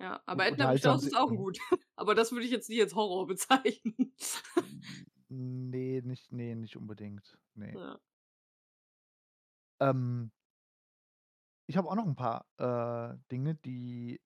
Ja, 0.02 0.22
aber 0.26 0.48
Edna 0.48 0.72
bricht 0.72 0.84
unterhaltsam 0.86 0.96
aus 0.96 1.04
ist 1.06 1.16
auch 1.16 1.30
gut. 1.30 1.60
aber 1.96 2.16
das 2.16 2.32
würde 2.32 2.46
ich 2.46 2.52
jetzt 2.52 2.70
nicht 2.70 2.82
als 2.82 2.96
Horror 2.96 3.28
bezeichnen. 3.28 4.14
Nee, 5.30 6.02
nicht, 6.04 6.32
nee, 6.32 6.56
nicht 6.56 6.76
unbedingt. 6.76 7.38
Nee. 7.54 7.74
ja. 7.74 8.00
Ähm, 9.80 10.32
ich 11.68 11.78
habe 11.78 11.88
auch 11.88 11.96
noch 11.96 12.06
ein 12.06 12.16
paar 12.16 12.46
äh, 12.58 13.18
Dinge, 13.32 13.56
die 13.56 14.20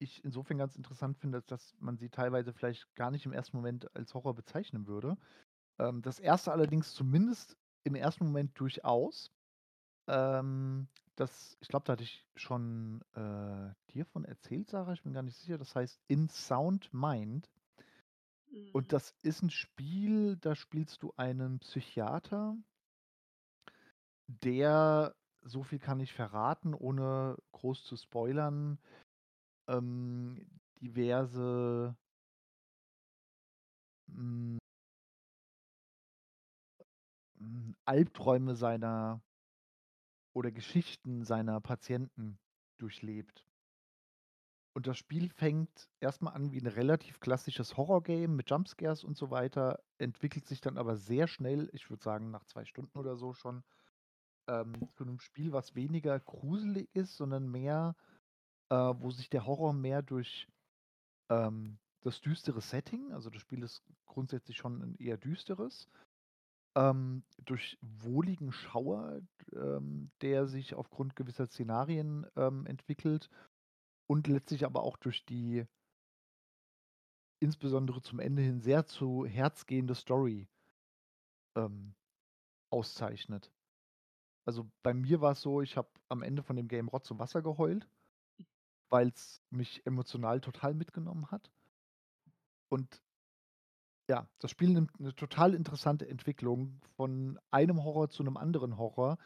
ich 0.00 0.24
insofern 0.24 0.58
ganz 0.58 0.76
interessant 0.76 1.18
finde, 1.18 1.42
dass 1.42 1.74
man 1.78 1.96
sie 1.96 2.10
teilweise 2.10 2.52
vielleicht 2.52 2.92
gar 2.94 3.10
nicht 3.10 3.24
im 3.24 3.32
ersten 3.32 3.56
Moment 3.56 3.94
als 3.96 4.14
Horror 4.14 4.34
bezeichnen 4.34 4.86
würde. 4.86 5.16
Ähm, 5.78 6.02
das 6.02 6.18
erste 6.18 6.52
allerdings 6.52 6.92
zumindest 6.94 7.56
im 7.84 7.94
ersten 7.94 8.26
Moment 8.26 8.58
durchaus. 8.58 9.32
Ähm, 10.08 10.88
das, 11.18 11.56
ich 11.60 11.68
glaube, 11.68 11.84
da 11.84 11.94
hatte 11.94 12.04
ich 12.04 12.24
schon 12.36 13.02
äh, 13.14 13.92
dir 13.92 14.04
von 14.06 14.24
erzählt, 14.24 14.68
Sarah, 14.68 14.92
ich 14.92 15.02
bin 15.02 15.12
gar 15.12 15.22
nicht 15.22 15.36
sicher. 15.36 15.58
Das 15.58 15.74
heißt 15.74 16.00
In 16.06 16.28
Sound 16.28 16.92
Mind. 16.92 17.50
Mhm. 18.50 18.70
Und 18.72 18.92
das 18.92 19.14
ist 19.22 19.42
ein 19.42 19.50
Spiel, 19.50 20.36
da 20.36 20.54
spielst 20.54 21.02
du 21.02 21.12
einen 21.16 21.58
Psychiater, 21.58 22.56
der, 24.26 25.14
so 25.42 25.62
viel 25.62 25.78
kann 25.78 26.00
ich 26.00 26.12
verraten, 26.12 26.74
ohne 26.74 27.36
groß 27.52 27.84
zu 27.84 27.96
spoilern, 27.96 28.78
ähm, 29.66 30.46
diverse 30.80 31.96
mm, 34.06 34.58
mm, 37.38 37.72
Albträume 37.84 38.54
seiner 38.54 39.20
oder 40.38 40.52
Geschichten 40.52 41.24
seiner 41.24 41.60
Patienten 41.60 42.38
durchlebt. 42.78 43.44
Und 44.72 44.86
das 44.86 44.96
Spiel 44.96 45.28
fängt 45.28 45.90
erstmal 45.98 46.34
an 46.34 46.52
wie 46.52 46.60
ein 46.60 46.68
relativ 46.68 47.18
klassisches 47.18 47.76
Horrorgame 47.76 48.28
mit 48.28 48.48
Jumpscares 48.48 49.02
und 49.02 49.16
so 49.16 49.32
weiter, 49.32 49.82
entwickelt 49.98 50.46
sich 50.46 50.60
dann 50.60 50.78
aber 50.78 50.96
sehr 50.96 51.26
schnell, 51.26 51.68
ich 51.72 51.90
würde 51.90 52.04
sagen 52.04 52.30
nach 52.30 52.44
zwei 52.44 52.64
Stunden 52.64 52.96
oder 52.96 53.16
so 53.16 53.32
schon, 53.32 53.64
ähm, 54.46 54.88
zu 54.92 55.02
einem 55.02 55.18
Spiel, 55.18 55.50
was 55.52 55.74
weniger 55.74 56.20
gruselig 56.20 56.88
ist, 56.94 57.16
sondern 57.16 57.50
mehr, 57.50 57.96
äh, 58.70 58.76
wo 58.76 59.10
sich 59.10 59.28
der 59.28 59.44
Horror 59.44 59.72
mehr 59.72 60.02
durch 60.02 60.46
ähm, 61.30 61.80
das 62.02 62.20
düstere 62.20 62.60
Setting, 62.60 63.12
also 63.12 63.28
das 63.28 63.42
Spiel 63.42 63.64
ist 63.64 63.82
grundsätzlich 64.06 64.56
schon 64.56 64.80
ein 64.80 64.94
eher 65.00 65.16
düsteres, 65.16 65.88
ähm, 66.78 67.24
durch 67.44 67.76
wohligen 67.80 68.52
Schauer, 68.52 69.20
ähm, 69.52 70.12
der 70.22 70.46
sich 70.46 70.74
aufgrund 70.74 71.16
gewisser 71.16 71.48
Szenarien 71.48 72.24
ähm, 72.36 72.66
entwickelt 72.66 73.28
und 74.06 74.28
letztlich 74.28 74.64
aber 74.64 74.84
auch 74.84 74.96
durch 74.96 75.24
die 75.24 75.66
insbesondere 77.40 78.00
zum 78.00 78.20
Ende 78.20 78.42
hin 78.42 78.60
sehr 78.60 78.86
zu 78.86 79.26
Herz 79.26 79.66
gehende 79.66 79.96
Story 79.96 80.46
ähm, 81.56 81.94
auszeichnet. 82.70 83.50
Also 84.44 84.70
bei 84.82 84.94
mir 84.94 85.20
war 85.20 85.32
es 85.32 85.40
so, 85.40 85.60
ich 85.60 85.76
habe 85.76 85.90
am 86.08 86.22
Ende 86.22 86.44
von 86.44 86.54
dem 86.54 86.68
Game 86.68 86.88
Rotz 86.88 87.10
und 87.10 87.18
Wasser 87.18 87.42
geheult, 87.42 87.88
weil 88.88 89.08
es 89.08 89.42
mich 89.50 89.84
emotional 89.84 90.40
total 90.40 90.74
mitgenommen 90.74 91.30
hat. 91.30 91.50
Und 92.68 93.02
ja, 94.08 94.26
das 94.38 94.50
Spiel 94.50 94.70
nimmt 94.70 94.90
eine 94.98 95.14
total 95.14 95.54
interessante 95.54 96.08
Entwicklung 96.08 96.80
von 96.96 97.38
einem 97.50 97.84
Horror 97.84 98.08
zu 98.08 98.22
einem 98.22 98.36
anderen 98.36 98.78
Horror. 98.78 99.18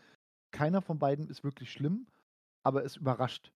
Keiner 0.50 0.82
von 0.82 0.98
beiden 0.98 1.28
ist 1.28 1.44
wirklich 1.44 1.70
schlimm, 1.72 2.06
aber 2.64 2.84
es 2.84 2.96
überrascht 2.96 3.52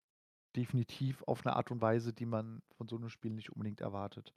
definitiv 0.56 1.22
auf 1.24 1.44
eine 1.44 1.56
Art 1.56 1.70
und 1.70 1.80
Weise, 1.82 2.12
die 2.12 2.26
man 2.26 2.62
von 2.76 2.88
so 2.88 2.96
einem 2.96 3.10
Spiel 3.10 3.32
nicht 3.32 3.52
unbedingt 3.52 3.80
erwartet. 3.80 4.32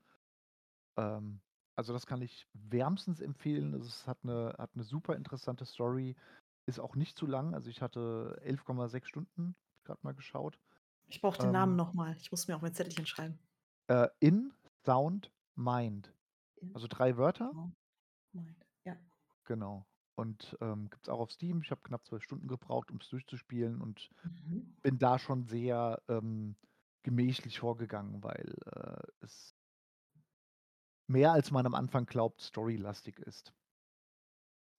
Ähm, 0.97 1.39
also 1.77 1.93
das 1.93 2.05
kann 2.05 2.21
ich 2.21 2.47
wärmstens 2.53 3.21
empfehlen. 3.21 3.73
Also 3.73 3.87
es 3.87 4.05
hat 4.05 4.17
eine, 4.23 4.55
hat 4.57 4.71
eine 4.75 4.83
super 4.83 5.15
interessante 5.15 5.65
Story, 5.65 6.15
ist 6.65 6.79
auch 6.79 6.95
nicht 6.95 7.17
zu 7.17 7.25
lang. 7.25 7.53
Also 7.53 7.69
ich 7.69 7.81
hatte 7.81 8.41
11,6 8.43 9.05
Stunden, 9.05 9.55
gerade 9.85 9.99
mal 10.03 10.13
geschaut. 10.13 10.59
Ich 11.07 11.21
brauche 11.21 11.37
den 11.37 11.47
Ähm, 11.47 11.53
Namen 11.53 11.75
nochmal. 11.77 12.17
Ich 12.19 12.31
muss 12.31 12.47
mir 12.47 12.57
auch 12.57 12.61
mein 12.61 12.73
Zettelchen 12.73 13.05
schreiben. 13.05 13.39
Äh, 13.87 14.09
in 14.19 14.51
Sound 14.85 15.31
Mind. 15.55 16.13
Also 16.73 16.87
drei 16.87 17.17
Wörter. 17.17 17.51
Sound 17.51 17.75
Mind. 18.33 18.65
Ja. 18.85 18.95
Genau. 19.45 19.85
Und 20.15 20.57
ähm, 20.61 20.89
gibt 20.89 21.05
es 21.07 21.09
auch 21.09 21.19
auf 21.19 21.31
Steam. 21.31 21.61
Ich 21.61 21.71
habe 21.71 21.81
knapp 21.81 22.05
zwölf 22.05 22.23
Stunden 22.23 22.47
gebraucht, 22.47 22.91
um 22.91 22.97
es 22.97 23.09
durchzuspielen 23.09 23.81
und 23.81 24.09
Mhm. 24.23 24.75
bin 24.81 24.97
da 24.99 25.17
schon 25.17 25.45
sehr 25.45 26.01
ähm, 26.09 26.55
gemächlich 27.03 27.59
vorgegangen, 27.59 28.21
weil 28.23 28.53
äh, 28.65 29.25
es 29.25 29.55
mehr 31.07 31.31
als 31.31 31.51
man 31.51 31.65
am 31.65 31.73
Anfang 31.73 32.05
glaubt, 32.05 32.41
storylastig 32.41 33.19
ist. 33.19 33.53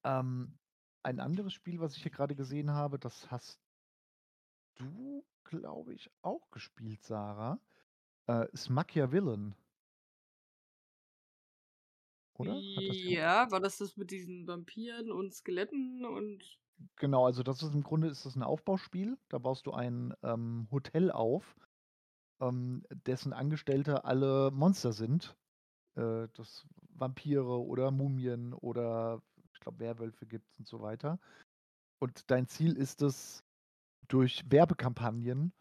Ähm, 0.05 0.59
ein 1.03 1.20
anderes 1.20 1.53
Spiel, 1.55 1.81
was 1.81 1.97
ich 1.97 2.03
hier 2.03 2.12
gerade 2.12 2.37
gesehen 2.37 2.70
habe, 2.70 2.99
das 2.99 3.31
hast 3.31 3.61
du, 4.76 5.24
glaube 5.45 5.95
ich, 5.95 6.11
auch 6.22 6.51
gespielt, 6.51 7.03
Sarah, 7.05 7.61
äh, 8.28 8.51
ist 8.53 8.68
Machiavellian. 8.70 9.57
Oder? 12.41 12.55
Das 12.74 12.97
Ja, 13.05 13.50
war 13.50 13.61
das 13.61 13.79
das 13.79 13.96
mit 13.96 14.11
diesen 14.11 14.46
Vampiren 14.46 15.12
und 15.12 15.34
Skeletten 15.34 16.04
und. 16.04 16.58
Genau, 16.96 17.26
also 17.26 17.42
das 17.42 17.62
ist 17.62 17.75
im 17.75 17.83
Grunde 17.83 18.08
ist 18.08 18.25
das 18.25 18.37
ein 18.37 18.42
Aufbauspiel. 18.42 19.18
Da 19.29 19.38
baust 19.38 19.67
du 19.67 19.72
ein 19.72 20.14
ähm, 20.22 20.67
Hotel 20.71 21.11
auf, 21.11 21.57
ähm, 22.41 22.84
dessen 23.07 23.33
Angestellte 23.33 24.04
alle 24.04 24.50
Monster 24.50 24.92
sind. 24.92 25.37
Äh, 25.96 26.29
das 26.34 26.67
Vampire 26.95 27.62
oder 27.64 27.91
Mumien 27.91 28.54
oder 28.54 29.22
ich 29.53 29.61
glaube 29.61 29.80
Werwölfe 29.80 30.26
gibt 30.26 30.58
und 30.58 30.67
so 30.67 30.80
weiter. 30.80 31.18
Und 32.00 32.30
dein 32.30 32.46
Ziel 32.46 32.76
ist 32.76 33.03
es, 33.03 33.45
durch 34.08 34.42
Werbekampagnen 34.50 35.53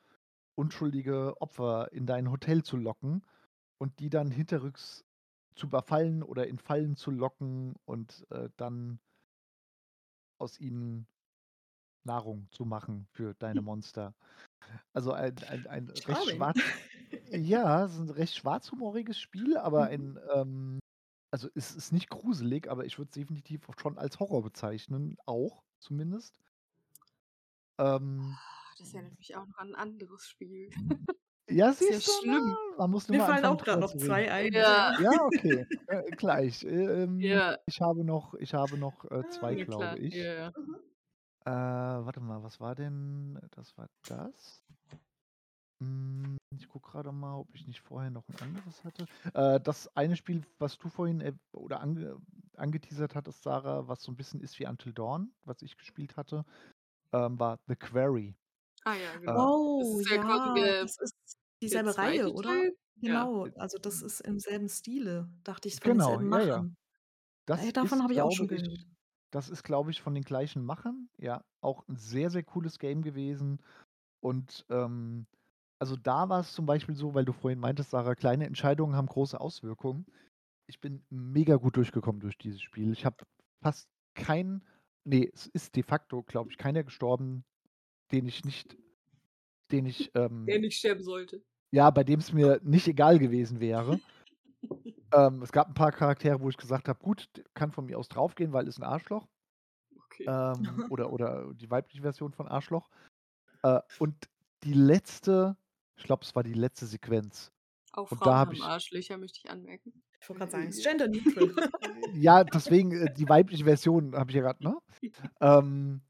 unschuldige 0.56 1.42
Opfer 1.42 1.92
in 1.94 2.06
dein 2.06 2.32
Hotel 2.32 2.64
zu 2.64 2.78
locken 2.78 3.26
und 3.80 4.00
die 4.00 4.10
dann 4.10 4.32
hinterrücks 4.32 5.06
zu 5.56 5.68
überfallen 5.68 6.24
oder 6.24 6.48
in 6.48 6.58
Fallen 6.60 6.96
zu 6.96 7.12
locken 7.12 7.76
und 7.86 8.26
äh, 8.32 8.50
dann 8.58 9.00
aus 10.38 10.60
ihnen 10.60 11.08
Nahrung 12.04 12.48
zu 12.52 12.66
machen 12.66 13.08
für 13.12 13.34
deine 13.36 13.62
Monster. 13.62 14.16
Also 14.94 15.14
ein, 15.14 15.44
ein, 15.44 15.68
ein 15.68 15.90
recht 15.90 16.26
schwarz, 16.26 16.58
ja, 17.32 17.86
es 17.86 17.94
ist 17.96 18.00
ein 18.02 18.10
recht 18.10 18.36
schwarzhumoriges 18.36 19.20
Spiel, 19.20 19.58
aber 19.58 19.86
Mhm. 19.86 19.90
ein, 19.90 20.20
ähm, 20.34 20.80
also 21.32 21.50
es 21.56 21.76
ist 21.76 21.92
nicht 21.94 22.10
gruselig, 22.10 22.70
aber 22.70 22.86
ich 22.86 22.98
würde 23.00 23.10
es 23.10 23.16
definitiv 23.16 23.68
schon 23.80 23.98
als 24.00 24.20
Horror 24.20 24.44
bezeichnen, 24.44 25.18
auch 25.26 25.64
zumindest. 25.80 26.40
Ähm, 27.80 28.40
Ah, 28.42 28.74
Das 28.78 28.94
erinnert 28.94 29.18
mich 29.18 29.36
auch 29.36 29.46
noch 29.46 29.58
an 29.58 29.70
ein 29.70 29.76
anderes 29.76 30.28
Spiel. 30.28 30.70
Ja, 31.50 31.70
Ist 31.70 31.82
ja 31.82 31.88
siehst 31.94 32.08
du 32.08 32.12
schlimm. 32.22 32.44
mal, 32.44 32.78
man 32.78 32.92
muss 32.92 33.08
nur 33.08 33.18
Mir 33.18 33.24
mal 33.24 33.34
fallen 33.42 33.46
auch 33.46 33.64
gerade 33.64 33.82
noch 33.82 33.96
zwei 33.96 34.32
ein. 34.32 34.54
Ja. 34.54 35.00
Ja, 35.00 35.12
okay, 35.26 35.66
äh, 35.88 36.12
gleich. 36.12 36.64
Ähm, 36.64 37.20
Ja, 37.20 37.58
Ich 37.68 37.82
habe 37.82 38.04
noch, 38.04 38.34
ich 38.36 38.54
habe 38.54 38.78
noch 38.78 39.06
äh, 39.12 39.28
zwei, 39.30 39.54
ja 39.54 39.66
klar. 39.66 39.96
glaube 39.96 40.00
ich. 40.00 40.16
Ja. 40.16 40.52
Mhm. 40.56 40.76
Äh, 41.46 41.52
warte 41.52 42.20
mal, 42.20 42.44
was 42.44 42.60
war 42.60 42.76
denn? 42.76 43.40
Das 43.52 43.78
war 43.78 43.88
das. 44.08 44.64
Hm, 45.82 46.38
ich 46.58 46.68
gucke 46.68 46.92
gerade 46.92 47.12
mal, 47.12 47.36
ob 47.38 47.48
ich 47.56 47.66
nicht 47.66 47.80
vorher 47.82 48.12
noch 48.12 48.28
ein 48.28 48.36
anderes 48.42 48.84
hatte. 48.84 49.06
Äh, 49.34 49.60
das 49.62 49.96
eine 49.96 50.16
Spiel, 50.18 50.44
was 50.60 50.78
du 50.78 50.90
vorhin 50.90 51.22
erw- 51.24 51.38
oder 51.54 51.80
ange 51.80 52.18
angeteasert 52.58 53.16
hattest, 53.16 53.42
Sarah, 53.44 53.88
was 53.88 54.04
so 54.04 54.12
ein 54.12 54.18
bisschen 54.18 54.42
ist 54.42 54.60
wie 54.60 54.68
Until 54.68 54.92
Dawn, 54.92 55.32
was 55.46 55.62
ich 55.62 55.78
gespielt 55.78 56.18
hatte, 56.18 56.44
ähm, 57.14 57.40
war 57.40 57.58
The 57.68 57.76
Quarry. 57.78 58.36
Ah 58.84 58.96
ja, 58.96 59.14
Äh, 59.14 59.20
genau. 59.22 59.80
Das 59.80 59.88
Oh, 59.88 60.00
ist 60.02 60.10
ja 60.10 60.18
quasi 60.18 60.60
ja, 60.60 60.82
das 60.82 60.98
ist 61.00 61.14
der 61.34 61.39
dieselbe 61.62 61.98
Reihe, 61.98 62.32
oder? 62.32 62.50
Teil? 62.50 62.76
Ja. 63.02 63.30
Genau, 63.36 63.46
also 63.56 63.78
das 63.78 64.02
ist 64.02 64.20
im 64.22 64.40
selben 64.40 64.70
Stile, 64.70 65.30
dachte 65.44 65.68
ich, 65.70 65.78
von 65.80 65.92
Genau, 65.92 65.94
denselben 65.94 66.28
ja, 66.30 66.42
ja. 66.42 66.64
Machern. 66.64 66.76
Das 67.48 67.62
Äh, 67.62 67.74
davon 67.74 68.04
habe 68.04 68.14
ich 68.14 68.22
auch 68.22 68.32
schon 68.32 68.48
gehört. 68.48 68.86
das 69.32 69.50
ist, 69.50 69.64
glaube 69.64 69.92
ich, 69.92 70.02
von 70.02 70.14
den 70.16 70.24
gleichen 70.24 70.64
Machern. 70.64 71.10
Ja, 71.18 71.44
auch 71.62 71.88
ein 71.88 71.98
sehr, 71.98 72.30
sehr 72.30 72.44
cooles 72.44 72.80
Game 72.80 73.02
gewesen. 73.04 73.62
Und, 74.22 74.66
ähm, 74.70 75.28
also 75.80 75.96
da 75.98 76.30
war 76.30 76.42
es 76.42 76.54
zum 76.54 76.66
Beispiel 76.66 76.96
so, 76.96 77.14
weil 77.16 77.26
du 77.26 77.34
vorhin 77.34 77.60
meintest, 77.60 77.92
Sarah, 77.92 78.16
kleine 78.16 78.46
Entscheidungen 78.48 78.96
haben 78.96 79.08
große 79.08 79.40
Auswirkungen. 79.40 80.08
Ich 80.68 80.80
bin 80.82 81.06
mega 81.10 81.58
gut 81.58 81.78
durchgekommen 81.78 82.22
durch 82.22 82.38
dieses 82.38 82.62
Spiel. 82.62 82.94
Ich 82.94 83.06
habe 83.06 83.26
fast 83.64 83.90
keinen 84.16 84.66
ne, 85.06 85.30
es 85.34 85.48
ist 85.48 85.76
de 85.76 85.84
facto, 85.84 86.24
glaube 86.24 86.52
ich, 86.52 86.58
keiner 86.58 86.84
gestorben, 86.84 87.46
den 88.12 88.28
ich 88.28 88.46
nicht 88.46 88.78
den 89.72 89.86
ich, 89.86 90.12
Der 90.48 90.60
ähm 90.60 90.60
nicht 90.60 90.78
sterben 90.78 91.04
sollte. 91.04 91.44
Ja, 91.72 91.90
bei 91.92 92.04
dem 92.04 92.20
es 92.20 92.34
mir 92.34 92.60
nicht 92.64 92.88
egal 92.88 93.20
gewesen 93.20 93.60
wäre. 93.60 94.02
Ähm, 95.14 95.42
es 95.44 95.52
gab 95.52 95.68
ein 95.68 95.74
paar 95.76 95.92
Charaktere, 95.92 96.42
wo 96.42 96.50
ich 96.50 96.58
gesagt 96.58 96.88
habe: 96.90 97.00
„Gut, 97.00 97.30
kann 97.54 97.72
von 97.72 97.86
mir 97.86 97.98
aus 98.00 98.10
draufgehen, 98.10 98.54
weil 98.54 98.68
ist 98.68 98.80
'n 98.80 98.84
Arschloch.“ 98.84 99.28
Okay. 99.98 100.28
Ähm, 100.28 100.84
oder 100.90 101.12
oder 101.12 101.54
die 101.54 101.70
weibliche 101.72 102.02
Version 102.04 102.34
von 102.34 102.48
Arschloch. 102.48 102.90
Äh, 103.64 103.82
und 103.98 104.30
die 104.64 104.74
letzte 104.74 105.58
ich 105.98 106.06
glaube, 106.06 106.24
es 106.26 106.36
war 106.36 106.44
die 106.44 106.54
letzte 106.54 106.88
Sequenz. 106.88 107.52
Auch 107.94 108.10
Und 108.10 108.26
da 108.28 108.36
Frauen 108.36 108.40
habe 108.42 108.54
haben 108.54 108.56
ich 108.56 108.64
Arschlöcher, 108.64 109.18
möchte 109.18 109.40
ich 109.44 109.50
anmerken. 109.50 110.04
Ich 110.22 110.28
wollte 110.30 110.40
grad 110.40 110.52
sagen, 110.52 110.68
ist 110.68 110.84
gender 110.84 111.08
neutral. 111.08 111.54
Ja, 112.12 112.44
deswegen, 112.44 112.92
äh, 112.92 113.10
die 113.10 113.30
weibliche 113.30 113.66
Version 113.66 114.16
habe 114.16 114.32
ich 114.32 114.36
ja 114.36 114.42
grad, 114.44 114.62
ne? 114.62 114.78
Ähm, 115.42 116.02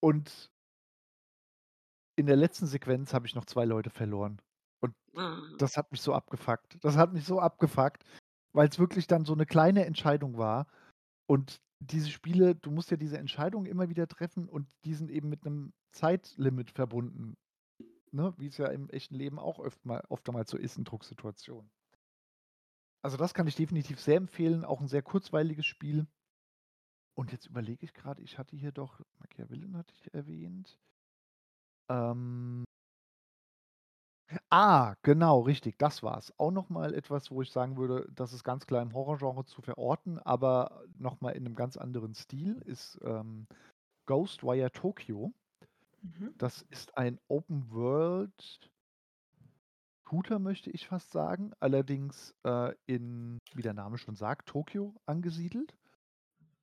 und 0.00 0.50
in 2.14 2.26
der 2.26 2.36
letzten 2.36 2.66
Sequenz 2.68 3.12
habe 3.14 3.26
ich 3.26 3.34
noch 3.34 3.46
2 3.46 3.64
Leute 3.64 3.90
verloren. 3.90 4.40
Und 4.82 4.94
Ah. 5.16 5.60
das 5.60 5.76
hat 5.76 5.92
mich 5.92 6.02
so 6.02 6.14
abgefuckt. 6.14 6.78
Das 6.82 6.96
hat 6.96 7.12
mich 7.12 7.24
so 7.26 7.40
abgefuckt, 7.40 8.04
weil's 8.54 8.78
wirklich 8.78 9.06
dann 9.06 9.24
so 9.24 9.34
'ne 9.34 9.46
kleine 9.46 9.86
Entscheidung 9.86 10.38
war. 10.38 10.66
Und 11.28 11.62
diese 11.80 12.10
Spiele 12.10 12.54
du 12.56 12.70
musst 12.72 12.90
ja 12.90 12.98
diese 12.98 13.18
Entscheidungen 13.18 13.66
immer 13.66 13.88
wieder 13.90 14.08
treffen 14.08 14.48
und 14.48 14.68
die 14.86 14.94
sind 14.94 15.10
eben 15.10 15.28
mit 15.30 15.44
'nem 15.46 15.74
Zeitlimit 15.92 16.72
verbunden, 16.72 17.36
ne, 18.12 18.34
wie's 18.38 18.58
ja 18.58 18.68
im 18.68 18.90
echten 18.90 19.14
Leben 19.16 19.38
auch 19.40 19.60
öft 19.60 19.86
mal 19.86 20.04
oftmals 20.10 20.50
so 20.50 20.58
ist 20.58 20.78
in 20.78 20.84
Drucksituationen. 20.84 21.70
Also, 23.04 23.16
das 23.16 23.32
kann 23.32 23.46
ich 23.46 23.54
definitiv 23.54 23.98
sehr 24.00 24.16
empfehlen, 24.16 24.64
auch 24.64 24.80
'n 24.82 24.88
sehr 24.88 25.02
kurzweiliges 25.02 25.64
Spiel. 25.64 26.06
Und 27.18 27.32
jetzt 27.32 27.46
überlege 27.46 27.84
ich 27.84 27.92
grad, 27.94 28.20
ich 28.20 28.38
hatte 28.38 28.56
hier 28.56 28.72
doch 28.72 29.00
Machiavelli 29.18 29.70
hatte 29.72 29.94
ich 29.94 30.12
erwähnt. 30.14 30.76
Ähm 31.90 32.64
Ah, 34.52 34.94
genau, 35.02 35.40
richtig, 35.40 35.78
das 35.78 36.02
war's. 36.02 36.32
Auch 36.38 36.50
noch 36.50 36.68
mal 36.70 36.92
etwas, 36.94 37.30
wo 37.30 37.40
ich 37.42 37.50
sagen 37.52 37.76
würde, 37.76 38.06
das 38.12 38.32
ist 38.32 38.44
ganz 38.44 38.66
klar 38.66 38.82
im 38.82 38.92
Horrorgenre 38.94 39.44
zu 39.44 39.62
verorten, 39.62 40.18
aber 40.18 40.82
noch 40.98 41.20
mal 41.20 41.30
in 41.30 41.44
'nem 41.44 41.54
ganz 41.54 41.76
anderen 41.76 42.14
Stil, 42.14 42.60
ist, 42.64 42.98
ähm, 43.04 43.46
Ghostwire 44.06 44.72
Tokyo. 44.72 45.32
Mhm. 46.02 46.34
Das 46.38 46.62
ist 46.70 46.96
ein 46.98 47.20
Open 47.28 47.70
World 47.72 48.70
Shooter, 50.08 50.38
möchte 50.38 50.70
ich 50.70 50.88
fast 50.88 51.10
sagen, 51.12 51.52
allerdings, 51.60 52.34
äh, 52.44 52.74
in, 52.86 53.38
wie 53.54 53.62
der 53.62 53.74
Name 53.74 53.98
schon 53.98 54.16
sagt, 54.16 54.48
Tokio 54.48 54.94
angesiedelt. 55.06 55.76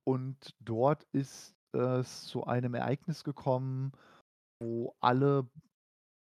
Und 0.04 0.54
dort 0.60 1.04
ist 1.12 1.56
es 1.72 2.24
zu 2.26 2.44
einem 2.46 2.74
Ereignis 2.74 3.24
gekommen, 3.24 3.92
wo 4.60 4.96
alle 5.00 5.48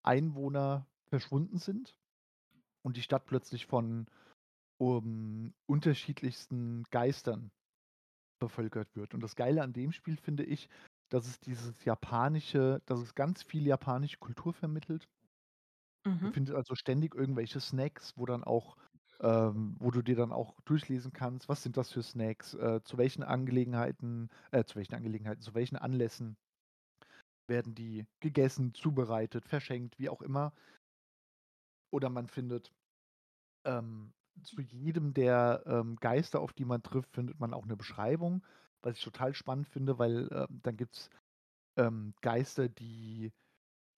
Einwohner 0.04 0.86
verschwunden 1.14 1.58
sind 1.58 1.96
und 2.84 2.96
die 2.96 3.02
Stadt 3.02 3.26
plötzlich 3.26 3.66
von, 3.66 4.06
um, 4.78 5.54
unterschiedlichsten 5.66 6.84
Geistern 6.90 7.50
bevölkert 8.40 8.96
wird. 8.96 9.14
Und 9.14 9.22
das 9.22 9.36
Geile 9.36 9.62
an 9.62 9.72
dem 9.74 9.92
Spiel 9.92 10.16
finde 10.18 10.44
ich, 10.44 10.68
dass 11.10 11.26
es 11.28 11.40
dieses 11.40 11.84
japanische 11.84 12.82
dass 12.86 13.00
es 13.00 13.14
ganz 13.14 13.42
viel 13.42 13.66
japanische 13.66 14.18
Kultur 14.18 14.54
vermittelt. 14.54 15.08
Du 16.22 16.28
Mhm. 16.28 16.32
findest 16.32 16.56
also 16.56 16.74
ständig 16.74 17.14
irgendwelche 17.14 17.60
Snacks, 17.60 18.14
wo 18.16 18.26
dann 18.26 18.42
auch 18.44 18.76
ähm, 19.20 19.76
wo 19.78 19.90
du 19.92 20.02
dir 20.02 20.16
dann 20.16 20.32
auch 20.32 20.60
durchlesen 20.64 21.12
kannst, 21.12 21.48
was 21.48 21.62
sind 21.62 21.76
das 21.76 21.92
für 21.92 22.02
Snacks, 22.02 22.54
äh, 22.54 22.80
zu 22.84 22.98
welchen 22.98 23.22
Angelegenheiten 23.22 24.28
äh, 24.50 24.64
zu 24.64 24.74
welchen 24.76 24.94
Angelegenheiten, 24.94 25.40
zu 25.42 25.54
welchen 25.54 25.76
Anlässen 25.76 26.36
werden 27.46 27.74
die 27.74 28.06
gegessen, 28.20 28.74
zubereitet, 28.74 29.46
verschenkt, 29.46 29.98
wie 29.98 30.08
auch 30.08 30.22
immer. 30.22 30.52
Oder 31.94 32.10
man 32.10 32.26
findet 32.28 32.72
ähm, 33.64 34.14
zu 34.42 34.60
jedem 34.62 35.14
der, 35.14 35.64
ähm, 35.66 35.96
Geister, 35.96 36.40
auf 36.40 36.52
die 36.52 36.64
man 36.66 36.82
trifft, 36.82 37.14
findet 37.14 37.40
man 37.40 37.54
auch 37.54 37.66
'ne 37.66 37.76
Beschreibung, 37.76 38.44
was 38.82 38.98
ich 38.98 39.04
total 39.04 39.34
spannend 39.34 39.68
finde, 39.68 39.98
weil, 39.98 40.28
ähm, 40.32 40.60
dann 40.62 40.76
gibt's, 40.76 41.10
ähm, 41.78 42.14
Geister, 42.22 42.68
die, 42.68 43.32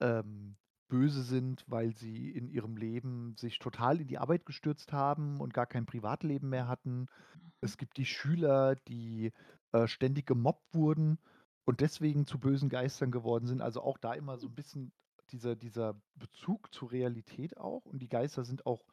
ähm, 0.01 0.59
böse 0.89 1.23
sind, 1.24 1.64
weil 1.68 1.97
sie 1.97 2.31
in 2.32 2.48
ihrem 2.48 2.77
Leben 2.77 3.36
sich 3.39 3.59
total 3.60 4.01
in 4.02 4.09
die 4.09 4.18
Arbeit 4.18 4.47
gestürzt 4.47 4.93
haben 4.93 5.40
und 5.40 5.55
gar 5.55 5.66
kein 5.66 5.86
Privatleben 5.86 6.51
mehr 6.51 6.68
hatten. 6.68 7.06
Mhm. 7.35 7.52
Es 7.62 7.78
gibt 7.78 7.97
die 7.98 8.06
Schüler, 8.06 8.77
die, 8.77 9.32
äh, 9.73 9.89
ständig 9.89 10.27
gemobbt 10.27 10.74
wurden 10.74 11.18
und 11.66 11.81
deswegen 11.82 12.27
zu 12.27 12.40
bösen 12.40 12.68
Geistern 12.70 13.10
geworden 13.12 13.47
sind. 13.47 13.62
Also, 13.62 13.82
auch 13.82 13.98
da 13.98 14.14
immer 14.14 14.39
so 14.39 14.48
'n 14.48 14.55
bisschen 14.56 14.93
dieser 15.27 15.57
dieser 15.57 16.01
Bezug 16.15 16.73
zur 16.74 16.93
Realität 16.93 17.57
auch. 17.57 17.85
Und 17.86 18.01
die 18.01 18.09
Geister 18.09 18.44
sind 18.44 18.66
auch 18.66 18.86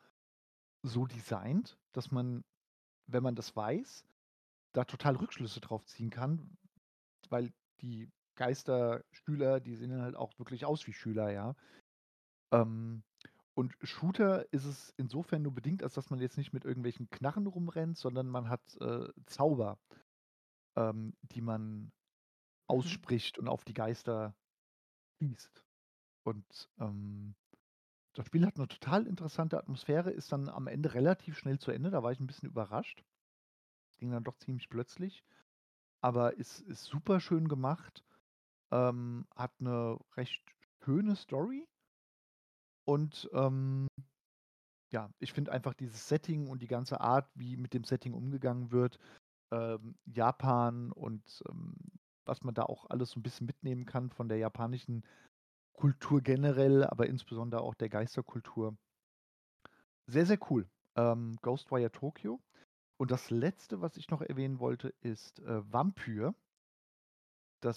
so 0.83 1.05
designt, 1.05 1.77
dass 1.93 2.11
man, 2.11 2.43
wenn 3.07 3.23
man 3.23 3.35
das 3.35 3.55
weiß, 3.55 4.05
da 4.73 4.85
total 4.85 5.15
Rückschlüsse 5.17 5.61
drauf 5.61 5.85
ziehen 5.85 6.09
kann, 6.09 6.57
weil 7.29 7.53
die 7.81 8.11
Geisterschüler, 8.35 9.59
die 9.61 9.75
sehen 9.75 9.91
dann 9.91 10.01
halt 10.03 10.15
auch 10.15 10.37
wirklich 10.39 10.65
aus 10.65 10.87
wie 10.87 10.93
Schüler, 10.93 11.31
ja. 11.31 11.55
Ähm, 12.51 13.03
und 13.55 13.75
Shooter 13.83 14.51
ist 14.51 14.65
es 14.65 14.93
insofern 14.97 15.43
nur 15.43 15.53
bedingt, 15.53 15.83
als 15.83 15.93
dass 15.93 16.09
man 16.09 16.19
jetzt 16.19 16.37
nicht 16.37 16.53
mit 16.53 16.65
irgendwelchen 16.65 17.09
Knarren 17.09 17.47
rumrennt, 17.47 17.97
sondern 17.97 18.27
man 18.27 18.49
hat, 18.49 18.75
äh, 18.81 19.09
Zauber, 19.27 19.79
ähm, 20.75 21.13
die 21.23 21.41
man 21.41 21.91
Mhm. 22.69 22.69
ausspricht 22.69 23.39
und 23.39 23.47
auf 23.47 23.65
die 23.65 23.73
Geister 23.73 24.35
schießt. 25.21 25.65
Und, 26.25 26.69
ähm, 26.79 27.35
das 28.13 28.27
Spiel 28.27 28.45
hat 28.45 28.57
'ne 28.57 28.67
total 28.67 29.07
interessante 29.07 29.57
Atmosphäre, 29.59 30.11
ist 30.11 30.31
dann 30.33 30.49
am 30.49 30.67
Ende 30.67 30.93
relativ 30.95 31.37
schnell 31.37 31.59
zu 31.59 31.71
Ende, 31.71 31.91
da 31.91 32.03
war 32.03 32.11
ich 32.13 32.19
'n 32.21 32.27
bisschen 32.27 32.49
überrascht. 32.49 33.03
Ging 33.99 34.11
dann 34.11 34.23
doch 34.25 34.37
ziemlich 34.37 34.69
plötzlich, 34.69 35.23
aber 36.01 36.35
ist 36.37 36.61
ist 36.61 36.85
super 36.85 37.19
schön 37.21 37.47
gemacht, 37.49 38.05
ähm, 38.71 39.27
hat 39.35 39.61
'ne 39.61 39.99
recht 40.17 40.43
schöne 40.83 41.15
Story. 41.17 41.67
Und, 42.87 43.29
ähm 43.33 43.87
ja, 44.91 45.09
ich 45.19 45.33
finde 45.33 45.51
einfach 45.51 45.73
dieses 45.73 46.07
Setting 46.07 46.47
und 46.47 46.61
die 46.61 46.67
ganze 46.67 47.01
Art, 47.01 47.29
wie 47.35 47.57
mit 47.57 47.73
dem 47.73 47.83
Setting 47.83 48.13
umgegangen 48.13 48.71
wird, 48.71 48.99
ähm, 49.51 49.97
Japan 50.05 50.91
und, 50.91 51.43
ähm, 51.49 51.75
was 52.25 52.43
man 52.43 52.55
da 52.55 52.63
auch 52.63 52.89
alles 52.89 53.11
so 53.11 53.19
'n 53.19 53.23
bisschen 53.23 53.47
mitnehmen 53.47 53.85
kann 53.85 54.09
von 54.11 54.29
der 54.29 54.37
japanischen 54.39 55.03
Kultur 55.73 56.21
generell, 56.21 56.83
aber 56.83 57.07
insbesondere 57.07 57.61
auch 57.61 57.73
der 57.75 57.89
Geisterkultur. 57.89 58.77
Sehr, 60.07 60.25
sehr 60.25 60.39
cool. 60.49 60.69
Ähm, 60.97 61.37
Ghostwire 61.41 61.91
Tokyo. 61.91 62.41
Und 62.97 63.11
das 63.11 63.29
Letzte, 63.31 63.81
was 63.81 63.97
ich 63.97 64.09
noch 64.09 64.21
erwähnen 64.21 64.59
wollte, 64.59 64.89
ist, 65.01 65.39
äh, 65.39 65.73
Vampyr. 65.73 66.35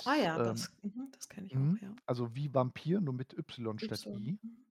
Ah 0.05 0.15
Das, 0.15 0.17
ja, 0.17 0.39
ähm 0.39 0.39
das 0.39 0.73
mhm, 0.83 1.11
das 1.13 1.29
kenne 1.29 1.47
ich 1.47 1.59
auch, 1.59 1.77
mhm, 1.77 1.81
ja. 1.81 1.97
also 2.07 2.35
wie 2.37 2.55
Vampir, 2.55 3.01
nur 3.01 3.15
mit 3.15 3.35
Y 3.39 3.79
statt 3.79 4.07
Y, 4.07 4.13
I. 4.13 4.39
mhm. 4.43 4.67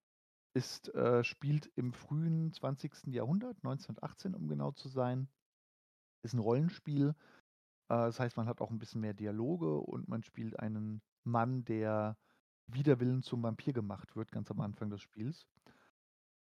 Ist 0.55 0.93
äh, 0.95 1.23
spielt 1.23 1.71
im 1.75 1.93
frühen 1.93 2.53
20. 2.53 3.13
Jahrhundert, 3.13 3.63
1918, 3.63 4.35
um 4.35 4.47
genau 4.47 4.71
zu 4.73 4.89
sein. 4.89 5.29
Ist 6.23 6.33
'n 6.35 6.39
Rollenspiel. 6.39 7.09
Äh, 7.09 7.15
das 7.89 8.19
heißt, 8.19 8.37
man 8.37 8.47
hat 8.47 8.61
auch 8.61 8.71
'n 8.71 8.79
bisschen 8.79 9.01
mehr 9.01 9.13
Dialoge 9.15 9.77
und 9.79 10.07
man 10.09 10.23
spielt 10.23 10.59
einen 10.59 11.01
Mann, 11.25 11.65
der 11.65 12.17
wider 12.67 12.99
Willen 12.99 13.23
zum 13.23 13.43
Vampir 13.43 13.73
gemacht 13.73 14.15
wird, 14.15 14.31
ganz 14.31 14.51
am 14.51 14.61
Anfang 14.61 14.89
des 14.89 15.01
Spiels. 15.01 15.47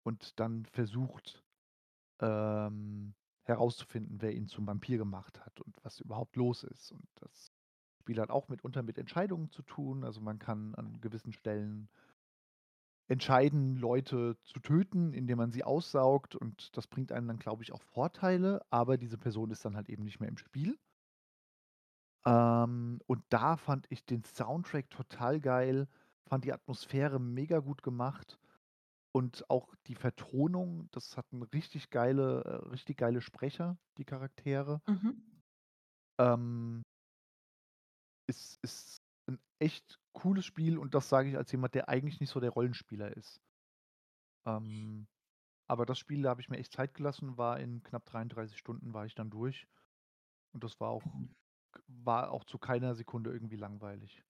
Und 0.03 0.41
dann 0.41 0.65
versucht, 0.67 1.45
ähm, 2.21 3.15
herauszufinden, 3.45 4.21
wer 4.21 4.33
ihn 4.35 4.49
zum 4.49 4.67
Vampir 4.67 4.99
gemacht 4.99 5.41
hat 5.45 5.61
und 5.61 5.77
was 5.83 6.01
überhaupt 6.01 6.37
los 6.37 6.63
ist. 6.65 6.93
Und 6.93 7.07
das 7.17 7.53
Spiel 8.01 8.21
hat 8.21 8.31
auch 8.31 8.49
mitunter 8.49 8.83
mit 8.83 8.99
Entscheidungen 8.99 9.51
zu 9.51 9.63
tun. 9.63 10.05
Also, 10.05 10.21
man 10.21 10.39
kann 10.39 10.75
an 10.75 11.01
gewissen 11.01 11.33
Stellen 11.33 11.89
entscheiden, 13.11 13.77
Leute 13.77 14.39
zu 14.45 14.61
töten, 14.61 15.13
indem 15.13 15.39
man 15.39 15.51
sie 15.51 15.65
aussaugt 15.65 16.37
und 16.37 16.77
das 16.77 16.87
bringt 16.87 17.11
einem 17.11 17.27
dann, 17.27 17.39
glaube 17.41 17.65
ich, 17.65 17.73
auch 17.73 17.83
Vorteile, 17.83 18.65
aber 18.71 18.99
diese 18.99 19.19
Person 19.19 19.51
ist 19.51 19.65
dann 19.65 19.75
halt 19.75 19.89
eben 19.89 20.05
nicht 20.05 20.21
mehr 20.21 20.29
im 20.29 20.39
Spiel. 20.39 20.79
Ähm, 22.25 23.01
und 23.07 23.25
da 23.31 23.57
fand 23.57 23.87
ich 23.91 24.05
den 24.05 24.23
Soundtrack 24.23 24.91
total 24.91 25.41
geil, 25.41 25.89
fand 26.31 26.44
die 26.47 26.52
Atmosphäre 26.55 27.20
mega 27.20 27.61
gut 27.61 27.82
gemacht 27.85 28.40
und 29.12 29.51
auch 29.51 29.74
die 29.89 29.97
Vertonung, 29.97 30.89
das 30.93 31.16
hatten 31.19 31.43
richtig 31.43 31.90
geile 31.90 32.43
äh, 32.44 32.69
richtig 32.70 32.98
geile 32.98 33.20
Sprecher, 33.23 33.78
die 33.98 34.05
Charaktere. 34.07 34.82
Mhm. 34.89 35.40
Ähm 36.19 36.82
ist 38.28 38.59
ist 38.62 39.02
'n 39.28 39.39
echt 39.59 39.98
cooles 40.12 40.44
Spiel 40.47 40.78
und 40.78 40.94
das 40.94 41.09
sage 41.09 41.28
ich 41.31 41.36
als 41.36 41.52
jemand, 41.52 41.74
der 41.74 41.89
eigentlich 41.89 42.20
nicht 42.20 42.31
so 42.31 42.40
der 42.40 42.51
Rollenspieler 42.51 43.15
ist. 43.16 43.40
Ähm, 44.47 45.09
aber 45.69 45.86
das 45.86 45.98
Spiel, 45.98 46.23
da 46.23 46.31
habe 46.31 46.40
ich 46.43 46.48
mir 46.51 46.59
echt 46.59 46.73
Zeit 46.73 46.94
gelassen, 46.94 47.39
war 47.39 47.61
in 47.61 47.82
knapp 47.85 48.07
33 48.07 48.59
Stunden 48.59 48.94
war 48.94 49.07
ich 49.07 49.15
dann 49.15 49.31
durch. 49.31 49.69
Und 50.52 50.65
das 50.65 50.81
war 50.81 50.90
auch 50.90 51.05
Mhm. 51.05 51.35
war 51.89 52.32
auch 52.32 52.44
zu 52.44 52.59
keiner 52.59 52.94
Sekunde 52.97 53.32
irgendwie 53.32 53.57
langweilig. 53.57 54.24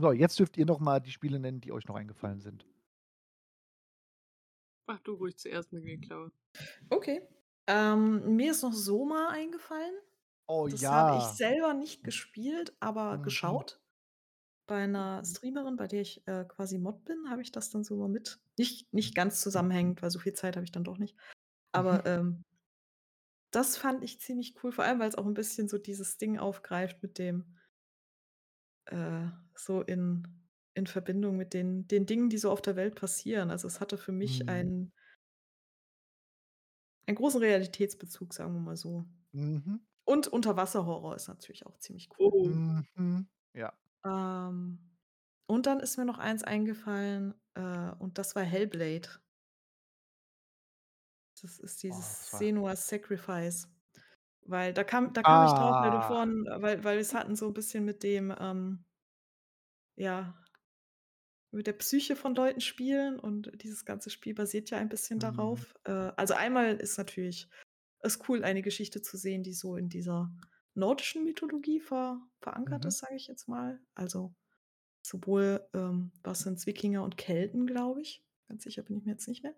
So, 0.00 0.12
jetzt 0.12 0.38
dürft 0.38 0.56
ihr 0.56 0.64
noch 0.64 0.78
mal 0.78 1.00
die 1.00 1.10
Spiele 1.10 1.40
nennen, 1.40 1.60
die 1.60 1.72
euch 1.72 1.86
noch 1.88 1.96
eingefallen 1.96 2.40
sind. 2.40 2.64
Mach 4.88 5.00
du 5.00 5.12
ruhig 5.14 5.36
zuerst, 5.36 5.70
Klaue. 6.00 6.32
Okay. 6.90 7.28
Ähm, 7.68 8.34
mir 8.36 8.52
ist 8.52 8.62
noch 8.62 8.72
Soma 8.72 9.28
eingefallen. 9.28 9.94
Oh 10.50 10.66
Das 10.70 10.90
habe 10.90 11.12
ich 11.14 11.28
ja. 11.28 11.36
selber 11.36 11.74
nicht 11.74 12.04
gespielt, 12.04 12.76
aber 12.80 13.18
Mhm. 13.42 13.58
geschaut. 13.58 13.82
Bei 14.66 14.86
'ner 14.86 15.24
Streamerin, 15.24 15.76
bei 15.76 15.88
der 15.88 16.02
ich, 16.02 16.26
äh, 16.28 16.44
quasi 16.46 16.78
Mod 16.78 17.04
bin, 17.04 17.30
habe 17.30 17.42
ich 17.42 17.52
das 17.52 17.70
dann 17.70 17.84
so 17.84 17.96
mal 17.96 18.08
mit 18.08 18.40
nicht 18.58 18.92
nicht 18.94 19.14
ganz 19.16 19.40
zusammenhängend, 19.42 20.02
weil 20.02 20.10
so 20.10 20.20
viel 20.20 20.34
Zeit 20.34 20.56
habe 20.56 20.64
ich 20.64 20.72
dann 20.72 20.84
doch 20.84 20.98
nicht. 20.98 21.16
Aber, 21.72 22.06
ähm 22.06 22.44
das 23.54 23.76
fand 23.78 24.04
ich 24.04 24.20
ziemlich 24.20 24.54
cool, 24.62 24.72
vor 24.72 24.84
allem, 24.84 24.98
weil's 25.00 25.14
auch 25.16 25.26
'n 25.26 25.34
bisschen 25.34 25.68
so 25.68 25.78
dieses 25.78 26.18
Ding 26.18 26.38
aufgreift 26.38 27.02
mit 27.02 27.18
dem 27.18 27.56
äh, 28.88 29.28
so 29.56 29.82
in 29.82 30.26
in 30.74 30.86
Verbindung 30.86 31.36
mit 31.36 31.54
den 31.54 31.88
den 31.88 32.06
Dingen, 32.06 32.30
die 32.30 32.38
so 32.38 32.50
auf 32.52 32.62
der 32.62 32.76
Welt 32.76 32.94
passieren. 32.96 33.50
Also, 33.50 33.66
es 33.68 33.80
hatte 33.80 33.98
für 33.98 34.12
mich 34.12 34.48
Mhm. 34.48 34.48
einen 34.48 34.92
einen 37.06 37.16
großen 37.16 37.40
Realitätsbezug, 37.40 38.32
sagen 38.34 38.52
wir 38.54 38.60
mal 38.60 38.76
so. 38.76 39.04
Mhm. 39.32 39.78
Und 40.04 40.26
Unterwasserhorror 40.28 41.14
ist 41.16 41.28
natürlich 41.28 41.66
auch 41.66 41.78
ziemlich 41.78 42.10
cool. 42.10 42.18
Oh. 42.20 42.82
Mhm. 42.96 43.28
Ja. 43.54 43.78
Ähm, 44.04 44.96
und 45.46 45.66
dann 45.66 45.80
ist 45.80 45.96
mir 45.98 46.04
noch 46.04 46.18
eins 46.18 46.44
eingefallen, 46.44 47.34
äh, 47.54 47.90
und 47.98 48.18
das 48.18 48.36
war 48.36 48.42
Hellblade. 48.44 49.08
Das 51.40 51.58
ist 51.58 51.82
Oh, 51.90 52.02
dieses 52.02 52.30
das 52.30 52.32
war 52.32 52.42
Senua's 52.42 52.86
Sacrifice. 52.88 53.68
Weil 54.48 54.72
da 54.72 54.82
kam 54.82 55.12
da 55.12 55.22
kam 55.22 55.42
ich 55.42 55.54
drauf, 55.54 55.76
weil 55.80 55.90
du 55.90 56.00
Ah. 56.00 56.00
vorhin 56.00 56.44
weil 56.48 56.82
weil 56.82 56.96
wir's 56.96 57.12
hatten 57.12 57.36
so 57.36 57.48
'n 57.48 57.52
bisschen 57.52 57.84
mit 57.84 58.02
dem, 58.02 58.34
ähm 58.40 58.84
ja 59.98 60.38
mit 61.52 61.66
der 61.66 61.72
Psyche 61.74 62.14
von 62.14 62.34
Leuten 62.34 62.60
spielen 62.60 63.18
und 63.18 63.50
dieses 63.62 63.84
ganze 63.86 64.10
Spiel 64.10 64.34
basiert 64.34 64.70
ja 64.70 64.78
ein 64.78 64.88
bisschen 64.90 65.18
Mhm. 65.18 65.18
darauf. 65.18 65.74
Äh, 65.84 65.92
also 65.92 66.34
einmal 66.34 66.76
ist 66.76 66.98
natürlich 66.98 67.48
es 68.00 68.18
cool, 68.28 68.44
eine 68.44 68.62
Geschichte 68.62 69.02
zu 69.02 69.16
sehen, 69.18 69.42
die 69.42 69.54
so 69.54 69.76
in 69.76 69.88
dieser 69.88 70.32
nordischen 70.74 71.24
Mythologie 71.24 71.80
ver 71.80 72.20
verankert 72.40 72.84
Mhm. 72.84 72.86
ist, 72.86 72.98
sage 72.98 73.16
ich 73.16 73.26
jetzt 73.28 73.48
mal. 73.48 73.80
Also, 73.94 74.34
sowohl, 75.02 75.68
ähm 75.74 76.12
was 76.24 76.40
sind's, 76.40 76.66
Wikinger 76.66 77.04
und 77.04 77.16
Kelten, 77.18 77.66
glaube 77.66 78.02
ich. 78.02 78.24
Ganz 78.48 78.64
sicher 78.64 78.82
bin 78.84 78.98
ich 78.98 79.04
mir 79.06 79.12
jetzt 79.12 79.28
nicht 79.28 79.42
mehr. 79.44 79.56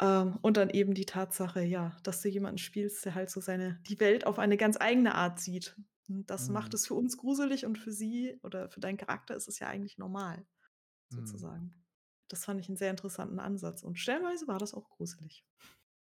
Ähm, 0.00 0.38
und 0.42 0.56
dann 0.58 0.70
eben 0.70 0.94
die 0.94 1.06
Tatsache, 1.06 1.62
ja, 1.62 1.96
dass 2.02 2.20
du 2.22 2.28
jemanden 2.28 2.58
spielst, 2.58 3.04
der 3.04 3.14
halt 3.14 3.30
so 3.30 3.40
seine 3.40 3.80
die 3.88 3.98
Welt 4.00 4.26
auf 4.26 4.38
eine 4.38 4.56
ganz 4.58 4.76
eigene 4.80 5.14
Art 5.14 5.40
sieht. 5.40 5.76
Und 6.08 6.30
das 6.30 6.48
macht 6.48 6.72
Mhm. 6.72 6.76
es 6.76 6.86
für 6.86 6.94
uns 6.94 7.16
gruselig 7.16 7.64
und 7.66 7.78
für 7.78 7.92
sie 7.92 8.38
oder 8.42 8.68
für 8.70 8.80
deinen 8.80 8.98
Charakter 8.98 9.34
ist 9.36 9.48
es 9.48 9.58
ja 9.58 9.68
eigentlich 9.68 9.98
normal, 9.98 10.46
Mhm. 11.10 11.46
sozusagen. 11.48 11.86
Das 12.28 12.44
fand 12.46 12.60
ich 12.60 12.68
'n 12.70 12.76
sehr 12.76 12.90
interessanten 12.92 13.40
Ansatz 13.40 13.82
und 13.84 13.98
stellenweise 13.98 14.48
war 14.48 14.58
das 14.60 14.74
auch 14.74 14.90
gruselig. 14.90 15.44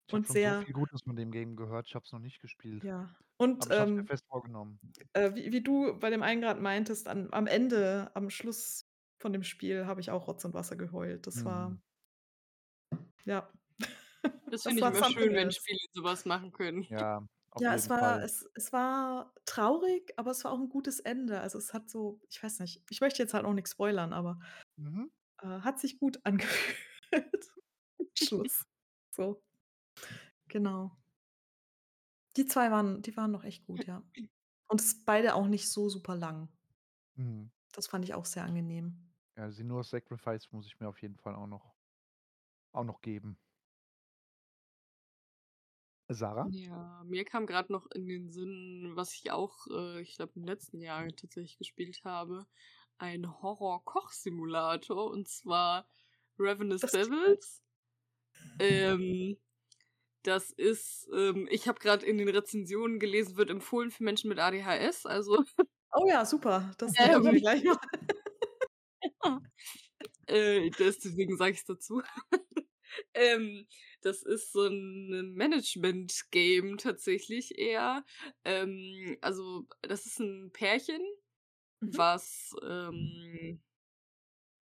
Ich 0.08 0.12
Und 0.12 0.26
schon 0.26 0.36
so 0.38 0.54
sehr 0.54 0.64
viel 0.64 0.72
Gutes 0.74 1.02
von 1.02 1.16
dem 1.16 1.30
Game 1.30 1.56
gehört, 1.56 1.86
ich 1.88 1.94
habe 1.94 2.04
es 2.04 2.12
noch 2.12 2.18
nicht 2.18 2.40
gespielt. 2.40 2.82
Ja. 2.82 3.16
Und, 3.36 3.66
Aber 3.66 3.70
ich 3.70 3.80
es 3.80 3.88
mir 3.96 4.04
ähm, 4.04 4.08
fest 4.08 4.24
vorgenommen. 4.28 4.80
äh, 5.14 5.34
wie 5.34 5.52
wie 5.52 5.62
du 5.62 5.98
bei 5.98 6.10
dem 6.10 6.22
einen 6.22 6.40
grad 6.42 6.60
meintest, 6.60 7.08
an 7.08 7.28
am 7.32 7.46
Ende, 7.46 8.10
am 8.14 8.30
Schluss 8.30 8.90
von 9.18 9.32
dem 9.32 9.42
Spiel 9.42 9.86
habe 9.86 10.00
ich 10.00 10.10
auch 10.10 10.28
Rotz 10.28 10.44
und 10.44 10.54
Wasser 10.54 10.76
geheult. 10.76 11.26
Das 11.26 11.44
Mhm. 11.44 11.44
war 11.44 11.80
ja. 13.24 13.50
Das 14.50 14.64
finde 14.64 14.80
ich 14.80 14.86
immer 14.86 15.02
schön, 15.04 15.34
wenn. 15.34 15.52
Spiele 15.52 15.78
so 15.92 16.02
was 16.04 16.24
machen 16.24 16.52
können. 16.52 16.86
Ja, 16.90 17.26
auf 17.50 17.64
Ja, 17.64 17.74
es 17.74 17.88
war 17.90 18.22
Fall. 18.22 18.24
es 18.24 18.46
es 18.54 18.72
war 18.72 19.34
traurig, 19.46 20.12
aber 20.18 20.30
es 20.32 20.44
war 20.44 20.52
auch 20.52 20.60
'n 20.60 20.68
gutes 20.70 21.00
Ende. 21.00 21.40
Also, 21.40 21.58
es 21.58 21.74
hat 21.74 21.90
so 21.90 22.20
ich 22.30 22.42
weiß 22.42 22.60
nicht, 22.60 22.84
ich 22.90 23.00
möchte 23.02 23.22
jetzt 23.22 23.34
halt 23.34 23.44
auch 23.46 23.54
nix 23.54 23.72
spoilern, 23.72 24.12
aber, 24.14 24.40
Mhm. 24.78 25.08
äh, 25.42 25.46
hat 25.62 25.80
sich 25.80 25.98
gut 26.00 26.20
angefühlt. 26.24 26.78
Schluss. 28.14 28.64
So. 29.12 29.42
Genau. 30.50 30.98
Die 32.36 32.46
2 32.46 32.70
waren 32.70 33.02
die 33.02 33.16
waren 33.16 33.30
noch 33.30 33.44
echt 33.44 33.66
gut, 33.66 33.84
ja. 33.86 34.02
Und 34.68 34.80
es 34.80 35.04
beide 35.04 35.34
auch 35.34 35.46
nicht 35.48 35.70
so 35.70 35.88
super 35.88 36.16
lang. 36.16 36.48
Mhm. 37.16 37.50
Das 37.74 37.86
fand 37.86 38.04
ich 38.04 38.14
auch 38.14 38.24
sehr 38.26 38.44
angenehm. 38.44 39.08
Ja, 39.36 39.50
Senua's 39.50 39.90
Sacrifice 39.90 40.50
muss 40.52 40.66
ich 40.66 40.80
mir 40.80 40.88
auf 40.88 41.00
jeden 41.02 41.16
Fall 41.16 41.34
auch 41.34 41.46
noch 41.46 41.74
auch 42.72 42.84
noch 42.84 43.00
geben. 43.02 43.38
Sarah? 46.10 46.50
Ja, 46.50 47.02
mir 47.04 47.24
kam 47.24 47.46
grad 47.46 47.68
noch 47.68 47.90
in 47.90 48.06
den 48.06 48.30
Sinn, 48.30 48.92
was 48.94 49.12
ich 49.14 49.30
auch, 49.32 49.66
äh, 49.70 50.00
ich 50.00 50.14
glaube, 50.16 50.32
im 50.36 50.44
letzten 50.44 50.80
Jahr 50.80 51.06
tatsächlich 51.14 51.58
gespielt 51.58 52.00
habe, 52.04 52.46
ein 52.96 53.42
Horror-Koch-Simulator 53.42 55.10
und 55.10 55.28
zwar 55.28 55.88
Ravenous 56.38 56.82
Das. 56.82 56.90
Devils. 56.90 57.60
Ähm, 58.60 59.36
das 60.24 60.52
ist, 60.52 61.08
ähm 61.14 61.48
ich 61.50 61.68
habe 61.68 61.80
grad 61.80 62.02
in 62.04 62.18
den 62.18 62.28
Rezensionen 62.28 62.98
gelesen, 63.00 63.36
wird 63.36 63.50
empfohlen 63.50 63.90
für 63.90 64.04
Menschen 64.04 64.28
mit 64.30 64.38
ADHS, 64.40 65.06
also 65.06 65.44
Oh 65.92 66.06
ja, 66.08 66.24
super. 66.24 66.70
Das 66.78 66.98
notieren 66.98 67.32
wir 67.32 67.40
Ähm. 67.40 67.40
gleich 67.40 67.64
mal. 67.64 67.76
Ja. 69.24 69.40
Äh, 70.26 70.70
deswegen 70.78 71.36
sage 71.36 71.52
ich's 71.52 71.64
dazu. 71.66 72.02
Ähm, 73.14 73.66
das 74.02 74.22
ist 74.22 74.52
so 74.52 74.66
'n 74.66 75.32
Management-Game 75.34 76.78
tatsächlich 76.78 77.58
eher. 77.58 78.04
Ähm, 78.44 79.18
also, 79.22 79.66
das 79.82 80.06
ist 80.06 80.20
'n 80.20 80.50
Pärchen, 80.52 81.00
Mhm. 81.82 81.98
was, 81.98 82.54
ähm, 82.62 83.60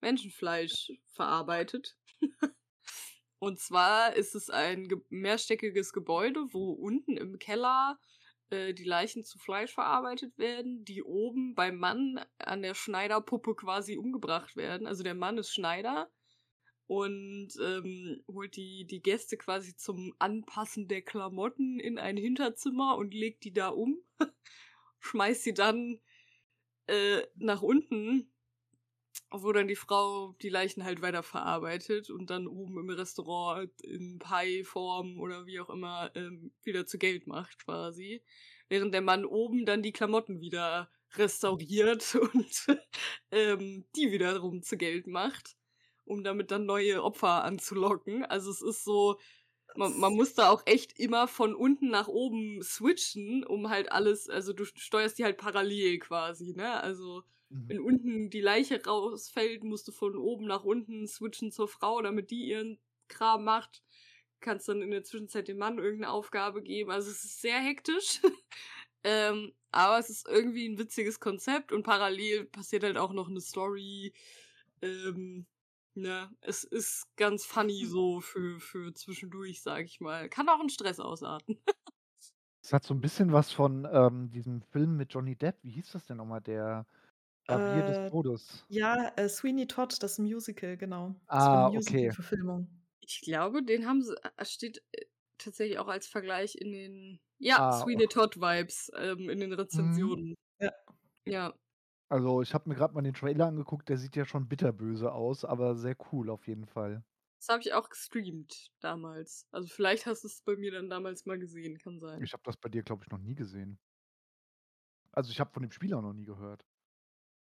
Menschenfleisch 0.01 0.91
verarbeitet. 1.13 1.97
Und 3.39 3.59
zwar 3.59 4.15
ist 4.15 4.35
es 4.35 4.49
ein 4.49 4.87
ge 4.89 4.99
mehrstöckiges 5.09 5.93
Gebäude, 5.93 6.45
wo 6.53 6.71
unten 6.73 7.17
im 7.17 7.39
Keller, 7.39 7.99
äh, 8.51 8.73
die 8.73 8.85
Leichen 8.85 9.23
zu 9.25 9.39
Fleisch 9.39 9.73
verarbeitet 9.73 10.37
werden, 10.37 10.85
die 10.85 11.03
oben 11.03 11.55
beim 11.55 11.77
Mann 11.77 12.21
an 12.39 12.61
der 12.63 12.75
Schneiderpuppe 12.75 13.55
quasi 13.55 13.97
umgebracht 13.97 14.55
werden. 14.55 14.87
Also, 14.87 15.03
der 15.03 15.15
Mann 15.15 15.37
ist 15.37 15.53
Schneider 15.53 16.11
und, 16.87 17.49
ähm, 17.61 18.23
holt 18.27 18.55
die 18.55 18.85
die 18.85 19.01
Gäste 19.01 19.37
quasi 19.37 19.75
zum 19.75 20.13
Anpassen 20.19 20.87
der 20.87 21.01
Klamotten 21.01 21.79
in 21.79 21.97
ein 21.97 22.17
Hinterzimmer 22.17 22.97
und 22.97 23.13
legt 23.13 23.43
die 23.43 23.53
da 23.53 23.69
um, 23.69 23.97
schmeißt 24.99 25.43
sie 25.43 25.53
dann, 25.53 25.99
äh, 26.87 27.21
nach 27.35 27.61
unten, 27.61 28.29
wo 29.31 29.51
dann 29.51 29.67
die 29.67 29.75
Frau 29.75 30.35
die 30.41 30.49
Leichen 30.49 30.83
halt 30.83 31.01
weiterverarbeitet 31.01 32.09
und 32.09 32.29
dann 32.29 32.47
oben 32.47 32.77
im 32.77 32.89
Restaurant 32.89 33.71
in 33.81 34.19
Pie-Form 34.19 35.19
oder 35.19 35.45
wie 35.45 35.59
auch 35.59 35.69
immer, 35.69 36.11
ähm, 36.15 36.51
wieder 36.63 36.85
zu 36.85 36.97
Geld 36.97 37.27
macht 37.27 37.65
quasi. 37.65 38.23
Während 38.69 38.93
der 38.93 39.01
Mann 39.01 39.25
oben 39.25 39.65
dann 39.65 39.81
die 39.83 39.91
Klamotten 39.91 40.39
wieder 40.41 40.89
restauriert 41.15 42.15
und, 42.33 42.79
ähm, 43.31 43.85
die 43.95 44.11
wiederum 44.11 44.61
zu 44.61 44.77
Geld 44.77 45.07
macht, 45.07 45.55
um 46.05 46.23
damit 46.23 46.51
dann 46.51 46.65
neue 46.65 47.03
Opfer 47.03 47.43
anzulocken. 47.43 48.25
Also, 48.25 48.51
es 48.51 48.61
ist 48.61 48.83
so 48.85 49.19
man 49.75 49.97
man 49.99 50.13
muss 50.15 50.35
da 50.35 50.49
auch 50.51 50.63
echt 50.67 50.99
immer 50.99 51.27
von 51.27 51.55
unten 51.55 51.89
nach 51.89 52.07
oben 52.09 52.61
switchen, 52.63 53.43
um 53.45 53.69
halt 53.69 53.91
alles 53.91 54.29
also, 54.29 54.53
du 54.53 54.65
steuerst 54.65 55.17
die 55.19 55.25
halt 55.25 55.37
parallel 55.37 55.99
quasi, 55.99 56.53
ne? 56.55 56.81
Also, 56.83 57.23
Mhm. 57.51 57.73
wenn 57.73 57.81
unten 57.81 58.29
die 58.31 58.41
Leiche 58.41 58.83
rausfällt, 58.85 59.63
musst 59.63 59.87
du 59.87 59.91
von 59.93 60.15
oben 60.17 60.45
nach 60.47 60.63
unten 60.65 61.07
switchen 61.07 61.51
zur 61.51 61.67
Frau, 61.69 62.01
damit 62.01 62.31
die 62.31 62.45
ihren 62.49 62.79
Kram 63.09 63.43
macht. 63.45 63.83
Kannst 64.41 64.67
dann 64.69 64.81
in 64.83 64.91
der 64.91 65.03
Zwischenzeit 65.05 65.47
dem 65.49 65.57
Mann 65.59 65.79
irgend 65.79 66.01
'ne 66.01 66.09
Aufgabe 66.11 66.61
geben. 66.63 66.91
Also, 66.91 67.11
es 67.11 67.23
ist 67.25 67.41
sehr 67.41 67.59
hektisch. 67.61 68.21
Ähm, 69.05 69.53
aber 69.71 69.99
es 69.99 70.09
ist 70.11 70.27
irgendwie 70.29 70.65
'n 70.67 70.77
witziges 70.79 71.19
Konzept 71.21 71.71
und 71.73 71.83
parallel 71.83 72.45
passiert 72.45 72.83
halt 72.83 72.97
auch 72.97 73.13
noch 73.13 73.29
'ne 73.29 73.41
Story. 73.41 74.13
Ähm, 74.83 75.47
ne? 75.95 76.31
Es 76.41 76.63
ist 76.63 77.05
ganz 77.17 77.45
funny 77.45 77.83
Hm. 77.83 77.87
so 77.87 78.21
für 78.21 78.59
für 78.59 78.93
zwischendurch, 78.93 79.61
sage 79.61 79.85
ich 79.85 79.99
mal. 80.01 80.29
Kann 80.29 80.49
auch 80.49 80.61
in 80.61 80.69
Stress 80.69 80.99
ausarten. 80.99 81.59
hat 82.71 82.83
so 82.85 82.93
'n 82.93 83.01
bisschen 83.01 83.33
was 83.33 83.51
von, 83.51 83.85
ähm, 83.91 84.29
diesem 84.31 84.61
Film 84.61 84.95
mit 84.97 85.13
Johnny 85.13 85.35
Depp. 85.35 85.57
Wie 85.63 85.71
hieß 85.71 85.91
das 85.91 86.05
denn 86.05 86.17
noch 86.17 86.25
mal? 86.25 86.39
Der 86.41 86.85
Barbier 87.47 87.83
des 87.83 88.01
Äh, 88.07 88.11
Todes. 88.11 88.67
ja, 88.69 89.09
äh, 89.17 89.29
Sweeney 89.29 89.67
Todd, 89.67 90.01
das 90.03 90.19
Musical, 90.19 90.77
genau. 90.77 91.15
Das 91.35 91.51
Ah, 91.51 91.69
okay. 91.75 92.13
Musical-Verfilmung. 92.13 92.67
Ich 93.01 93.21
glaube, 93.21 93.63
den 93.63 93.87
haben 93.87 94.01
sie 94.03 94.15
äh, 94.37 94.45
steht, 94.45 94.83
äh, 94.93 95.05
tatsächlich 95.37 95.79
auch 95.79 95.87
als 95.89 96.07
Vergleich 96.07 96.55
in 96.55 96.71
den 96.73 97.21
ja, 97.39 97.61
Ah, 97.61 97.83
Sweeney 97.83 98.07
och. 98.07 98.09
Todd 98.09 98.37
Vibes, 98.37 98.91
ähm, 98.97 99.29
in 99.29 99.39
den 99.41 99.53
Mhm. 99.71 100.25
Rezensionen. 100.33 100.35
Ja. 100.59 100.71
Ja. 101.25 101.57
Also, 102.09 102.41
ich 102.41 102.53
habe 102.53 102.69
mir 102.69 102.75
grad 102.75 102.93
mal 102.93 103.01
den 103.01 103.13
Trailer 103.13 103.47
angeguckt, 103.47 103.89
der 103.89 103.97
sieht 103.97 104.15
ja 104.15 104.23
schon 104.25 104.47
bitterböse 104.47 105.11
aus, 105.11 105.43
aber 105.43 105.75
sehr 105.75 105.97
cool 106.13 106.29
auf 106.29 106.47
jeden 106.47 106.65
Fall. 106.65 107.03
Das 107.39 107.49
habe 107.49 107.61
ich 107.61 107.73
auch 107.73 107.89
gestreamt 107.89 108.71
damals. 108.79 109.47
Also, 109.51 109.67
vielleicht 109.67 110.05
hast 110.07 110.23
du's 110.23 110.41
bei 110.41 110.55
mir 110.55 110.71
dann 110.71 110.89
damals 110.89 111.25
mal 111.27 111.37
gesehen, 111.37 111.77
kann 111.77 111.99
sein. 111.99 112.25
Ich 112.25 112.33
habe 112.33 112.41
das 112.43 112.57
bei 112.57 112.69
dir, 112.69 112.81
glaube 112.81 113.03
ich, 113.05 113.11
noch 113.11 113.19
nie 113.19 113.35
gesehen. 113.35 113.77
Also, 115.11 115.31
ich 115.31 115.39
habe 115.39 115.51
von 115.51 115.61
dem 115.63 115.71
Spiel 115.71 115.93
auch 115.95 116.01
noch 116.01 116.13
nie 116.13 116.25
gehört. 116.25 116.65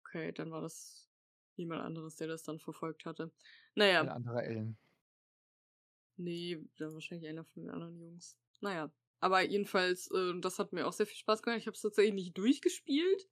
Okay, 0.05 0.31
dann 0.31 0.51
war 0.51 0.61
das 0.61 1.09
jemand 1.55 1.81
anderes, 1.83 2.15
der 2.15 2.27
das 2.27 2.43
dann 2.43 2.59
verfolgt 2.59 3.05
hatte. 3.05 3.31
Na 3.75 3.85
ja. 3.87 4.01
'N 4.01 4.09
anderer 4.09 4.43
Ellen. 4.43 4.77
Ne, 6.17 6.67
dann 6.77 6.93
wahrscheinlich 6.93 7.29
einer 7.29 7.45
von 7.45 7.61
den 7.63 7.69
anderen 7.71 7.99
Jungs. 7.99 8.37
Na 8.61 8.73
ja, 8.73 8.91
aber 9.19 9.41
jedenfalls, 9.41 10.09
äh, 10.11 10.33
das 10.41 10.57
hat 10.57 10.73
mir 10.73 10.87
auch 10.87 10.93
sehr 10.93 11.05
viel 11.05 11.17
Spaß 11.17 11.43
gemacht. 11.43 11.59
Ich 11.59 11.67
habe 11.67 11.75
es 11.75 11.81
tatsächlich 11.81 12.13
nicht 12.15 12.37
durchgespielt, 12.37 13.27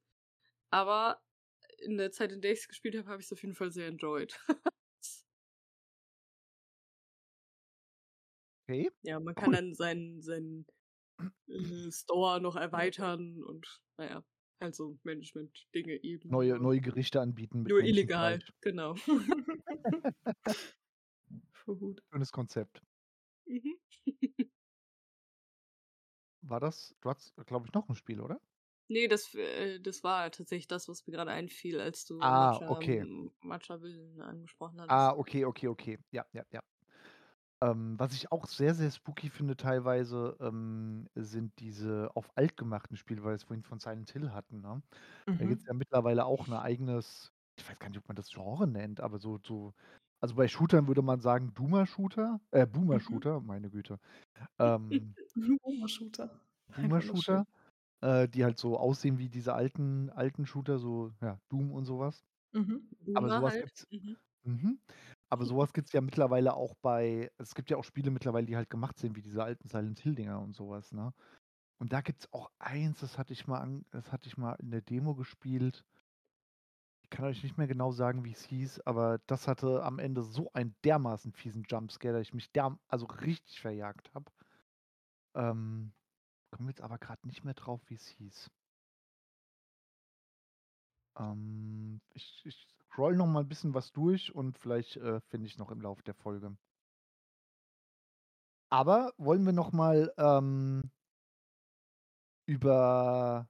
aber 0.75 1.21
in 1.79 1.97
der 1.97 2.11
Zeit, 2.11 2.31
in 2.33 2.41
der 2.41 2.53
ich's 2.53 2.67
gespielt 2.67 2.97
habe, 2.97 3.09
habe 3.09 3.21
ich's 3.21 3.33
auf 3.33 3.41
jeden 3.43 3.55
Fall 3.55 3.71
sehr 3.71 3.87
enjoyed. 3.87 4.39
Okay. 8.69 8.89
Ja, 9.03 9.19
man 9.19 9.35
kann 9.35 9.51
Cool. 9.51 9.53
dann 9.53 9.73
seinen 9.75 10.21
seinen, 10.21 10.65
äh, 11.49 11.91
Store 11.91 12.41
noch 12.41 12.55
erweitern 12.57 13.43
und, 13.43 13.81
na 13.97 14.05
ja, 14.09 14.25
halt 14.61 14.75
so 14.75 14.99
Management-Dinge 15.03 16.03
eben. 16.03 16.31
Neue 16.31 16.59
neue 16.59 16.81
Gerichte 16.81 17.21
anbieten 17.21 17.61
mit 17.61 17.73
Nur 17.73 17.83
illegal, 17.83 18.39
genau. 18.61 18.95
Gut. 21.67 22.01
Schönes 22.11 22.31
Konzept. 22.31 22.81
Mhm. 23.47 23.75
War 26.43 26.59
das 26.59 26.95
du 27.01 27.09
hattest, 27.09 27.35
glaube 27.45 27.67
ich, 27.67 27.73
noch 27.73 27.87
'n 27.89 27.95
Spiel, 27.95 28.19
oder? 28.21 28.39
Ne, 28.89 29.07
das 29.07 29.33
äh, 29.33 29.79
das 29.79 30.03
war 30.03 30.29
tatsächlich 30.31 30.67
das, 30.67 30.87
was 30.87 31.07
mir 31.07 31.13
grade 31.15 31.31
einfiel, 31.31 31.79
als 31.81 32.05
du 32.05 32.21
Ah, 32.21 32.61
Matcha 32.61 32.67
okay. 32.67 33.05
hm, 33.05 33.31
Matcha 33.41 33.81
Willen 33.81 34.21
angesprochen 34.21 34.79
hattest. 34.79 34.89
Ah, 34.89 35.13
okay, 35.17 35.43
okay, 35.45 35.67
okay. 35.67 35.97
Ja, 36.11 36.25
ja, 36.31 36.43
ja. 36.51 36.61
Ähm, 37.61 37.97
was 37.99 38.13
ich 38.13 38.31
auch 38.31 38.47
sehr, 38.47 38.73
sehr 38.75 38.91
spooky 38.91 39.29
finde 39.29 39.55
teilweise, 39.55 40.35
ähm, 40.41 41.07
sind 41.15 41.53
diese 41.59 42.09
auf 42.15 42.29
alt 42.35 42.57
gemachten 42.57 42.97
Spiele, 42.97 43.23
weil 43.23 43.31
wir 43.31 43.35
es 43.35 43.43
vorhin 43.43 43.63
von 43.63 43.79
Silent 43.79 44.11
Hill 44.11 44.31
hatten, 44.33 44.61
ne? 44.61 44.81
Da 45.37 45.45
gibt's 45.45 45.65
Mhm. 45.65 45.67
ja 45.67 45.73
mittlerweile 45.73 46.25
auch 46.25 46.47
'ne 46.47 46.61
eigenes 46.61 47.33
ich 47.57 47.69
weiß 47.69 47.79
gar 47.79 47.89
nicht, 47.89 47.99
ob 47.99 48.07
man 48.09 48.15
das 48.17 48.29
Genre 48.31 48.67
nennt, 48.67 48.99
aber 49.01 49.19
so 49.19 49.39
so 49.45 49.73
also, 50.21 50.35
bei 50.35 50.47
Shootern 50.47 50.87
würde 50.87 51.01
man 51.03 51.21
sagen 51.21 51.53
Doomer-Shooter 51.53 52.39
äh, 52.51 52.65
Mhm. 52.91 53.19
Boomer-Shooter, 53.19 53.41
meine 53.41 53.69
Güte. 53.69 53.99
Ähm 54.59 55.17
Boomer-Shooter. 55.63 56.29
Boomer-Shooter, 56.73 57.45
äh, 58.05 58.29
die 58.29 58.43
halt 58.45 58.59
so 58.59 58.77
aussehen 58.79 59.19
wie 59.19 59.29
diese 59.29 59.53
alten 59.55 60.09
alten 60.11 60.45
Shooter, 60.47 60.79
so, 60.79 61.11
ja, 61.21 61.39
Doom 61.49 61.71
und 61.71 61.85
so 61.85 61.99
was. 61.99 62.25
Mhm. 62.53 62.89
Aber 63.13 63.29
so 63.31 63.41
Boomer 63.41 63.41
was 63.41 63.57
halt. 63.57 63.61
gibt's 63.61 63.87
Mhm. 63.91 64.17
mhm. 64.45 64.79
Aber 65.29 65.45
so 65.45 65.57
was 65.57 65.73
gibt's 65.73 65.93
ja 65.93 66.01
mittlerweile 66.01 66.55
auch 66.55 66.75
bei 66.81 67.31
es 67.39 67.55
gibt 67.55 67.71
ja 67.71 67.77
auch 67.77 67.85
Spiele 67.85 68.11
mittlerweile, 68.11 68.47
die 68.47 68.57
halt 68.57 68.69
gemacht 68.71 68.99
sind 68.99 69.15
wie 69.17 69.21
diese 69.23 69.43
alten 69.43 69.67
Silent 69.69 69.99
Hill-Dinger 70.01 70.41
und 70.41 70.55
so 70.55 70.69
was, 70.69 70.93
ne? 70.93 71.13
Und 71.79 71.93
da 71.93 72.01
gibt's 72.01 72.31
auch 72.33 72.51
eins, 72.59 73.01
das 73.01 73.17
hatte 73.19 73.33
ich 73.33 73.47
mal 73.47 73.59
an 73.61 73.85
das 73.91 74.11
hatte 74.13 74.27
ich 74.29 74.37
mal 74.37 74.55
in 74.55 74.71
der 74.71 74.81
Demo 74.83 75.15
gespielt. 75.15 75.85
Ich 77.03 77.09
kann 77.09 77.25
euch 77.25 77.41
nicht 77.43 77.57
mehr 77.57 77.67
genau 77.67 77.91
sagen, 77.91 78.25
wie's 78.25 78.43
hieß, 78.43 78.81
aber 78.81 79.19
das 79.27 79.47
hatte 79.47 79.83
am 79.83 79.99
Ende 79.99 80.23
so 80.23 80.51
einen 80.53 80.75
dermaßen 80.83 81.31
fiesen 81.33 81.63
Jumpscare, 81.69 82.13
dass 82.13 82.23
ich 82.27 82.33
mich 82.33 82.51
derm 82.51 82.79
also, 82.87 83.05
richtig 83.05 83.59
verjagt 83.61 84.13
habe. 84.13 84.31
Ähm, 85.35 85.93
komme 86.55 86.69
jetzt 86.69 86.81
aber 86.81 86.97
grad 86.99 87.25
nicht 87.25 87.43
mehr 87.43 87.53
drauf, 87.53 87.81
wie's 87.89 88.07
hieß. 88.07 88.49
Ähm, 91.17 92.01
ich 92.13 92.41
ich 92.45 92.67
scrolle 92.91 93.15
noch 93.17 93.27
mal 93.27 93.41
'n 93.43 93.47
bisschen 93.47 93.73
was 93.73 93.91
durch 93.91 94.33
und 94.35 94.57
vielleicht, 94.57 94.97
äh, 94.97 95.21
finde 95.21 95.47
ich's 95.47 95.57
noch 95.57 95.71
im 95.71 95.81
Laufe 95.81 96.03
der 96.03 96.13
Folge. 96.13 96.57
Aber 98.71 99.13
wollen 99.17 99.45
wir 99.45 99.53
noch 99.53 99.71
mal, 99.71 100.11
ähm 100.17 100.89
über 102.47 103.47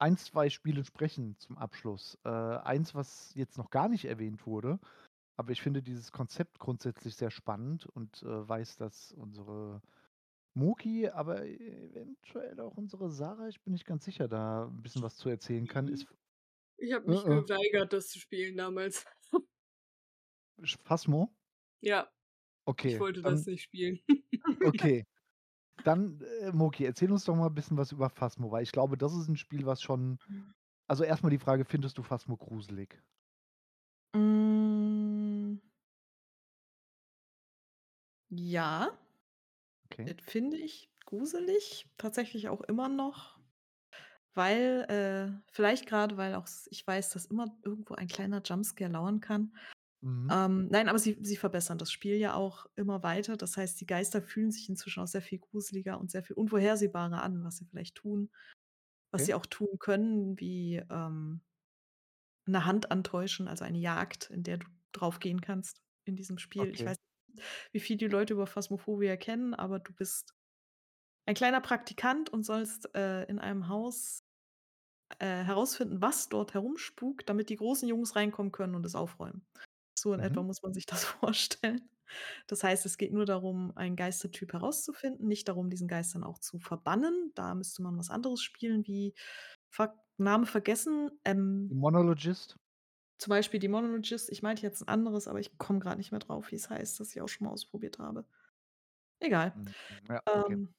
1, 0.00 0.16
2 0.16 0.50
Spiele 0.50 0.84
sprechen 0.84 1.36
zum 1.38 1.56
Abschluss. 1.56 2.18
Äh, 2.24 2.28
eins, 2.28 2.94
was 2.94 3.32
jetzt 3.34 3.56
noch 3.58 3.70
gar 3.70 3.88
nicht 3.88 4.04
erwähnt 4.06 4.46
wurde, 4.46 4.80
aber 5.36 5.52
ich 5.52 5.62
finde 5.62 5.82
dieses 5.82 6.12
Konzept 6.12 6.58
grundsätzlich 6.60 7.16
sehr 7.16 7.30
spannend 7.30 7.86
und, 7.86 8.22
äh, 8.22 8.48
weiß, 8.48 8.76
dass 8.78 9.12
unsere 9.12 9.82
Muki, 10.56 11.08
aber 11.08 11.44
eventuell 11.46 12.60
auch 12.60 12.76
unsere 12.76 13.10
Sarah, 13.10 13.48
ich 13.48 13.60
bin 13.60 13.72
nicht 13.72 13.84
ganz 13.86 14.04
sicher, 14.04 14.28
da 14.28 14.66
'n 14.68 14.82
bisschen 14.82 15.02
was 15.02 15.16
zu 15.16 15.28
erzählen 15.28 15.66
kann, 15.66 15.88
ist 15.88 16.04
Mhm. 16.04 16.06
Ph 16.06 16.14
Ich 16.78 16.92
habe 16.94 17.08
mich 17.08 17.24
Äh, 17.26 17.38
äh. 17.38 17.44
geweigert, 17.48 17.92
das 17.92 18.08
zu 18.10 18.20
spielen 18.20 18.56
damals. 18.56 19.04
Phasmo? 20.84 21.34
Ja. 21.82 22.10
Ich 22.84 22.98
Okay, 22.98 23.00
wollte 23.00 23.22
das 23.22 23.22
dann 23.22 23.46
nicht 23.46 23.62
spielen. 23.64 24.00
Okay. 24.62 25.04
Dann, 25.84 26.20
äh, 26.42 26.52
Muki, 26.52 26.84
erzähl 26.84 27.12
uns 27.12 27.24
doch 27.24 27.36
mal 27.36 27.50
bisschen 27.50 27.76
was 27.78 27.92
über 27.92 28.10
Phasmo, 28.10 28.50
weil 28.52 28.62
ich 28.64 28.72
glaube, 28.72 28.98
das 28.98 29.14
ist 29.14 29.28
'n 29.28 29.36
Spiel, 29.36 29.66
was 29.66 29.82
schon 29.82 30.18
also, 30.88 31.04
erst 31.04 31.22
mal 31.24 31.30
die 31.30 31.38
Frage, 31.38 31.64
findest 31.64 31.98
du 31.98 32.02
Phasmo 32.04 32.36
gruselig? 32.36 33.02
Hm. 34.14 35.58
Ja. 38.30 38.98
Okay. 39.94 40.12
Das 40.16 40.16
finde 40.26 40.56
ich 40.56 40.90
gruselig, 41.04 41.88
tatsächlich 41.98 42.48
auch 42.48 42.60
immer 42.62 42.88
noch, 42.88 43.38
weil, 44.34 44.86
äh 44.90 45.40
vielleicht 45.52 45.86
grade, 45.86 46.16
weil 46.18 46.34
auch 46.36 46.48
ich 46.70 46.86
weiß, 46.86 47.10
dass 47.10 47.26
immer 47.26 47.58
irgendwo 47.64 47.94
ein 47.94 48.08
kleiner 48.08 48.42
Jumpscare 48.44 48.90
lauern 48.90 49.20
kann. 49.20 49.54
Mhm. 50.02 50.34
Ähm, 50.34 50.68
nein, 50.70 50.88
aber 50.88 50.98
sie 51.00 51.18
sie 51.22 51.36
verbessern 51.36 51.78
das 51.78 51.92
Spiel 51.92 52.16
ja 52.16 52.34
auch 52.34 52.66
immer 52.76 53.02
weiter. 53.04 53.36
Das 53.38 53.56
heißt, 53.58 53.80
die 53.80 53.86
Geister 53.86 54.22
fühlen 54.22 54.52
sich 54.52 54.68
inzwischen 54.68 55.02
auch 55.02 55.08
sehr 55.08 55.22
viel 55.22 55.40
gruseliger 55.40 56.00
und 56.00 56.10
sehr 56.12 56.24
viel 56.24 56.36
unvorhersehbarer 56.36 57.22
an, 57.22 57.44
was 57.44 57.58
sie 57.58 57.66
vielleicht 57.66 57.96
tun 57.96 58.30
was 59.12 59.24
Okay. 59.24 59.26
sie 59.26 59.34
auch 59.34 59.46
tun 59.46 59.78
können, 59.80 60.40
wie, 60.40 60.76
ähm 60.90 61.42
'ne 62.48 62.64
Hand 62.66 62.90
antäuschen, 62.90 63.48
also, 63.48 63.64
eine 63.64 63.78
Jagd, 63.78 64.30
in 64.30 64.42
der 64.42 64.58
du 64.58 64.66
drauf 64.92 65.18
gehen 65.20 65.40
kannst 65.40 65.80
in 66.04 66.14
diesem 66.16 66.38
Spiel. 66.38 66.68
Ich 66.70 66.84
Okay. 66.84 66.86
weiß 66.86 66.96
nicht, 66.98 67.13
wie 67.72 67.80
viel 67.80 67.96
die 67.96 68.08
Leute 68.08 68.34
über 68.34 68.46
Phasmophobia 68.46 69.16
kennen, 69.16 69.54
aber 69.54 69.78
du 69.80 69.92
bist 69.94 70.34
ein 71.26 71.34
kleiner 71.34 71.60
Praktikant 71.60 72.30
und 72.30 72.44
sollst, 72.44 72.94
äh, 72.94 73.24
in 73.24 73.38
einem 73.38 73.68
Haus, 73.68 74.24
äh, 75.18 75.26
herausfinden, 75.44 76.00
was 76.02 76.28
dort 76.28 76.54
herumspukt, 76.54 77.28
damit 77.28 77.50
die 77.50 77.56
großen 77.56 77.88
Jungs 77.88 78.16
reinkommen 78.16 78.52
können 78.52 78.74
und 78.74 78.86
es 78.86 78.94
aufräumen. 78.94 79.46
So 79.98 80.12
in 80.14 80.20
etwa 80.20 80.42
Mhm. 80.42 80.44
muss 80.44 80.62
man 80.62 80.74
sich 80.74 80.86
das 80.86 81.04
vorstellen. 81.04 81.88
Das 82.48 82.64
heißt, 82.64 82.86
es 82.86 82.98
geht 82.98 83.12
nur 83.12 83.26
darum, 83.26 83.76
einen 83.76 83.96
Geistertyp 83.96 84.52
herauszufinden, 84.52 85.28
nicht 85.28 85.48
darum, 85.48 85.70
diesen 85.70 85.88
Geist 85.88 86.14
dann 86.14 86.24
auch 86.24 86.38
zu 86.38 86.58
verbannen. 86.60 87.32
Da 87.34 87.54
müsste 87.54 87.82
man 87.82 87.98
was 87.98 88.10
anderes 88.10 88.42
spielen 88.42 88.86
wie 88.86 89.14
fuck, 89.70 89.92
Name 90.18 90.46
vergessen, 90.46 91.10
ähm 91.24 91.70
Demonologist? 91.70 92.56
Zum 93.18 93.30
Beispiel 93.30 93.60
Demonologist. 93.60 94.30
Ich 94.30 94.42
meinte 94.42 94.62
jetzt 94.62 94.82
'n 94.82 94.88
anderes, 94.88 95.28
aber 95.28 95.40
ich 95.40 95.56
komme 95.58 95.78
grad 95.80 95.98
nicht 95.98 96.10
mehr 96.12 96.20
drauf, 96.20 96.50
wie's 96.52 96.70
heißt, 96.70 97.00
das 97.00 97.14
ich 97.14 97.20
auch 97.22 97.28
schon 97.28 97.46
mal 97.46 97.52
ausprobiert 97.52 97.98
habe. 97.98 98.26
Egal. 99.20 99.54
Mhm, 99.54 99.74
ja, 100.08 100.20
okay. 100.34 100.56
Ähm 100.56 100.74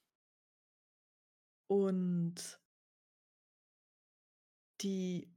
und 1.70 2.60
die 4.82 5.32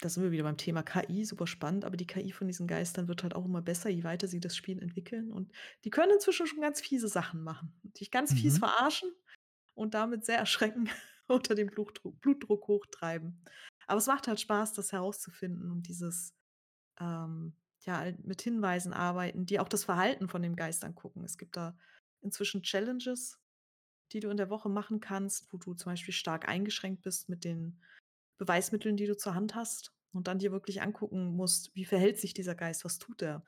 da 0.00 0.10
sind 0.10 0.24
wir 0.24 0.32
wieder 0.32 0.44
beim 0.44 0.58
Thema 0.58 0.82
KI, 0.82 1.24
super 1.24 1.46
spannend, 1.46 1.84
aber 1.84 1.96
die 1.96 2.06
KI 2.06 2.32
von 2.32 2.46
diesen 2.48 2.66
Geistern 2.66 3.08
wird 3.08 3.22
halt 3.22 3.34
auch 3.36 3.46
immer 3.46 3.62
besser, 3.62 3.90
je 3.90 4.04
weiter 4.04 4.28
sie 4.28 4.40
das 4.40 4.56
Spiel 4.56 4.82
entwickeln. 4.82 5.32
Und 5.32 5.52
die 5.84 5.90
können 5.90 6.12
inzwischen 6.12 6.46
schon 6.46 6.60
ganz 6.60 6.80
fiese 6.82 7.08
Sachen 7.08 7.42
machen. 7.44 7.80
Dich 7.84 8.10
ganz 8.10 8.32
fies 8.34 8.58
Mhm. 8.58 8.60
verarschen 8.60 9.10
und 9.74 9.94
damit 9.94 10.24
sehr 10.26 10.38
erschrecken 10.38 10.88
unter 11.28 11.54
dem 11.56 11.68
Blutdruck 11.70 12.20
Blutdruck 12.20 12.68
hochtreiben. 12.68 13.44
Aber 13.90 13.98
es 13.98 14.06
macht 14.06 14.28
halt 14.28 14.40
Spaß, 14.40 14.74
das 14.74 14.92
herauszufinden 14.92 15.70
und 15.72 15.88
dieses, 15.88 16.34
ähm, 17.00 17.56
ja, 17.82 17.98
halt 17.98 18.24
mit 18.26 18.42
Hinweisen 18.42 18.92
arbeiten, 18.94 19.46
die 19.46 19.60
auch 19.60 19.68
das 19.68 19.84
Verhalten 19.84 20.28
von 20.28 20.42
den 20.42 20.56
Geistern 20.56 20.94
gucken. 20.94 21.24
Es 21.24 21.38
gibt 21.38 21.56
da 21.56 21.78
inzwischen 22.22 22.62
Challenges, 22.62 23.40
die 24.12 24.20
du 24.20 24.30
in 24.30 24.36
der 24.38 24.50
Woche 24.50 24.68
machen 24.70 25.00
kannst, 25.00 25.52
wo 25.52 25.58
du 25.58 25.74
zum 25.74 25.92
Beispiel 25.92 26.14
stark 26.14 26.48
eingeschränkt 26.48 27.02
bist 27.02 27.28
mit 27.28 27.44
den 27.44 27.82
Beweismitteln, 28.38 28.96
die 28.96 29.06
du 29.06 29.16
zur 29.16 29.34
Hand 29.34 29.54
hast 29.54 29.94
und 30.12 30.28
dann 30.28 30.38
dir 30.40 30.52
wirklich 30.52 30.82
angucken 30.82 31.36
musst, 31.36 31.74
wie 31.76 31.84
verhält 31.86 32.18
sich 32.20 32.34
dieser 32.34 32.54
Geist, 32.56 32.84
was 32.84 32.98
tut 32.98 33.22
er? 33.22 33.44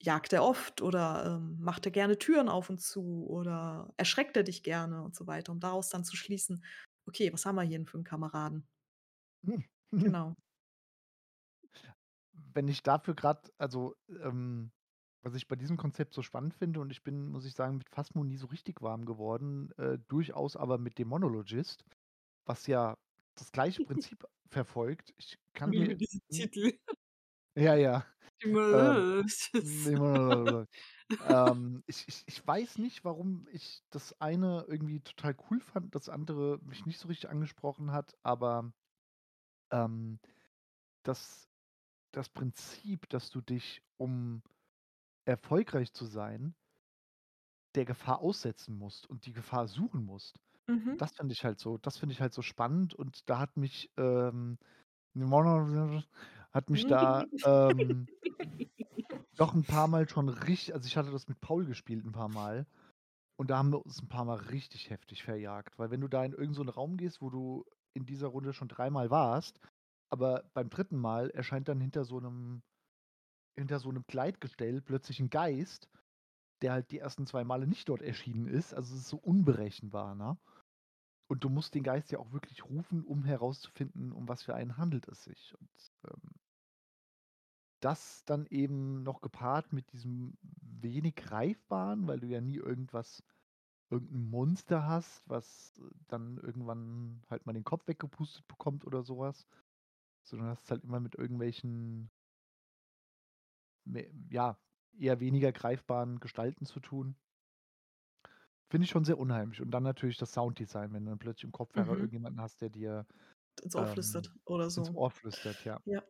jagt 0.00 0.32
er 0.32 0.44
oft 0.44 0.82
oder, 0.82 1.38
ähm, 1.38 1.58
macht 1.60 1.86
er 1.86 1.92
gerne 1.92 2.18
Türen 2.18 2.48
auf 2.48 2.70
und 2.70 2.80
zu 2.80 3.26
oder 3.28 3.92
erschreckt 3.96 4.36
er 4.36 4.42
dich 4.44 4.62
gerne 4.62 5.02
und 5.02 5.16
so 5.16 5.26
weiter, 5.26 5.52
um 5.52 5.60
daraus 5.60 5.88
dann 5.90 6.04
zu 6.04 6.16
schließen: 6.16 6.64
„Okay, 7.06 7.32
was 7.32 7.46
haben 7.46 7.56
wir 7.56 7.62
hier 7.62 7.78
denn 7.78 7.86
für 7.86 7.98
'n 7.98 8.04
Kameraden?“ 8.04 8.68
Genau. 9.92 10.36
Wenn 12.32 12.68
ich 12.68 12.82
dafür 12.82 13.14
grad 13.14 13.52
also, 13.58 13.94
ähm, 14.08 14.72
was 15.22 15.34
ich 15.34 15.46
bei 15.48 15.56
diesem 15.56 15.76
Konzept 15.76 16.14
so 16.14 16.22
spannend 16.22 16.54
finde 16.54 16.80
und 16.80 16.90
ich 16.90 17.02
bin, 17.04 17.28
muss 17.28 17.44
ich 17.46 17.54
sagen, 17.54 17.78
mit 17.78 17.88
Phasmo 17.90 18.24
nie 18.24 18.36
so 18.36 18.46
richtig 18.48 18.82
warm 18.82 19.06
geworden, 19.06 19.70
äh, 19.78 19.98
durchaus 20.08 20.56
aber 20.56 20.78
mit 20.78 20.98
Demonologist, 20.98 21.84
was 22.46 22.66
ja 22.66 22.98
das 23.36 23.52
gleiche 23.52 23.80
Prinzip 23.82 24.26
verfolgt. 24.50 25.14
Ich 25.18 25.38
kann 25.54 25.72
Ich 25.72 25.78
mir 25.78 25.96
diesen 25.96 26.20
n 26.30 26.50
Titel. 26.50 26.78
Ja, 27.56 27.74
ja. 27.76 28.04
Ähm, 28.72 29.06
ähm, 31.20 31.82
ich 31.86 32.08
ich 32.08 32.24
ich 32.26 32.46
weiß 32.46 32.78
nicht, 32.78 33.04
warum 33.04 33.46
ich 33.50 33.82
das 33.90 34.20
eine 34.20 34.64
irgendwie 34.68 35.00
total 35.02 35.36
cool 35.50 35.60
fand, 35.60 35.94
das 35.94 36.08
andere 36.08 36.58
mich 36.62 36.86
nicht 36.86 36.98
so 36.98 37.08
richtig 37.08 37.30
angesprochen 37.30 37.92
hat, 37.92 38.16
aber 38.22 38.72
ähm, 39.74 40.20
das 41.04 41.48
das 42.12 42.28
Prinzip, 42.30 43.08
dass 43.10 43.30
du 43.30 43.40
dich, 43.42 43.82
um 43.98 44.42
erfolgreich 45.26 45.92
zu 45.94 46.06
sein 46.06 46.54
der 47.74 47.84
Gefahr 47.84 48.20
aussetzen 48.20 48.78
musst 48.78 49.08
und 49.08 49.26
die 49.26 49.32
Gefahr 49.32 49.66
suchen 49.66 50.04
musst. 50.04 50.38
Mhm. 50.68 50.98
Das 50.98 51.12
finde 51.16 51.34
ich 51.34 51.44
halt 51.44 51.58
so 51.60 51.78
das 51.78 51.98
finde 51.98 52.12
ich 52.14 52.20
halt 52.20 52.34
so 52.34 52.42
spannend 52.42 52.94
und 52.94 53.28
da 53.30 53.38
hat 53.40 53.56
mich, 53.56 53.90
ähm, 53.98 54.58
hat 56.52 56.70
mich 56.70 56.86
da, 56.86 57.26
ähm 57.44 58.08
doch 59.36 59.54
'n 59.54 59.64
paarmal 59.66 60.08
schon 60.08 60.28
rich 60.28 60.72
also, 60.74 60.86
ich 60.86 60.96
hatte 60.96 61.10
das 61.10 61.28
mit 61.28 61.40
Paul 61.40 61.64
gespielt 61.66 62.04
'n 62.04 62.12
paarmal 62.12 62.66
und 63.36 63.50
da 63.50 63.58
haben 63.58 63.72
wir 63.72 63.84
uns 63.84 64.02
'n 64.02 64.08
paarmal 64.08 64.38
richtig 64.38 64.90
heftig 64.90 65.22
verjagt, 65.24 65.78
weil 65.78 65.90
wenn 65.90 66.00
du 66.02 66.08
da 66.08 66.24
in 66.24 66.32
irgend 66.34 66.56
so 66.56 66.62
Raum 66.64 66.96
gehst, 66.98 67.22
wo 67.22 67.30
du 67.30 67.64
in 67.94 68.06
dieser 68.06 68.28
Runde 68.28 68.52
schon 68.54 68.68
dreimal 68.68 69.10
warst, 69.10 69.60
aber 70.10 70.50
beim 70.54 70.70
3. 70.70 70.96
Mal 70.98 71.30
erscheint 71.30 71.68
dann 71.68 71.80
hinter 71.80 72.04
so 72.04 72.20
'nem 72.20 72.62
hinter 73.58 73.80
so 73.80 73.92
'nem 73.92 74.04
Gleitgestell 74.08 74.82
plötzlich 74.82 75.20
'n 75.20 75.30
Geist, 75.30 75.88
der 76.62 76.72
halt 76.74 76.90
die 76.92 76.98
ersten 77.00 77.26
2 77.26 77.44
Male 77.44 77.66
nicht 77.68 77.88
dort 77.90 78.02
erschienen 78.02 78.48
ist. 78.48 78.74
Also, 78.74 78.94
es 78.96 79.02
ist 79.02 79.08
so 79.10 79.18
unberechenbar, 79.18 80.14
ne? 80.16 80.38
Und 81.28 81.44
du 81.44 81.50
musst 81.50 81.74
den 81.74 81.84
Geist 81.84 82.12
ja 82.12 82.18
auch 82.20 82.32
wirklich 82.32 82.64
rufen, 82.66 83.04
um 83.04 83.24
herauszufinden, 83.24 84.12
um 84.12 84.28
was 84.28 84.42
für 84.44 84.54
einen 84.56 84.78
handelt 84.78 85.08
es 85.08 85.24
sich 85.24 85.54
und, 85.60 85.70
ähm 86.08 86.36
das 87.82 88.24
dann 88.24 88.46
eben 88.46 89.02
noch 89.02 89.20
gepaart 89.20 89.72
mit 89.72 89.92
diesem 89.92 90.38
wenig 90.42 91.16
Greifbaren, 91.16 92.06
weil 92.06 92.20
du 92.20 92.26
ja 92.26 92.40
nie 92.40 92.56
irgendwas 92.56 93.22
irgend 93.94 94.12
'n 94.12 94.30
Monster 94.30 94.86
hast, 94.86 95.28
was 95.28 95.80
dann 96.08 96.38
irgendwann 96.38 97.22
halt 97.30 97.46
mal 97.46 97.52
den 97.54 97.64
Kopf 97.64 97.86
weggepustet 97.88 98.46
bekommt 98.48 98.84
oder 98.86 99.02
so 99.04 99.18
was, 99.18 99.46
sondern 100.24 100.48
hast 100.50 100.70
halt 100.70 100.84
immer 100.84 101.00
mit 101.00 101.16
irgendwelchen 101.16 102.10
ja, 104.30 104.58
eher 104.96 105.20
weniger 105.20 105.52
greifbaren 105.52 106.20
Gestalten 106.20 106.66
zu 106.66 106.80
tun. 106.80 107.16
Finde 108.70 108.84
ich 108.86 108.90
schon 108.90 109.04
sehr 109.04 109.18
unheimlich 109.18 109.60
und 109.60 109.70
dann 109.70 109.82
natürlich 109.82 110.16
das 110.16 110.32
Sounddesign, 110.32 110.92
wenn 110.92 111.04
du 111.04 111.10
dann 111.10 111.18
plötzlich 111.18 111.44
im 111.44 111.52
Kopfhörer 111.52 111.96
Mhm. 111.96 111.98
irgendjemanden 111.98 112.40
hast, 112.40 112.60
der 112.62 112.70
dir, 112.70 113.06
Ins 113.64 113.74
Ohr 113.74 113.86
ähm, 113.86 113.88
flüstert 113.88 114.32
oder 114.44 114.70
ins 114.76 114.90
so. 114.90 114.94
Ohr 114.94 115.10
flüstert, 115.10 115.64
ja. 115.64 115.80
Ja. 115.84 116.04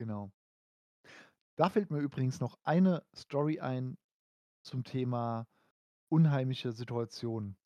Genau. 0.00 0.32
Da 1.58 1.68
fällt 1.70 1.90
mir 1.90 1.98
übrigens 1.98 2.40
noch 2.40 2.56
eine 2.62 3.04
Story 3.16 3.58
ein 3.60 3.98
zum 4.68 4.84
Thema 4.84 5.46
unheimliche 6.10 6.72
Situationen, 6.72 7.56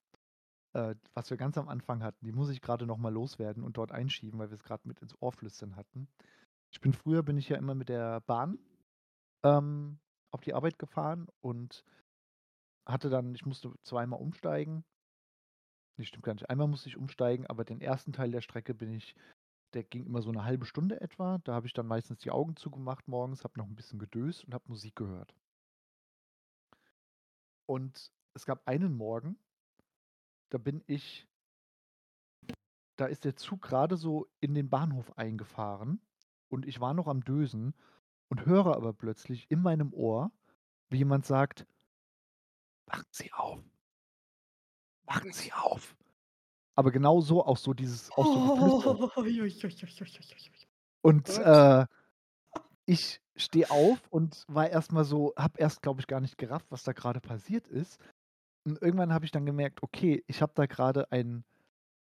äh, 0.75 0.95
was 1.15 1.31
wir 1.31 1.39
ganz 1.39 1.59
am 1.59 1.69
Anfang 1.69 2.03
hatten. 2.05 2.27
Die 2.27 2.33
muss 2.33 2.51
ich 2.51 2.63
grade 2.63 2.87
noch 2.87 2.99
mal 2.99 3.13
loswerden 3.13 3.65
und 3.65 3.77
dort 3.79 3.93
einschieben, 3.93 4.39
weil 4.41 4.51
wir's 4.51 4.65
grad 4.65 4.87
mit 4.87 5.01
ins 5.01 5.17
Ohr 5.23 5.33
flüstern 5.33 5.77
hatten. 5.77 6.09
Ich 6.73 6.81
bin 6.81 6.95
früher 6.95 7.23
bin 7.25 7.39
ich 7.39 7.49
ja 7.51 7.59
immer 7.59 7.75
mit 7.77 7.89
der 7.91 8.21
Bahn, 8.23 8.59
ähm, 9.45 10.01
auf 10.33 10.43
die 10.43 10.55
Arbeit 10.55 10.79
gefahren 10.79 11.29
und 11.43 11.83
hatte 12.87 13.11
dann 13.11 13.35
ich 13.35 13.47
musste 13.47 13.73
zweimal 13.85 14.21
umsteigen. 14.21 14.85
Ne, 15.99 16.05
stimmt 16.07 16.25
gar 16.25 16.33
nicht. 16.35 16.49
Einmal 16.49 16.69
musste 16.69 16.89
ich 16.89 16.97
umsteigen, 16.97 17.47
aber 17.47 17.65
den 17.65 17.81
1. 17.81 18.13
Teil 18.13 18.31
der 18.31 18.41
Strecke 18.41 18.75
bin 18.75 18.93
ich 18.93 19.15
der 19.75 19.85
ging 19.85 20.07
immer 20.07 20.23
so 20.23 20.33
'ne 20.33 20.45
1/2 20.45 20.67
Stunde 20.67 21.01
etwa. 21.01 21.39
Da 21.45 21.55
habe 21.55 21.67
ich 21.67 21.75
dann 21.75 21.87
meistens 21.87 22.21
die 22.21 22.31
Augen 22.33 22.57
zugemacht 22.57 23.09
morgens, 23.09 23.45
habe 23.45 23.59
noch 23.59 23.67
'n 23.69 23.75
bisschen 23.77 23.99
gedöst 23.99 24.45
und 24.47 24.55
habe 24.55 24.65
Musik 24.69 24.97
gehört. 24.97 25.35
Und 27.69 28.13
es 28.35 28.47
gab 28.47 28.67
einen 28.67 28.95
Morgen 28.97 29.39
da 30.53 30.59
bin 30.59 30.85
ich 30.87 31.27
da 32.97 33.07
ist 33.07 33.25
der 33.25 33.37
Zug 33.37 33.63
grade 33.63 33.97
so 33.97 34.29
in 34.41 34.53
den 34.55 34.69
Bahnhof 34.69 35.17
eingefahren 35.17 36.03
und 36.51 36.67
ich 36.67 36.79
war 36.79 36.93
noch 36.93 37.07
am 37.07 37.25
Dösen 37.25 37.75
und 38.29 38.45
höre 38.45 38.77
aber 38.77 38.93
plötzlich 38.93 39.51
in 39.51 39.63
meinem 39.63 39.95
Ohr, 39.95 40.31
wie 40.91 40.99
jemand 40.99 41.25
sagt 41.25 41.67
„Wachen 42.89 43.07
Sie 43.11 43.33
auf!“ 43.33 43.63
„Wachen 45.07 45.33
Sie 45.33 45.53
auf!“ 45.53 45.97
Aber 46.75 46.91
genau 46.93 47.21
so, 47.21 47.45
auch 47.45 47.57
so 47.59 47.75
dieses 47.75 48.11
auch 48.13 48.27
so 48.27 48.41
ui. 48.63 49.47
Und, 51.03 51.29
äh, 51.39 51.87
ich 52.87 53.22
stehe 53.37 53.71
auf 53.71 54.09
und 54.11 54.45
war 54.49 54.69
erst 54.71 54.93
mal 54.93 55.05
so 55.05 55.33
habe 55.39 55.59
erst, 55.61 55.83
glaube 55.83 56.01
ich, 56.01 56.07
gar 56.07 56.21
nicht 56.21 56.39
gerafft, 56.39 56.67
was 56.71 56.85
da 56.85 56.93
grade 56.93 57.21
passiert 57.21 57.69
ist. 57.69 58.01
Und 58.67 58.83
irgendwann 58.83 59.13
habe 59.15 59.25
ich 59.27 59.33
dann 59.33 59.47
gemerkt: 59.47 59.83
„Okay, 59.83 60.25
ich 60.29 60.43
habe 60.43 60.53
da 60.57 60.67
grade 60.67 61.13
einen 61.13 61.45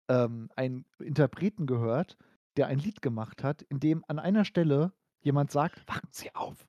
ähm, 0.10 0.50
einen 0.56 0.86
Interpreten 1.00 1.66
gehört, 1.68 2.18
der 2.58 2.68
ein 2.68 2.80
Lied 2.80 3.02
gemacht 3.02 3.44
hat, 3.44 3.62
in 3.64 3.80
dem 3.80 4.04
an 4.08 4.20
einer 4.20 4.46
Stelle 4.46 4.94
jemand 5.22 5.52
sagt: 5.52 5.88
„Wachen 5.88 6.10
Sie 6.12 6.34
auf!“ 6.36 6.68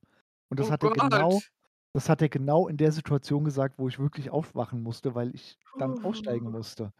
Und 0.51 0.61
das 0.61 0.71
Oh 0.71 0.73
hat 0.73 0.85
er 0.85 0.91
genau 0.91 1.43
das 1.95 2.09
hat 2.09 2.23
er 2.23 2.29
genau 2.31 2.69
in 2.69 2.77
der 2.79 2.93
Situation 2.93 3.45
gesagt, 3.45 3.79
wo 3.79 3.89
ich 3.89 3.99
wirklich 4.01 4.31
aufwachen 4.31 4.83
musste, 4.83 5.15
weil 5.15 5.35
ich 5.35 5.59
dann 5.79 5.97
aussteigen 6.03 6.51
Puh. 6.51 6.53
musste. 6.53 6.93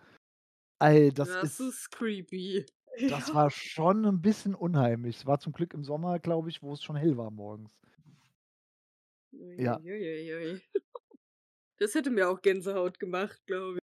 Ey, 0.81 1.13
das 1.15 1.37
Das 1.41 1.59
ist 1.61 1.61
ist 1.61 1.91
creepy. 1.91 2.67
Das 3.07 3.33
Ja. 3.33 3.35
war 3.35 3.51
schon 3.51 4.05
'n 4.07 4.21
bisschen 4.23 4.55
unheimlich. 4.55 5.19
Es 5.19 5.27
war 5.27 5.39
zum 5.41 5.53
Glück 5.53 5.75
im 5.75 5.85
Sommer, 5.85 6.19
glaube 6.19 6.49
ich, 6.51 6.63
wo 6.63 6.73
es 6.73 6.83
schon 6.83 6.97
hell 6.97 7.17
war 7.17 7.31
morgens. 7.31 7.79
Ui, 9.33 9.59
Ja. 9.59 9.83
ui, 9.93 10.33
ui. 10.35 10.61
Das 11.79 11.95
hätte 11.95 12.11
mir 12.11 12.29
auch 12.31 12.43
Gänsehaut 12.43 13.01
gemacht, 13.01 13.43
glaube 13.47 13.79
i 13.79 13.81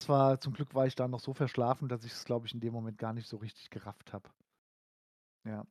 Zwar 0.00 0.40
zum 0.40 0.52
Glück 0.54 0.74
war 0.74 0.86
ich 0.86 0.94
da 0.94 1.06
noch 1.06 1.20
so 1.20 1.32
verschlafen, 1.34 1.88
dass 1.88 2.04
ich's, 2.04 2.24
glaube 2.24 2.46
ich, 2.46 2.54
in 2.54 2.60
dem 2.60 2.72
Moment 2.72 2.98
gar 2.98 3.12
nicht 3.12 3.28
so 3.28 3.36
richtig 3.36 3.70
gerafft 3.70 4.12
habe. 4.12 4.30
Ja. 5.44 5.64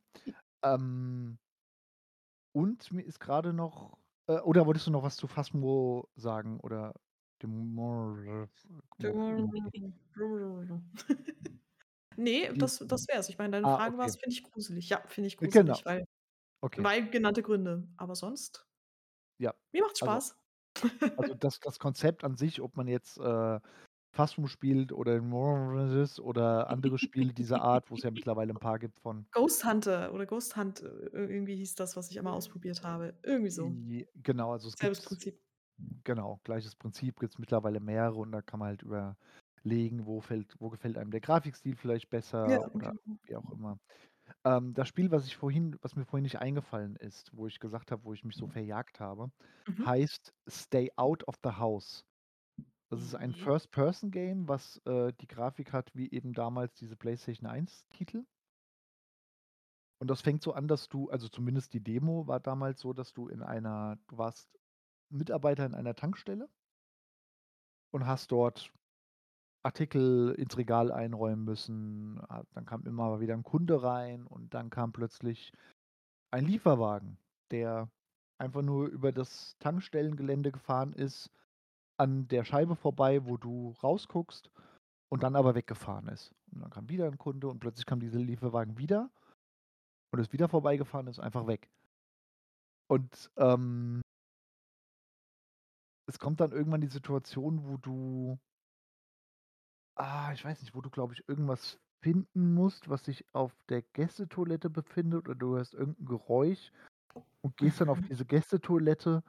Ähm 0.64 1.38
und 2.56 2.92
mir 2.92 3.04
ist 3.04 3.20
grade 3.20 3.54
noch 3.54 3.98
äh, 4.28 4.40
oder 4.40 4.66
wolltest 4.66 4.88
du 4.88 4.92
noch 4.92 5.04
was 5.04 5.16
zu 5.16 5.28
Phasmo 5.28 6.10
sagen 6.16 6.60
oder 6.60 6.94
Ne, 12.18 12.54
Die 12.56 12.58
das 12.58 12.80
das 12.88 13.08
wär's. 13.08 13.30
Ich 13.30 13.38
meine, 13.38 13.52
deine 13.52 13.68
ah, 13.68 13.78
Frage 13.78 13.98
okay. 13.98 13.98
war's: 13.98 14.18
„Finde 14.18 14.34
ich 14.36 14.44
gruselig?“ 14.44 14.90
Ja, 14.90 15.04
finde 15.08 15.28
ich 15.28 15.38
Genau. 15.50 15.82
gruselig, 15.82 15.86
weil 15.86 16.06
Okay. 16.64 16.88
weil 16.88 17.10
genannte 17.12 17.44
Gründe. 17.44 17.90
Aber 17.98 18.16
sonst 18.16 18.66
Ja. 19.40 19.54
mir 19.74 19.82
macht's 19.84 20.00
Also 20.00 20.20
Spaß. 20.20 20.36
also, 21.18 21.34
das 21.36 21.62
das 21.62 21.80
Konzept 21.80 22.24
an 22.26 22.38
sich, 22.38 22.62
ob 22.62 22.78
man 22.78 22.88
jetzt, 22.88 23.18
äh, 23.20 23.60
Phasmo 24.14 24.48
spielt 24.48 24.94
oder 24.94 25.22
oder 26.22 26.70
andere 26.70 26.98
Spiele 27.00 27.34
dieser 27.34 27.62
Art, 27.62 27.92
wo's 27.92 28.04
ja 28.04 28.12
mittlerweile 28.12 28.54
'n 28.54 28.60
paar 28.60 28.80
gibt 28.80 29.00
von 29.02 29.28
Ghost 29.34 29.64
Hunter 29.64 30.14
oder 30.14 30.26
Ghost 30.26 30.58
Hunt, 30.58 30.82
ir 30.82 31.14
irgendwie 31.14 31.56
hieß 31.56 31.76
das, 31.76 31.96
was 31.96 32.12
ich 32.12 32.18
einmal 32.20 32.34
ausprobiert 32.34 32.84
habe. 32.84 33.18
Irgendwie 33.24 33.50
so. 33.50 33.78
J 33.88 34.06
genau, 34.16 34.52
also, 34.54 34.68
es 34.68 34.78
Selbes 34.78 35.02
gibt 35.02 35.04
Prinzip. 35.04 35.40
genau, 36.06 36.40
gleiches 36.44 36.76
Prinzip, 36.76 37.20
gibt's 37.20 37.40
mittlerweile 37.40 37.80
mehrere 37.82 38.16
und 38.18 38.32
da 38.32 38.42
kann 38.42 38.60
man 38.60 38.70
halt 38.70 38.84
überlegen, 39.66 40.06
wo 40.08 40.22
fällt 40.22 40.56
wo 40.60 40.70
gefällt 40.70 40.98
einem 40.98 41.12
der 41.12 41.22
Grafikstil 41.22 41.76
vielleicht 41.76 42.10
Ja, 42.44 42.58
besser 42.58 42.66
oder 42.74 42.92
genau. 42.92 43.22
wie 43.28 43.36
auch 43.36 43.52
immer. 43.52 43.78
Ähm, 44.46 44.74
das 44.74 44.88
Spiel, 44.90 45.12
was 45.12 45.28
ich 45.28 45.38
vorhin 45.38 45.78
was 45.82 45.96
mir 45.96 46.06
vorhin 46.06 46.24
nicht 46.24 46.40
eingefallen 46.40 46.96
ist, 46.98 47.32
wo 47.36 47.48
ich 47.48 47.60
gesagt 47.60 47.92
habe, 47.92 48.06
wo 48.06 48.14
ich 48.14 48.24
mich 48.26 48.38
so 48.38 48.48
verjagt 48.48 49.00
habe, 49.02 49.32
Mhm. 49.68 49.86
heißt 49.86 50.34
„Stay 50.50 50.92
Out 50.98 51.28
of 51.28 51.36
the 51.44 51.52
House“. 51.52 52.06
Das 52.90 53.02
ist 53.04 53.16
ein 53.16 53.34
Mhm. 53.34 53.34
First-Person-Game, 53.34 54.48
was, 54.50 54.80
äh, 54.86 55.14
die 55.20 55.28
Grafik 55.28 55.74
hat 55.74 55.92
wie 55.96 56.12
eben 56.12 56.34
damals 56.34 56.76
diese 56.76 56.98
PlayStation-1-Titel. 56.98 58.26
Und 60.02 60.08
das 60.10 60.22
fängt 60.22 60.42
so 60.42 60.54
an, 60.54 60.68
dass 60.68 60.90
du 60.90 61.12
also, 61.12 61.30
zumindest 61.30 61.76
die 61.76 61.84
Demo 61.84 62.26
war 62.26 62.40
damals 62.40 62.80
so, 62.82 62.92
dass 62.92 63.14
du 63.14 63.28
in 63.28 63.44
einer 63.44 63.98
du 64.08 64.18
warst 64.18 64.50
Mitarbeiter 65.10 65.66
in 65.66 65.76
einer 65.76 65.96
Tankstelle 65.96 66.50
und 67.94 68.08
hast 68.08 68.32
dort 68.32 68.72
Artikel 69.64 70.34
ins 70.38 70.58
Regal 70.58 70.92
einräumen 70.92 71.46
müssen. 71.46 72.20
Dann 72.54 72.66
kam 72.66 72.86
immer 72.86 73.20
wieder 73.20 73.34
'n 73.36 73.44
Kunde 73.44 73.84
rein 73.84 74.26
und 74.26 74.54
dann 74.54 74.70
kam 74.70 74.92
plötzlich 74.92 75.54
ein 76.32 76.46
Lieferwagen, 76.46 77.18
der 77.52 77.90
einfach 78.40 78.62
nur 78.64 78.88
über 78.88 79.12
das 79.12 79.56
Tankstellengelände 79.60 80.52
gefahren 80.52 80.94
ist, 80.94 81.30
an 81.98 82.28
der 82.28 82.44
Scheibe 82.44 82.76
vorbei, 82.76 83.26
wo 83.26 83.38
du 83.38 83.76
rausguckst 83.84 84.50
und 85.10 85.24
dann 85.24 85.36
aber 85.36 85.56
weggefahren 85.56 86.08
ist. 86.08 86.34
Und 86.52 86.62
dann 86.62 86.72
kam 86.72 86.90
wieder 86.90 87.06
ein 87.08 87.18
Kunde 87.20 87.48
und 87.48 87.60
plötzlich 87.60 87.86
kam 87.86 88.00
dieser 88.00 88.20
Lieferwagen 88.20 88.78
wieder 88.78 89.12
und 90.12 90.20
ist 90.20 90.34
wieder 90.34 90.50
vorbeigefahren, 90.50 91.08
ist 91.08 91.20
einfach 91.20 91.48
weg. 91.48 91.70
Und 92.90 93.32
ähm, 93.38 94.02
es 96.08 96.20
kommt 96.20 96.42
dann 96.42 96.52
irgendwann 96.52 96.82
die 96.82 96.88
Situation, 96.88 97.64
wo 97.66 97.78
du, 97.78 98.38
ah, 99.96 100.32
ich 100.34 100.44
weiß 100.44 100.62
nicht, 100.62 100.76
wo 100.76 100.82
du, 100.82 100.90
glaube 100.90 101.14
ich, 101.14 101.28
irgendwas 101.28 101.80
finden 102.04 102.54
musst, 102.54 102.90
was 102.90 103.06
sich 103.06 103.26
auf 103.34 103.54
der 103.70 103.82
Gästetoilette 103.84 104.70
befindet 104.70 105.28
oder 105.30 105.36
du 105.36 105.56
hörst 105.56 105.74
irgendein 105.74 106.06
Geräusch 106.06 106.72
und 107.42 107.58
gehst 107.58 107.82
dann 107.82 107.90
auf 107.90 108.02
Mhm. 108.02 108.10
diese 108.10 108.26
Gästetoilette, 108.26 109.24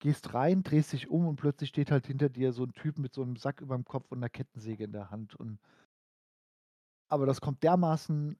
gehst 0.00 0.34
rein, 0.34 0.62
drehst 0.64 0.92
dich 0.94 1.08
um 1.10 1.26
und 1.28 1.36
plötzlich 1.36 1.70
steht 1.70 1.90
halt 1.92 2.06
hinter 2.06 2.30
dir 2.30 2.52
so 2.52 2.64
ein 2.64 2.72
Typ 2.74 2.98
mit 2.98 3.14
so 3.14 3.22
einem 3.22 3.36
Sack 3.36 3.60
überm 3.62 3.84
Kopf 3.84 4.12
und 4.12 4.18
einer 4.20 4.30
Kettensäge 4.30 4.84
in 4.84 4.92
der 4.92 5.10
Hand. 5.10 5.36
Und 5.36 5.60
aber 7.08 7.26
das 7.26 7.40
kommt 7.40 7.62
dermaßen 7.62 8.38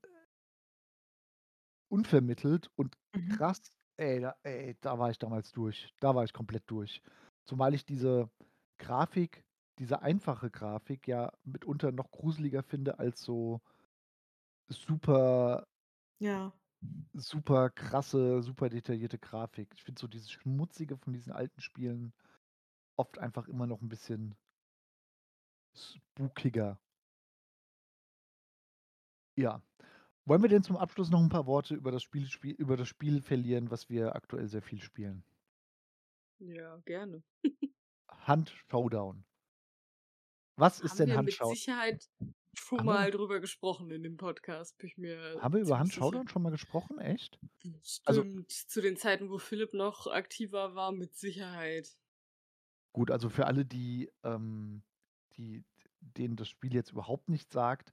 unvermittelt 1.89 2.71
und 2.77 2.97
Mhm. 3.15 3.37
krass, 3.37 3.73
ey, 3.97 4.21
da, 4.21 4.35
ey, 4.43 4.77
da 4.81 4.99
war 4.99 5.11
ich 5.11 5.19
damals 5.19 5.53
durch. 5.53 5.95
Da 6.01 6.15
war 6.15 6.25
ich 6.25 6.33
komplett 6.33 6.65
durch. 6.71 7.03
Zumal 7.47 7.75
ich 7.75 7.85
diese 7.85 8.31
Grafik, 8.79 9.44
diese 9.79 10.03
einfache 10.03 10.51
Grafik 10.51 11.09
ja 11.09 11.33
mitunter 11.45 11.93
noch 11.93 12.11
gruseliger 12.11 12.63
finde 12.63 12.99
als 12.99 13.23
so 13.23 13.61
super, 14.71 15.65
Ja. 16.21 16.53
super 17.15 17.71
krasse, 17.71 18.43
super 18.43 18.69
detaillierte 18.69 19.19
Grafik. 19.19 19.73
Ich 19.75 19.85
finde 19.85 20.01
so 20.01 20.07
dieses 20.09 20.31
Schmutzige 20.31 20.97
von 20.97 21.13
diesen 21.13 21.33
alten 21.33 21.61
Spielen 21.61 22.13
oft 22.97 23.19
einfach 23.19 23.49
immer 23.49 23.67
noch 23.67 23.83
ein 23.83 23.89
bisschen 23.89 24.37
spookiger. 25.75 26.79
Ja. 29.37 29.63
Wollen 30.27 30.43
wir 30.43 30.49
denn 30.51 30.63
zum 30.65 30.77
Abschluss 30.77 31.11
noch 31.11 31.21
ein 31.23 31.29
paar 31.31 31.47
Worte 31.47 31.75
über 31.75 31.91
das 31.93 32.03
Spiel, 32.03 32.27
Spiel 32.29 32.55
über 32.55 32.77
das 32.77 32.89
Spiel 32.89 33.23
verlieren, 33.23 33.71
was 33.71 33.91
wir 33.91 34.15
aktuell 34.17 34.49
sehr 34.49 34.63
viel 34.63 34.83
spielen? 34.83 35.25
Ja, 36.39 36.77
gerne. 36.85 37.23
Hand 38.27 38.49
Showdown. 38.71 39.25
Was 40.57 40.81
ist 40.81 40.99
denn 40.99 41.09
wir 41.09 41.17
Hand 41.17 41.27
mit? 41.27 41.35
Sicherheit 41.35 42.09
schon 42.55 42.79
Haben 42.79 42.87
wir, 42.87 42.95
mal 42.95 43.11
drüber 43.11 43.41
gesprochen 43.41 43.91
in 43.91 44.03
dem 44.03 44.17
Podcast, 44.17 44.79
bin 44.79 44.89
ich 44.89 44.97
mir 44.97 45.39
haben 45.41 45.55
wir 45.55 45.61
über 45.61 45.79
ziemlich 45.79 45.79
Hand 45.79 45.93
sicher. 45.93 46.05
Showdown 46.05 46.29
schon 46.29 46.43
mal 46.43 46.51
gesprochen? 46.51 46.99
Echt? 46.99 47.39
Also 48.05 48.23
Stimmt, 48.23 48.53
zu 48.53 48.81
den 48.81 48.97
Zeiten, 48.97 49.31
wo 49.31 49.39
Philipp 49.39 49.75
noch 49.75 50.07
aktiver 50.07 50.75
war, 50.75 50.93
mit 50.93 51.17
Sicherheit. 51.17 51.97
gut, 52.93 53.11
also 53.11 53.29
für 53.29 53.47
alle, 53.47 53.65
die, 53.65 54.11
ähm, 54.23 54.83
die, 55.37 55.65
denen 56.01 56.37
das 56.37 56.49
Spiel 56.49 56.75
jetzt 56.75 56.93
überhaupt 56.93 57.29
nichts 57.29 57.53
sagt, 57.53 57.93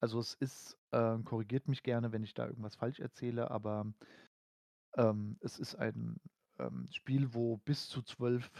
also 0.00 0.18
es 0.18 0.34
ist, 0.34 0.78
äh, 0.92 1.18
korrigiert 1.24 1.68
mich 1.68 1.82
gerne, 1.82 2.12
wenn 2.12 2.24
ich 2.24 2.34
da 2.34 2.46
irgendwas 2.46 2.76
falsch 2.76 3.00
erzähle, 3.00 3.50
aber 3.50 3.92
ähm, 4.96 5.36
es 5.40 5.58
ist 5.58 5.76
ein 5.76 6.20
ähm, 6.58 6.88
Spiel, 6.92 7.34
wo 7.34 7.58
bis 7.58 7.88
zu 7.88 8.02
zwölf 8.02 8.50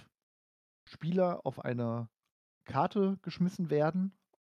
Spieler 0.87 1.45
auf 1.45 1.65
eine 1.65 2.09
Karte 2.65 3.19
geschmissen 3.23 3.71
werden, 3.71 4.13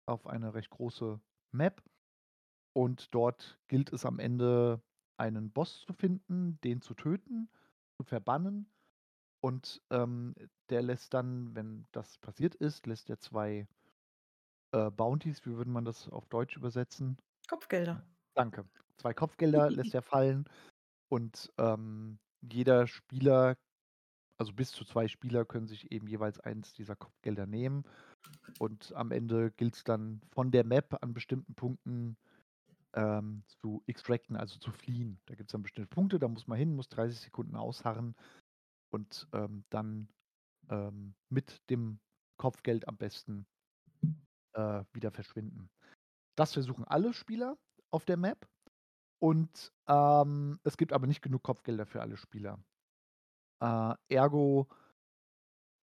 auf 0.05 0.27
eine 0.27 0.53
recht 0.53 0.69
große 0.69 1.19
Map. 1.51 1.83
Und 2.73 3.13
dort 3.13 3.59
gilt 3.67 3.93
es 3.93 4.05
am 4.05 4.19
Ende, 4.19 4.81
einen 5.17 5.51
Boss 5.51 5.81
zu 5.81 5.93
finden, 5.93 6.59
den 6.61 6.81
zu 6.81 6.95
töten, 6.95 7.49
zu 7.97 8.03
verbannen. 8.03 8.67
Und 9.41 9.81
ähm, 9.91 10.33
der 10.69 10.81
lässt 10.81 11.13
dann, 11.13 11.53
wenn 11.55 11.85
das 11.91 12.17
passiert 12.17 12.55
ist, 12.55 12.87
lässt 12.87 13.09
er 13.09 13.19
zwei 13.19 13.67
äh, 14.71 14.89
Bounties, 14.89 15.45
wie 15.45 15.55
würde 15.55 15.69
man 15.69 15.85
das 15.85 16.09
auf 16.09 16.25
Deutsch 16.27 16.57
übersetzen? 16.57 17.17
Kopfgelder. 17.47 18.05
Danke. 18.33 18.65
Zwei 18.97 19.13
Kopfgelder 19.13 19.69
lässt 19.69 19.93
er 19.93 20.01
fallen 20.01 20.45
und 21.09 21.53
ähm, 21.57 22.19
jeder 22.41 22.87
Spieler, 22.87 23.55
also 24.37 24.53
bis 24.53 24.71
zu 24.71 24.85
zwei 24.85 25.07
Spieler, 25.07 25.45
können 25.45 25.67
sich 25.67 25.91
eben 25.91 26.07
jeweils 26.07 26.39
eins 26.39 26.73
dieser 26.73 26.95
Kopfgelder 26.95 27.45
nehmen. 27.45 27.83
Und 28.59 28.93
am 28.93 29.11
Ende 29.11 29.51
gilt 29.51 29.75
es 29.75 29.83
dann 29.83 30.21
von 30.31 30.51
der 30.51 30.65
Map 30.65 30.97
an 31.01 31.13
bestimmten 31.13 31.53
Punkten 31.55 32.17
ähm, 32.93 33.43
zu 33.47 33.83
extracten, 33.87 34.35
also 34.35 34.59
zu 34.59 34.71
fliehen. 34.71 35.19
Da 35.25 35.35
gibt 35.35 35.49
es 35.49 35.51
dann 35.51 35.63
bestimmte 35.63 35.89
Punkte, 35.89 36.19
da 36.19 36.27
muss 36.27 36.47
man 36.47 36.57
hin, 36.57 36.75
muss 36.75 36.89
30 36.89 37.19
Sekunden 37.19 37.55
ausharren 37.55 38.15
und 38.91 39.27
ähm, 39.33 39.63
dann 39.69 40.07
ähm, 40.69 41.15
mit 41.29 41.61
dem 41.69 41.99
Kopfgeld 42.37 42.87
am 42.87 42.97
besten 42.97 43.45
äh, 44.53 44.83
wieder 44.93 45.11
verschwinden. 45.11 45.69
Das 46.35 46.53
versuchen 46.53 46.85
alle 46.85 47.13
Spieler 47.13 47.57
auf 47.91 48.05
der 48.05 48.17
Map 48.17 48.47
und 49.19 49.71
ähm, 49.87 50.59
es 50.63 50.77
gibt 50.77 50.93
aber 50.93 51.07
nicht 51.07 51.21
genug 51.21 51.43
Kopfgelder 51.43 51.85
für 51.85 52.01
alle 52.01 52.17
Spieler. 52.17 52.59
Äh, 53.63 53.95
ergo 54.09 54.67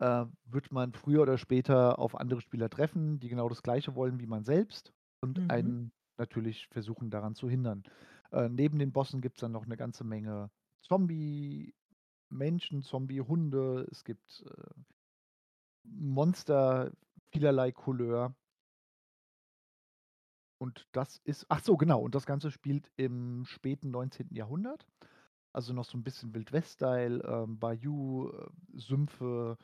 äh, 0.01 0.27
wird 0.45 0.73
man 0.73 0.93
früher 0.93 1.23
oder 1.23 1.39
später 1.39 1.99
auf 1.99 2.15
andere 2.15 2.41
Spieler 2.41 2.71
treffen, 2.71 3.21
die 3.21 3.29
genau 3.29 3.49
das 3.49 3.63
Gleiche 3.63 3.95
wollen 3.95 4.21
wie 4.21 4.27
man 4.27 4.45
selbst 4.45 4.93
und 5.21 5.39
Mhm. 5.39 5.51
einen 5.51 5.93
natürlich 6.19 6.69
versuchen 6.69 7.11
daran 7.11 7.35
zu 7.35 7.49
hindern. 7.49 7.85
Äh, 8.33 8.49
neben 8.49 8.79
den 8.79 8.93
Bossen 8.93 9.21
gibt 9.21 9.37
es 9.37 9.41
dann 9.41 9.53
noch 9.53 9.65
eine 9.65 9.77
ganze 9.77 10.05
Menge 10.05 10.51
Zombie-Menschen, 10.83 12.83
Zombie-Hunde, 12.83 13.87
es 13.91 14.05
gibt 14.05 14.45
äh, 14.47 14.81
Monster 15.85 16.93
vielerlei 17.33 17.73
Couleur. 17.73 18.35
Und 20.59 20.87
das 20.93 21.19
ist, 21.25 21.47
ach 21.49 21.63
so, 21.63 21.77
genau, 21.77 22.01
und 22.03 22.15
das 22.15 22.27
Ganze 22.27 22.51
spielt 22.51 22.91
im 22.97 23.45
späten 23.47 23.91
19. 23.91 24.35
Jahrhundert. 24.35 24.87
Also 25.53 25.73
noch 25.73 25.85
so 25.85 25.99
ein 25.99 26.05
bisschen 26.05 26.35
Wildwest-Style, 26.35 27.23
ähm, 27.25 27.59
Bayou, 27.59 28.31
äh, 28.31 28.51
Sümpfe, 28.75 29.59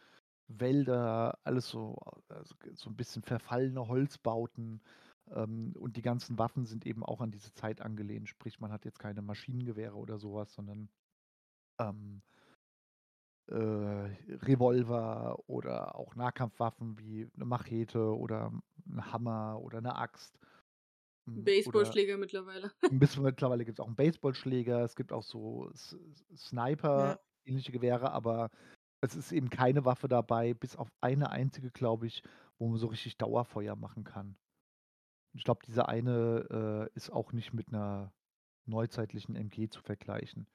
Wälder, 0.49 1.39
alles 1.45 1.69
so, 1.69 1.97
also 2.29 2.55
so 2.75 2.91
ein 2.91 2.97
bisschen 2.97 3.23
verfallene 3.23 3.87
Holzbauten. 3.89 4.81
Ähm, 5.31 5.75
und 5.79 5.97
die 5.97 6.03
ganzen 6.03 6.39
Waffen 6.39 6.67
sind 6.67 6.87
eben 6.87 7.05
auch 7.05 7.21
an 7.21 7.31
diese 7.31 7.53
Zeit 7.55 7.81
angelehnt. 7.81 8.29
Sprich, 8.29 8.61
man 8.61 8.73
hat 8.73 8.85
jetzt 8.85 8.99
keine 8.99 9.23
Maschinengewehre 9.23 9.97
oder 9.97 10.19
sowas, 10.19 10.53
sondern 10.53 10.89
ähm, 11.79 12.23
äh, 13.49 13.55
Revolver 13.55 15.39
oder 15.49 15.97
auch 15.97 16.15
Nahkampfwaffen 16.15 16.99
wie 16.99 17.29
eine 17.35 17.45
Machete 17.45 18.17
oder 18.17 18.53
ein 18.89 19.13
Hammer 19.13 19.61
oder 19.61 19.79
eine 19.79 19.97
Axt. 19.97 20.39
Oder 21.27 21.43
Baseballschläger 21.43 22.17
mittlerweile. 22.17 22.73
mittlerweile 22.91 23.65
gibt 23.65 23.79
es 23.79 23.83
auch 23.83 23.87
einen 23.87 23.97
Baseballschläger, 23.97 24.83
es 24.83 24.97
gibt 24.97 25.13
auch 25.13 25.23
so. 25.23 25.71
Sniper, 26.37 27.21
ähnliche 27.45 27.73
Gewehre, 27.73 28.13
aber 28.13 28.51
es 29.01 29.15
ist 29.15 29.33
eben 29.33 29.51
keine 29.51 29.85
Waffe 29.85 30.09
dabei, 30.09 30.55
bis 30.55 30.77
auf 30.77 30.89
eine 31.01 31.31
einzige, 31.31 31.71
glaube 31.71 32.07
ich, 32.07 32.23
wo 32.59 32.69
man 32.69 32.79
so 32.79 32.87
richtig 32.87 33.17
Dauerfeuer 33.19 33.77
machen 33.77 34.05
kann. 34.05 34.37
Ich 35.33 35.45
glaube, 35.45 35.61
diese 35.67 35.89
eine 35.89 36.89
äh, 36.93 36.97
ist 36.97 37.11
auch 37.11 37.33
nicht 37.33 37.53
mit 37.53 37.69
einer 37.69 38.13
neuzeitlichen 38.65 39.37
MG 39.37 39.69
zu 39.69 39.83
vergleichen. 39.83 40.47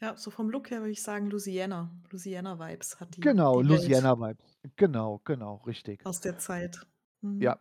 Ja, 0.00 0.16
so 0.16 0.30
vom 0.30 0.48
Look 0.48 0.70
her 0.70 0.80
würde 0.80 0.92
ich 0.92 1.02
sagen 1.02 1.28
Louisiana. 1.28 1.90
Louisiana-Vibes 2.10 3.00
hat 3.00 3.16
die, 3.16 3.20
Genau, 3.20 3.60
Louisiana-Vibes. 3.60 4.58
Genau, 4.76 5.20
genau, 5.24 5.56
richtig. 5.66 6.04
aus 6.06 6.20
der 6.20 6.38
Zeit. 6.38 6.86
Ja. 7.22 7.60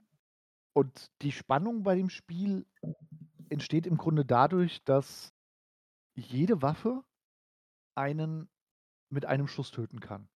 Und 0.74 1.12
die 1.22 1.32
Spannung 1.32 1.84
bei 1.84 1.96
dem 1.96 2.10
Spiel 2.10 2.66
entsteht 3.50 3.88
im 3.88 3.98
Grunde 3.98 4.26
dadurch, 4.26 4.84
dass 4.84 5.34
jede 6.16 6.62
Waffe 6.62 7.04
einen 7.96 8.50
mit 9.12 9.26
einem 9.26 9.48
Schuss 9.48 9.72
töten 9.72 10.00
kann. 10.00 10.30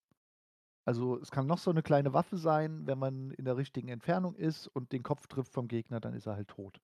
Also 0.85 1.19
es 1.19 1.31
kann 1.31 1.47
noch 1.47 1.59
so 1.59 1.71
eine 1.71 1.83
kleine 1.83 2.13
Waffe 2.13 2.37
sein, 2.37 2.87
wenn 2.87 2.99
man 2.99 3.31
in 3.31 3.45
der 3.45 3.57
richtigen 3.57 3.87
Entfernung 3.89 4.35
ist 4.35 4.67
und 4.67 4.91
den 4.91 5.03
Kopf 5.03 5.27
trifft 5.27 5.53
vom 5.53 5.67
Gegner, 5.67 5.99
dann 5.99 6.13
ist 6.13 6.25
er 6.25 6.35
halt 6.35 6.49
tot. 6.49 6.81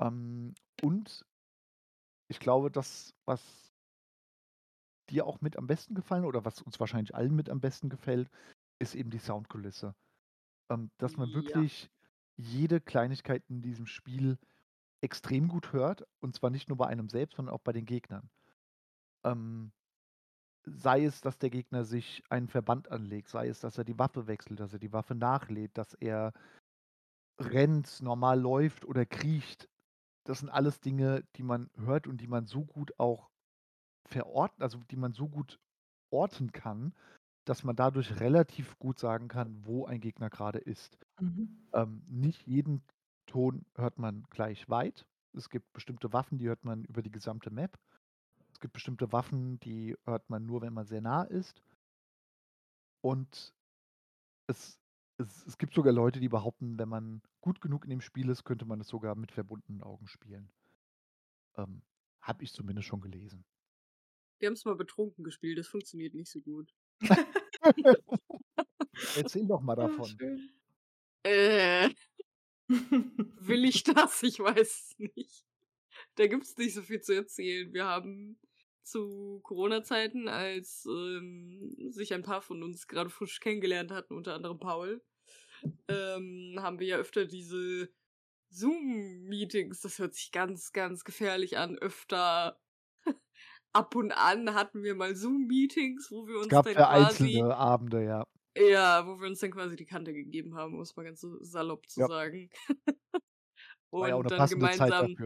Ähm, 0.00 0.54
und 0.82 1.24
ich 2.28 2.40
glaube, 2.40 2.70
das, 2.70 3.14
was 3.24 3.72
dir 5.10 5.26
auch 5.26 5.40
mit 5.40 5.56
am 5.56 5.66
besten 5.66 5.94
gefallen 5.94 6.24
oder 6.24 6.44
was 6.44 6.62
uns 6.62 6.80
wahrscheinlich 6.80 7.14
allen 7.14 7.34
mit 7.34 7.48
am 7.48 7.60
besten 7.60 7.88
gefällt, 7.88 8.28
ist 8.80 8.94
eben 8.94 9.10
die 9.10 9.18
Soundkulisse. 9.18 9.94
Ähm, 10.70 10.90
dass 10.98 11.16
man 11.16 11.30
Ja. 11.30 11.66
Jede 12.36 12.80
Kleinigkeit 12.80 13.42
in 13.48 13.62
diesem 13.62 13.86
Spiel 13.86 14.38
extrem 15.00 15.48
gut 15.48 15.72
hört 15.72 16.06
und 16.20 16.34
zwar 16.34 16.50
nicht 16.50 16.68
nur 16.68 16.78
bei 16.78 16.86
einem 16.86 17.08
selbst, 17.08 17.36
sondern 17.36 17.54
auch 17.54 17.60
bei 17.60 17.72
den 17.72 17.86
Gegnern. 17.86 18.30
Ähm, 19.24 19.72
sei 20.64 21.04
es, 21.04 21.20
dass 21.20 21.38
der 21.38 21.50
Gegner 21.50 21.84
sich 21.84 22.22
einen 22.28 22.48
Verband 22.48 22.90
anlegt, 22.90 23.28
sei 23.28 23.48
es, 23.48 23.60
dass 23.60 23.78
er 23.78 23.84
die 23.84 23.98
Waffe 23.98 24.26
wechselt, 24.26 24.60
dass 24.60 24.72
er 24.72 24.78
die 24.78 24.92
Waffe 24.92 25.14
nachlädt, 25.14 25.76
dass 25.78 25.94
er 25.94 26.32
rennt, 27.38 28.00
normal 28.02 28.40
läuft 28.40 28.84
oder 28.84 29.06
kriecht. 29.06 29.68
Das 30.24 30.40
sind 30.40 30.48
alles 30.48 30.80
Dinge, 30.80 31.24
die 31.36 31.42
man 31.42 31.70
hört 31.76 32.06
und 32.06 32.20
die 32.20 32.26
man 32.26 32.46
so 32.46 32.64
gut 32.64 32.98
auch 32.98 33.30
verorten, 34.06 34.62
also 34.62 34.78
die 34.90 34.96
man 34.96 35.12
so 35.12 35.28
gut 35.28 35.60
orten 36.10 36.52
kann, 36.52 36.94
dass 37.46 37.62
man 37.62 37.76
dadurch 37.76 38.20
relativ 38.20 38.76
gut 38.78 38.98
sagen 38.98 39.28
kann, 39.28 39.64
wo 39.64 39.86
ein 39.86 40.00
Gegner 40.00 40.28
gerade 40.30 40.58
ist. 40.58 40.98
Mhm. 41.20 41.56
Ähm, 41.72 42.02
nicht 42.08 42.46
jeden 42.46 42.82
Ton 43.26 43.64
hört 43.76 43.98
man 43.98 44.24
gleich 44.30 44.68
weit. 44.68 45.06
Es 45.32 45.48
gibt 45.48 45.72
bestimmte 45.72 46.12
Waffen, 46.12 46.38
die 46.38 46.48
hört 46.48 46.64
man 46.64 46.84
über 46.84 47.02
die 47.02 47.10
gesamte 47.10 47.50
Map. 47.50 47.78
Es 48.52 48.58
gibt 48.58 48.72
bestimmte 48.72 49.12
Waffen, 49.12 49.60
die 49.60 49.96
hört 50.04 50.28
man 50.28 50.44
nur, 50.44 50.60
wenn 50.60 50.72
man 50.72 50.86
sehr 50.86 51.00
nah 51.00 51.22
ist. 51.22 51.62
Und 53.00 53.54
es, 54.48 54.80
es, 55.18 55.46
es 55.46 55.56
gibt 55.56 55.74
sogar 55.74 55.92
Leute, 55.92 56.18
die 56.18 56.28
behaupten, 56.28 56.78
wenn 56.78 56.88
man 56.88 57.22
gut 57.40 57.60
genug 57.60 57.84
in 57.84 57.90
dem 57.90 58.00
Spiel 58.00 58.28
ist, 58.28 58.44
könnte 58.44 58.64
man 58.64 58.80
es 58.80 58.88
sogar 58.88 59.14
mit 59.14 59.30
verbundenen 59.30 59.82
Augen 59.82 60.08
spielen. 60.08 60.50
Ähm, 61.56 61.82
Habe 62.20 62.42
ich 62.42 62.52
zumindest 62.52 62.88
schon 62.88 63.00
gelesen. 63.00 63.44
Wir 64.40 64.48
haben 64.48 64.54
es 64.54 64.64
mal 64.64 64.74
betrunken 64.74 65.22
gespielt, 65.22 65.58
das 65.58 65.68
funktioniert 65.68 66.14
nicht 66.14 66.30
so 66.30 66.40
gut. 66.40 66.74
Erzähl 69.16 69.46
doch 69.46 69.60
mal 69.60 69.78
Ah, 69.78 69.88
davon. 69.88 70.18
Äh, 71.24 71.90
will 72.68 73.64
ich 73.64 73.84
das? 73.84 74.22
Ich 74.22 74.38
weiß 74.38 74.58
es 74.60 74.98
nicht. 74.98 75.44
Da 76.16 76.26
gibt 76.26 76.44
es 76.44 76.56
nicht 76.56 76.74
so 76.74 76.82
viel 76.82 77.00
zu 77.00 77.14
erzählen. 77.14 77.72
Wir 77.72 77.84
haben 77.86 78.38
zu 78.82 79.40
Corona-Zeiten, 79.42 80.28
als 80.28 80.86
ähm, 80.86 81.74
sich 81.90 82.14
ein 82.14 82.22
paar 82.22 82.40
von 82.42 82.62
uns 82.62 82.86
gerade 82.86 83.10
frisch 83.10 83.40
kennengelernt 83.40 83.90
hatten, 83.90 84.14
unter 84.14 84.34
anderem 84.34 84.60
Paul, 84.60 85.02
ähm, 85.88 86.56
haben 86.58 86.78
wir 86.78 86.86
ja 86.86 86.96
öfter 86.96 87.24
diese 87.26 87.90
Zoom-Meetings, 88.50 89.80
das 89.80 89.98
hört 89.98 90.14
sich 90.14 90.30
ganz, 90.32 90.72
ganz 90.72 91.04
gefährlich 91.04 91.58
an, 91.58 91.76
öfter 91.78 92.60
ab 93.76 93.94
und 93.94 94.12
an 94.12 94.54
hatten 94.54 94.82
wir 94.82 94.94
mal 94.94 95.14
Zoom-Meetings, 95.16 96.10
wo 96.10 96.26
wir 96.26 96.38
Es 96.40 96.48
uns 96.48 96.48
gab 96.48 96.66
dann 96.66 96.78
ja 96.78 96.88
quasi 96.88 97.44
einzelne 97.44 97.54
Abende, 97.56 98.02
ja. 98.04 98.24
ja, 98.56 99.06
wo 99.06 99.20
wir 99.20 99.28
uns 99.28 99.40
dann 99.40 99.50
quasi 99.50 99.76
die 99.76 99.86
Kante 99.86 100.12
gegeben 100.12 100.54
haben, 100.56 100.74
um 100.74 100.80
es 100.80 100.96
mal 100.96 101.04
ganz 101.04 101.20
so 101.20 101.36
salopp 101.42 101.88
zu 101.88 102.00
Ja. 102.00 102.06
sagen. 102.06 102.50
War 103.98 104.08
ja 104.08 104.14
auch 104.14 104.20
Und 104.20 104.24
eine 104.24 104.30
dann 104.30 104.48
gemeinsam 104.48 105.16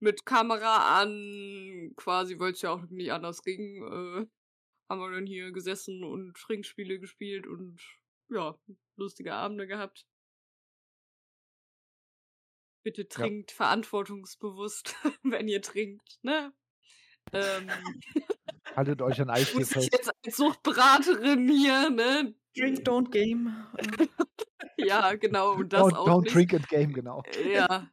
mit 0.00 0.24
Kamera 0.26 1.00
an, 1.00 1.92
quasi, 1.96 2.38
weil 2.38 2.52
es 2.52 2.62
ja 2.62 2.70
auch 2.72 2.82
nicht 2.90 3.12
anders 3.12 3.42
ging, 3.42 3.82
äh, 3.84 4.26
haben 4.90 5.00
wir 5.00 5.10
dann 5.12 5.26
hier 5.26 5.52
gesessen 5.52 6.04
und 6.04 6.34
Trinkspiele 6.36 7.00
gespielt 7.00 7.46
und 7.46 7.80
ja, 8.30 8.58
lustige 8.96 9.34
Abende 9.34 9.66
gehabt. 9.66 10.06
Bitte 12.84 13.06
trinkt 13.08 13.52
verantwortungsbewusst, 13.52 14.96
wenn 15.22 15.46
ihr 15.48 15.62
trinkt, 15.62 16.18
ne? 16.22 16.52
Ähm, 17.32 17.70
Haltet 18.76 19.02
euch 19.02 19.20
an 19.20 19.30
Eis 19.30 19.54
muss 19.54 19.74
ich 19.76 19.90
jetzt 19.92 20.10
als 20.24 20.36
Suchtberaterin 20.36 21.48
hier, 21.48 21.90
ne? 21.90 22.34
Drink, 22.56 22.80
don't 22.80 23.10
game. 23.10 23.66
Äh, 23.76 24.06
Ja, 24.80 25.12
genau, 25.16 25.54
und 25.54 25.72
das 25.72 25.82
Don't, 25.82 25.96
auch 25.96 26.06
don't 26.08 26.22
nicht. 26.22 26.34
drink 26.36 26.54
and 26.54 26.68
game, 26.68 26.92
genau. 26.92 27.24
Ja. 27.52 27.90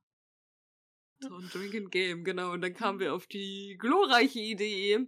Don't 1.20 1.52
drink 1.52 1.74
and 1.74 1.92
game, 1.92 2.24
genau. 2.24 2.52
Und 2.52 2.62
dann 2.62 2.76
kamen 2.76 3.00
wir 3.00 3.16
auf 3.16 3.26
die 3.26 3.76
glorreiche 3.80 4.40
Idee, 4.40 5.08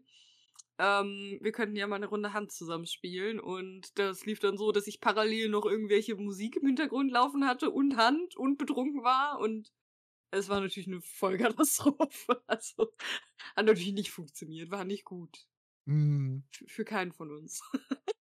ähm, 0.79 1.39
wir 1.41 1.51
könnten 1.51 1.75
ja 1.75 1.87
mal 1.87 1.95
eine 1.95 2.07
Runde 2.07 2.33
Hand 2.33 2.51
zusammenspielen. 2.51 3.39
Und 3.39 3.97
das 3.97 4.25
lief 4.25 4.39
dann 4.39 4.57
so, 4.57 4.71
dass 4.71 4.87
ich 4.87 5.01
parallel 5.01 5.49
noch 5.49 5.65
irgendwelche 5.65 6.15
Musik 6.15 6.57
im 6.57 6.67
Hintergrund 6.67 7.11
laufen 7.11 7.45
hatte 7.47 7.71
und 7.71 7.97
Hand 7.97 8.35
und 8.35 8.57
betrunken 8.57 9.03
war. 9.03 9.39
Und 9.39 9.71
es 10.31 10.49
war 10.49 10.59
natürlich 10.61 10.87
eine 10.87 11.01
Vollkatastrophe. 11.01 12.41
Also 12.47 12.93
hat 13.55 13.65
natürlich 13.65 13.93
nicht 13.93 14.11
funktioniert, 14.11 14.71
war 14.71 14.83
nicht 14.85 15.05
gut. 15.05 15.47
Hm, 15.87 16.43
Für, 16.51 16.67
für 16.67 16.85
keinen 16.85 17.11
von 17.13 17.31
uns. 17.31 17.61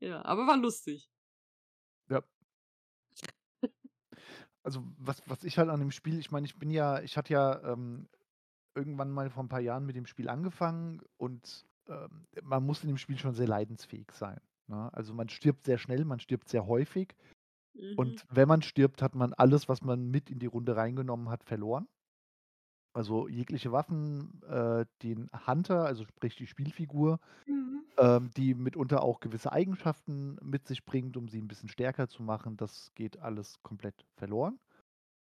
ja, 0.00 0.24
aber 0.24 0.46
war 0.46 0.56
lustig. 0.56 1.10
ja. 2.08 2.22
Also 4.62 4.84
was, 4.98 5.22
was 5.26 5.42
ich 5.44 5.58
halt 5.58 5.68
an 5.70 5.80
dem 5.80 5.90
Spiel, 5.90 6.18
ich 6.18 6.30
meine, 6.30 6.46
ich 6.46 6.58
bin 6.58 6.70
ja, 6.70 7.00
ich 7.00 7.16
hatte 7.16 7.32
ja 7.32 7.62
ähm, 7.72 8.08
irgendwann 8.74 9.10
mal 9.10 9.30
vor 9.30 9.42
ein 9.42 9.48
paar 9.48 9.60
Jahren 9.60 9.86
mit 9.86 9.96
dem 9.96 10.06
Spiel 10.06 10.28
angefangen 10.28 11.02
und 11.16 11.66
ähm, 11.88 12.26
man 12.42 12.64
muss 12.64 12.82
in 12.82 12.88
dem 12.88 12.98
Spiel 12.98 13.18
schon 13.18 13.34
sehr 13.34 13.48
leidensfähig 13.48 14.12
sein. 14.12 14.40
Ne? 14.68 14.92
Also 14.94 15.14
man 15.14 15.28
stirbt 15.28 15.64
sehr 15.64 15.78
schnell, 15.78 16.04
man 16.04 16.20
stirbt 16.20 16.48
sehr 16.48 16.66
häufig 16.66 17.14
Mhm. 17.74 17.94
und 17.96 18.26
wenn 18.30 18.48
man 18.48 18.62
stirbt, 18.62 19.02
hat 19.02 19.14
man 19.14 19.32
alles, 19.34 19.68
was 19.68 19.82
man 19.82 20.10
mit 20.10 20.30
in 20.30 20.38
die 20.38 20.46
Runde 20.46 20.76
reingenommen 20.76 21.28
hat, 21.30 21.44
verloren. 21.44 21.88
Also 22.94 23.26
jegliche 23.28 23.72
Waffen, 23.72 24.42
äh, 24.44 24.84
den 25.02 25.30
Hunter, 25.46 25.86
also 25.86 26.04
sprich 26.04 26.36
die 26.36 26.46
Spielfigur, 26.46 27.20
Mhm. 27.46 27.84
ähm, 27.98 28.30
die 28.36 28.54
mitunter 28.54 29.02
auch 29.02 29.20
gewisse 29.20 29.52
Eigenschaften 29.52 30.36
mit 30.42 30.66
sich 30.66 30.84
bringt, 30.84 31.16
um 31.16 31.28
sie 31.28 31.40
ein 31.40 31.48
bisschen 31.48 31.68
stärker 31.70 32.08
zu 32.08 32.22
machen, 32.22 32.56
das 32.56 32.92
geht 32.94 33.18
alles 33.18 33.62
komplett 33.62 34.04
verloren. 34.16 34.58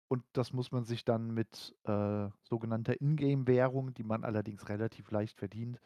Und 0.09 0.23
das 0.33 0.53
muss 0.53 0.71
man 0.71 0.85
sich 0.85 1.05
dann 1.05 1.31
mit 1.33 1.75
äh, 1.85 2.29
sogenannter 2.43 3.01
Ingame-Währung, 3.01 3.93
die 3.93 4.03
man 4.03 4.23
allerdings 4.23 4.69
relativ 4.69 5.11
leicht 5.11 5.39
verdient, 5.39 5.79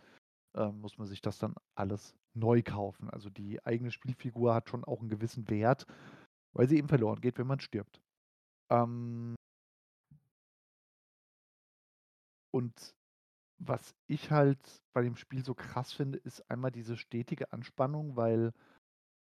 äh, 0.56 0.69
muss 0.72 0.98
man 0.98 1.07
sich 1.07 1.22
das 1.22 1.40
dann 1.40 1.56
alles 1.76 2.15
neu 2.34 2.61
kaufen. 2.64 3.10
Also 3.10 3.30
die 3.30 3.65
eigene 3.65 3.91
Spielfigur 3.91 4.53
hat 4.53 4.69
schon 4.69 4.86
auch 4.86 4.99
einen 5.02 5.10
gewissen 5.10 5.49
Wert, 5.49 5.86
weil 6.53 6.68
sie 6.68 6.78
eben 6.78 6.88
verloren 6.88 7.22
geht, 7.22 7.38
wenn 7.38 7.48
man 7.48 7.60
stirbt. 7.60 8.02
Ähm, 8.72 9.36
und 12.52 12.95
was 13.60 13.95
ich 14.07 14.32
halt 14.32 14.60
bei 14.94 15.02
dem 15.02 15.15
Spiel 15.15 15.44
so 15.44 15.53
krass 15.56 15.94
finde, 15.94 16.18
ist 16.19 16.49
einmal 16.49 16.72
diese 16.72 16.98
stetige 16.98 17.52
Anspannung, 17.52 18.15
weil 18.15 18.53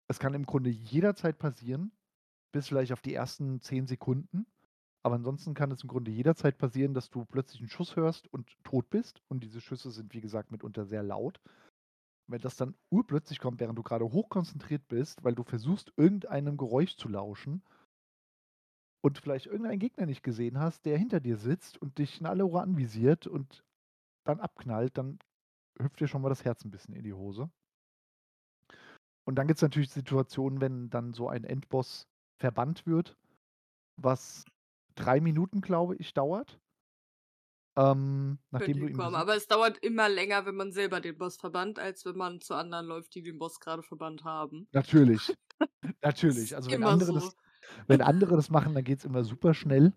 es 0.08 0.18
kann 0.18 0.34
im 0.34 0.46
Grunde 0.46 0.70
jederzeit 0.70 1.38
passieren, 1.38 1.92
bis 2.52 2.68
vielleicht 2.68 2.92
auf 2.92 3.02
die 3.02 3.14
ersten 3.14 3.60
zehn 3.60 3.86
Sekunden. 3.86 4.46
Aber 5.04 5.16
ansonsten 5.16 5.54
kann 5.54 5.70
es 5.70 5.82
im 5.82 5.88
Grunde 5.88 6.10
jederzeit 6.10 6.58
passieren, 6.58 6.94
dass 6.94 7.10
du 7.10 7.24
plötzlich 7.24 7.60
einen 7.60 7.70
Schuss 7.70 7.96
hörst 7.96 8.32
und 8.32 8.56
tot 8.62 8.88
bist. 8.88 9.20
Und 9.28 9.42
diese 9.42 9.60
Schüsse 9.60 9.90
sind, 9.90 10.14
wie 10.14 10.20
gesagt, 10.20 10.52
mitunter 10.52 10.86
sehr 10.86 11.02
laut. 11.02 11.40
Wenn 12.28 12.40
das 12.40 12.56
dann 12.56 12.74
urplötzlich 12.90 13.38
kommt, 13.38 13.60
während 13.60 13.78
du 13.78 13.82
gerade 13.82 14.04
hochkonzentriert 14.04 14.86
bist, 14.88 15.22
weil 15.24 15.34
du 15.34 15.42
versuchst, 15.42 15.92
irgendeinem 15.96 16.56
Geräusch 16.56 16.96
zu 16.96 17.08
lauschen 17.08 17.62
und 19.02 19.18
vielleicht 19.18 19.46
irgendeinen 19.46 19.80
Gegner 19.80 20.06
nicht 20.06 20.22
gesehen 20.22 20.58
hast, 20.58 20.84
der 20.86 20.96
hinter 20.96 21.20
dir 21.20 21.36
sitzt 21.36 21.78
und 21.78 21.98
dich 21.98 22.20
in 22.20 22.26
alle 22.26 22.46
Ohren 22.46 22.70
anvisiert 22.70 23.26
und 23.26 23.64
dann 24.24 24.40
abknallt, 24.40 24.96
dann 24.96 25.18
hüpft 25.80 26.00
dir 26.00 26.08
schon 26.08 26.22
mal 26.22 26.28
das 26.28 26.44
Herz 26.44 26.64
ein 26.64 26.70
bisschen 26.70 26.94
in 26.94 27.02
die 27.02 27.12
Hose. 27.12 27.50
Und 29.24 29.36
dann 29.36 29.46
gibt 29.46 29.58
es 29.58 29.62
natürlich 29.62 29.90
Situationen, 29.90 30.60
wenn 30.60 30.90
dann 30.90 31.14
so 31.14 31.28
ein 31.28 31.44
Endboss 31.44 32.08
verbannt 32.38 32.86
wird, 32.86 33.16
was 33.96 34.44
drei 34.94 35.20
Minuten, 35.20 35.60
glaube 35.60 35.96
ich, 35.96 36.14
dauert. 36.14 36.60
Ähm, 37.76 38.38
nachdem 38.50 38.78
du 38.80 38.86
hinkommen. 38.86 39.12
besiegt- 39.12 39.20
Aber 39.22 39.36
es 39.36 39.46
dauert 39.46 39.78
immer 39.78 40.08
länger, 40.08 40.44
wenn 40.46 40.56
man 40.56 40.72
selber 40.72 41.00
den 41.00 41.16
Boss 41.16 41.36
verbannt, 41.38 41.78
als 41.78 42.04
wenn 42.04 42.16
man 42.16 42.40
zu 42.40 42.54
anderen 42.54 42.86
läuft, 42.86 43.14
die 43.14 43.22
den 43.22 43.38
Boss 43.38 43.60
gerade 43.60 43.82
verbannt 43.82 44.24
haben. 44.24 44.68
Natürlich. 44.72 45.34
Natürlich. 46.02 46.54
Also 46.54 46.70
wenn 46.70 46.84
andere, 46.84 47.06
so. 47.12 47.14
das, 47.14 47.36
wenn 47.86 48.00
andere 48.02 48.36
das 48.36 48.50
machen, 48.50 48.74
dann 48.74 48.84
geht 48.84 48.98
es 48.98 49.04
immer 49.04 49.24
super 49.24 49.54
schnell. 49.54 49.92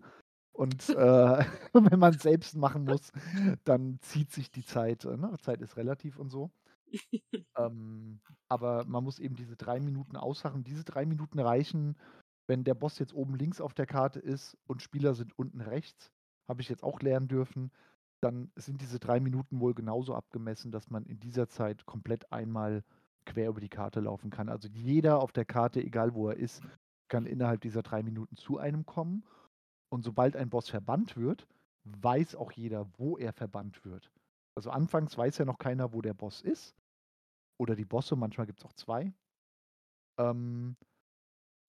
Und 0.52 0.88
äh, 0.88 0.94
wenn 1.74 1.98
man 1.98 2.14
es 2.14 2.22
selbst 2.22 2.56
machen 2.56 2.84
muss, 2.84 3.12
dann 3.64 3.98
zieht 4.00 4.32
sich 4.32 4.50
die 4.50 4.64
Zeit. 4.64 5.04
äh, 5.04 5.16
Ne? 5.18 5.34
Zeit 5.42 5.60
ist 5.60 5.76
relativ 5.76 6.18
und 6.18 6.30
so. 6.30 6.50
Ähm, 7.58 8.20
aber 8.48 8.84
man 8.86 9.04
muss 9.04 9.18
eben 9.18 9.34
diese 9.34 9.56
drei 9.56 9.80
Minuten 9.80 10.16
ausharren. 10.16 10.64
Diese 10.64 10.84
drei 10.84 11.04
Minuten 11.04 11.38
reichen, 11.40 11.98
wenn 12.46 12.64
der 12.64 12.74
Boss 12.74 12.98
jetzt 12.98 13.12
oben 13.12 13.34
links 13.36 13.60
auf 13.60 13.74
der 13.74 13.86
Karte 13.86 14.20
ist 14.20 14.56
und 14.66 14.82
Spieler 14.82 15.14
sind 15.14 15.38
unten 15.38 15.60
rechts. 15.60 16.12
Habe 16.48 16.62
ich 16.62 16.68
jetzt 16.68 16.82
auch 16.84 17.00
lernen 17.00 17.28
dürfen. 17.28 17.72
Dann 18.20 18.50
sind 18.56 18.80
diese 18.80 18.98
drei 18.98 19.20
Minuten 19.20 19.60
wohl 19.60 19.74
genauso 19.74 20.14
abgemessen, 20.14 20.72
dass 20.72 20.90
man 20.90 21.04
in 21.04 21.18
dieser 21.20 21.48
Zeit 21.48 21.86
komplett 21.86 22.32
einmal 22.32 22.82
quer 23.26 23.48
über 23.50 23.60
die 23.60 23.68
Karte 23.68 24.00
laufen 24.00 24.30
kann. 24.30 24.48
Also 24.48 24.68
jeder 24.68 25.20
auf 25.20 25.32
der 25.32 25.44
Karte, 25.44 25.80
egal 25.82 26.14
wo 26.14 26.28
er 26.28 26.36
ist, 26.36 26.62
kann 27.08 27.26
innerhalb 27.26 27.60
dieser 27.60 27.82
drei 27.82 28.02
Minuten 28.02 28.36
zu 28.36 28.58
einem 28.58 28.86
kommen. 28.86 29.24
Und 29.90 30.02
sobald 30.04 30.36
ein 30.36 30.50
Boss 30.50 30.68
verbannt 30.68 31.16
wird, 31.16 31.46
weiß 31.84 32.36
auch 32.36 32.52
jeder, 32.52 32.88
wo 32.98 33.16
er 33.18 33.32
verbannt 33.32 33.84
wird. 33.84 34.10
Also 34.56 34.70
anfangs 34.70 35.16
weiß 35.16 35.38
ja 35.38 35.44
noch 35.44 35.58
keiner, 35.58 35.92
wo 35.92 36.00
der 36.02 36.14
Boss 36.14 36.40
ist. 36.42 36.74
Oder 37.58 37.76
die 37.76 37.84
Bosse, 37.84 38.16
manchmal 38.16 38.46
gibt 38.46 38.60
es 38.60 38.64
auch 38.66 38.72
zwei. 38.72 39.12
Ähm, 40.18 40.76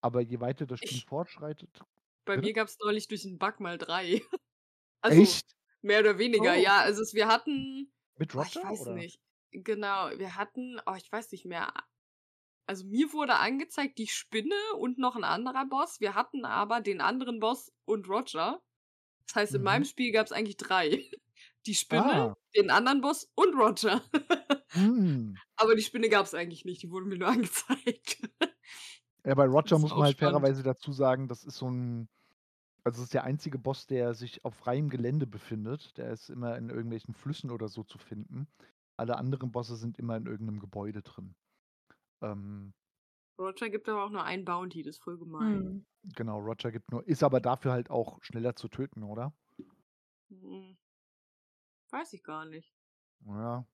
aber 0.02 0.20
je 0.22 0.40
weiter 0.40 0.66
das 0.66 0.80
Spiel 0.80 0.98
Ich- 0.98 1.06
fortschreitet. 1.06 1.82
Bei 2.26 2.36
Bitte? 2.36 2.46
mir 2.48 2.52
gab 2.54 2.68
es 2.68 2.78
neulich 2.84 3.08
durch 3.08 3.22
den 3.22 3.38
Bug 3.38 3.60
mal 3.60 3.78
drei. 3.78 4.20
Also 5.04 5.22
Echt? 5.22 5.56
mehr 5.82 6.00
oder 6.00 6.18
weniger, 6.18 6.52
Oh. 6.52 6.60
ja. 6.60 6.78
Also 6.80 7.02
es, 7.02 7.14
wir 7.14 7.28
hatten, 7.28 7.92
Mit 8.16 8.34
oh, 8.34 8.42
ich 8.42 8.56
Roger? 8.56 8.68
weiß 8.68 8.80
oder? 8.82 8.94
nicht. 8.94 9.20
Genau, 9.52 10.10
wir 10.18 10.36
hatten, 10.36 10.80
oh, 10.86 10.94
ich 10.96 11.10
weiß 11.10 11.30
nicht 11.32 11.44
mehr. 11.46 11.72
Also 12.66 12.86
mir 12.86 13.12
wurde 13.12 13.36
angezeigt 13.36 13.98
die 13.98 14.08
Spinne 14.08 14.54
und 14.78 14.98
noch 14.98 15.16
ein 15.16 15.24
anderer 15.24 15.66
Boss. 15.66 16.00
Wir 16.00 16.14
hatten 16.14 16.44
aber 16.44 16.80
den 16.80 17.00
anderen 17.00 17.40
Boss 17.40 17.72
und 17.86 18.08
Roger. 18.08 18.62
Das 19.28 19.36
heißt, 19.36 19.54
in 19.56 19.62
Mhm. 19.62 19.64
meinem 19.64 19.84
Spiel 19.86 20.12
gab 20.12 20.26
es 20.26 20.32
eigentlich 20.32 20.56
drei. 20.58 20.88
die 21.66 21.74
Spinne, 21.74 22.30
Ah. 22.32 22.36
den 22.56 22.70
anderen 22.70 23.00
Boss 23.02 23.30
und 23.34 23.54
Roger. 23.56 24.02
Hm. 24.72 25.40
Aber 25.56 25.74
die 25.74 25.82
Spinne 25.82 26.08
gab's 26.08 26.34
eigentlich 26.34 26.64
nicht, 26.64 26.82
die 26.82 26.90
wurde 26.90 27.06
mir 27.06 27.18
nur 27.18 27.28
angezeigt. 27.28 28.18
Ja, 29.24 29.34
bei 29.34 29.46
Roger 29.46 29.78
muss 29.78 29.94
man 29.96 30.04
halt 30.04 30.18
spannend. 30.18 30.40
fairerweise 30.40 30.62
dazu 30.62 30.92
sagen, 30.92 31.28
das 31.28 31.44
ist 31.44 31.56
so 31.56 31.66
'n 31.68 32.08
also, 32.88 32.98
das 32.98 33.04
ist 33.06 33.14
der 33.14 33.24
einzige 33.24 33.58
Boss, 33.58 33.86
der 33.86 34.14
sich 34.14 34.44
auf 34.44 34.54
freiem 34.54 34.88
Gelände 34.90 35.26
befindet. 35.26 35.96
Der 35.98 36.10
ist 36.12 36.30
immer 36.30 36.56
in 36.58 36.70
irgendwelchen 36.70 37.14
Flüssen 37.14 37.50
oder 37.50 37.68
so 37.68 37.84
zu 37.84 37.98
finden. 37.98 38.48
Alle 38.96 39.16
anderen 39.16 39.52
Bosse 39.52 39.76
sind 39.76 39.98
immer 39.98 40.16
in 40.16 40.26
irgend 40.26 40.46
'nem 40.46 40.60
Gebäude 40.60 41.02
drin. 41.02 41.34
Ähm, 42.22 42.74
Roger 43.38 43.70
gibt 43.70 43.88
aber 43.88 44.04
auch 44.04 44.10
nur 44.10 44.24
ein 44.24 44.44
Bounty, 44.44 44.82
das 44.82 44.96
ist 44.96 45.02
voll 45.02 45.16
gemein. 45.18 45.70
Mhm. 45.70 45.84
genau, 46.02 46.38
Roger 46.40 46.72
gibt 46.72 46.90
nur 46.90 47.06
ist 47.06 47.22
aber 47.22 47.40
dafür 47.40 47.72
halt 47.72 47.90
auch 47.90 48.18
schneller 48.22 48.56
zu 48.56 48.68
töten, 48.68 49.02
oder? 49.04 49.32
Hm. 50.30 50.76
Weiß 51.92 52.12
ich 52.14 52.22
gar 52.22 52.44
nicht. 52.46 52.74
Ja. 53.26 53.64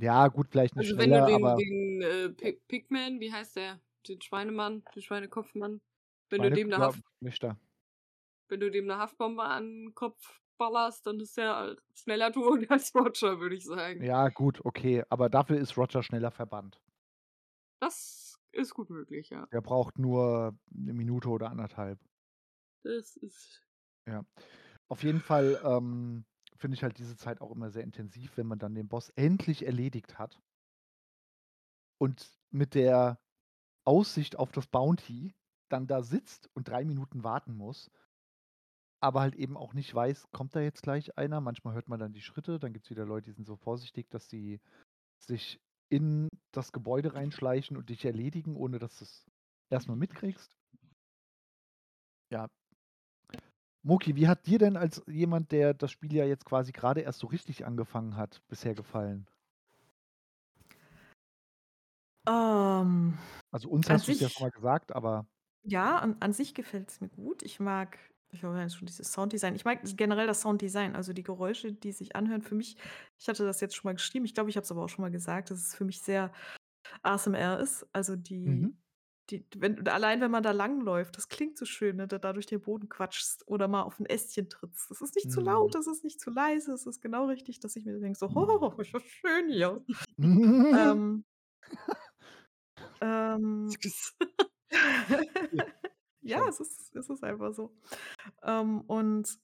Ja, 0.00 0.28
gut, 0.28 0.48
vielleicht 0.50 0.76
nicht 0.76 0.88
Also, 0.88 0.96
wenn 0.98 1.12
du 1.12 1.22
schneller, 1.22 1.22
den 1.22 1.52
aber 1.52 1.54
den, 1.54 2.02
äh, 2.02 2.30
Pig 2.30 2.66
Pigman, 2.68 3.20
wie 3.20 3.32
heißt 3.32 3.56
der? 3.56 3.80
Den 4.08 4.20
Schweinemann, 4.22 4.84
den 4.94 5.02
Schweinekopfmann, 5.02 5.80
wenn 6.30 6.42
du 6.42 6.50
Schweine 6.50 6.52
dem 6.52 6.68
'ne 6.68 6.78
ja, 6.78 6.82
Haft 6.82 7.02
wenn 8.50 8.60
du 8.60 8.70
dem 8.70 8.86
'ne 8.86 8.98
Haftbombe 8.98 9.42
an 9.44 9.86
'n 9.86 9.94
Kopf 9.94 10.40
ballerst, 10.58 11.06
dann 11.06 11.20
ist 11.20 11.36
der 11.36 11.76
schneller 11.94 12.32
tot 12.32 12.60
als 12.70 12.94
Roger, 12.94 13.38
würde 13.40 13.54
ich 13.56 13.64
sagen. 13.64 14.02
Ja, 14.02 14.28
gut, 14.30 14.64
okay, 14.64 15.02
aber 15.10 15.28
dafür 15.28 15.58
ist 15.58 15.76
Roger 15.76 16.02
schneller 16.02 16.30
verbannt. 16.30 16.80
Das 17.82 18.38
ist 18.52 18.74
gut 18.74 18.90
möglich, 18.90 19.30
ja. 19.30 19.50
Der 19.52 19.60
braucht 19.60 19.98
nur 19.98 20.56
'ne 20.70 20.92
Minute 20.92 21.28
oder 21.28 21.50
1,5. 21.50 22.00
Das 22.84 23.16
ist 23.16 23.62
Ja. 24.06 24.24
Auf 24.88 25.02
jeden 25.04 25.20
Fall, 25.20 25.60
ähm, 25.64 26.24
finde 26.56 26.76
ich 26.76 26.82
halt 26.82 26.98
diese 26.98 27.16
Zeit 27.16 27.40
auch 27.40 27.52
immer 27.52 27.70
sehr 27.70 27.84
intensiv, 27.84 28.36
wenn 28.36 28.46
man 28.46 28.58
dann 28.58 28.74
den 28.74 28.88
Boss 28.88 29.10
endlich 29.10 29.66
erledigt 29.66 30.18
hat. 30.18 30.40
Und 32.00 32.32
mit 32.50 32.74
der 32.74 33.20
Aussicht 33.84 34.36
auf 34.38 34.52
das 34.52 34.66
Bounty 34.68 35.34
dann 35.72 35.86
da 35.86 36.02
sitzt 36.02 36.50
und 36.54 36.68
3 36.68 36.84
Minuten 36.84 37.24
warten 37.24 37.54
muss. 37.56 37.90
Aber 39.02 39.20
halt 39.20 39.34
eben 39.34 39.56
auch 39.56 39.72
nicht 39.72 39.94
weiß, 39.94 40.28
kommt 40.30 40.54
da 40.54 40.60
jetzt 40.60 40.82
gleich 40.82 41.16
einer? 41.16 41.40
Manchmal 41.40 41.74
hört 41.74 41.88
man 41.88 41.98
dann 41.98 42.12
die 42.12 42.20
Schritte, 42.20 42.58
dann 42.58 42.72
gibt's 42.72 42.90
wieder 42.90 43.06
Leute, 43.06 43.30
die 43.30 43.36
sind 43.36 43.46
so 43.46 43.56
vorsichtig, 43.56 44.10
dass 44.10 44.28
sie 44.28 44.60
sich 45.18 45.58
in 45.88 46.28
das 46.52 46.72
Gebäude 46.72 47.14
reinschleichen 47.14 47.76
und 47.76 47.88
dich 47.88 48.04
erledigen, 48.04 48.56
ohne 48.56 48.78
dass 48.78 48.98
du's 48.98 49.26
erst 49.70 49.88
mal 49.88 49.96
mitkriegst. 49.96 50.56
Ja. 52.30 52.48
Moki, 53.82 54.14
wie 54.14 54.28
hat 54.28 54.46
dir 54.46 54.58
denn 54.58 54.76
als 54.76 55.02
jemand, 55.06 55.52
der 55.52 55.72
das 55.72 55.90
Spiel 55.90 56.12
ja 56.14 56.26
jetzt 56.26 56.44
quasi 56.44 56.70
grade 56.72 57.00
erst 57.00 57.20
so 57.20 57.26
richtig 57.26 57.64
angefangen 57.64 58.16
hat, 58.16 58.42
bisher 58.48 58.74
gefallen? 58.74 59.26
Ähm, 62.28 63.18
Also, 63.50 63.70
uns 63.70 63.88
hast 63.88 64.06
du's 64.06 64.20
ja 64.20 64.28
sich 64.28 64.36
schon 64.36 64.46
mal 64.46 64.50
gesagt, 64.50 64.92
aber 64.92 65.26
ja, 65.64 65.98
an 65.98 66.16
an 66.20 66.32
sich 66.32 66.54
gefällt's 66.54 67.00
mir 67.00 67.08
gut. 67.08 67.42
Ich 67.42 67.60
mag 67.60 67.98
ich 68.32 68.42
mag 68.44 68.52
allein 68.54 68.70
schon 68.70 68.86
dieses 68.86 69.12
Sounddesign. 69.12 69.56
Ich 69.56 69.64
mag 69.64 69.80
generell 69.96 70.26
das 70.28 70.40
Sounddesign, 70.42 70.94
also 70.96 71.12
die 71.12 71.22
Geräusche, 71.24 71.72
die 71.72 71.92
sich 71.92 72.16
anhören. 72.16 72.42
Für 72.42 72.54
mich 72.54 72.76
ich 73.18 73.28
hatte 73.28 73.44
das 73.44 73.60
jetzt 73.60 73.74
schon 73.76 73.88
mal 73.88 73.94
geschrieben, 73.94 74.24
ich 74.24 74.34
glaube, 74.34 74.50
ich 74.50 74.56
habe 74.56 74.64
es 74.64 74.70
aber 74.72 74.84
auch 74.84 74.88
schon 74.88 75.02
mal 75.02 75.10
gesagt, 75.10 75.50
dass 75.50 75.58
es 75.60 75.74
für 75.74 75.84
mich 75.84 76.00
sehr 76.02 76.32
ASMR 77.02 77.60
ist. 77.60 77.86
Also, 77.94 78.16
die 78.16 78.60
Mhm. 78.60 78.80
die 79.30 79.46
wenn 79.56 79.86
allein 79.88 80.20
wenn 80.22 80.30
man 80.32 80.42
da 80.44 80.52
langläuft, 80.52 81.16
das 81.16 81.28
klingt 81.28 81.58
so 81.58 81.64
schön, 81.66 81.96
ne, 81.96 82.08
da 82.08 82.18
da 82.18 82.32
durch 82.34 82.46
den 82.46 82.60
Boden 82.62 82.88
quatschst 82.90 83.48
oder 83.48 83.68
mal 83.68 83.82
auf 83.84 84.00
'n 84.00 84.06
Ästchen 84.06 84.48
trittst. 84.50 84.90
Das 84.90 85.00
ist 85.02 85.16
nicht 85.16 85.30
zu 85.32 85.40
Mhm. 85.40 85.40
laut, 85.42 85.74
das 85.76 85.86
ist 85.88 86.04
nicht 86.04 86.20
zu 86.20 86.30
leise, 86.30 86.72
es 86.74 86.86
ist 86.86 87.00
genau 87.02 87.26
richtig, 87.26 87.60
dass 87.60 87.76
ich 87.76 87.84
mir 87.86 88.00
denke 88.00 88.18
so: 88.18 88.30
„Oh, 88.34 88.74
ist 88.80 88.94
das 88.94 89.04
schön 89.04 89.48
hier.“ 89.50 89.84
Ähm 90.72 91.24
ähm. 93.02 93.78
Ja, 96.22 96.46
es 96.48 96.60
ist 96.60 96.94
es 96.94 97.08
ist 97.08 97.24
einfach 97.24 97.52
so. 97.54 97.74
Ähm, 98.42 98.82
und 98.82 99.38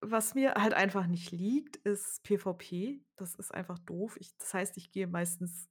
was 0.00 0.34
mir 0.34 0.54
halt 0.54 0.74
einfach 0.74 1.06
nicht 1.06 1.32
liegt, 1.32 1.76
ist 1.78 2.22
PvP. 2.24 3.04
Das 3.16 3.34
ist 3.36 3.52
einfach 3.54 3.78
doof. 3.80 4.16
Ich 4.20 4.36
das 4.38 4.54
heißt, 4.54 4.76
ich 4.78 4.92
gehe 4.92 5.08
meistens 5.08 5.68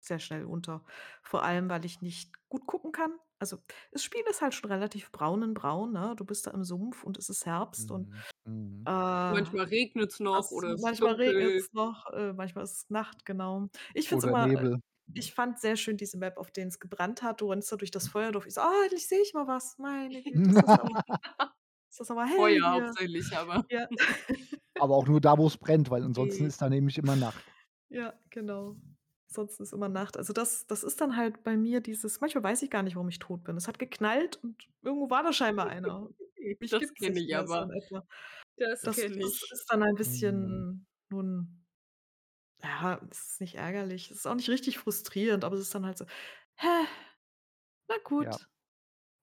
sehr 0.00 0.18
schnell 0.18 0.44
unter. 0.44 0.84
Vor 1.22 1.44
allem, 1.44 1.68
weil 1.70 1.84
ich 1.84 2.00
nicht 2.02 2.32
gut 2.48 2.66
gucken 2.66 2.90
kann. 2.92 3.18
Also, 3.38 3.58
das 3.92 4.02
Spiel 4.02 4.22
ist 4.28 4.42
halt 4.42 4.54
schon 4.54 4.70
relativ 4.70 5.12
braunenbraun, 5.12 5.92
ne? 5.92 6.14
Du 6.16 6.24
bist 6.24 6.46
da 6.46 6.50
im 6.52 6.64
Sumpf 6.64 7.04
und 7.04 7.18
es 7.18 7.28
ist 7.28 7.46
Herbst 7.46 7.90
und, 7.92 8.08
Mhm. 8.08 8.22
Mhm. 8.44 8.84
äh, 8.86 8.90
Manchmal 9.32 9.66
regnet's 9.66 10.20
noch 10.20 10.38
das 10.38 10.50
oder 10.50 10.72
es 10.72 10.82
ist 10.82 10.82
manchmal 10.82 10.98
dunkel. 11.00 11.22
regnet's 11.30 11.72
noch, 11.72 12.06
äh, 12.12 12.32
manchmal 12.32 12.64
ist 12.64 12.72
es 12.84 12.90
Nacht, 12.90 13.24
genau. 13.26 13.68
Ich 13.94 14.08
finde 14.08 14.20
es 14.20 14.28
immer 14.28 14.46
äh, 14.46 14.48
Nebel. 14.48 14.80
Ich 15.14 15.34
fand 15.34 15.60
sehr 15.60 15.76
schön 15.76 15.96
diese 15.96 16.18
Map, 16.18 16.38
auf 16.38 16.50
denen 16.50 16.68
es 16.68 16.80
gebrannt 16.80 17.22
hat. 17.22 17.40
Du 17.40 17.50
rennst 17.50 17.70
da 17.72 17.76
durch 17.76 17.90
das 17.90 18.08
Feuerdorf. 18.08 18.46
Ich 18.46 18.54
so: 18.54 18.60
„Ah, 18.62 18.72
endlich 18.84 19.08
sehe 19.08 19.22
ich 19.22 19.34
mal 19.34 19.46
was. 19.46 19.78
Meine 19.78 20.22
Güte, 20.24 20.50
ist 20.50 20.62
das 20.62 20.78
aber 20.78 21.02
ist 21.90 22.00
das 22.00 22.10
aber 22.10 22.26
hell 22.26 22.60
Feuer 22.60 22.62
hier.“ 22.62 22.96
hauptsächlich, 23.04 23.36
aber 23.36 23.64
Ja. 23.70 23.88
Aber 24.78 24.96
auch 24.96 25.06
nur 25.06 25.20
da, 25.22 25.38
wo's 25.38 25.56
brennt, 25.56 25.88
weil 25.90 26.02
ansonsten 26.04 26.44
Mhm. 26.44 26.44
ist 26.44 26.60
da 26.60 26.68
nämlich 26.68 26.98
immer 26.98 27.16
Nacht. 27.16 27.54
Ja, 27.90 28.14
genau. 28.30 28.76
Ansonsten 29.28 29.62
ist 29.62 29.72
immer 29.72 29.88
Nacht. 29.88 30.16
Also, 30.16 30.32
das 30.32 30.66
das 30.66 30.84
ist 30.84 31.00
dann 31.00 31.16
halt 31.16 31.42
bei 31.44 31.56
mir 31.56 31.80
dieses 31.80 32.20
manchmal 32.20 32.44
weiß 32.44 32.62
ich 32.62 32.70
gar 32.70 32.82
nicht, 32.82 32.96
warum 32.96 33.08
ich 33.08 33.18
tot 33.18 33.44
bin. 33.44 33.56
Es 33.56 33.68
hat 33.68 33.78
geknallt 33.78 34.36
und 34.42 34.68
irgendwo 34.82 35.10
war 35.10 35.22
da 35.22 35.32
scheinbar 35.32 35.68
einer. 35.68 36.08
Mich 36.60 36.70
Das 36.70 36.92
kenne 36.94 37.20
ich 37.20 37.36
so 37.46 37.64
aber. 37.64 37.70
etwa. 37.72 38.06
Das 38.82 38.84
Das 38.84 39.06
das 39.20 39.42
ist 39.50 39.66
dann 39.70 39.82
ein 39.82 39.96
Mhm. 39.96 39.96
bisschen 39.96 40.78
nun 41.10 41.61
ja, 42.62 43.00
es 43.10 43.32
ist 43.32 43.40
nicht 43.40 43.54
ärgerlich. 43.56 44.10
Es 44.10 44.18
ist 44.18 44.26
auch 44.26 44.34
nicht 44.34 44.48
richtig 44.50 44.78
frustrierend, 44.78 45.44
aber 45.44 45.56
es 45.56 45.62
ist 45.62 45.74
dann 45.74 45.86
halt 45.86 45.98
so: 45.98 46.06
„Hä, 46.56 46.66
na 47.88 47.98
Ja. 48.18 48.38
gut, 48.38 48.48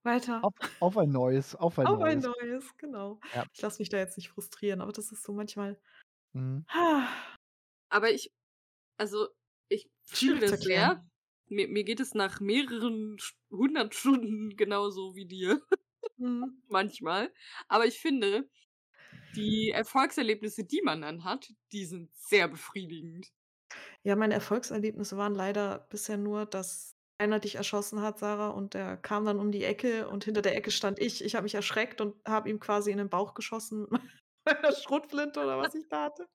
weiter.“ 0.03 0.41
Auf 0.41 0.53
auf 0.79 0.97
ein 0.97 1.11
neues, 1.11 1.55
auf 1.55 1.79
ein 1.79 1.87
Auf 1.87 2.01
ein 2.01 2.19
neues. 2.19 2.21
neues, 2.21 2.75
genau. 2.77 3.19
Ja. 3.33 3.45
Ich 3.53 3.61
lasse 3.61 3.79
mich 3.81 3.89
da 3.89 3.97
jetzt 3.97 4.17
nicht 4.17 4.29
frustrieren, 4.29 4.81
aber 4.81 4.91
das 4.91 5.11
ist 5.11 5.23
so 5.23 5.33
manchmal 5.33 5.79
Mhm. 6.33 6.65
Aber 7.89 8.11
ich 8.11 8.31
also, 8.97 9.29
ich 9.69 9.91
fühle 10.05 10.35
Schwierig 10.35 10.45
zu 10.45 10.55
das 10.55 10.63
sehr. 10.63 10.91
erklären. 10.91 11.11
Mir 11.47 11.67
mir 11.69 11.83
geht 11.85 11.99
es 12.01 12.13
nach 12.15 12.39
mehreren 12.41 13.17
100 13.51 13.95
Stunden 13.95 14.51
genauso 14.57 15.15
wie 15.15 15.25
dir 15.27 15.61
Mhm. 16.17 16.59
manchmal. 16.69 17.33
Aber 17.67 17.85
ich 17.87 17.99
finde, 17.99 18.49
die 19.35 19.71
Erfolgserlebnisse, 19.71 20.65
die 20.65 20.81
man 20.83 21.01
dann 21.01 21.23
hat, 21.23 21.53
die 21.71 21.85
sind 21.85 22.09
sehr 22.15 22.47
befriedigend. 22.47 23.31
Ja, 24.03 24.15
meine 24.15 24.33
Erfolgserlebnisse 24.33 25.17
waren 25.17 25.35
leider 25.35 25.87
bisher 25.89 26.17
nur, 26.17 26.45
dass 26.45 26.95
einer 27.19 27.39
dich 27.39 27.55
erschossen 27.55 28.01
hat, 28.01 28.19
Sarah, 28.19 28.49
und 28.49 28.73
der 28.73 28.97
kam 28.97 29.25
dann 29.25 29.39
um 29.39 29.51
die 29.51 29.63
Ecke 29.63 30.07
und 30.07 30.23
hinter 30.23 30.41
der 30.41 30.55
Ecke 30.55 30.71
stand 30.71 30.99
ich. 30.99 31.23
Ich 31.23 31.35
habe 31.35 31.43
mich 31.43 31.55
erschreckt 31.55 32.01
und 32.01 32.15
habe 32.25 32.49
ihm 32.49 32.59
quasi 32.59 32.91
in 32.91 32.97
den 32.97 33.09
Bauch 33.09 33.33
geschossen 33.33 33.87
mit 33.91 34.01
meiner 34.45 34.71
Schrotflinte 34.71 35.39
oder 35.41 35.57
was 35.57 35.75
ich 35.75 35.87
da 35.89 36.05
hatte. 36.05 36.27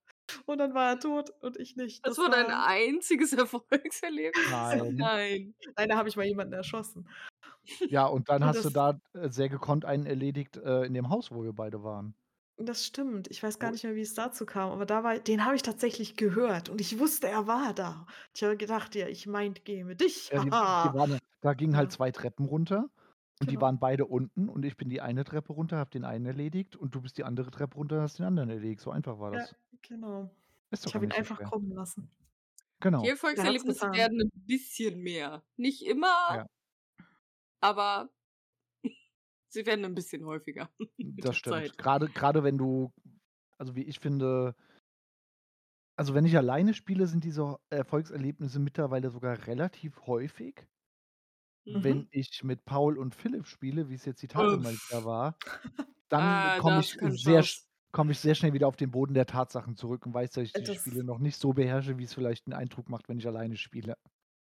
Und 0.47 0.59
dann 0.59 0.75
war 0.75 0.91
er 0.91 1.01
tot 1.01 1.31
und 1.41 1.59
ich 1.59 1.77
nicht. 1.77 2.07
Das 2.07 2.17
Das 2.17 2.25
war 2.25 2.31
dein 2.31 2.47
war 2.47 2.67
einziges 2.67 3.33
Erfolgserlebnis? 3.33 4.47
Nein. 4.51 4.95
Nein. 4.97 5.55
Nein, 5.77 5.89
da 5.89 5.97
habe 5.97 6.09
ich 6.09 6.17
mal 6.17 6.27
jemanden 6.27 6.53
erschossen. 6.55 7.09
Ja, 7.89 8.07
und 8.07 8.29
dann 8.29 8.43
Und 8.43 8.49
hast 8.49 8.65
du 8.65 8.71
da, 8.71 9.01
äh, 9.15 9.31
sehr 9.31 9.49
gekonnt 9.49 9.85
einen 9.85 10.07
erledigt, 10.07 10.57
äh, 10.57 10.85
in 10.85 10.95
dem 10.95 11.09
Haus, 11.09 11.31
wo 11.31 11.43
wir 11.45 11.53
beide 11.53 11.83
waren. 11.83 12.15
Das 12.59 12.87
stimmt. 12.87 13.29
Ich 13.33 13.43
weiß 13.43 13.59
gar 13.59 13.71
Wo 13.71 13.73
nicht 13.73 13.83
mehr, 13.83 13.97
wie 13.97 14.01
es 14.01 14.15
dazu 14.15 14.47
kam, 14.47 14.71
aber 14.71 14.87
da 14.87 15.03
war 15.03 15.19
den 15.19 15.45
habe 15.45 15.57
ich 15.57 15.63
tatsächlich 15.63 16.17
gehört 16.17 16.69
und 16.69 16.81
ich 16.81 16.99
wusste, 17.01 17.27
er 17.29 17.49
war 17.49 17.75
da. 17.75 18.07
Ich 18.33 18.45
habe 18.45 18.57
gedacht: 18.57 18.95
„Ja, 18.95 19.09
ich 19.09 19.27
mindgame 19.27 19.97
dich. 19.97 20.31
Ja, 20.31 20.39
die 20.39 20.55
die 20.83 20.93
Haha.“ 20.93 20.95
waren 20.95 21.11
ja 21.13 21.19
da 21.41 21.53
gingen 21.55 21.77
halt 21.77 21.91
Ja. 21.91 21.93
2 21.93 22.11
Treppen 22.11 22.47
runter 22.47 22.89
und 23.41 23.51
die 23.51 23.61
Genau. 23.61 23.61
waren 23.61 23.79
beide 23.79 24.07
unten 24.07 24.49
und 24.49 24.65
ich 24.65 24.77
bin 24.79 24.89
die 24.89 25.01
eine 25.03 25.25
Treppe 25.25 25.53
runter, 25.53 25.77
habe 25.77 25.91
den 25.91 26.05
einen 26.05 26.25
erledigt 26.27 26.77
und 26.77 26.95
du 26.95 27.03
bist 27.03 27.19
die 27.19 27.25
andere 27.25 27.51
Treppe 27.51 27.77
runter, 27.77 28.01
hast 28.01 28.19
den 28.19 28.27
anderen 28.27 28.49
erledigt. 28.51 28.81
So 28.81 28.91
einfach 28.91 29.19
war 29.19 29.31
Ja, 29.33 29.41
das. 29.41 29.55
genau. 29.83 30.31
Ist 30.73 30.85
doch 30.87 30.93
Ich 30.93 30.95
habe 30.95 31.05
ihn 31.07 31.13
einfach 31.13 31.43
schwer. 31.43 31.51
kommen 31.51 31.71
lassen. 31.73 32.11
Die 33.01 33.09
Genau. 33.09 33.13
Der 33.37 33.47
hat's 33.47 33.65
Erfolgserlebnisse 33.65 33.93
werden 33.93 34.21
'n 34.21 34.31
bisschen 34.47 35.01
mehr. 35.03 35.45
Nicht 35.57 35.83
immer, 35.87 36.09
Ja. 36.29 36.47
aber 37.61 38.11
sie 39.55 39.67
werden 39.67 39.85
'n 39.87 39.95
bisschen 39.95 40.27
häufiger 40.27 40.71
Das 41.23 41.37
stimmt. 41.37 41.77
Zeit. 41.77 41.79
Grade 41.79 42.11
grade 42.11 42.43
wenn 42.45 42.59
du 42.59 42.93
also, 43.59 43.77
wie 43.77 43.83
ich 43.85 44.01
finde 44.01 44.55
also, 45.99 46.15
wenn 46.15 46.25
ich 46.25 46.37
alleine 46.37 46.75
spiele, 46.75 47.07
sind 47.07 47.23
diese 47.25 47.59
Erfolgserlebnisse 47.71 48.59
mittlerweile 48.59 49.11
sogar 49.11 49.47
relativ 49.47 50.07
häufig. 50.07 50.67
Wenn 51.73 52.05
Mhm. 52.05 52.09
ich 52.11 52.45
mit 52.45 52.65
Paul 52.65 52.99
und 52.99 53.15
Philipp 53.15 53.47
spiele, 53.47 53.89
wie's 53.89 54.05
jetzt 54.05 54.23
die 54.23 54.29
Tage 54.29 54.59
mal 54.59 54.75
wieder 54.87 55.05
war, 55.05 55.39
dann 56.11 56.55
Ah, 56.55 56.57
komme 56.57 56.81
ich 56.81 56.99
sehr 57.03 57.45
komme 57.93 58.13
ich 58.13 58.21
sehr 58.21 58.35
schnell 58.37 58.53
wieder 58.55 58.69
auf 58.69 58.77
den 58.77 58.91
Boden 58.93 59.15
der 59.15 59.27
Tatsachen 59.27 59.77
zurück 59.77 60.07
und 60.07 60.15
weiß, 60.15 60.33
dass 60.33 60.45
ich 60.45 60.55
die 60.55 60.67
das 60.67 60.79
Spiele 60.79 61.05
noch 61.05 61.19
nicht 61.21 61.39
so 61.41 61.53
beherrsche, 61.55 61.99
wie's 61.99 62.15
vielleicht 62.15 62.47
'n 62.49 62.55
Eindruck 62.55 62.89
macht, 62.91 63.09
wenn 63.09 63.19
ich 63.19 63.27
alleine 63.29 63.57
spiele. 63.57 63.97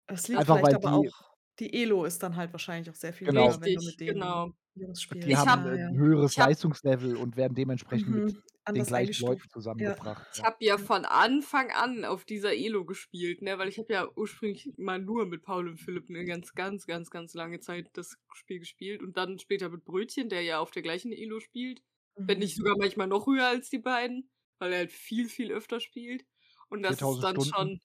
Das 0.09 0.27
liegt 0.29 0.45
Einfach 0.45 0.63
vielleicht 0.63 0.63
weil 0.63 0.75
aber 0.75 0.95
die 0.95 0.95
auch 0.95 1.35
Die 1.59 1.73
Elo 1.83 2.05
ist 2.05 2.23
dann 2.23 2.37
halt 2.37 2.53
wahrscheinlich 2.53 2.89
auch 2.91 2.95
sehr 2.95 3.13
viel 3.13 3.27
Genau. 3.27 3.59
höher, 3.59 3.61
wenn 3.61 3.75
du 3.75 3.83
mit 3.83 4.01
den 4.01 4.07
genau. 4.07 4.53
Jungs 4.81 5.03
Die. 5.13 5.33
Ich 5.33 5.37
haben 5.37 5.67
ja. 5.67 5.91
ein 5.91 5.97
höheres 5.99 6.37
habe 6.37 6.37
Leistungslevel 6.37 7.17
und 7.17 7.37
werden 7.37 7.55
dementsprechend 7.55 8.15
mit 8.15 8.25
Mhm. 8.27 8.43
den 8.75 8.87
gleichen 8.87 9.19
Leuten 9.21 9.49
eingestuft. 9.49 9.51
Ja. 9.79 9.95
zusammengebracht, 9.95 10.27
ich 10.33 10.43
habe 10.45 10.57
ja 10.65 10.77
von 10.79 11.05
Anfang 11.05 11.71
an 11.71 12.05
auf 12.05 12.25
dieser 12.25 12.55
Elo 12.55 12.85
gespielt, 12.85 13.43
ne, 13.43 13.59
weil 13.59 13.69
ich 13.69 13.79
habe 13.79 13.93
ja 13.93 14.09
ursprünglich 14.17 14.73
mal 14.77 14.99
nur 15.01 15.27
mit 15.27 15.43
Paul 15.43 15.69
und 15.69 15.79
Philipp 15.79 16.09
'ne 16.11 16.25
ganz, 16.25 16.55
ganz, 16.55 16.87
ganz, 16.87 17.11
ganz 17.11 17.35
lange 17.35 17.61
Zeit 17.61 17.91
das 17.95 18.17
Spiel 18.35 18.59
gespielt 18.61 19.03
und 19.03 19.17
dann 19.17 19.39
später 19.39 19.69
mit 19.71 19.85
Brötchen, 19.85 20.29
der 20.29 20.43
ja 20.43 20.59
auf 20.61 20.71
der 20.71 20.83
gleichen 20.83 21.13
Elo 21.13 21.41
spielt, 21.41 21.83
wenn 22.27 22.39
Mhm. 22.39 22.41
nicht 22.41 22.57
sogar 22.57 22.77
manchmal 22.79 23.07
noch 23.09 23.27
höher 23.27 23.47
als 23.49 23.71
die 23.71 23.79
beiden, 23.79 24.31
weil 24.59 24.73
er 24.73 24.79
halt 24.81 24.93
viel, 24.93 25.29
viel 25.29 25.51
öfter 25.53 25.81
spielt. 25.81 26.27
Und 26.69 26.83
das 26.83 27.03
ist 27.03 27.23
4000 27.23 27.25
dann 27.25 27.39
Stunden. 27.39 27.41
schon 27.41 27.81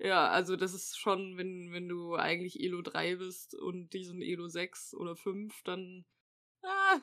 ja, 0.00 0.28
also 0.30 0.54
das 0.56 0.74
ist 0.74 0.96
schon, 0.98 1.36
wenn 1.38 1.72
wenn 1.72 1.88
du 1.88 2.14
eigentlich 2.14 2.60
Elo 2.60 2.82
3 2.82 3.16
bist 3.16 3.54
und 3.54 3.92
die 3.94 4.04
sind 4.04 4.22
Elo 4.22 4.46
6 4.48 4.94
oder 4.94 5.16
5, 5.16 5.62
dann 5.64 6.04
ah, 6.64 7.00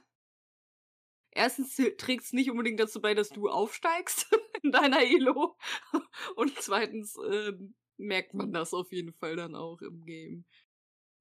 1. 1.35 1.81
trägt's 1.97 2.33
nicht 2.33 2.49
unbedingt 2.49 2.79
dazu 2.79 3.01
bei, 3.01 3.13
dass 3.13 3.29
du 3.29 3.49
aufsteigst 3.49 4.27
in 4.63 4.71
deiner 4.71 5.01
Elo 5.01 5.57
und 6.35 6.57
2. 6.57 6.83
ähm, 7.29 7.75
merkt 7.97 8.33
man 8.33 8.53
das 8.53 8.73
auf 8.73 8.91
jeden 8.91 9.13
Fall 9.13 9.35
dann 9.35 9.55
auch 9.55 9.81
im 9.81 10.05
Game. 10.05 10.45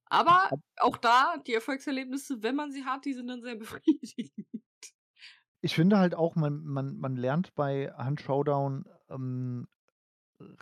Aber 0.07 0.53
Ab 0.53 0.61
auch 0.79 0.97
da, 0.97 1.37
die 1.47 1.55
Erfolgserlebnisse, 1.55 2.43
wenn 2.43 2.57
man 2.57 2.73
sie 2.73 2.85
hat, 2.85 3.05
die 3.05 3.15
sind 3.15 3.29
dann 3.29 3.43
sehr 3.43 3.57
befriedigend. 3.57 4.47
Ich 5.61 5.75
finde 5.75 5.99
halt 5.99 6.15
auch, 6.15 6.37
man 6.37 6.63
man 6.65 6.97
man 6.99 7.17
lernt 7.17 7.55
bei 7.55 7.93
Hunt 7.97 8.21
Showdown, 8.21 8.85
ähm, 9.09 9.67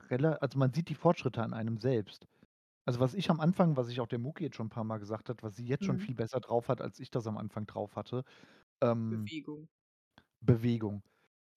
also, 0.08 0.58
man 0.58 0.72
sieht 0.72 0.88
die 0.88 0.94
Fortschritte 0.94 1.42
an 1.42 1.54
einem 1.54 1.78
selbst. 1.78 2.26
Also, 2.88 2.98
was 2.98 3.14
ich 3.14 3.30
am 3.30 3.38
Anfang 3.40 3.76
was 3.76 3.88
ich 3.88 4.00
auch 4.00 4.08
der 4.08 4.18
Muki 4.18 4.42
jetzt 4.44 4.56
schon 4.56 4.66
'n 4.66 4.70
paar 4.70 4.82
Mal 4.84 4.98
gesagt 4.98 5.28
hat, 5.28 5.42
was 5.44 5.54
sie 5.56 5.64
jetzt 5.64 5.84
schon 5.84 5.98
Mhm. 5.98 6.00
viel 6.00 6.14
besser 6.16 6.40
drauf 6.40 6.68
hat, 6.68 6.80
als 6.80 6.98
ich 6.98 7.10
das 7.10 7.26
am 7.28 7.38
Anfang 7.38 7.66
drauf 7.66 7.94
hatte, 7.94 8.24
ähm 8.82 9.32
Bewegung. 9.32 9.68
Bewegung. 10.44 11.02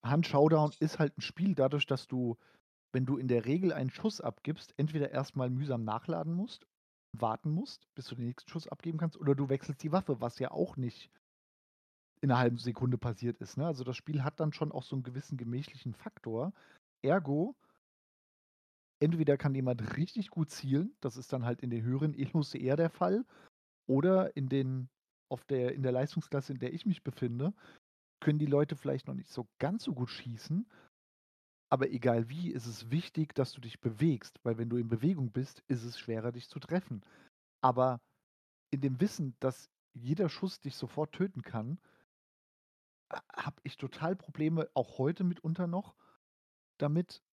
Hunt 0.06 0.27
Showdown 0.27 0.73
ist 0.80 0.99
halt 0.99 1.18
'n 1.18 1.22
Spiel 1.22 1.56
dadurch, 1.56 1.88
dass 1.88 2.07
du, 2.07 2.38
wenn 2.93 3.06
du 3.06 3.18
in 3.18 3.27
der 3.30 3.45
Regel 3.45 3.73
einen 3.73 3.91
Schuss 3.91 4.22
abgibst, 4.22 4.73
entweder 4.77 5.11
erst 5.11 5.35
mal 5.38 5.49
mühsam 5.49 5.84
nachladen 5.85 6.34
musst, 6.34 6.68
warten 7.14 7.52
musst, 7.52 7.88
bis 7.95 8.07
du 8.07 8.15
den 8.15 8.26
nächsten 8.27 8.49
Schuss 8.52 8.68
abgeben 8.68 8.99
kannst, 8.99 9.18
oder 9.18 9.35
du 9.35 9.49
wechselst 9.49 9.84
die 9.84 9.91
Waffe, 9.93 10.22
was 10.22 10.39
ja 10.39 10.52
auch 10.52 10.77
nicht 10.77 11.10
in 12.23 12.30
'ner 12.30 12.38
halben 12.38 12.57
Sekunde 12.57 12.97
passiert 12.97 13.38
ist, 13.38 13.57
ne? 13.57 13.65
Also, 13.68 13.84
das 13.84 13.97
Spiel 13.97 14.23
hat 14.23 14.39
dann 14.39 14.53
schon 14.53 14.72
auch 14.72 14.84
so 14.84 14.95
'n 14.95 15.03
gewissen 15.03 15.38
gemächlichen 15.38 15.93
Faktor. 15.93 16.53
Ergo 17.02 17.56
entweder 18.99 19.38
kann 19.38 19.55
jemand 19.55 19.97
richtig 19.97 20.30
gut 20.30 20.51
zielen, 20.51 20.95
das 21.01 21.17
ist 21.17 21.34
dann 21.34 21.45
halt 21.45 21.61
in 21.61 21.69
den 21.69 21.84
höheren 21.84 22.13
Elos 22.13 22.53
eher 22.55 22.77
der 22.77 22.89
Fall, 22.89 23.26
oder 23.88 24.35
in 24.35 24.49
den 24.49 24.89
auf 25.30 25.45
der 25.45 25.73
in 25.76 25.84
der 25.84 25.91
Leistungsklasse, 25.91 26.53
in 26.53 26.59
der 26.59 26.73
ich 26.73 26.85
mich 26.85 27.03
befinde, 27.03 27.53
können 28.22 28.39
die 28.39 28.45
Leute 28.45 28.76
vielleicht 28.76 29.07
noch 29.07 29.15
nicht 29.15 29.30
so 29.30 29.47
ganz 29.59 29.84
so 29.85 29.93
gut 29.93 30.09
schießen. 30.09 30.67
Aber 31.72 31.89
egal 31.89 32.30
wie, 32.30 32.51
ist 32.51 32.67
es 32.67 32.91
wichtig, 32.91 33.34
dass 33.35 33.51
du 33.53 33.61
dich 33.61 33.81
bewegst, 33.81 34.39
weil 34.43 34.57
wenn 34.57 34.69
du 34.69 34.77
in 34.77 34.88
Bewegung 34.88 35.31
bist, 35.31 35.63
ist 35.67 35.84
es 35.84 35.99
schwerer, 35.99 36.31
dich 36.31 36.47
zu 36.49 36.59
treffen. 36.59 37.01
Aber 37.61 38.01
in 38.72 38.81
dem 38.81 39.01
Wissen, 39.01 39.35
dass 39.39 39.69
jeder 39.93 40.30
Schuss 40.30 40.59
dich 40.61 40.76
sofort 40.76 41.13
töten 41.13 41.41
kann 41.41 41.80
ha 43.11 43.22
habe 43.35 43.61
ich 43.63 43.77
total 43.77 44.15
Probleme, 44.15 44.69
auch 44.73 44.97
heute 44.97 45.23
mitunter 45.23 45.67
noch, 45.67 45.95
damit 46.80 47.23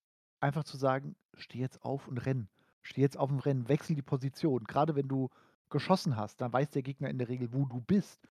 einfach 0.43 0.65
zu 0.65 0.77
sagen: 0.77 1.17
„Steh 1.35 1.59
jetzt 1.61 1.83
auf 1.85 2.09
und 2.09 2.19
renn. 2.19 2.49
Steh 2.83 3.01
jetzt 3.03 3.19
auf 3.19 3.31
und 3.31 3.41
renn, 3.41 3.69
wechsel 3.69 3.97
die 3.97 4.03
Position.“ 4.03 4.65
Grade 4.65 4.97
wenn 4.97 5.09
du 5.09 5.29
geschossen 5.71 6.17
hast, 6.17 6.41
dann 6.41 6.53
weiß 6.53 6.71
der 6.71 6.83
Gegner 6.83 7.11
in 7.11 7.19
der 7.19 7.29
Regel, 7.29 7.53
wo 7.55 7.65
du 7.67 7.81
bist. 7.81 8.29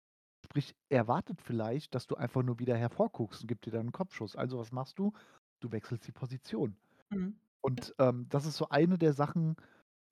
Sprich, 0.46 0.76
er 0.90 1.08
wartet 1.08 1.42
vielleicht, 1.42 1.96
dass 1.96 2.08
du 2.08 2.16
einfach 2.16 2.44
nur 2.44 2.60
wieder 2.60 2.78
hervorguckst 2.78 3.42
und 3.44 3.48
gibt 3.48 3.66
dir 3.66 3.72
dann 3.72 3.88
'n 3.90 3.92
Kopfschuss. 3.92 4.36
Also, 4.36 4.58
was 4.60 4.72
machst 4.72 5.00
du? 5.00 5.14
Du 5.62 5.72
wechselst 5.72 6.08
die 6.08 6.12
Position. 6.14 6.78
Mhm. 7.12 7.38
Und, 7.62 7.96
ähm, 8.00 8.28
das 8.30 8.46
ist 8.46 8.58
so 8.58 8.70
eine 8.70 8.98
der 8.98 9.14
Sachen, 9.14 9.56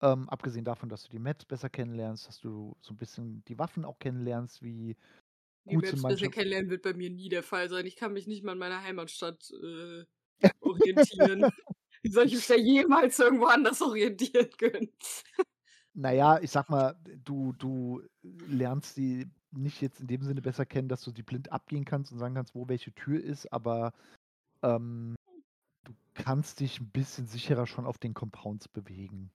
ähm, 0.02 0.30
abgesehen 0.30 0.66
davon, 0.66 0.90
dass 0.90 1.04
du 1.04 1.10
die 1.12 1.20
Maps 1.20 1.46
besser 1.46 1.70
kennenlernst, 1.70 2.28
dass 2.28 2.40
du 2.42 2.76
so 2.82 2.94
'n 2.94 2.98
bisschen 2.98 3.44
die 3.46 3.60
Waffen 3.60 3.86
auch 3.86 4.00
kennenlernst, 4.00 4.64
wie 4.64 4.98
Die 5.70 5.78
Maps 5.78 6.06
besser 6.06 6.30
kennenlernen 6.30 6.70
wird 6.70 6.84
bei 6.84 6.94
mir 6.94 7.10
nie 7.10 7.30
der 7.30 7.42
Fall 7.44 7.70
sein. 7.70 7.86
Ich 7.88 7.96
kann 7.96 8.14
mich 8.14 8.28
nicht 8.28 8.44
mal 8.44 8.52
in 8.54 8.60
meiner 8.60 8.84
Heimatstadt, 8.84 9.50
äh, 9.64 10.06
orientieren. 10.60 11.50
Wie 12.06 12.12
soll 12.12 12.28
ich 12.28 12.36
mich 12.36 12.46
da 12.46 12.54
jemals 12.56 13.18
irgendwo 13.18 13.46
anders 13.48 13.82
orientieren 13.82 14.52
können? 14.60 14.90
Na 15.98 16.12
ja, 16.12 16.40
ich 16.42 16.52
sage 16.52 16.72
mal, 16.72 17.00
du 17.24 17.54
du 17.54 18.02
lernst 18.22 18.96
sie 18.96 19.32
nicht 19.52 19.82
jetzt 19.82 20.02
in 20.02 20.08
dem 20.08 20.24
Sinne 20.24 20.42
besser 20.42 20.66
kennen, 20.66 20.90
dass 20.90 21.02
du 21.02 21.12
sie 21.12 21.24
blind 21.24 21.52
abgehen 21.54 21.86
kannst 21.86 22.12
und 22.12 22.20
sagen 22.20 22.36
kannst, 22.36 22.54
wo 22.54 22.68
welche 22.68 22.94
Tür 22.94 23.24
ist, 23.24 23.52
aber, 23.54 23.94
ähm, 24.64 25.16
du 25.86 25.94
kannst 26.16 26.60
dich 26.62 26.80
'n 26.82 26.92
bisschen 26.92 27.28
sicherer 27.28 27.68
schon 27.68 27.86
auf 27.88 28.00
den 28.00 28.14
Compounds 28.16 28.68
bewegen. 28.70 29.32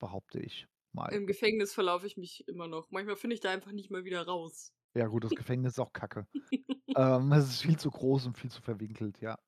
Behaupte 0.00 0.40
ich 0.40 0.66
mal. 0.92 1.12
Im 1.12 1.26
Gefängnis 1.26 1.74
verlaufe 1.74 2.06
ich 2.06 2.16
mich 2.16 2.46
immer 2.48 2.66
noch. 2.68 2.90
Manchmal 2.90 3.16
finde 3.16 3.34
ich 3.34 3.40
da 3.40 3.50
einfach 3.50 3.72
nicht 3.72 3.90
mal 3.90 4.04
wieder 4.04 4.22
raus. 4.22 4.72
Ja 4.96 5.06
gut, 5.06 5.22
das 5.24 5.34
Gefängnis 5.34 5.74
ist 5.74 5.78
auch 5.78 5.92
Kacke. 5.92 6.26
Ähm, 6.96 7.32
es 7.32 7.46
ist 7.48 7.62
viel 7.62 7.78
zu 7.78 7.90
groß 7.90 8.26
und 8.26 8.38
viel 8.38 8.50
zu 8.50 8.62
verwinkelt, 8.62 9.20
ja. 9.20 9.38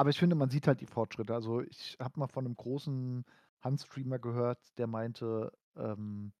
Aber 0.00 0.08
ich 0.08 0.18
finde, 0.18 0.34
man 0.34 0.48
sieht 0.48 0.66
halt 0.66 0.80
die 0.80 0.86
Fortschritte. 0.86 1.34
Also, 1.34 1.60
ich 1.60 1.98
habe 2.00 2.18
mal 2.18 2.26
von 2.26 2.44
'nem 2.44 2.56
großen 2.56 3.22
Hunt-Streamer 3.62 4.18
gehört, 4.18 4.78
der 4.78 4.86
meinte, 4.86 5.52
ähm 5.76 6.32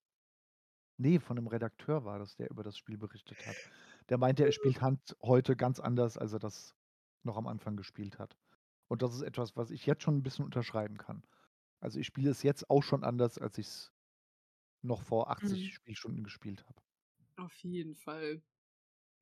ne, 0.98 1.18
von 1.18 1.36
'nem 1.36 1.46
Redakteur 1.46 2.04
war 2.04 2.18
das, 2.18 2.36
der 2.36 2.50
über 2.50 2.62
das 2.62 2.76
Spiel 2.76 2.98
berichtet 2.98 3.46
hat. 3.46 3.62
Der 4.10 4.18
meinte, 4.18 4.44
er 4.44 4.52
spielt 4.52 4.82
Hunt 4.82 5.16
heute 5.22 5.56
ganz 5.56 5.80
anders, 5.80 6.18
als 6.18 6.32
er 6.34 6.38
das 6.38 6.76
noch 7.22 7.36
am 7.38 7.46
Anfang 7.46 7.76
gespielt 7.76 8.18
hat. 8.18 8.36
Und 8.88 9.02
das 9.02 9.14
ist 9.14 9.22
etwas, 9.22 9.56
was 9.56 9.70
ich 9.70 9.86
jetzt 9.86 10.02
schon 10.02 10.16
'n 10.18 10.22
bisschen 10.22 10.44
unterschreiben 10.44 10.98
kann. 10.98 11.22
Also, 11.80 12.00
ich 12.00 12.06
spiele 12.06 12.30
es 12.30 12.42
jetzt 12.42 12.70
auch 12.70 12.82
schon 12.82 13.04
anders, 13.04 13.38
als 13.38 13.58
ich's 13.58 13.92
noch 14.82 15.02
vor 15.02 15.30
80 15.30 15.62
Mhm. 15.62 15.74
Spielstunden 15.74 16.24
gespielt 16.24 16.66
habe. 16.68 16.82
Auf 17.38 17.54
jeden 17.64 17.94
Fall. 17.94 18.42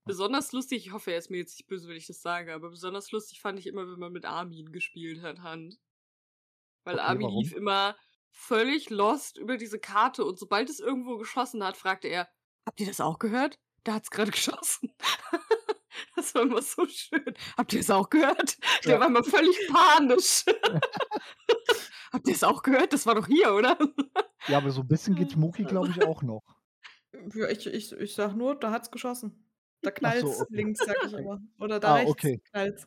Besonders 0.09 0.53
lustig 0.53 0.87
ich 0.87 0.93
hoffe, 0.93 1.13
er 1.13 1.19
ist 1.19 1.31
mir 1.31 1.37
jetzt 1.37 1.59
nicht 1.59 1.67
böse, 1.69 1.87
wenn 1.87 1.97
ich 1.99 2.07
das 2.07 2.23
sage, 2.23 2.55
aber 2.55 2.71
besonders 2.71 3.11
lustig 3.13 3.41
fand 3.43 3.59
ich 3.59 3.67
immer, 3.67 3.87
wenn 3.87 3.99
man 3.99 4.11
mit 4.13 4.25
Armin 4.25 4.73
gespielt 4.73 5.21
hat, 5.21 5.43
Hunt. 5.45 5.79
Weil 6.87 6.99
Okay, 6.99 7.01
Armin 7.01 7.29
warum? 7.29 7.31
lief 7.31 7.53
immer 7.53 7.97
völlig 8.31 8.91
lost 8.91 9.39
über 9.39 9.57
diese 9.57 9.79
Karte 9.79 10.25
und 10.25 10.39
sobald 10.41 10.69
es 10.71 10.81
irgendwo 10.81 11.17
geschossen 11.17 11.63
hat, 11.65 11.77
fragte 11.77 12.09
er: 12.09 12.29
„Habt 12.67 12.81
ihr 12.81 12.87
das 12.87 13.01
auch 13.01 13.19
gehört? 13.19 13.59
Da 13.85 13.95
hat's 13.95 14.11
grade 14.11 14.31
geschossen.“ 14.33 14.93
Das 16.17 16.35
war 16.35 16.43
immer 16.43 16.63
so 16.63 16.87
schön. 16.87 17.35
„Habt 17.57 17.73
ihr 17.73 17.81
es 17.81 17.91
auch 17.91 18.09
gehört?“ 18.11 18.59
Der 18.87 18.99
Ja. 18.99 19.01
war 19.01 19.09
immer 19.09 19.25
völlig 19.25 19.67
panisch. 19.67 20.45
„Habt 22.13 22.29
ihr 22.29 22.35
es 22.35 22.45
auch 22.45 22.63
gehört? 22.63 22.93
Das 22.93 23.07
war 23.07 23.15
doch 23.15 23.27
hier, 23.27 23.55
oder?“ 23.55 23.79
Ja, 24.47 24.57
aber 24.59 24.71
so 24.73 24.81
'n 24.83 24.89
bisschen 24.89 25.15
geht's 25.15 25.37
Ja, 25.37 25.37
Muki, 25.37 25.65
glaube 25.67 25.93
ich, 25.93 26.03
auch 26.03 26.23
noch. 26.23 26.43
Ja, 27.35 27.49
ich 27.51 27.67
ich 27.67 27.93
ich 27.93 28.15
sage 28.15 28.35
nur, 28.37 28.55
da 28.59 28.71
hat's 28.71 28.91
geschossen. 28.91 29.48
Da 29.85 29.91
Ach 30.03 30.15
so, 30.15 30.41
okay. 30.41 30.65
links, 30.65 30.85
sage 30.85 30.99
ich 31.07 31.15
immer. 31.15 31.41
Oder 31.59 31.79
da 31.81 31.91
Ah, 31.91 31.95
rechts 31.95 32.17
okay. 32.17 32.41
knallt's. 32.51 32.87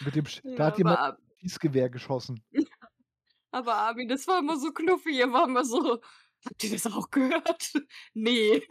Mit 0.00 0.14
dem 0.14 0.26
Sch 0.26 0.42
da 0.54 0.66
Ja, 0.66 0.66
hat 0.66 0.78
jemand 0.78 0.98
aber 0.98 1.16
Ar 1.16 1.18
Schießgewehr 1.40 1.90
geschossen. 1.90 2.42
aber 3.52 3.74
Armin, 3.74 4.08
das 4.08 4.26
war 4.28 4.40
immer 4.40 4.58
so 4.58 4.72
knuffig. 4.72 5.18
Er 5.18 5.32
war 5.32 5.46
immer 5.46 5.64
so: 5.64 6.00
„Habt 6.46 6.64
ihr 6.64 6.72
das 6.72 6.86
auch 6.86 7.10
gehört?“ 7.10 7.72
„Ne.“ 8.14 8.62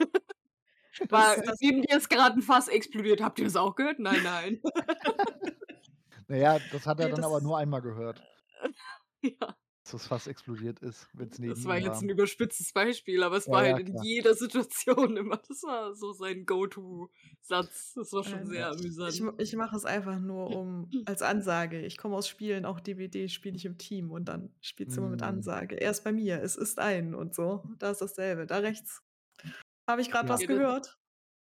Das 1.12 1.36
„War 1.36 1.42
das 1.44 1.58
neben 1.62 1.82
dir 1.84 1.98
ist 1.98 2.10
grad 2.10 2.36
'n 2.36 2.42
Fass 2.44 2.68
explodiert. 2.70 3.22
Habt 3.22 3.40
ihr 3.40 3.46
das 3.46 3.56
auch 3.56 3.76
gehört?“ 3.76 4.00
„Nein, 4.00 4.24
nein.“ 4.24 4.62
Na 6.30 6.36
ja, 6.38 6.60
das 6.60 6.86
hat 6.88 7.00
er 7.00 7.10
Ne, 7.10 7.12
dann 7.12 7.24
aber 7.24 7.42
nur 7.42 7.58
einmal 7.58 7.82
gehört. 7.82 8.26
Ja. 9.24 9.58
Dass 9.88 10.02
das 10.02 10.08
Fass 10.08 10.28
explodiert 10.28 10.80
ist, 10.82 11.08
wenn's 11.14 11.40
neben 11.40 11.64
Das 11.64 11.66
war 11.66 11.78
jetzt 11.78 12.02
war. 12.02 12.04
'n 12.04 12.10
überspitztes 12.10 12.74
Beispiel, 12.74 13.24
aber 13.24 13.38
es 13.38 13.50
Ja, 13.50 13.54
war 13.54 13.62
ja, 13.64 13.74
halt 13.74 13.80
in 13.80 13.88
klar. 13.90 14.04
jeder 14.04 14.34
Situation 14.36 15.16
immer 15.16 15.38
das 15.38 15.64
war 15.64 15.96
so 15.96 16.12
sein 16.12 16.46
Go-to-Satz. 16.46 17.94
Das 17.94 18.12
war 18.12 18.24
schon 18.26 18.46
Nein, 18.46 18.48
sehr 18.48 18.68
ich 18.72 18.92
ich 19.06 19.22
amüsant. 19.22 19.22
ma 19.22 19.34
ich 19.38 19.56
mache 19.56 19.76
es 19.76 19.86
einfach 19.86 20.20
nur 20.20 20.52
um 20.52 20.92
als 21.06 21.22
Ansage. 21.22 21.86
Ich 21.86 21.98
komme 21.98 22.16
aus 22.16 22.28
Spielen, 22.28 22.66
auch 22.66 22.80
DBD 22.80 23.30
spiele 23.30 23.56
ich 23.56 23.66
im 23.66 23.78
Team 23.78 24.12
und 24.12 24.26
dann 24.26 24.54
spielst 24.62 24.98
du 24.98 25.02
immer 25.02 25.10
mit 25.12 25.22
Mhm. 25.22 25.24
Ansage. 25.24 25.80
„Er 25.80 25.92
ist 25.92 26.04
bei 26.04 26.12
mir, 26.12 26.42
es 26.42 26.56
ist 26.56 26.80
ein“ 26.80 27.14
und 27.16 27.36
so. 27.36 27.64
Da 27.78 27.92
ist 27.92 28.02
dasselbe. 28.02 28.46
Da 28.48 28.58
rechts 28.58 29.02
habe 29.90 30.02
ich 30.02 30.12
grad 30.12 30.30
Ja. 30.30 30.30
was 30.30 30.46
Ja, 30.48 30.48
gehört. 30.48 30.98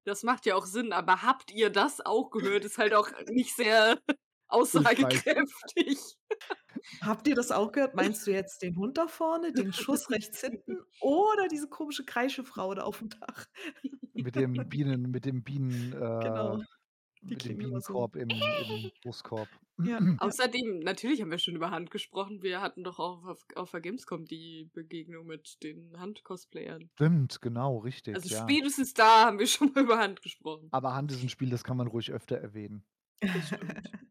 das 0.04 0.22
macht 0.24 0.46
ja 0.46 0.56
auch 0.56 0.66
Sinn, 0.66 0.92
aber 0.92 1.22
„Habt 1.22 1.52
ihr 1.52 1.70
das 1.70 2.00
auch 2.00 2.30
gehört?“ 2.30 2.64
ist 2.66 2.78
halt 2.78 2.94
auch 2.94 3.10
nicht 3.30 3.56
sehr. 3.56 4.00
Aussagekräftig. 4.52 5.98
Habt 7.02 7.28
ihr 7.28 7.34
das 7.34 7.50
auch 7.50 7.72
gehört? 7.72 7.94
Meinst 7.94 8.26
du 8.26 8.30
jetzt 8.30 8.62
den 8.62 8.76
Hund 8.76 8.96
da 8.98 9.06
vorne, 9.06 9.52
den 9.52 9.72
Schuss 9.72 10.10
rechts 10.10 10.40
hinten 10.40 10.78
oder 11.00 11.48
diese 11.48 11.68
komische 11.68 12.04
Kreischefrau 12.04 12.74
da 12.74 12.82
aufm 12.82 13.08
Dach? 13.08 13.46
Mit 14.14 14.36
dem 14.36 14.52
Bienen 14.68 15.10
mit 15.10 15.24
dem 15.24 15.42
Bienen 15.42 15.92
äh, 15.92 15.96
Genau. 15.96 16.60
Die 17.22 17.34
mit 17.34 17.44
dem 17.44 17.60
immer 17.60 17.80
so. 17.80 18.08
Bienenkorb 18.08 18.16
im 18.16 18.30
im 18.30 18.90
Brustkorb. 19.02 19.48
Ja. 19.84 19.98
Außerdem, 20.18 20.80
natürlich 20.80 21.20
haben 21.20 21.30
wir 21.30 21.38
schon 21.38 21.54
über 21.54 21.70
Hand 21.70 21.90
gesprochen. 21.90 22.42
Wir 22.42 22.60
hatten 22.60 22.82
doch 22.82 22.98
auch 22.98 23.24
auf, 23.24 23.44
auf 23.56 23.70
der 23.70 23.80
Gamescom 23.80 24.24
die 24.24 24.70
Begegnung 24.72 25.26
mit 25.26 25.62
den 25.62 25.98
Hand-Cosplayern. 25.98 26.90
Stimmt, 26.94 27.42
genau, 27.42 27.78
richtig. 27.78 28.14
Also 28.14 28.34
ja. 28.34 28.42
spätestens 28.42 28.94
da 28.94 29.26
haben 29.26 29.38
wir 29.38 29.46
schon 29.46 29.72
mal 29.72 29.84
über 29.84 29.98
Hand 29.98 30.22
gesprochen. 30.22 30.68
Aber 30.70 30.94
Hand 30.94 31.12
ist 31.12 31.22
ein 31.22 31.28
Spiel, 31.28 31.50
das 31.50 31.64
kann 31.64 31.76
man 31.76 31.86
ruhig 31.86 32.10
öfter 32.10 32.36
erwähnen. 32.36 32.84
Das 33.20 33.46
stimmt. 33.46 34.09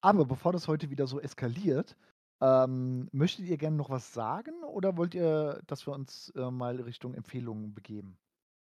Aber 0.00 0.24
bevor 0.24 0.52
das 0.52 0.68
heute 0.68 0.90
wieder 0.90 1.06
so 1.06 1.20
eskaliert, 1.20 1.96
ähm, 2.40 3.08
möchtet 3.12 3.46
ihr 3.46 3.56
gerne 3.56 3.76
noch 3.76 3.90
was 3.90 4.12
sagen 4.12 4.62
oder 4.62 4.96
wollt 4.96 5.14
ihr, 5.14 5.60
dass 5.66 5.86
wir 5.86 5.92
uns 5.92 6.32
äh, 6.36 6.50
mal 6.50 6.80
Richtung 6.80 7.14
Empfehlungen 7.14 7.74
begeben? 7.74 8.16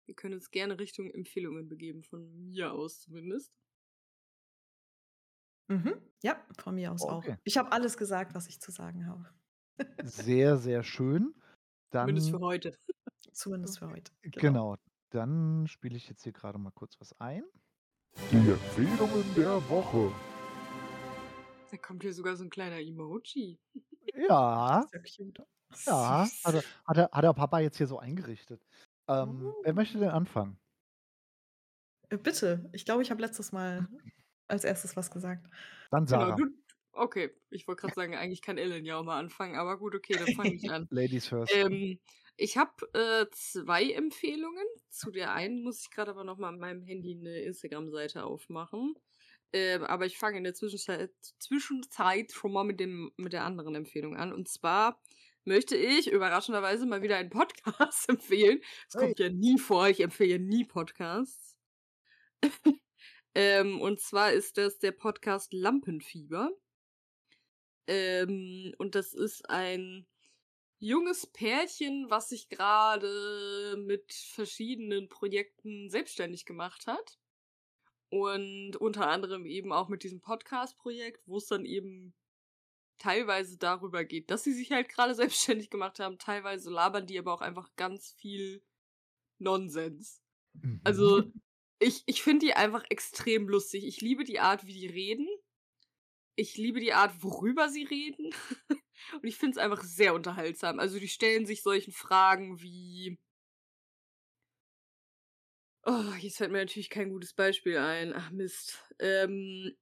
Wir 0.06 0.14
können 0.14 0.34
uns 0.34 0.50
gerne 0.50 0.78
Richtung 0.78 1.10
Empfehlungen 1.10 1.68
begeben, 1.68 2.02
von 2.02 2.48
mir 2.48 2.72
aus 2.72 3.00
zumindest. 3.00 3.52
Mhm. 5.68 6.00
Ja, 6.22 6.42
von 6.58 6.76
mir 6.76 6.92
aus 6.92 7.02
auch. 7.02 7.18
Okay. 7.18 7.36
Ich 7.44 7.58
habe 7.58 7.72
alles 7.72 7.96
gesagt, 7.96 8.34
was 8.34 8.46
ich 8.46 8.60
zu 8.60 8.70
sagen 8.70 9.06
habe. 9.06 9.28
Sehr, 10.04 10.56
sehr 10.56 10.82
schön. 10.82 11.34
Zumindest 11.90 12.28
für 12.28 12.38
Dann, 12.38 12.42
heute. 12.42 12.78
Zumindest 13.32 13.78
für 13.78 13.90
heute. 13.90 14.12
Genau. 14.22 14.40
genau, 14.40 14.76
dann 15.10 15.66
spiele 15.66 15.96
ich 15.96 16.08
jetzt 16.08 16.22
hier 16.22 16.32
gerade 16.32 16.58
mal 16.58 16.70
kurz 16.70 16.98
was 17.00 17.12
ein. 17.20 17.44
Die 18.30 18.36
Empfehlungen 18.36 19.34
der 19.36 19.68
Woche. 19.68 20.10
Da 21.70 21.76
kommt 21.78 22.02
hier 22.02 22.12
sogar 22.14 22.36
so 22.36 22.44
ein 22.44 22.50
kleiner 22.50 22.80
Emoji. 22.80 23.58
Ja, 24.14 24.86
Sehr 24.90 25.02
cute. 25.02 25.46
ja, 25.86 26.28
hat 26.44 26.54
er, 26.54 26.64
hat, 26.86 26.96
er, 26.98 27.10
hat 27.12 27.24
er 27.24 27.34
Papa 27.34 27.60
jetzt 27.60 27.76
hier 27.78 27.86
so 27.86 27.98
eingerichtet. 27.98 28.62
Ähm, 29.08 29.56
wer 29.62 29.72
Oh. 29.72 29.74
möchte 29.74 29.98
denn 29.98 30.10
anfangen? 30.10 30.58
Äh, 32.10 32.18
Bitte, 32.18 32.68
ich 32.72 32.84
glaube, 32.84 33.02
ich 33.02 33.10
habe 33.10 33.20
letztes 33.20 33.52
Mal 33.52 33.88
als 34.48 34.64
erstes 34.64 34.96
was 34.96 35.10
gesagt. 35.10 35.48
Dann 35.90 36.06
Genau, 36.10 36.30
Sarah. 36.30 36.36
du. 36.36 36.46
Okay, 36.92 37.30
ich 37.50 37.68
wollte 37.68 37.82
gerade 37.82 37.94
sagen, 37.94 38.14
eigentlich 38.16 38.40
kann 38.40 38.56
Ellen 38.58 38.86
ja 38.86 38.96
auch 38.96 39.04
mal 39.04 39.18
anfangen, 39.18 39.56
aber 39.56 39.78
gut, 39.78 39.94
okay, 39.94 40.16
dann 40.16 40.32
fange 40.32 40.54
ich 40.54 40.70
an. 40.70 40.88
Ladies 40.90 41.26
first. 41.28 41.52
Ähm, 41.54 41.98
ich 42.38 42.56
habe 42.56 42.72
äh, 42.94 43.26
zwei 43.32 43.90
Empfehlungen. 43.92 44.64
Zu 44.88 45.10
der 45.10 45.32
einen 45.34 45.62
muss 45.62 45.82
ich 45.82 45.90
gerade 45.90 46.10
aber 46.12 46.24
noch 46.24 46.38
mal 46.38 46.48
an 46.48 46.58
meinem 46.58 46.82
Handy 46.82 47.16
eine 47.18 47.40
Instagram-Seite 47.40 48.24
aufmachen. 48.24 48.94
Ähm, 49.52 49.84
aber 49.84 50.06
ich 50.06 50.18
fange 50.18 50.38
in 50.38 50.44
der 50.44 50.54
Zwischenzeit, 50.54 51.10
Zwischenzeit 51.38 52.32
schon 52.32 52.52
mal 52.52 52.64
mit, 52.64 52.80
dem, 52.80 53.12
mit 53.16 53.32
der 53.32 53.44
anderen 53.44 53.74
Empfehlung 53.74 54.16
an. 54.16 54.32
Und 54.32 54.48
zwar 54.48 55.00
möchte 55.44 55.76
ich 55.76 56.10
überraschenderweise 56.10 56.86
mal 56.86 57.02
wieder 57.02 57.16
einen 57.16 57.30
Podcast 57.30 58.08
empfehlen. 58.08 58.60
Das 58.90 59.00
kommt 59.00 59.18
ja 59.18 59.28
nie 59.30 59.58
vor, 59.58 59.88
ich 59.88 60.00
empfehle 60.00 60.32
ja 60.32 60.38
nie 60.38 60.64
Podcasts. 60.64 61.56
ähm, 63.34 63.80
und 63.80 64.00
zwar 64.00 64.32
ist 64.32 64.58
das 64.58 64.78
der 64.78 64.92
Podcast 64.92 65.52
Lampenfieber. 65.52 66.50
Ähm, 67.86 68.74
und 68.78 68.94
das 68.96 69.14
ist 69.14 69.48
ein 69.48 70.06
junges 70.78 71.26
Pärchen, 71.26 72.10
was 72.10 72.28
sich 72.28 72.48
gerade 72.48 73.76
mit 73.78 74.12
verschiedenen 74.12 75.08
Projekten 75.08 75.88
selbstständig 75.88 76.44
gemacht 76.44 76.86
hat. 76.86 77.18
Und 78.20 78.76
unter 78.76 79.08
anderem 79.08 79.46
eben 79.46 79.72
auch 79.72 79.88
mit 79.88 80.02
diesem 80.02 80.20
Podcast-Projekt, 80.20 81.26
wo 81.26 81.38
es 81.38 81.46
dann 81.46 81.64
eben 81.64 82.14
teilweise 82.98 83.58
darüber 83.58 84.04
geht, 84.04 84.30
dass 84.30 84.44
sie 84.44 84.52
sich 84.52 84.72
halt 84.72 84.88
gerade 84.88 85.14
selbstständig 85.14 85.70
gemacht 85.70 86.00
haben. 86.00 86.18
Teilweise 86.18 86.70
labern 86.70 87.06
die 87.06 87.18
aber 87.18 87.32
auch 87.32 87.40
einfach 87.40 87.74
ganz 87.76 88.12
viel 88.12 88.62
Nonsens. 89.38 90.22
Mhm. 90.54 90.80
Also, 90.84 91.24
ich, 91.78 92.02
ich 92.06 92.22
finde 92.22 92.46
die 92.46 92.54
einfach 92.54 92.84
extrem 92.88 93.48
lustig. 93.48 93.84
Ich 93.84 94.00
liebe 94.00 94.24
die 94.24 94.40
Art, 94.40 94.66
wie 94.66 94.72
die 94.72 94.86
reden. 94.86 95.28
Ich 96.34 96.56
liebe 96.56 96.80
die 96.80 96.92
Art, 96.92 97.22
worüber 97.22 97.68
sie 97.68 97.84
reden. 97.84 98.34
Und 99.12 99.24
ich 99.24 99.36
finde 99.36 99.52
es 99.52 99.58
einfach 99.58 99.82
sehr 99.82 100.14
unterhaltsam. 100.14 100.78
Also, 100.78 100.98
die 100.98 101.08
stellen 101.08 101.46
sich 101.46 101.62
solchen 101.62 101.92
Fragen 101.92 102.60
wie. 102.60 103.18
Oh, 105.86 106.12
jetzt 106.20 106.36
fällt 106.38 106.50
mir 106.52 106.58
natürlich 106.58 106.90
kein 106.90 107.10
gutes 107.10 107.32
Beispiel 107.32 107.78
ein. 107.78 108.12
Ach, 108.14 108.30
Mist. 108.30 108.78
Ähm, 108.98 109.72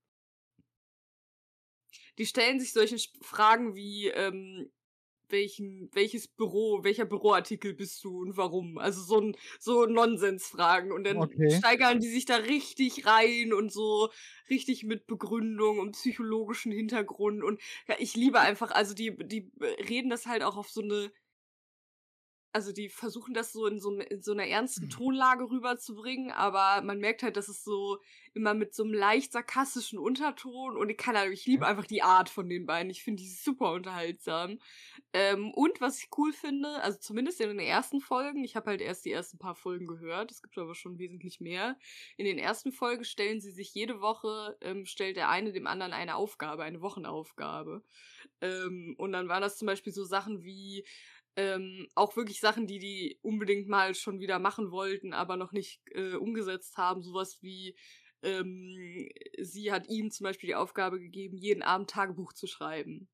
die 2.19 2.27
stellen 2.27 2.61
sich 2.61 2.73
solchen 2.73 2.97
Sp- 3.01 3.19
Fragen 3.23 3.75
wie, 3.75 4.09
ähm, 4.09 4.71
welchen, 5.29 5.91
welches 5.95 6.29
Büro, 6.29 6.85
welcher 6.85 7.07
Büroartikel 7.07 7.75
bist 7.75 8.05
du 8.05 8.21
und 8.23 8.37
warum? 8.37 8.79
Also 8.79 9.03
so 9.03 9.21
ein, 9.21 9.37
so 9.59 9.87
Nonsensfragen. 9.87 10.93
Und 10.93 11.05
dann 11.05 11.25
Okay. 11.25 11.49
steigern 11.49 12.01
die 12.01 12.09
sich 12.11 12.27
da 12.27 12.37
richtig 12.37 13.07
rein 13.07 13.53
und 13.55 13.73
so 13.73 14.11
richtig 14.51 14.85
mit 14.85 15.07
Begründung 15.07 15.81
und 15.81 15.93
psychologischen 15.93 16.73
Hintergrund. 16.73 17.43
Und 17.43 17.61
ja, 17.89 17.97
ich 17.99 18.15
liebe 18.17 18.41
einfach, 18.41 18.71
also 18.73 18.95
die, 18.95 19.17
die 19.17 19.51
reden 19.89 20.11
das 20.11 20.27
halt 20.27 20.43
auch 20.43 20.57
auf 20.57 20.71
so 20.71 20.83
eine 20.83 21.11
also 22.55 22.71
die 22.71 22.89
versuchen 22.89 23.35
das 23.35 23.53
so 23.53 23.67
in 23.67 23.81
so, 23.81 23.99
in 23.99 24.23
so 24.23 24.31
einer 24.31 24.47
ernsten 24.47 24.89
Tonlage 24.89 25.51
rüberzubringen, 25.51 26.31
aber 26.31 26.83
man 26.83 27.01
merkt 27.01 27.25
halt, 27.25 27.37
dass 27.37 27.49
es 27.49 27.65
so 27.65 27.99
immer 28.33 28.55
mit 28.55 28.77
so 28.77 28.85
einem 28.85 28.95
leicht 28.95 29.33
sarkastischen 29.33 29.99
Unterton 29.99 30.77
und 30.77 30.89
ich 30.89 30.97
kann 30.97 31.17
halt, 31.17 31.33
ich 31.33 31.47
liebe 31.47 31.67
einfach 31.67 31.87
die 31.87 32.03
Art 32.03 32.29
von 32.29 32.49
den 32.49 32.65
beiden. 32.65 32.91
Ich 32.91 33.03
finde 33.03 33.25
die 33.25 33.29
super 33.29 33.73
unterhaltsam. 33.73 34.61
Ähm, 35.13 35.53
und 35.53 35.81
was 35.81 35.99
ich 35.99 36.09
cool 36.17 36.33
finde, 36.33 36.81
also 36.81 36.97
zumindest 37.01 37.41
in 37.41 37.49
den 37.49 37.59
ersten 37.59 38.01
Folgen, 38.01 38.45
ich 38.45 38.55
habe 38.55 38.71
halt 38.71 38.81
erst 38.81 39.05
die 39.05 39.13
ersten 39.13 39.39
paar 39.39 39.57
Folgen 39.57 39.89
gehört, 39.89 40.31
es 40.31 40.41
gibt 40.41 40.57
aber 40.57 40.77
schon 40.77 40.99
wesentlich 40.99 41.41
mehr. 41.41 41.77
In 42.17 42.25
den 42.25 42.39
ersten 42.39 42.71
Folgen 42.71 43.05
stellen 43.05 43.41
sie 43.41 43.51
sich 43.51 43.75
jede 43.75 44.01
Woche, 44.01 44.57
ähm, 44.61 44.87
stellt 44.87 45.17
der 45.17 45.29
eine 45.29 45.53
dem 45.53 45.67
anderen 45.67 45.93
eine 45.93 46.15
Aufgabe, 46.15 46.63
eine 46.63 46.83
Wochenaufgabe. 46.83 47.83
Ähm, 48.41 48.95
und 48.97 49.11
dann 49.11 49.29
waren 49.29 49.43
das 49.43 49.59
zum 49.59 49.67
Beispiel 49.67 49.93
so 49.93 50.05
Sachen 50.05 50.45
wie, 50.45 50.85
ähm, 51.37 51.89
auch 51.95 52.17
wirklich 52.17 52.41
Sachen, 52.41 52.67
die 52.67 52.79
die 52.79 53.19
unbedingt 53.23 53.69
mal 53.69 53.95
schon 53.95 54.21
wieder 54.21 54.39
machen 54.39 54.71
wollten, 54.71 55.13
aber 55.13 55.37
noch 55.37 55.53
nicht 55.53 55.81
äh, 55.93 56.15
umgesetzt 56.15 56.77
haben. 56.77 57.03
Sowas 57.03 57.43
wie, 57.43 57.77
ähm, 58.23 59.09
sie 59.41 59.73
hat 59.73 59.89
ihm 59.89 60.11
zum 60.11 60.25
Beispiel 60.25 60.49
die 60.49 60.55
Aufgabe 60.55 61.01
gegeben, 61.01 61.37
jeden 61.37 61.63
Abend 61.63 61.91
Tagebuch 61.91 62.33
zu 62.33 62.47
schreiben. 62.47 63.09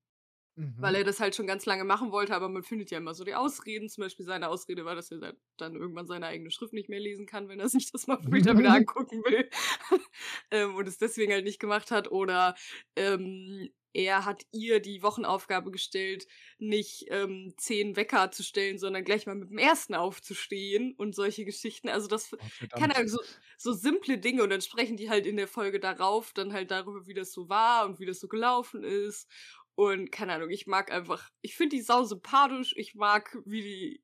Mhm. 0.55 0.75
Weil 0.77 0.95
er 0.95 1.03
das 1.03 1.19
halt 1.19 1.33
schon 1.35 1.47
ganz 1.47 1.65
lange 1.65 1.85
machen 1.85 2.11
wollte, 2.11 2.35
aber 2.35 2.49
man 2.49 2.63
findet 2.63 2.91
ja 2.91 2.97
immer 2.97 3.13
so 3.13 3.23
die 3.23 3.35
Ausreden. 3.35 3.89
Zum 3.89 4.03
Beispiel 4.03 4.25
seine 4.25 4.49
Ausrede 4.49 4.83
war, 4.83 4.95
dass 4.95 5.09
er 5.09 5.33
dann 5.57 5.75
irgendwann 5.75 6.07
seine 6.07 6.27
eigene 6.27 6.51
Schrift 6.51 6.73
nicht 6.73 6.89
mehr 6.89 6.99
lesen 6.99 7.25
kann, 7.25 7.47
wenn 7.47 7.59
er 7.59 7.69
sich 7.69 7.91
das 7.91 8.05
mal 8.07 8.19
später 8.27 8.57
wieder 8.57 8.73
angucken 8.73 9.23
will. 9.23 9.49
ähm, 10.51 10.75
und 10.75 10.87
es 10.87 10.97
deswegen 10.97 11.31
halt 11.31 11.45
nicht 11.45 11.59
gemacht 11.59 11.89
hat. 11.89 12.11
Oder 12.11 12.55
ähm, 12.95 13.69
er 13.93 14.25
hat 14.25 14.43
ihr 14.51 14.79
die 14.79 15.03
Wochenaufgabe 15.03 15.71
gestellt, 15.71 16.27
nicht 16.59 17.05
ähm, 17.09 17.53
zehn 17.57 17.95
Wecker 17.95 18.31
zu 18.31 18.43
stellen, 18.43 18.77
sondern 18.79 19.03
gleich 19.03 19.25
mal 19.25 19.35
mit 19.35 19.49
dem 19.49 19.57
ersten 19.57 19.95
aufzustehen 19.95 20.93
und 20.97 21.15
solche 21.15 21.45
Geschichten. 21.45 21.89
Also 21.89 22.07
das 22.07 22.31
Oh, 22.39 22.49
keine 22.75 22.95
verdammt. 22.95 22.95
Ahnung, 22.95 23.07
so, 23.09 23.19
so 23.57 23.73
simple 23.73 24.17
Dinge 24.17 24.43
und 24.43 24.49
dann 24.49 24.61
sprechen 24.61 24.97
die 24.97 25.09
halt 25.09 25.25
in 25.25 25.37
der 25.37 25.47
Folge 25.47 25.79
darauf 25.79 26.33
dann 26.33 26.53
halt 26.53 26.71
darüber, 26.71 27.05
wie 27.07 27.13
das 27.13 27.31
so 27.33 27.49
war 27.49 27.85
und 27.85 27.99
wie 27.99 28.05
das 28.05 28.19
so 28.19 28.27
gelaufen 28.27 28.83
ist. 28.83 29.27
Und 29.75 30.11
keine 30.11 30.33
Ahnung, 30.33 30.49
ich 30.49 30.67
mag 30.67 30.91
einfach, 30.91 31.29
ich 31.41 31.55
finde 31.55 31.75
die 31.77 31.81
sau 31.81 32.03
sympathisch, 32.03 32.73
ich 32.77 32.93
mag, 32.95 33.37
wie 33.45 33.61
die, 33.61 34.03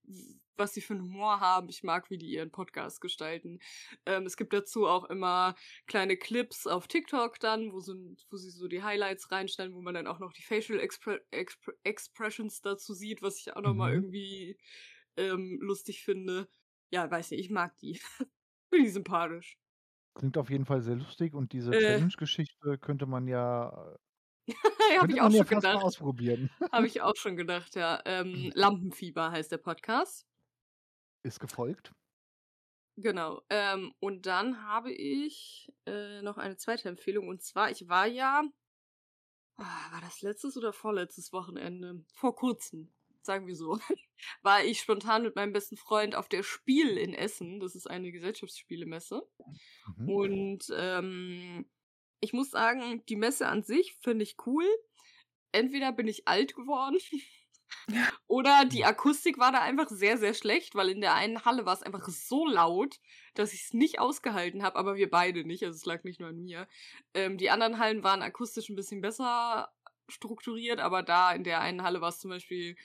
was 0.58 0.74
sie 0.74 0.82
für 0.82 0.94
einen 0.94 1.04
Humor 1.04 1.40
haben, 1.40 1.70
ich 1.70 1.84
mag, 1.84 2.10
wie 2.10 2.18
die 2.18 2.28
ihren 2.32 2.52
Podcast 2.52 3.02
gestalten. 3.02 3.60
Ähm, 4.06 4.26
es 4.26 4.38
gibt 4.38 4.54
dazu 4.54 4.88
auch 4.88 5.06
immer 5.06 5.56
kleine 5.88 6.18
Clips 6.18 6.68
auf 6.68 6.88
TikTok 6.88 7.40
dann, 7.40 7.72
wo, 7.74 7.80
so, 7.80 7.94
wo 8.30 8.38
sie 8.38 8.50
so 8.52 8.68
die 8.68 8.84
Highlights 8.84 9.32
reinstellen, 9.32 9.74
wo 9.74 9.82
man 9.82 9.94
dann 9.94 10.08
auch 10.08 10.20
noch 10.20 10.34
die 10.34 10.44
Facial 10.44 10.80
Expre 10.80 11.22
Expre 11.32 11.74
Expressions 11.84 12.62
dazu 12.62 12.94
sieht, 12.94 13.22
was 13.22 13.40
ich 13.40 13.56
auch 13.56 13.62
nochmal 13.62 13.92
Mhm. 13.98 14.04
irgendwie 14.04 14.58
ähm, 15.18 15.60
lustig 15.62 16.04
finde. 16.04 16.48
Ja, 16.92 17.10
weiß 17.10 17.32
nicht, 17.32 17.42
ich 17.42 17.50
mag 17.50 17.76
die. 17.80 18.00
Finde 18.70 18.86
die 18.86 18.90
sympathisch. 18.90 19.58
Klingt 20.16 20.38
auf 20.38 20.50
jeden 20.50 20.66
Fall 20.66 20.82
sehr 20.82 20.96
lustig 20.96 21.34
und 21.34 21.54
diese 21.54 21.72
Äh. 21.74 21.80
Challenge-Geschichte 21.80 22.78
könnte 22.80 23.06
man 23.06 23.28
ja, 23.28 23.96
habe 25.00 25.12
ich 25.12 25.22
auch 25.22 25.32
schon 25.32 25.46
gedacht. 25.46 25.84
ausprobieren. 25.84 26.50
Habe 26.72 26.88
ich 26.88 27.02
auch 27.02 27.16
schon 27.16 27.36
gedacht, 27.36 27.76
ja. 27.76 28.02
Ähm, 28.06 28.52
Lampenfieber 28.56 29.32
heißt 29.32 29.52
der 29.52 29.58
Podcast. 29.58 30.26
Ist 31.24 31.40
gefolgt. 31.40 31.94
Genau. 32.98 33.44
Ähm, 33.50 33.94
und 34.00 34.26
dann 34.26 34.64
habe 34.64 34.92
ich 34.92 35.72
äh, 35.86 36.22
noch 36.24 36.38
eine 36.38 36.58
zweite 36.58 36.90
Empfehlung. 36.90 37.28
Und 37.28 37.44
zwar, 37.44 37.70
ich 37.70 37.88
war 37.88 38.08
ja. 38.08 38.44
Ah, 39.58 39.92
war 39.92 40.02
das 40.02 40.22
letztes 40.22 40.58
oder 40.58 40.74
vorletztes 40.74 41.32
Wochenende? 41.32 42.04
Vor 42.14 42.36
kurzem, 42.36 42.92
sagen 43.22 43.48
wir 43.48 43.56
so. 43.56 43.80
War 44.42 44.64
ich 44.64 44.80
spontan 44.80 45.22
mit 45.24 45.36
meinem 45.36 45.54
besten 45.54 45.78
Freund 45.78 46.16
auf 46.16 46.28
der 46.28 46.42
Spiel 46.42 46.98
in 46.98 47.14
Essen. 47.14 47.60
Das 47.60 47.76
ist 47.76 47.88
eine 47.88 48.12
Gesellschaftsspielemesse. 48.12 49.28
Mhm. 49.96 50.10
Und 50.10 50.74
ähm, 50.76 51.70
ich 52.20 52.34
muss 52.34 52.50
sagen, 52.50 53.04
die 53.08 53.16
Messe 53.16 53.48
an 53.48 53.64
sich 53.64 53.96
finde 54.02 54.24
ich 54.24 54.38
cool. 54.46 54.66
Entweder 55.52 55.92
bin 55.92 56.08
ich 56.08 56.28
alt 56.28 56.56
geworden 56.56 56.98
Oder 58.28 58.66
die 58.66 58.86
Akustik 58.86 59.38
war 59.38 59.52
da 59.52 59.62
einfach 59.62 59.88
sehr, 59.90 60.18
sehr 60.18 60.34
schlecht, 60.34 60.76
weil 60.76 60.90
in 60.90 61.02
der 61.02 61.16
einen 61.16 61.46
Halle 61.46 61.66
war 61.66 61.74
es 61.74 61.84
einfach 61.84 62.08
so 62.10 62.46
laut, 62.46 63.00
dass 63.34 63.54
ich 63.54 63.66
es 63.66 63.74
nicht 63.74 64.00
ausgehalten 64.00 64.64
habe, 64.64 64.78
aber 64.78 64.96
wir 64.96 65.10
beide 65.10 65.46
nicht, 65.46 65.64
also 65.64 65.76
es 65.76 65.86
lag 65.86 66.04
nicht 66.04 66.20
nur 66.20 66.30
an 66.30 66.40
mir. 66.44 66.68
Ähm, 67.14 67.38
die 67.38 67.50
anderen 67.50 67.80
Hallen 67.80 68.04
waren 68.04 68.22
akustisch 68.22 68.70
ein 68.70 68.76
bisschen 68.76 69.02
besser 69.02 69.72
strukturiert, 70.10 70.80
aber 70.80 71.04
da 71.04 71.32
in 71.32 71.44
der 71.44 71.62
einen 71.62 71.84
Halle 71.84 72.02
war 72.02 72.10
es 72.10 72.20
zum 72.20 72.30
Beispiel 72.30 72.76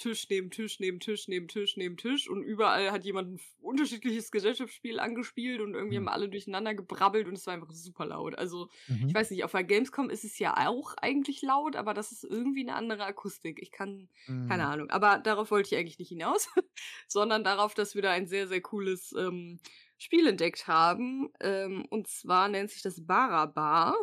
Tisch 0.00 0.28
neben 0.30 0.50
Tisch 0.50 0.80
neben 0.80 0.98
Tisch 1.00 1.28
neben 1.28 1.48
Tisch 1.48 1.76
neben 1.76 1.96
Tisch 1.96 2.28
und 2.28 2.42
überall 2.42 2.90
hat 2.92 3.04
jemand 3.04 3.34
ein 3.34 3.40
unterschiedliches 3.60 4.30
Gesellschaftsspiel 4.32 4.98
angespielt 4.98 5.60
und 5.60 5.74
irgendwie 5.74 5.96
Mhm. 5.96 5.98
haben 5.98 6.08
alle 6.08 6.28
durcheinander 6.28 6.74
gebrabbelt 6.74 7.28
und 7.28 7.34
es 7.34 7.46
war 7.46 7.54
einfach 7.54 7.70
super 7.72 8.06
laut. 8.06 8.36
Also 8.36 8.68
ich 9.06 9.14
Mhm. 9.14 9.14
weiß 9.14 9.30
nicht, 9.30 9.44
auf 9.44 9.52
der 9.52 9.64
Gamescom 9.64 10.10
ist 10.10 10.24
es 10.24 10.38
ja 10.38 10.66
auch 10.68 10.94
eigentlich 10.96 11.42
laut, 11.42 11.76
aber 11.76 11.94
das 11.94 12.12
ist 12.12 12.24
irgendwie 12.24 12.62
eine 12.62 12.74
andere 12.74 13.04
Akustik. 13.04 13.60
Ich 13.62 13.70
kann, 13.72 14.08
keine 14.46 14.66
Mhm. 14.66 14.68
Ahnung. 14.68 14.90
Aber 14.90 15.18
darauf 15.18 15.50
wollte 15.50 15.74
ich 15.74 15.78
eigentlich 15.80 15.98
nicht 15.98 16.08
hinaus, 16.08 16.48
sondern 17.08 17.44
darauf, 17.44 17.74
dass 17.74 17.94
wir 17.94 18.02
da 18.02 18.10
ein 18.10 18.26
sehr, 18.26 18.48
sehr 18.48 18.60
cooles 18.62 19.12
ähm, 19.16 19.60
Spiel 19.98 20.26
entdeckt 20.26 20.66
haben. 20.66 21.30
Ähm, 21.40 21.84
und 21.90 22.08
zwar 22.08 22.48
nennt 22.48 22.70
sich 22.70 22.82
das 22.82 23.06
Barabar. 23.06 23.94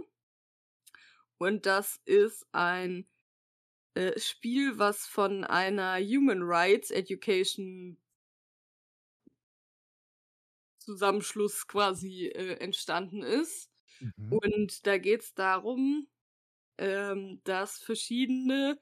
Und 1.37 1.65
das 1.65 1.99
ist 2.05 2.45
ein 2.51 3.07
äh, 3.97 4.19
Spiel, 4.19 4.77
was 4.77 5.07
von 5.07 5.43
einer 5.43 5.97
Human 5.97 6.43
Rights 6.43 6.91
Education 6.91 7.97
Zusammenschluss 10.77 11.67
quasi 11.67 12.27
äh, 12.27 12.59
entstanden 12.59 13.23
ist. 13.23 13.71
Mhm. 13.99 14.33
Und 14.33 14.85
da 14.85 14.99
geht 14.99 15.21
es 15.21 15.33
darum, 15.33 16.07
ähm, 16.77 17.41
dass 17.43 17.79
verschiedene 17.79 18.79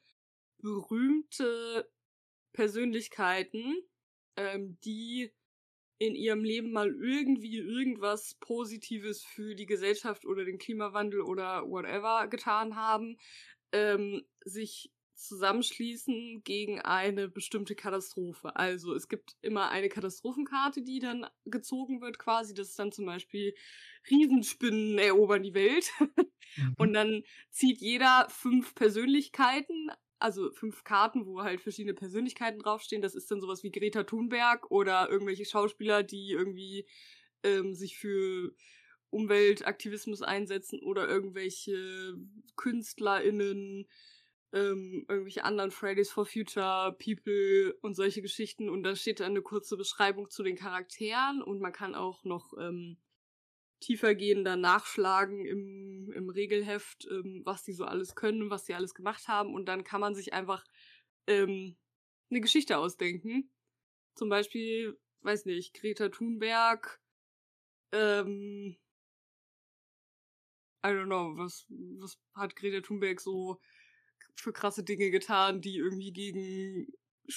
berühmte 0.58 1.90
Persönlichkeiten, 2.52 3.82
ähm, 4.36 4.78
die 4.84 5.32
in 5.98 6.14
ihrem 6.14 6.44
Leben 6.44 6.74
mal 6.74 6.94
irgendwie 6.94 7.56
irgendwas 7.58 8.36
Positives 8.42 9.24
für 9.24 9.56
die 9.56 9.66
Gesellschaft 9.66 10.26
oder 10.26 10.44
den 10.44 10.58
Klimawandel 10.58 11.22
oder 11.22 11.64
whatever 11.70 12.28
getan 12.28 12.76
haben, 12.76 13.18
ähm, 13.72 14.26
sich 14.44 14.92
zusammenschließen 15.16 16.44
gegen 16.44 16.82
eine 16.82 17.28
bestimmte 17.30 17.76
Katastrophe. 17.76 18.56
Also 18.56 18.94
es 18.94 19.08
gibt 19.08 19.36
immer 19.42 19.70
eine 19.70 19.90
Katastrophenkarte, 19.90 20.84
die 20.84 21.00
dann 21.00 21.28
gezogen 21.46 22.02
wird 22.02 22.20
quasi. 22.20 22.54
Das 22.54 22.70
ist 22.70 22.80
dann 22.80 22.92
zum 22.92 23.06
Beispiel 23.06 23.56
Riesenspinnen 24.10 24.98
erobern 25.00 25.44
die 25.44 25.54
Welt. 25.54 25.92
Und 26.78 26.94
Mhm. 26.94 26.94
dann 26.94 27.24
zieht 27.50 27.80
jeder 27.80 28.28
fünf 28.30 28.76
Persönlichkeiten, 28.76 29.90
also 30.20 30.52
fünf 30.52 30.84
Karten, 30.84 31.26
wo 31.26 31.42
halt 31.44 31.62
verschiedene 31.62 31.94
Persönlichkeiten 31.94 32.60
draufstehen. 32.60 33.02
Das 33.02 33.16
ist 33.16 33.30
dann 33.32 33.42
sowas 33.42 33.64
wie 33.64 33.72
Greta 33.72 34.04
Thunberg 34.04 34.70
oder 34.72 35.10
irgendwelche 35.10 35.46
Schauspieler, 35.46 36.04
die 36.04 36.32
irgendwie 36.32 36.88
ähm, 37.44 37.74
sich 37.76 37.98
für 37.98 38.54
Umweltaktivismus 39.10 40.22
einsetzen 40.22 40.80
oder 40.82 41.08
irgendwelche 41.08 42.16
KünstlerInnen, 42.58 43.88
ähm, 44.54 45.06
irgendwelche 45.10 45.44
anderen 45.44 45.72
Fridays 45.72 46.12
for 46.12 46.26
Future 46.26 46.96
People 46.98 47.78
und 47.82 47.96
solche 47.96 48.22
Geschichten. 48.22 48.70
Und 48.70 48.84
da 48.84 48.96
steht 48.96 49.20
dann 49.20 49.32
eine 49.32 49.42
kurze 49.42 49.78
Beschreibung 49.78 50.30
zu 50.30 50.44
den 50.44 50.56
Charakteren 50.56 51.42
und 51.42 51.60
man 51.60 51.74
kann 51.74 51.96
auch 51.96 52.24
noch 52.24 52.54
ähm, 52.58 52.98
tiefergehender 53.82 54.56
nachschlagen 54.56 55.46
im, 55.46 56.12
im 56.14 56.30
Regelheft, 56.30 57.08
ähm, 57.12 57.42
was 57.46 57.64
die 57.64 57.74
so 57.74 57.86
alles 57.86 58.16
können, 58.16 58.50
was 58.50 58.64
die 58.64 58.74
alles 58.74 58.94
gemacht 58.94 59.28
haben. 59.28 59.54
Und 59.54 59.66
dann 59.66 59.84
kann 59.84 60.02
man 60.02 60.16
sich 60.16 60.34
einfach 60.34 60.64
ähm, 61.28 61.76
eine 62.30 62.42
Geschichte 62.42 62.78
ausdenken. 62.78 63.52
Zum 64.16 64.30
Beispiel, 64.30 64.98
weiß 65.22 65.46
nicht, 65.46 65.74
Greta 65.74 66.10
Thunberg, 66.10 67.02
ähm, 67.92 68.78
I 70.86 70.90
don't 70.90 71.06
know, 71.06 71.36
was, 71.36 71.66
was 72.00 72.18
hat 72.36 72.56
Greta 72.56 72.82
Thunberg 72.82 73.20
so 73.20 73.60
für 74.36 74.54
krasse 74.54 74.84
Dinge 74.84 75.10
getan, 75.12 75.62
die 75.62 75.78
irgendwie 75.78 76.12
gegen 76.14 76.88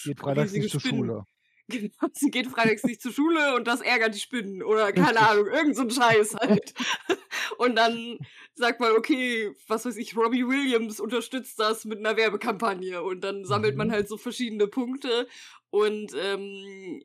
Geht 0.04 0.18
freitags 0.20 0.50
riesige 0.52 0.62
nicht 0.64 0.72
zur 0.72 0.80
Spinnen- 0.80 0.98
Schule. 1.06 1.24
Genau, 1.70 1.90
sie 2.14 2.30
geht 2.30 2.46
freitags 2.46 2.82
nicht 2.84 3.02
zur 3.02 3.12
Schule 3.12 3.54
und 3.54 3.66
das 3.68 3.82
ärgert 3.82 4.14
die 4.14 4.20
Spinnen 4.20 4.62
oder 4.62 4.90
keine. 4.90 5.20
Ahnung, 5.20 5.48
irgend 5.48 5.76
so 5.76 5.82
ein 5.82 5.90
Scheiß 5.90 6.34
halt. 6.36 6.72
Und 7.58 7.76
dann 7.76 8.18
sagt 8.54 8.80
man, 8.80 8.92
okay, 8.92 9.52
was 9.66 9.84
weiß 9.84 9.96
ich, 9.98 10.16
Robbie 10.16 10.46
Williams 10.46 10.98
unterstützt 10.98 11.58
das 11.58 11.84
mit 11.84 11.98
einer 11.98 12.16
Werbekampagne 12.16 13.02
und 13.02 13.20
dann 13.22 13.44
sammelt 13.44 13.76
man 13.76 13.88
Mhm. 13.88 13.92
halt 13.92 14.08
so 14.08 14.16
verschiedene 14.16 14.66
Punkte 14.68 15.28
und 15.70 16.12
ähm, 16.16 17.02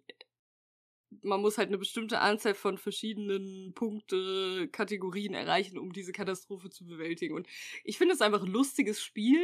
man 1.22 1.42
muss 1.42 1.58
halt 1.58 1.68
eine 1.70 1.78
bestimmte 1.78 2.20
Anzahl 2.20 2.54
von 2.56 2.78
verschiedenen 2.78 3.74
Punkte, 3.74 4.68
Kategorien 4.72 5.34
erreichen, 5.34 5.78
um 5.78 5.94
diese 5.94 6.12
Katastrophe 6.12 6.70
zu 6.70 6.86
bewältigen. 6.86 7.36
Und 7.36 7.48
ich 7.84 7.98
finde 7.98 8.14
es 8.16 8.22
einfach 8.22 8.44
ein 8.44 8.52
lustiges 8.52 9.02
Spiel. 9.02 9.42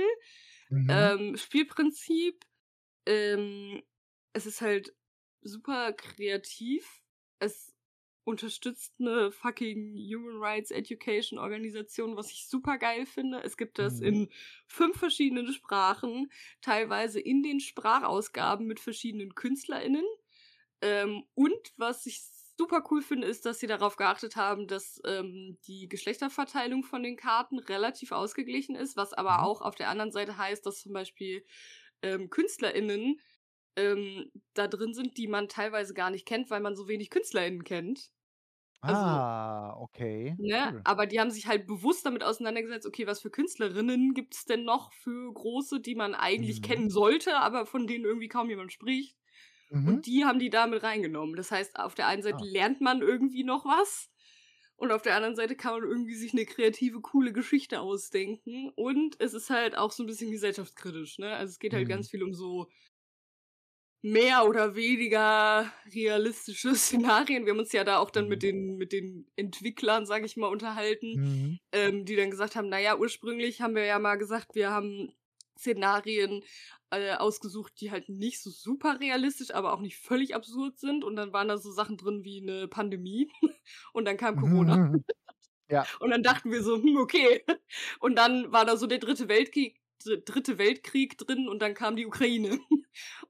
Mhm. 0.72 1.10
Ähm, 1.12 1.38
Spielprinzip, 1.38 2.46
ähm, 3.06 3.84
es 4.34 4.46
ist 4.46 4.62
halt 4.62 4.96
super 5.42 5.94
kreativ. 5.94 7.04
Es 7.40 7.74
unterstützt 8.26 8.96
eine 9.00 9.32
fucking 9.32 9.96
Human 9.98 10.38
Rights 10.38 10.72
Education 10.72 11.40
Organisation, 11.40 12.16
was 12.16 12.32
ich 12.32 12.48
super 12.48 12.78
geil 12.78 13.06
finde. 13.06 13.42
Es 13.44 13.58
gibt 13.58 13.80
das 13.80 14.00
Mhm. 14.00 14.02
in 14.02 14.30
fünf 14.68 14.98
verschiedenen 14.98 15.52
Sprachen, 15.54 16.32
teilweise 16.62 17.20
in 17.20 17.44
den 17.44 17.60
Sprachausgaben 17.60 18.68
mit 18.68 18.80
verschiedenen 18.80 19.36
KünstlerInnen. 19.36 20.06
Ähm, 20.82 21.26
und 21.36 21.74
was 21.78 22.06
ich 22.06 22.22
super 22.58 22.84
cool 22.92 23.02
finde, 23.02 23.28
ist, 23.28 23.46
dass 23.46 23.60
sie 23.60 23.68
darauf 23.68 23.96
geachtet 23.98 24.36
haben, 24.36 24.68
dass 24.68 25.02
ähm, 25.06 25.58
die 25.68 25.88
Geschlechterverteilung 25.90 26.84
von 26.84 27.04
den 27.04 27.18
Karten 27.18 27.60
relativ 27.60 28.12
ausgeglichen 28.12 28.76
ist, 28.76 28.98
was 28.98 29.14
aber 29.14 29.42
Mhm. 29.42 29.46
auch 29.46 29.62
auf 29.62 29.76
der 29.76 29.90
anderen 29.90 30.12
Seite 30.12 30.38
heißt, 30.38 30.66
dass 30.66 30.80
zum 30.82 30.94
Beispiel 30.94 31.46
ähm, 32.02 32.30
KünstlerInnen 32.30 33.20
ähm, 33.78 34.32
da 34.54 34.68
drin 34.68 34.94
sind, 34.94 35.18
die 35.18 35.28
man 35.28 35.48
teilweise 35.50 35.94
gar 35.94 36.12
nicht 36.12 36.26
kennt, 36.28 36.50
weil 36.50 36.62
man 36.62 36.76
so 36.76 36.88
wenig 36.88 37.10
KünstlerInnen 37.10 37.64
kennt. 37.64 38.12
also- 38.86 39.24
ah, 39.28 39.74
okay. 39.78 40.38
Ne? 40.38 40.72
Cool. 40.72 40.86
Aber 40.86 41.06
die 41.06 41.20
haben 41.20 41.32
sich 41.32 41.48
halt 41.48 41.68
bewusst 41.68 42.06
damit 42.06 42.24
auseinandergesetzt, 42.24 42.88
okay, 42.88 43.06
was 43.08 43.20
für 43.22 43.30
Künstlerinnen 43.30 44.14
gibt 44.14 44.36
es 44.36 44.46
denn 44.46 44.64
noch 44.64 44.94
für 44.94 45.34
große, 45.34 45.82
die 45.82 45.96
man 45.96 46.16
eigentlich 46.16 46.62
Mhm. 46.62 46.62
kennen 46.62 46.90
sollte, 46.90 47.36
aber 47.38 47.66
von 47.66 47.88
denen 47.88 48.06
irgendwie 48.06 48.30
kaum 48.30 48.50
jemand 48.50 48.72
spricht. 48.72 49.18
Mhm. 49.72 49.86
Und 49.86 50.06
die 50.06 50.26
haben 50.26 50.40
die 50.40 50.50
damit 50.50 50.84
reingenommen. 50.84 51.36
Das 51.36 51.52
heißt, 51.52 51.78
auf 51.80 51.96
der 51.96 52.08
einen 52.08 52.24
Seite 52.24 52.38
Ah. 52.38 52.44
lernt 52.44 52.82
man 52.82 53.02
irgendwie 53.02 53.44
noch 53.44 53.66
was. 53.66 54.10
Und 54.76 54.92
auf 54.94 55.02
der 55.02 55.16
anderen 55.16 55.36
Seite 55.36 55.56
kann 55.58 55.74
man 55.74 55.84
irgendwie 55.90 56.16
sich 56.16 56.32
eine 56.34 56.46
kreative, 56.46 57.02
coole 57.02 57.34
Geschichte 57.34 57.82
ausdenken. 57.82 58.70
Und 58.76 59.18
es 59.20 59.34
ist 59.34 59.50
halt 59.50 59.78
auch 59.78 59.92
so 59.92 60.04
ein 60.04 60.08
bisschen 60.08 60.32
gesellschaftskritisch, 60.32 61.20
ne? 61.20 61.36
Also 61.36 61.52
es 61.52 61.60
geht 61.60 61.74
halt 61.74 61.88
Mhm. 61.88 61.90
ganz 61.90 62.10
viel 62.10 62.24
um 62.24 62.34
so 62.34 62.70
mehr 64.02 64.46
oder 64.48 64.76
weniger 64.76 65.72
realistische 65.94 66.74
Szenarien. 66.76 67.46
Wir 67.46 67.52
haben 67.54 67.60
uns 67.60 67.72
ja 67.74 67.84
da 67.84 67.98
auch 68.00 68.12
dann 68.12 68.28
Mhm. 68.28 68.30
mit 68.30 68.44
den, 68.44 68.78
mit 68.78 68.94
den 68.94 69.30
Entwicklern, 69.36 70.06
sag 70.06 70.24
ich 70.26 70.38
mal, 70.38 70.48
unterhalten 70.48 71.18
Mhm. 71.18 71.60
ähm, 71.74 72.06
die 72.06 72.18
dann 72.18 72.32
gesagt 72.32 72.58
haben, 72.58 72.70
naja, 72.70 72.98
ursprünglich 72.98 73.62
haben 73.62 73.76
wir 73.76 73.86
ja 73.86 74.00
mal 74.00 74.18
gesagt, 74.18 74.56
wir 74.56 74.72
haben 74.72 75.14
Szenarien 75.60 76.44
äh, 76.92 77.14
ausgesucht, 77.14 77.74
die 77.80 77.92
halt 77.92 78.10
nicht 78.10 78.42
so 78.42 78.50
super 78.50 79.00
realistisch, 79.00 79.54
aber 79.54 79.74
auch 79.74 79.82
nicht 79.82 79.98
völlig 79.98 80.36
absurd 80.36 80.80
sind. 80.80 81.04
Und 81.04 81.16
dann 81.16 81.34
waren 81.34 81.48
da 81.48 81.58
so 81.58 81.72
Sachen 81.72 81.98
drin 81.98 82.24
wie 82.24 82.42
eine 82.42 82.68
Pandemie 82.68 83.30
und 83.94 84.06
dann 84.06 84.18
kam 84.18 84.36
Corona. 84.38 84.94
Ja. 85.72 85.86
Und 86.00 86.10
dann 86.10 86.24
dachten 86.24 86.52
wir 86.52 86.64
so, 86.64 86.82
hm, 86.82 86.98
okay. 86.98 87.46
Und 88.00 88.16
dann 88.16 88.52
war 88.52 88.66
da 88.66 88.76
so 88.76 88.88
der 88.88 88.98
dritte 88.98 89.30
Weltkrieg, 89.30 89.79
dritte 90.04 90.58
Weltkrieg 90.58 91.18
drin 91.18 91.48
und 91.48 91.60
dann 91.62 91.74
kam 91.74 91.96
die 91.96 92.06
Ukraine. 92.06 92.60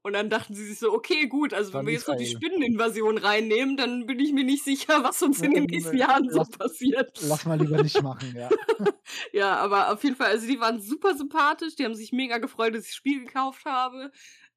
Und 0.02 0.14
dann 0.14 0.30
dachten 0.30 0.56
sie 0.56 0.66
sich 0.66 0.80
so, 0.80 0.94
okay, 0.94 1.28
gut, 1.28 1.54
also 1.54 1.72
Dann 1.72 1.82
wenn 1.82 1.88
wir 1.88 1.94
jetzt 1.94 2.08
noch 2.08 2.16
die. 2.16 2.26
Spinneninvasion 2.26 3.18
reinnehmen, 3.18 3.76
dann 3.78 4.06
bin 4.08 4.18
ich 4.20 4.32
mir 4.32 4.46
nicht 4.46 4.64
sicher, 4.64 5.04
was 5.04 5.22
uns 5.22 5.42
in 5.42 5.54
den 5.54 5.66
nächsten 5.66 5.98
Jahren 5.98 6.30
so 6.30 6.40
lass- 6.40 6.50
passiert. 6.50 7.20
Lass 7.22 7.46
mal 7.46 7.60
lieber 7.60 7.84
nicht 7.84 8.02
machen, 8.02 8.34
ja. 8.36 8.50
Ja, 9.34 9.58
aber 9.58 9.92
auf 9.92 10.04
jeden 10.04 10.16
Fall, 10.16 10.28
also 10.28 10.48
die 10.48 10.60
waren 10.60 10.82
super 10.82 11.16
sympathisch, 11.16 11.76
die 11.76 11.84
haben 11.86 11.94
sich 11.94 12.14
mega 12.14 12.38
gefreut, 12.38 12.74
dass 12.74 12.84
ich 12.84 12.90
das 12.92 12.96
Spiel 12.96 13.26
gekauft 13.26 13.66
habe. 13.66 14.12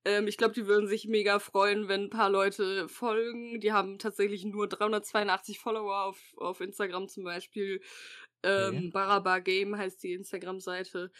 Ähm, 0.04 0.28
ich 0.28 0.36
glaube, 0.36 0.54
die 0.54 0.66
würden 0.66 0.86
sich 0.86 1.08
mega 1.08 1.40
freuen, 1.40 1.88
wenn 1.88 2.04
ein 2.04 2.10
paar 2.10 2.30
Leute 2.30 2.88
folgen. 2.88 3.60
Die 3.60 3.72
haben 3.72 3.98
tatsächlich 3.98 4.44
nur 4.44 4.68
382 4.68 5.58
Follower 5.58 6.04
auf, 6.04 6.18
auf 6.36 6.60
Instagram 6.60 7.08
zum 7.08 7.24
Beispiel. 7.24 7.80
Ähm, 8.44 8.76
Okay. 8.76 8.90
Barabar 8.92 9.40
Game 9.40 9.76
heißt 9.76 10.02
die 10.02 10.12
Instagram-Seite. 10.14 11.10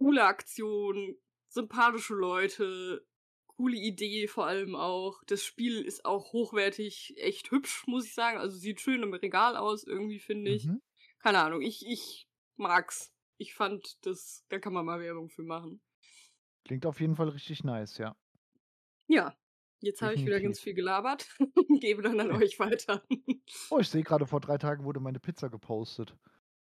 Coole 0.00 0.24
Aktion, 0.24 1.14
sympathische 1.48 2.14
Leute, 2.14 3.06
coole 3.48 3.76
Idee 3.76 4.28
vor 4.28 4.46
allem 4.46 4.74
auch. 4.74 5.22
Das 5.26 5.44
Spiel 5.44 5.82
ist 5.82 6.06
auch 6.06 6.32
hochwertig, 6.32 7.12
echt 7.18 7.50
hübsch, 7.50 7.86
muss 7.86 8.06
ich 8.06 8.14
sagen. 8.14 8.38
Also 8.38 8.56
sieht 8.56 8.80
schön 8.80 9.02
im 9.02 9.12
Regal 9.12 9.58
aus, 9.58 9.84
irgendwie 9.84 10.18
finde 10.18 10.52
ich. 10.52 10.64
Mhm. 10.64 10.80
Keine 11.18 11.40
Ahnung, 11.40 11.60
ich, 11.60 11.86
ich 11.86 12.26
mag's. 12.56 13.12
Ich 13.36 13.52
fand, 13.52 13.98
das, 14.06 14.46
da 14.48 14.58
kann 14.58 14.72
man 14.72 14.86
mal 14.86 15.00
Werbung 15.00 15.28
für 15.28 15.42
machen. 15.42 15.82
Klingt 16.64 16.86
auf 16.86 16.98
jeden 16.98 17.16
Fall 17.16 17.28
richtig 17.28 17.62
nice, 17.62 17.98
ja. 17.98 18.16
Ja, 19.06 19.36
jetzt 19.80 20.00
habe 20.00 20.14
ich 20.14 20.24
wieder 20.24 20.40
ganz 20.40 20.60
viel 20.60 20.72
gelabert. 20.72 21.28
Gebe 21.80 22.00
dann 22.00 22.20
an 22.20 22.32
euch 22.32 22.58
weiter. 22.58 23.04
Oh, 23.68 23.78
ich 23.78 23.90
sehe 23.90 24.02
gerade, 24.02 24.24
vor 24.24 24.40
3 24.40 24.56
Tagen 24.56 24.84
wurde 24.84 25.00
meine 25.00 25.20
Pizza 25.20 25.50
gepostet 25.50 26.16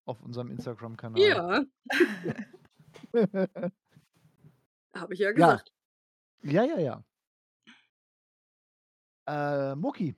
auf 0.05 0.21
unserem 0.21 0.49
Instagram-Kanal. 0.49 1.21
Ja, 1.21 1.65
habe 4.95 5.13
ich 5.13 5.19
ja 5.19 5.31
Ja. 5.35 5.57
gesagt. 5.57 5.71
Ja, 6.43 6.63
ja, 6.65 6.79
ja. 6.79 7.03
Äh, 9.25 9.75
Mucki. 9.75 10.15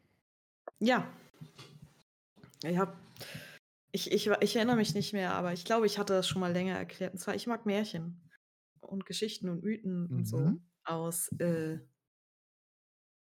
Ja. 0.80 1.08
Ich 2.64 2.78
habe 2.78 2.98
ich 3.92 4.12
ich 4.12 4.28
ich 4.28 4.56
erinnere 4.56 4.76
mich 4.76 4.94
nicht 4.94 5.14
mehr, 5.14 5.34
aber 5.34 5.54
ich 5.54 5.66
glaube, 5.66 5.86
ich 5.86 5.98
hatte 5.98 6.14
das 6.14 6.28
schon 6.28 6.42
mal 6.42 6.52
länger 6.52 6.78
erklärt. 6.78 7.14
Und 7.14 7.20
zwar, 7.20 7.36
ich 7.36 7.48
mag 7.48 7.66
Märchen 7.66 8.30
und 8.82 9.06
Geschichten 9.06 9.50
und 9.50 9.64
Mythen 9.64 10.08
und 10.14 10.28
so 10.28 10.38
Mhm. 10.38 10.62
aus, 10.84 11.30
äh 11.40 11.80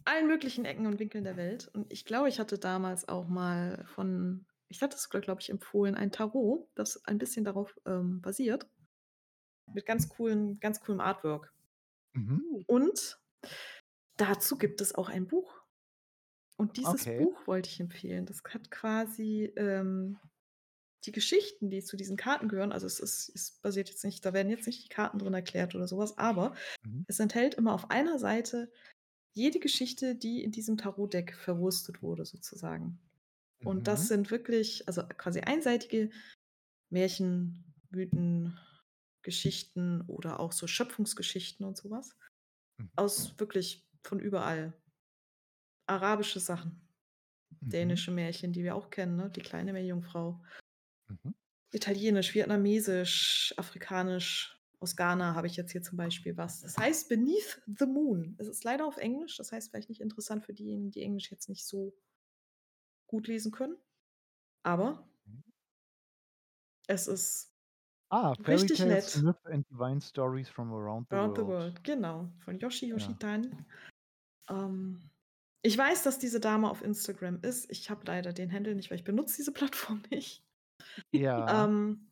allen 0.06 0.28
möglichen 0.28 0.66
Ecken 0.66 0.88
und 0.88 1.00
Winkeln 1.00 1.24
der 1.24 1.38
Welt. 1.38 1.68
Und 1.74 1.92
ich 1.92 2.04
glaube, 2.06 2.30
ich 2.30 2.40
hatte 2.40 2.58
damals 2.58 3.08
auch 3.08 3.28
mal 3.28 3.86
von 3.94 4.46
ich 4.72 4.84
hatte 4.84 4.96
es 4.96 5.04
sogar, 5.04 5.22
glaube 5.22 5.42
ich, 5.42 5.50
empfohlen, 5.50 5.96
ein 5.96 6.12
Tarot, 6.12 6.70
das 6.76 7.04
ein 7.06 7.18
bisschen 7.18 7.44
darauf, 7.44 7.76
ähm, 7.88 8.22
basiert. 8.22 8.68
Mit 9.74 9.86
ganz 9.86 10.10
coolen 10.10 10.60
ganz 10.60 10.82
coolem 10.82 11.02
Artwork. 11.02 11.54
Mhm. 12.16 12.60
Und 12.68 13.20
dazu 14.18 14.58
gibt 14.58 14.82
es 14.82 14.96
auch 14.96 15.10
ein 15.10 15.28
Buch. 15.28 15.62
Und 16.58 16.78
dieses 16.78 17.08
Okay. 17.08 17.18
Buch 17.18 17.48
wollte 17.48 17.70
ich 17.70 17.80
empfehlen. 17.80 18.26
Das 18.26 18.44
hat 18.50 18.72
quasi, 18.72 19.54
ähm, 19.58 20.20
die 21.06 21.12
Geschichten, 21.14 21.70
die 21.70 21.84
zu 21.84 21.98
diesen 21.98 22.18
Karten 22.18 22.50
gehören 22.50 22.72
also 22.74 22.88
es 22.88 23.00
ist 23.00 23.32
es 23.36 23.52
basiert 23.62 23.90
jetzt 23.90 24.04
nicht 24.06 24.26
da 24.26 24.34
werden 24.34 24.50
jetzt 24.50 24.68
nicht 24.68 24.84
die 24.86 24.90
Karten 24.90 25.20
drin 25.20 25.34
erklärt 25.34 25.76
oder 25.76 25.88
so 25.88 25.98
was, 25.98 26.18
aber 26.18 26.56
Mhm. 26.86 27.04
es 27.08 27.20
enthält 27.20 27.56
immer 27.56 27.74
auf 27.74 27.92
einer 27.92 28.20
Seite 28.20 28.72
jede 29.34 29.60
Geschichte, 29.60 30.16
die 30.16 30.44
in 30.44 30.52
diesem 30.52 30.78
Tarotdeck 30.78 31.36
verwurstet 31.36 32.04
wurde 32.04 32.26
sozusagen. 32.26 33.00
Und 33.64 33.88
das 33.88 34.08
Mhm. 34.08 34.10
sind 34.10 34.32
wirklich 34.32 34.88
also 34.88 35.04
quasi 35.08 35.42
einseitige 35.42 36.12
Märchen, 36.90 37.74
Mythen, 37.92 38.60
Geschichten 39.24 40.02
oder 40.08 40.40
auch 40.40 40.52
so 40.52 40.68
Schöpfungsgeschichten 40.68 41.66
und 41.66 41.78
so 41.78 41.90
was. 41.92 42.18
Mhm. 42.80 42.90
Aus 42.96 43.40
wirklich 43.40 43.90
von 44.04 44.20
überall. 44.20 44.74
Arabische 45.88 46.40
Sachen, 46.40 46.88
Mhm. 47.62 47.72
dänische 47.74 48.12
Märchen, 48.12 48.54
die 48.54 48.64
wir 48.64 48.76
auch 48.76 48.90
kennen, 48.92 49.18
ne? 49.18 49.30
Die 49.32 49.42
kleine 49.42 49.74
Meerjungfrau. 49.74 50.44
Mhm. 51.10 51.32
Italienisch, 51.72 52.34
vietnamesisch, 52.34 53.54
afrikanisch. 53.58 54.56
Aus 54.80 54.96
Ghana 54.96 55.36
habe 55.36 55.48
ich 55.48 55.58
jetzt 55.58 55.72
hier 55.72 55.82
zum 55.82 55.98
Beispiel 55.98 56.38
was. 56.38 56.62
Das 56.62 56.78
heißt 56.78 57.10
Beneath 57.10 57.62
the 57.68 57.86
Moon. 57.86 58.36
Es 58.40 58.48
ist 58.48 58.64
leider 58.64 58.86
auf 58.88 58.98
Englisch, 58.98 59.36
das 59.38 59.52
heißt 59.52 59.70
vielleicht 59.70 59.90
nicht 59.90 60.00
interessant 60.02 60.46
für 60.46 60.54
diejenigen, 60.54 60.92
die 60.92 61.02
Englisch 61.02 61.30
jetzt 61.32 61.50
nicht 61.50 61.66
so 61.68 61.94
gut 63.08 63.28
lesen 63.28 63.52
können. 63.52 63.78
Aber 64.64 65.10
Mhm. 65.26 65.40
es 66.88 67.08
ist 67.08 67.54
Ah, 68.12 68.34
Fairy 68.42 68.62
richtig 68.62 68.78
Tales, 68.80 69.16
nett. 69.16 69.24
Myth 69.24 69.46
and 69.46 69.70
Divine 69.70 70.02
Stories 70.02 70.50
from 70.50 70.74
Around 70.74 71.08
the 71.10 71.16
Around 71.16 71.38
the 71.38 71.42
World. 71.46 71.64
World, 71.76 71.84
genau. 71.84 72.30
Von 72.40 72.58
Yoshi 72.60 72.88
Ja. 72.88 72.96
Yoshitani. 72.96 73.52
Ähm, 74.50 75.10
ich 75.62 75.78
weiß, 75.78 76.04
dass 76.04 76.18
diese 76.20 76.40
Dame 76.40 76.70
auf 76.70 76.82
Instagram 76.82 77.40
ist. 77.42 77.70
Ich 77.70 77.90
habe 77.90 78.02
leider 78.06 78.34
den 78.34 78.52
Handle 78.52 78.76
nicht, 78.76 78.90
weil 78.90 78.98
ich 78.98 79.04
benutze 79.04 79.36
diese 79.38 79.52
Plattform 79.54 80.02
nicht. 80.10 80.44
Ja. 81.12 81.66
Ähm, 81.66 82.10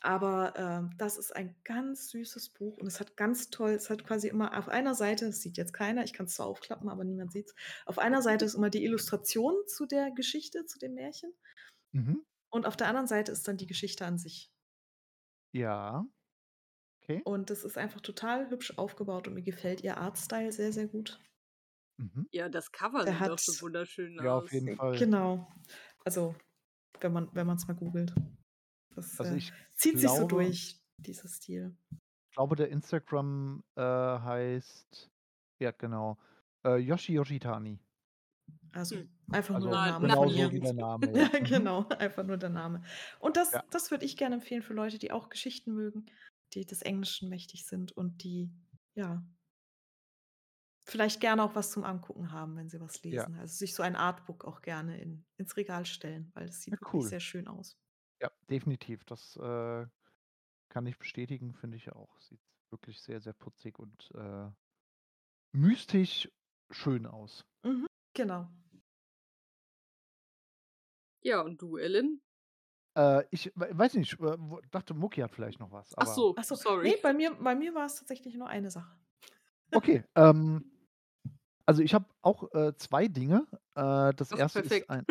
aber, 0.00 0.54
ähm, 0.56 0.90
das 0.96 1.18
ist 1.18 1.34
ein 1.34 1.56
ganz 1.64 2.10
süßes 2.10 2.50
Buch 2.50 2.76
und 2.78 2.86
es 2.86 3.00
hat 3.00 3.16
ganz 3.16 3.50
toll 3.50 3.70
es 3.72 3.90
hat 3.90 4.04
quasi 4.04 4.28
immer 4.28 4.56
auf 4.56 4.68
einer 4.68 4.94
Seite 4.94 5.26
das 5.26 5.40
sieht 5.40 5.56
jetzt 5.56 5.72
keiner, 5.72 6.04
ich 6.04 6.12
kann's 6.12 6.34
zwar 6.36 6.46
aufklappen, 6.46 6.88
aber 6.88 7.02
niemand 7.02 7.32
sieht's. 7.32 7.52
Auf 7.84 7.98
einer 7.98 8.22
Seite 8.22 8.44
ist 8.44 8.54
immer 8.54 8.70
die 8.70 8.84
Illustration 8.84 9.54
zu 9.66 9.86
der 9.86 10.12
Geschichte, 10.12 10.66
zu 10.66 10.78
dem 10.78 10.94
Märchen 10.94 11.32
Mhm. 11.92 12.22
und 12.50 12.66
auf 12.66 12.76
der 12.76 12.86
anderen 12.88 13.08
Seite 13.08 13.32
ist 13.32 13.48
dann 13.48 13.56
die 13.56 13.66
Geschichte 13.66 14.06
an 14.06 14.18
sich. 14.18 14.52
Ja. 15.54 16.04
Okay. 17.02 17.22
Und 17.24 17.50
das 17.50 17.64
ist 17.64 17.78
einfach 17.78 18.00
total 18.00 18.50
hübsch 18.50 18.76
aufgebaut 18.76 19.28
und 19.28 19.34
mir 19.34 19.42
gefällt 19.42 19.82
ihr 19.82 19.96
Artstyle 19.96 20.52
sehr, 20.52 20.72
sehr 20.72 20.88
gut. 20.88 21.18
Mhm. 21.98 22.28
Ja, 22.32 22.48
das 22.48 22.70
Cover 22.72 23.04
Der 23.04 23.14
sieht 23.14 23.28
auch 23.28 23.38
so 23.38 23.52
hat 23.52 23.62
wunderschön 23.62 24.18
Ja, 24.20 24.36
auf 24.36 24.44
aus. 24.44 24.52
jeden 24.52 24.68
Äh, 24.68 24.76
Fall. 24.76 24.98
genau. 24.98 25.52
Also, 26.04 26.34
wenn 27.00 27.12
man 27.12 27.28
wenn 27.34 27.46
man's 27.46 27.66
mal 27.68 27.74
googelt. 27.74 28.14
Das, 28.94 29.18
Also, 29.20 29.34
äh, 29.34 29.38
ich 29.38 29.52
zieht 29.74 29.98
sich 29.98 30.14
so 30.14 30.26
glaube 30.26 30.28
durch, 30.28 30.80
dieser 30.98 31.28
Stil. 31.28 31.76
ich 32.30 32.34
glaube, 32.36 32.56
der 32.56 32.68
Instagram, 32.70 33.64
äh, 33.76 33.82
heißt 33.82 35.10
ja, 35.60 35.72
genau, 35.72 36.18
äh, 36.64 36.76
Yoshi 36.76 37.14
Yoshitani. 37.14 37.80
Also, 38.72 39.04
Hm. 39.26 39.30
einfach 39.30 39.56
nur 39.56 39.68
Also, 39.68 39.68
der 39.68 39.78
Na 39.78 39.92
Name 39.92 40.10
von 40.12 40.30
genauso 40.30 40.32
ihr. 40.32 40.52
wie 40.52 40.60
der 40.60 40.72
Name, 40.74 41.12
Ja, 41.14 41.28
ja. 41.28 41.30
Mhm. 41.40 41.70
genau, 41.70 41.88
einfach 41.88 42.24
nur 42.24 42.36
der 42.38 42.50
Name. 42.50 42.82
Und 43.20 43.36
das 43.36 43.52
Ja. 43.52 43.62
das 43.70 43.90
würde 43.90 44.04
ich 44.04 44.16
gerne 44.16 44.36
empfehlen 44.36 44.62
für 44.62 44.74
Leute, 44.74 44.98
die 44.98 45.12
auch 45.12 45.28
Geschichten 45.30 45.72
mögen, 45.74 46.06
die 46.54 46.66
des 46.66 46.82
Englischen 46.82 47.28
mächtig 47.28 47.66
sind 47.66 47.92
und 47.92 48.22
die, 48.24 48.50
ja 48.94 49.24
vielleicht 50.88 51.20
gerne 51.20 51.42
auch 51.44 51.54
was 51.54 51.70
zum 51.70 51.84
Angucken 51.84 52.32
haben, 52.32 52.56
wenn 52.56 52.68
sie 52.68 52.80
was 52.80 53.02
Ja. 53.10 53.28
lesen. 53.28 53.36
Also, 53.36 53.54
sich 53.56 53.74
so 53.74 53.82
ein 53.84 53.94
Artbook 53.96 54.44
auch 54.44 54.60
gerne 54.62 55.00
in 55.00 55.24
ins 55.36 55.56
Regal 55.56 55.86
stellen, 55.86 56.30
weil 56.34 56.46
das 56.46 56.62
sieht 56.62 56.74
Ja, 56.74 56.78
wirklich 56.80 57.06
cool. 57.06 57.08
sehr 57.08 57.20
schön 57.20 57.46
aus. 57.48 57.78
Ja, 58.20 58.30
definitiv. 58.50 59.04
Das, 59.04 59.36
äh, 59.36 59.86
kann 60.70 60.86
ich 60.86 60.98
bestätigen, 60.98 61.54
finde 61.54 61.76
ich 61.78 61.92
auch. 61.92 62.20
Sieht 62.20 62.40
wirklich 62.70 63.00
sehr, 63.02 63.20
sehr 63.20 63.34
putzig 63.34 63.78
und, 63.80 64.10
äh, 64.14 64.50
mystisch 65.52 66.30
schön 66.70 67.04
aus. 67.06 67.44
Mhm, 67.64 67.87
genau. 68.18 68.48
Ja, 71.22 71.40
und 71.40 71.60
du, 71.62 71.76
Ellen? 71.76 72.20
Äh, 72.96 73.24
ich 73.30 73.52
wei 73.54 73.70
weiß 73.76 73.94
nicht, 73.94 74.20
äh, 74.20 74.36
dachte, 74.70 74.94
Mucki 74.94 75.20
hat 75.20 75.30
vielleicht 75.30 75.60
noch 75.60 75.70
was, 75.72 75.92
Ach 75.96 76.06
so, 76.06 76.34
Ach 76.36 76.44
so, 76.44 76.54
sorry. 76.54 76.90
ne, 76.90 76.96
bei 77.02 77.12
mir 77.12 77.34
bei 77.34 77.54
mir 77.54 77.74
war's 77.74 77.96
tatsächlich 77.96 78.34
nur 78.34 78.48
eine 78.48 78.70
Sache. 78.70 78.96
Okay, 79.72 80.04
ähm, 80.16 80.72
also, 81.66 81.82
ich 81.82 81.92
habe 81.92 82.06
auch, 82.22 82.50
äh, 82.54 82.74
2 82.76 83.08
Dinge. 83.08 83.46
Äh, 83.74 84.14
das 84.14 84.32
Ach, 84.32 84.38
1. 84.38 84.56
ist 84.56 84.62
perfekt. 84.62 84.90
ein 84.90 85.04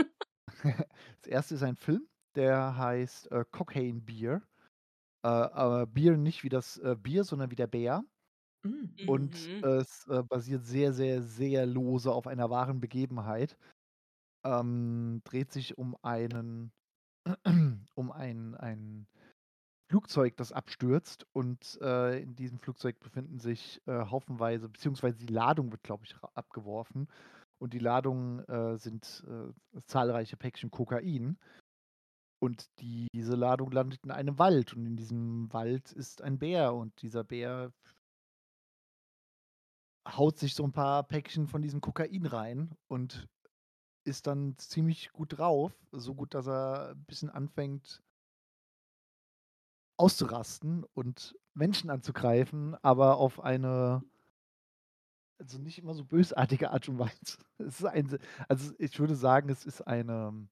das 1.21 1.31
1. 1.31 1.51
ist 1.51 1.63
ein 1.63 1.75
Film, 1.75 2.07
der 2.35 2.75
heißt, 2.77 3.31
äh, 3.31 3.45
Cocaine 3.51 4.01
Bear. 4.01 4.41
Äh, 5.23 5.27
aber 5.27 5.85
Beer 5.85 6.17
nicht 6.17 6.43
wie 6.43 6.49
das, 6.49 6.77
äh, 6.79 6.95
Bier, 6.99 7.23
sondern 7.23 7.51
wie 7.51 7.55
der 7.55 7.67
Bär. 7.67 8.03
Hm. 8.65 8.91
Und 9.05 9.51
Mhm. 9.59 9.61
es, 9.61 10.05
äh, 10.07 10.21
basiert 10.23 10.65
sehr, 10.65 10.91
sehr, 10.93 11.21
sehr 11.21 11.65
lose 11.65 12.11
auf 12.11 12.27
einer 12.27 12.49
wahren 12.49 12.81
Begebenheit. 12.81 13.57
Ähm, 14.45 15.21
dreht 15.25 15.51
sich 15.51 15.77
um 15.77 15.97
einen 16.03 16.71
um 17.95 18.11
ein 18.11 18.55
ein 18.55 19.07
Flugzeug, 19.89 20.37
das 20.37 20.51
abstürzt 20.53 21.25
und, 21.33 21.79
äh, 21.81 22.19
in 22.21 22.35
diesem 22.35 22.59
Flugzeug 22.59 22.99
befinden 22.99 23.39
sich, 23.39 23.81
äh, 23.87 24.05
haufenweise 24.05 24.69
beziehungsweise 24.69 25.17
die 25.19 25.33
Ladung 25.33 25.71
wird, 25.71 25.83
glaube 25.83 26.05
ich, 26.05 26.15
abgeworfen. 26.35 27.07
Und 27.59 27.73
die 27.73 27.79
Ladung, 27.79 28.39
äh, 28.41 28.77
sind, 28.77 29.23
äh, 29.27 29.53
zahlreiche 29.85 30.37
Päckchen 30.37 30.71
Kokain. 30.71 31.37
Und 32.41 32.67
diese 32.79 33.35
Ladung 33.35 33.71
landet 33.71 34.01
in 34.03 34.11
einem 34.11 34.37
Wald 34.37 34.73
und 34.75 34.85
in 34.85 34.95
diesem 34.95 35.51
Wald 35.53 35.91
ist 35.91 36.21
ein 36.21 36.37
Bär 36.37 36.75
und 36.75 37.01
dieser 37.01 37.23
Bär 37.23 37.73
haut 40.15 40.37
sich 40.39 40.55
so 40.55 40.63
'n 40.63 40.71
paar 40.71 41.03
Päckchen 41.03 41.47
von 41.47 41.61
diesem 41.61 41.81
Kokain 41.81 42.25
rein 42.25 42.71
und 42.87 43.27
ist 44.05 44.27
dann 44.27 44.57
ziemlich 44.57 45.11
gut 45.13 45.37
drauf. 45.39 45.73
So 45.93 46.15
gut, 46.15 46.33
dass 46.35 46.47
er 46.47 46.91
'n 46.95 47.05
bisschen 47.05 47.29
anfängt 47.31 48.01
auszurasten 49.99 50.83
und 50.93 51.35
Menschen 51.55 51.89
anzugreifen, 51.89 52.75
aber 52.83 53.17
auf 53.17 53.39
eine 53.43 54.03
also, 55.39 55.59
nicht 55.59 55.77
immer 55.79 55.93
so 55.93 56.03
bösartige 56.03 56.71
Art 56.71 56.89
und 56.89 56.99
Weise. 56.99 57.37
Es 57.59 57.79
ist 57.79 57.85
ein 57.85 58.17
also, 58.47 58.73
ich 58.79 58.99
würde 58.99 59.15
sagen, 59.15 59.49
es 59.49 59.65
ist 59.65 59.81
eine 59.81 60.47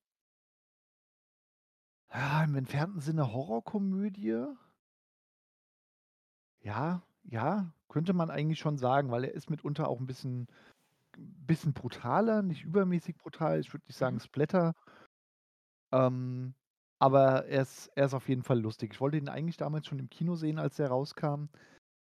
ja, 2.14 2.44
im 2.44 2.56
entfernten 2.56 3.00
Sinne 3.02 3.32
Horrorkomödie. 3.34 4.48
Ja, 6.64 7.02
ja, 7.24 7.72
könnte 7.90 8.14
man 8.14 8.30
eigentlich 8.32 8.60
schon 8.60 8.78
sagen, 8.78 9.12
weil 9.12 9.24
er 9.26 9.34
ist 9.34 9.50
mitunter 9.50 9.88
auch 9.90 10.00
'n 10.00 10.06
bisschen 10.08 10.48
bisschen 11.18 11.74
brutaler, 11.74 12.42
nicht 12.44 12.64
übermäßig 12.64 13.18
brutal. 13.18 13.60
Ich 13.62 13.74
würde 13.74 13.86
nicht 13.88 13.98
sagen 13.98 14.20
Mhm. 14.20 14.22
Splatter. 14.22 14.76
Ähm, 15.94 16.56
aber 17.00 17.46
er 17.46 17.62
ist 17.62 17.88
er 17.96 18.06
ist 18.06 18.14
auf 18.14 18.30
jeden 18.30 18.44
Fall 18.44 18.60
lustig. 18.60 18.94
Ich 18.94 19.02
wollte 19.02 19.18
ihn 19.18 19.30
eigentlich 19.30 19.58
damals 19.58 19.86
schon 19.88 20.00
im 20.00 20.10
Kino 20.10 20.36
sehen, 20.36 20.60
als 20.60 20.78
der 20.78 20.88
rauskam, 20.90 21.46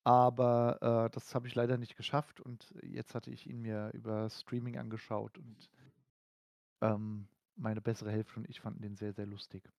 aber, 0.06 1.08
äh, 1.08 1.12
das 1.12 1.36
habe 1.36 1.48
ich 1.48 1.56
leider 1.56 1.78
nicht 1.78 1.98
geschafft 1.98 2.42
und 2.42 2.74
jetzt 2.84 3.16
hatte 3.16 3.32
ich 3.32 3.48
ihn 3.50 3.62
mir 3.62 3.92
über 3.94 4.30
Streaming 4.30 4.78
angeschaut 4.78 5.38
und 5.40 5.70
ähm, 6.82 7.28
meine 7.56 7.82
bessere 7.82 8.12
Hälfte 8.12 8.40
und 8.40 8.48
ich 8.50 8.62
fanden 8.62 8.82
den 8.82 8.96
sehr, 8.96 9.14
sehr 9.14 9.26
lustig. 9.26 9.72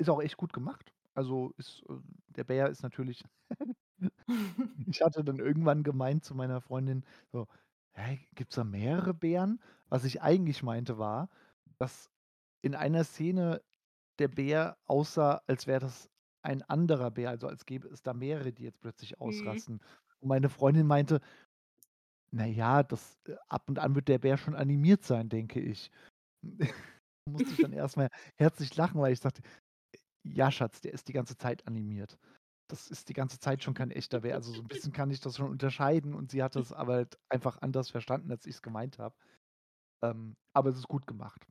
Ist 0.00 0.08
auch 0.10 0.22
echt 0.22 0.36
gut 0.36 0.52
gemacht. 0.52 0.94
Also 1.14 1.52
ist, 1.58 1.82
äh, 1.88 1.94
der 2.28 2.44
Bär 2.44 2.68
ist 2.68 2.82
natürlich 2.82 3.24
ich 4.86 5.02
hatte 5.02 5.24
dann 5.24 5.38
irgendwann 5.38 5.82
gemeint 5.82 6.24
zu 6.24 6.34
meiner 6.34 6.60
Freundin 6.60 7.04
so: 7.32 7.46
„Hä, 7.94 8.20
gibt's 8.34 8.56
da 8.56 8.64
mehrere 8.64 9.14
Bären?“ 9.14 9.60
Was 9.88 10.04
ich 10.04 10.22
eigentlich 10.22 10.62
meinte, 10.62 10.98
war, 10.98 11.28
dass 11.78 12.10
in 12.62 12.74
einer 12.74 13.04
Szene 13.04 13.62
der 14.18 14.28
Bär 14.28 14.78
aussah, 14.86 15.42
als 15.48 15.66
wäre 15.66 15.80
das 15.80 16.10
ein 16.42 16.62
anderer 16.62 17.10
Bär, 17.12 17.30
also 17.30 17.48
als 17.48 17.66
gäbe 17.66 17.88
es 17.88 18.02
da 18.02 18.14
mehrere, 18.14 18.52
die 18.52 18.64
jetzt 18.64 18.80
plötzlich 18.80 19.20
Mhm. 19.24 19.62
ausrasten. 19.62 19.80
Und 20.20 20.28
meine 20.28 20.50
Freundin 20.50 20.86
meinte: 20.86 21.20
„Na 22.32 22.46
ja, 22.46 22.82
das 22.82 23.18
äh, 23.28 23.36
ab 23.48 23.68
und 23.68 23.78
an 23.78 23.94
wird 23.94 24.08
der 24.08 24.18
Bär 24.18 24.36
schon 24.38 24.54
animiert 24.54 25.04
sein, 25.04 25.28
denke 25.28 25.60
ich.“ 25.60 25.90
Musste 27.28 27.54
ich 27.54 27.60
dann 27.60 27.72
erst 27.74 27.96
mal 27.98 28.10
herzlich 28.36 28.76
lachen, 28.76 29.00
weil 29.00 29.12
ich 29.14 29.20
sagte: 29.20 29.42
„Ja, 30.24 30.50
Schatz, 30.52 30.80
der 30.82 30.92
ist 30.94 31.08
die 31.08 31.14
ganze 31.14 31.36
Zeit 31.38 31.66
animiert. 31.68 32.18
Das 32.70 32.88
ist 32.90 33.08
die 33.08 33.12
ganze 33.12 33.38
Zeit 33.38 33.62
schon 33.62 33.74
kein 33.74 33.90
echter 33.90 34.20
Bär.“ 34.20 34.34
Also, 34.34 34.52
so 34.52 34.62
'n 34.62 34.68
bisschen 34.68 34.92
kann 34.92 35.10
ich 35.10 35.20
das 35.20 35.36
schon 35.36 35.50
unterscheiden 35.50 36.14
und 36.14 36.30
sie 36.30 36.42
hat 36.42 36.56
das 36.56 36.72
aber 36.72 36.94
halt 36.94 37.18
einfach 37.28 37.58
anders 37.60 37.90
verstanden, 37.90 38.30
als 38.30 38.46
ich's 38.46 38.62
gemeint 38.62 38.98
habe. 38.98 39.16
Ähm, 40.02 40.36
aber 40.54 40.70
es 40.70 40.78
ist 40.78 40.88
gut 40.88 41.06
gemacht. 41.06 41.46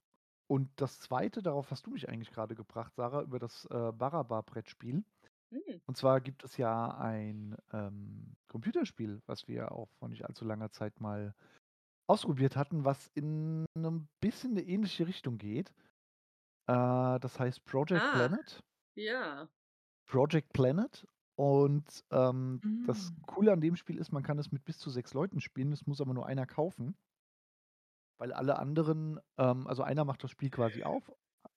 Und 0.48 0.70
das 0.82 1.00
Zweite, 1.00 1.44
darauf 1.44 1.72
hast 1.72 1.88
du 1.88 1.92
mich 1.92 2.10
eigentlich 2.10 2.32
grade 2.32 2.56
gebracht, 2.56 2.96
Sarah, 2.96 3.24
über 3.24 3.40
das, 3.40 3.66
äh, 3.72 3.92
Barabar-Brettspiel. 3.94 5.04
Hm. 5.52 5.82
Und 5.88 5.98
zwar 5.98 6.22
gibt 6.22 6.44
es 6.46 6.58
ja 6.58 6.98
ein, 6.98 7.58
ähm, 7.74 8.36
Computerspiel, 8.50 9.22
was 9.28 9.48
wir 9.48 9.72
auch 9.74 9.90
vor 10.00 10.10
nicht 10.10 10.26
allzu 10.26 10.46
langer 10.46 10.72
Zeit 10.72 11.02
mal 11.02 11.36
ausprobiert 12.08 12.58
hatten, 12.58 12.86
was 12.86 13.08
in 13.16 13.66
'nem 13.78 14.10
bisschen 14.22 14.54
'ne 14.56 14.62
ähnliche 14.64 15.08
Richtung 15.08 15.38
geht. 15.40 15.72
Äh, 16.68 17.20
das 17.20 17.40
heißt 17.40 17.66
Project 17.66 18.10
Ah, 18.10 18.12
Planet. 18.12 18.62
ja. 18.96 19.50
Project 20.12 20.54
Planet. 20.54 21.06
Und, 21.36 22.04
ähm, 22.12 22.64
das 22.84 23.12
Hm. 23.12 23.22
Coole 23.28 23.54
an 23.54 23.62
dem 23.62 23.76
Spiel 23.78 23.98
ist, 23.98 24.12
man 24.12 24.24
kann 24.24 24.40
es 24.40 24.52
mit 24.52 24.66
bis 24.66 24.80
zu 24.80 24.90
6 24.90 25.14
Leuten 25.14 25.42
spielen, 25.42 25.72
es 25.72 25.88
muss 25.88 26.02
aber 26.02 26.14
nur 26.14 26.26
einer 26.28 26.48
kaufen. 26.48 26.98
Weil 28.20 28.34
alle 28.34 28.60
anderen 28.60 29.20
ähm, 29.38 29.68
also 29.68 29.84
einer 29.84 30.06
macht 30.06 30.24
das 30.24 30.32
Spiel 30.32 30.50
quasi 30.50 30.84
auf 30.84 31.12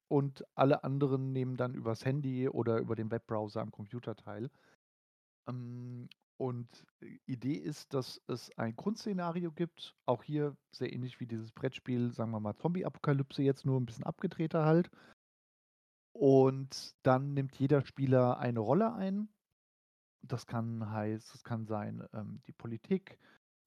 und 0.08 0.44
alle 0.54 0.84
anderen 0.84 1.32
nehmen 1.32 1.56
dann 1.56 1.74
übers 1.74 2.04
Handy 2.04 2.48
oder 2.48 2.78
über 2.78 2.94
den 2.96 3.10
Webbrowser 3.10 3.60
am 3.60 3.70
Computer 3.70 4.16
teil. 4.16 4.50
Ähm, 5.48 6.08
und 6.38 6.84
I 7.02 7.20
Idee 7.26 7.54
ist, 7.54 7.94
dass 7.94 8.20
es 8.26 8.50
ein 8.58 8.74
Grundszenario 8.76 9.52
gibt, 9.52 9.94
auch 10.06 10.22
hier 10.24 10.56
sehr 10.74 10.92
ähnlich 10.92 11.20
wie 11.20 11.26
dieses 11.26 11.52
Brettspiel, 11.52 12.12
sagen 12.12 12.32
wir 12.32 12.40
mal 12.40 12.56
Zombie-Apokalypse 12.56 13.42
jetzt, 13.42 13.64
nur 13.66 13.78
'n 13.80 13.86
bisschen 13.86 14.04
abgedrehter 14.04 14.64
halt. 14.64 14.90
Und 16.14 16.94
dann 17.02 17.34
nimmt 17.34 17.56
jeder 17.56 17.84
Spieler 17.84 18.38
eine 18.38 18.60
Rolle 18.60 18.94
ein. 18.94 19.28
Das 20.22 20.46
kann 20.46 20.90
heißt 20.90 21.34
das 21.34 21.42
kann 21.42 21.66
sein, 21.66 22.06
ähm, 22.14 22.40
die 22.46 22.52
Politik, 22.52 23.18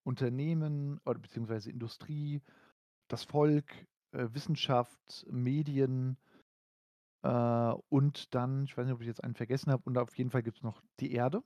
Unternehmen 0.04 1.00
oder 1.06 1.20
beziehungsweise 1.20 1.70
Industrie, 1.70 2.42
das 3.10 3.26
Volk, 3.26 3.70
äh, 4.14 4.30
Wissenschaft, 4.32 5.26
Medien 5.30 6.18
äh, 7.24 7.74
und 7.90 8.34
dann 8.34 8.64
ich 8.64 8.78
weiß 8.78 8.86
nicht, 8.86 8.96
ob 8.96 9.02
ich 9.02 9.08
jetzt 9.08 9.24
einen 9.24 9.36
vergessen 9.36 9.72
habe 9.72 9.84
und 9.86 9.98
auf 9.98 10.18
jeden 10.18 10.32
Fall 10.32 10.42
gibt's 10.44 10.64
noch 10.64 10.82
die 11.02 11.12
Erde. 11.12 11.44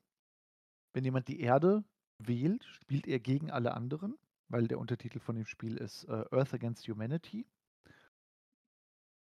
Wenn 0.93 1.03
jemand 1.03 1.27
die 1.27 1.39
Erde 1.39 1.83
wählt, 2.19 2.63
spielt 2.65 3.07
er 3.07 3.19
gegen 3.19 3.49
alle 3.49 3.73
anderen, 3.73 4.17
weil 4.49 4.67
der 4.67 4.79
Untertitel 4.79 5.19
von 5.19 5.35
dem 5.35 5.45
Spiel 5.45 5.77
ist, 5.77 6.03
äh, 6.05 6.25
Earth 6.31 6.53
Against 6.53 6.87
Humanity. 6.87 7.47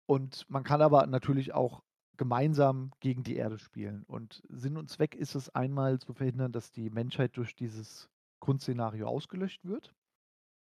Und 0.09 0.49
man 0.49 0.63
kann 0.63 0.81
aber 0.81 1.05
natürlich 1.05 1.53
auch 1.53 1.83
gemeinsam 2.17 2.89
gegen 2.99 3.21
die 3.21 3.35
Erde 3.35 3.59
spielen. 3.59 4.01
Und 4.07 4.41
Sinn 4.49 4.75
und 4.75 4.89
Zweck 4.89 5.13
ist 5.13 5.35
es 5.35 5.49
einmal 5.53 5.99
zu 5.99 6.13
verhindern, 6.13 6.51
dass 6.51 6.71
die 6.71 6.89
Menschheit 6.89 7.37
durch 7.37 7.53
dieses 7.55 8.09
Grundszenario 8.41 9.05
ausgelöscht 9.07 9.63
wird. 9.65 9.93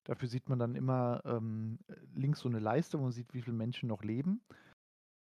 Dafür 0.05 0.28
sieht 0.28 0.48
man 0.48 0.59
dann 0.59 0.74
immer, 0.74 1.23
ähm, 1.24 1.78
links 2.15 2.40
so 2.40 2.48
'ne 2.48 2.59
Leiste, 2.59 2.98
wo 2.98 3.05
man 3.05 3.12
sieht, 3.12 3.35
wie 3.35 3.43
viele 3.43 3.56
Menschen 3.56 3.89
noch 3.89 4.02
leben. 4.02 4.43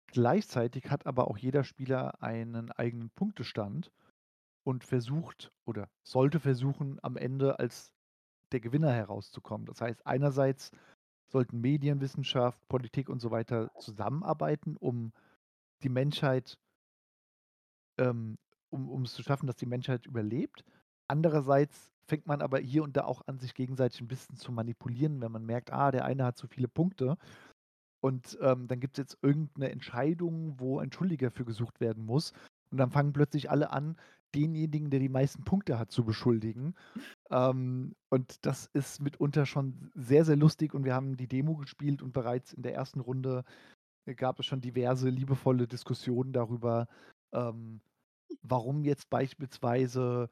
Gleichzeitig 0.07 0.89
hat 0.89 1.05
aber 1.05 1.27
auch 1.27 1.37
jeder 1.37 1.63
Spieler 1.63 2.21
einen 2.23 2.71
eigenen 2.71 3.11
Punktestand 3.11 3.91
und 4.65 4.83
versucht 4.83 5.51
oder 5.65 5.89
sollte 6.03 6.39
versuchen, 6.39 6.99
am 7.03 7.17
Ende 7.17 7.59
als 7.59 7.93
der 8.51 8.61
Gewinner 8.61 8.91
herauszukommen. 8.93 9.67
Das 9.67 9.81
heißt, 9.81 10.07
einerseits 10.07 10.71
sollten 11.31 11.61
Medien, 11.61 12.01
Wissenschaft, 12.01 12.67
Politik 12.69 13.09
und 13.09 13.19
so 13.21 13.31
weiter 13.31 13.71
zusammenarbeiten, 13.77 14.77
um 14.77 15.13
die 15.83 15.89
Menschheit 15.89 16.57
ähm, 17.99 18.37
um 18.69 18.89
um 18.89 19.01
es 19.03 19.13
zu 19.13 19.23
schaffen, 19.23 19.47
dass 19.47 19.55
die 19.57 19.65
Menschheit 19.65 20.05
überlebt. 20.05 20.63
Andererseits 21.07 21.91
fängt 22.07 22.27
man 22.27 22.41
aber 22.41 22.59
hier 22.59 22.83
und 22.83 22.95
da 22.97 23.03
auch 23.05 23.21
an, 23.27 23.39
sich 23.39 23.53
gegenseitig 23.53 24.01
'n 24.01 24.07
bisschen 24.07 24.37
zu 24.37 24.51
manipulieren, 24.51 25.21
wenn 25.21 25.31
man 25.31 25.45
merkt: 25.45 25.71
„Ah, 25.71 25.91
der 25.91 26.05
eine 26.05 26.25
hat 26.25 26.37
zu 26.37 26.47
viele 26.47 26.67
Punkte.“ 26.67 27.17
Und, 28.01 28.37
ähm, 28.41 28.67
dann 28.67 28.79
gibt's 28.81 28.99
jetzt 28.99 29.17
irgend 29.23 29.57
'ne 29.59 29.71
Entscheidung, 29.71 30.59
wo 30.59 30.79
ein 30.79 30.91
Schuldiger 30.93 31.31
für 31.31 31.45
gesucht 31.45 31.81
werden 31.81 32.05
muss. 32.05 32.33
Und 32.71 32.79
dann 32.79 32.91
fangen 32.91 33.13
plötzlich 33.13 33.51
alle 33.51 33.71
an, 33.71 33.97
denjenigen, 34.35 34.91
der 34.91 34.99
die 35.01 35.09
meisten 35.09 35.43
Punkte 35.45 35.79
hat, 35.79 35.91
zu 35.91 36.05
beschuldigen. 36.05 36.75
Ähm, 37.31 37.95
und 38.09 38.45
das 38.45 38.69
ist 38.73 39.01
mitunter 39.01 39.45
schon 39.45 39.91
sehr, 39.95 40.25
sehr 40.25 40.35
lustig 40.37 40.73
und 40.73 40.83
wir 40.85 40.95
haben 40.95 41.17
die 41.17 41.27
Demo 41.27 41.55
gespielt 41.57 42.01
und 42.01 42.11
bereits 42.13 42.53
in 42.53 42.63
der 42.63 42.73
ersten 42.75 42.99
Runde 42.99 43.43
gab 44.17 44.39
es 44.39 44.47
schon 44.47 44.61
diverse 44.61 45.09
liebevolle 45.09 45.67
Diskussionen 45.67 46.33
darüber, 46.33 46.87
ähm, 47.33 47.81
warum 48.43 48.83
jetzt 48.85 49.09
beispielsweise, 49.09 50.29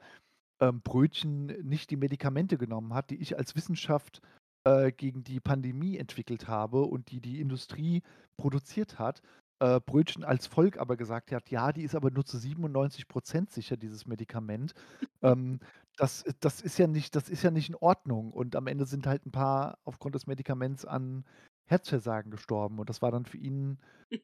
ähm, 0.62 0.82
Brötchen 0.84 1.48
nicht 1.68 1.92
die 1.92 1.98
Medikamente 1.98 2.58
genommen 2.58 2.94
hat, 2.94 3.10
die 3.12 3.18
ich 3.18 3.38
als 3.38 3.56
Wissenschaft, 3.56 4.22
äh, 4.66 4.92
gegen 4.92 5.24
die 5.24 5.40
Pandemie 5.42 5.98
entwickelt 5.98 6.48
habe 6.48 6.84
und 6.84 7.12
die 7.12 7.22
die 7.22 7.42
Industrie 7.42 8.04
produziert 8.38 9.00
hat. 9.00 9.22
Äh, 9.62 9.80
Brötchen 9.86 10.24
als 10.26 10.48
Volk 10.48 10.78
aber 10.80 10.98
gesagt 10.98 11.32
hat: 11.32 11.50
„Ja, 11.52 11.72
die 11.74 11.84
ist 11.84 11.96
aber 11.96 12.12
nur 12.12 12.26
zu 12.26 12.38
97 12.40 13.06
% 13.10 13.52
sicher, 13.52 13.78
dieses 13.78 14.06
Medikament.“ 14.08 14.74
Ähm, 15.24 15.60
das 15.98 16.24
das 16.42 16.62
ist 16.62 16.78
ja 16.80 16.88
nicht 16.88 17.16
das 17.16 17.30
ist 17.30 17.44
ja 17.44 17.52
nicht 17.52 17.70
in 17.70 17.76
Ordnung. 17.76 18.32
Und 18.34 18.56
am 18.56 18.68
Ende 18.68 18.86
sind 18.86 19.08
halt 19.08 19.26
'n 19.26 19.32
paar 19.32 19.80
aufgrund 19.86 20.16
des 20.16 20.28
Medikaments 20.28 20.86
an 20.86 21.26
Herzversagen 21.68 22.32
gestorben. 22.32 22.80
Und 22.80 22.90
das 22.90 23.02
war 23.02 23.12
dann 23.12 23.26
für 23.26 23.38
ihn 23.38 23.80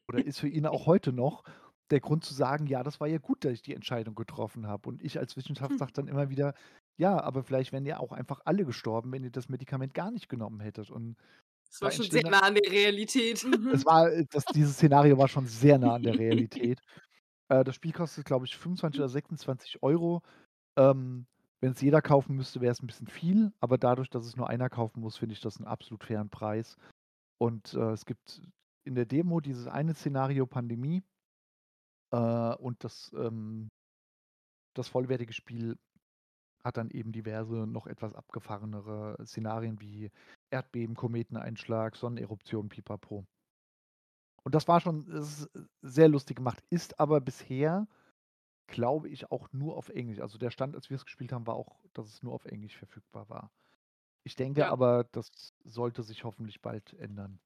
oder 0.08 0.24
ist 0.24 0.40
für 0.40 0.48
ihn 0.48 0.66
auch 0.66 0.86
heute 0.86 1.12
noch 1.12 1.44
der 1.90 2.00
Grund 2.00 2.24
zu 2.24 2.34
sagen: 2.34 2.66
„Ja, 2.66 2.82
das 2.84 3.00
war 3.00 3.08
ja 3.08 3.18
gut, 3.18 3.44
dass 3.44 3.52
ich 3.54 3.62
die 3.62 3.74
Entscheidung 3.74 4.14
getroffen 4.14 4.66
habe.“ 4.68 4.88
Und 4.88 5.02
ich 5.02 5.18
als 5.18 5.36
Wissenschaft 5.36 5.78
sage 5.78 5.92
dann 5.94 6.08
immer 6.08 6.30
wieder: 6.30 6.54
„Ja, 6.98 7.20
aber 7.22 7.42
vielleicht 7.44 7.72
wären 7.72 7.86
ja 7.86 7.98
auch 7.98 8.12
einfach 8.12 8.40
alle 8.44 8.64
gestorben, 8.64 9.12
wenn 9.12 9.24
ihr 9.24 9.30
das 9.32 9.48
Medikament 9.48 9.94
gar 9.94 10.10
nicht 10.12 10.28
genommen 10.28 10.60
hättet.“ 10.60 10.90
Und 10.90 11.16
Das 11.70 11.82
da 11.82 11.88
war 11.88 11.90
schon 11.90 12.10
sehr 12.10 12.22
nah 12.28 12.40
an 12.40 12.54
der 12.54 12.72
Realität. 12.72 13.44
Mhm. 13.44 13.72
Es 13.72 13.84
war 13.86 14.10
äh, 14.12 14.24
das 14.30 14.48
dieses 14.50 14.74
Szenario 14.74 15.18
war 15.18 15.28
schon 15.28 15.46
sehr 15.46 15.78
nah 15.78 15.94
an 15.94 16.04
der 16.04 16.18
Realität. 16.18 16.80
Äh, 17.50 17.64
das 17.64 17.76
Spiel 17.76 17.92
kostet, 17.92 18.26
glaube 18.26 18.46
ich, 18.46 18.56
25 18.56 19.00
oder 19.00 19.08
26 19.10 19.82
€. 19.82 20.22
Ähm, 20.78 21.26
wenn's 21.64 21.80
jeder 21.82 22.02
kaufen 22.02 22.36
müsste, 22.36 22.60
wäre 22.62 22.72
es 22.72 22.82
'n 22.82 22.86
bisschen 22.88 23.08
viel, 23.08 23.52
aber 23.60 23.78
dadurch, 23.78 24.10
dass 24.10 24.26
es 24.26 24.36
nur 24.36 24.48
einer 24.50 24.70
kaufen 24.70 25.00
muss, 25.00 25.18
finde 25.18 25.34
ich 25.34 25.40
das 25.42 25.58
'n 25.60 25.66
absolut 25.66 26.04
fairen 26.04 26.30
Preis. 26.30 26.76
Und, 27.38 27.74
äh, 27.74 27.92
es 27.92 28.06
gibt 28.06 28.42
in 28.84 28.94
der 28.96 29.06
Demo 29.06 29.40
dieses 29.40 29.68
eine 29.68 29.94
Szenario 29.94 30.46
Pandemie. 30.46 31.04
Äh, 32.12 32.54
und 32.56 32.82
das, 32.84 33.10
ähm 33.16 33.70
das 34.76 34.88
vollwertige 34.88 35.32
Spiel 35.32 35.78
hat 36.64 36.76
dann 36.78 36.90
eben 36.90 37.12
diverse, 37.12 37.66
noch 37.66 37.86
etwas 37.86 38.14
abgefahrenere 38.14 39.16
Szenarien 39.26 39.80
wie 39.80 40.10
Erdbeben, 40.50 40.96
Kometeneinschlag, 40.96 41.96
Sonneneruption, 41.96 42.68
Pipapo. 42.70 43.26
Und 44.46 44.54
das 44.54 44.68
war 44.68 44.80
schon 44.80 45.06
s 45.10 45.48
sehr 45.82 46.08
lustig 46.08 46.36
gemacht, 46.36 46.62
ist 46.68 47.00
aber 47.00 47.20
bisher, 47.20 47.88
glaube 48.66 49.08
ich, 49.08 49.30
auch 49.30 49.52
nur 49.52 49.76
auf 49.76 49.88
Englisch. 49.90 50.20
Also, 50.20 50.38
der 50.38 50.50
Stand, 50.50 50.74
als 50.76 50.90
wir's 50.90 51.04
gespielt 51.04 51.32
haben, 51.32 51.46
war 51.46 51.54
auch, 51.56 51.84
dass 51.92 52.08
es 52.08 52.22
nur 52.22 52.34
auf 52.34 52.44
Englisch 52.46 52.76
verfügbar 52.78 53.28
war. 53.28 53.52
Ich 54.24 54.36
denke 54.36 54.66
Ja. 54.66 54.68
aber, 54.68 55.04
das 55.04 55.54
sollte 55.64 56.02
sich 56.04 56.24
hoffentlich 56.24 56.62
bald 56.62 56.94
ändern. 56.94 57.40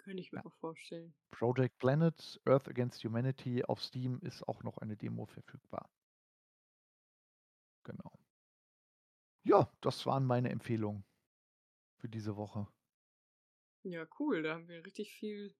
Könnte 0.00 0.20
ich 0.22 0.32
mir 0.32 0.38
Ja. 0.38 0.44
auch 0.44 0.52
vorstellen. 0.54 1.14
Project 1.32 1.78
Planet, 1.78 2.40
Earth 2.46 2.68
Against 2.68 3.04
Humanity 3.04 3.64
auf 3.64 3.82
Steam 3.82 4.18
ist 4.20 4.48
auch 4.48 4.62
noch 4.64 4.78
eine 4.78 4.96
Demo 4.96 5.26
verfügbar. 5.26 5.88
Genau. 7.86 8.22
Ja, 9.44 9.72
das 9.80 10.06
waren 10.06 10.24
meine 10.24 10.50
Empfehlungen 10.50 11.04
für 11.98 12.08
diese 12.08 12.36
Woche. 12.36 12.68
Ja, 13.84 14.06
cool, 14.20 14.42
da 14.44 14.54
haben 14.54 14.68
wir 14.68 14.84
richtig 14.86 15.12
viel 15.12 15.56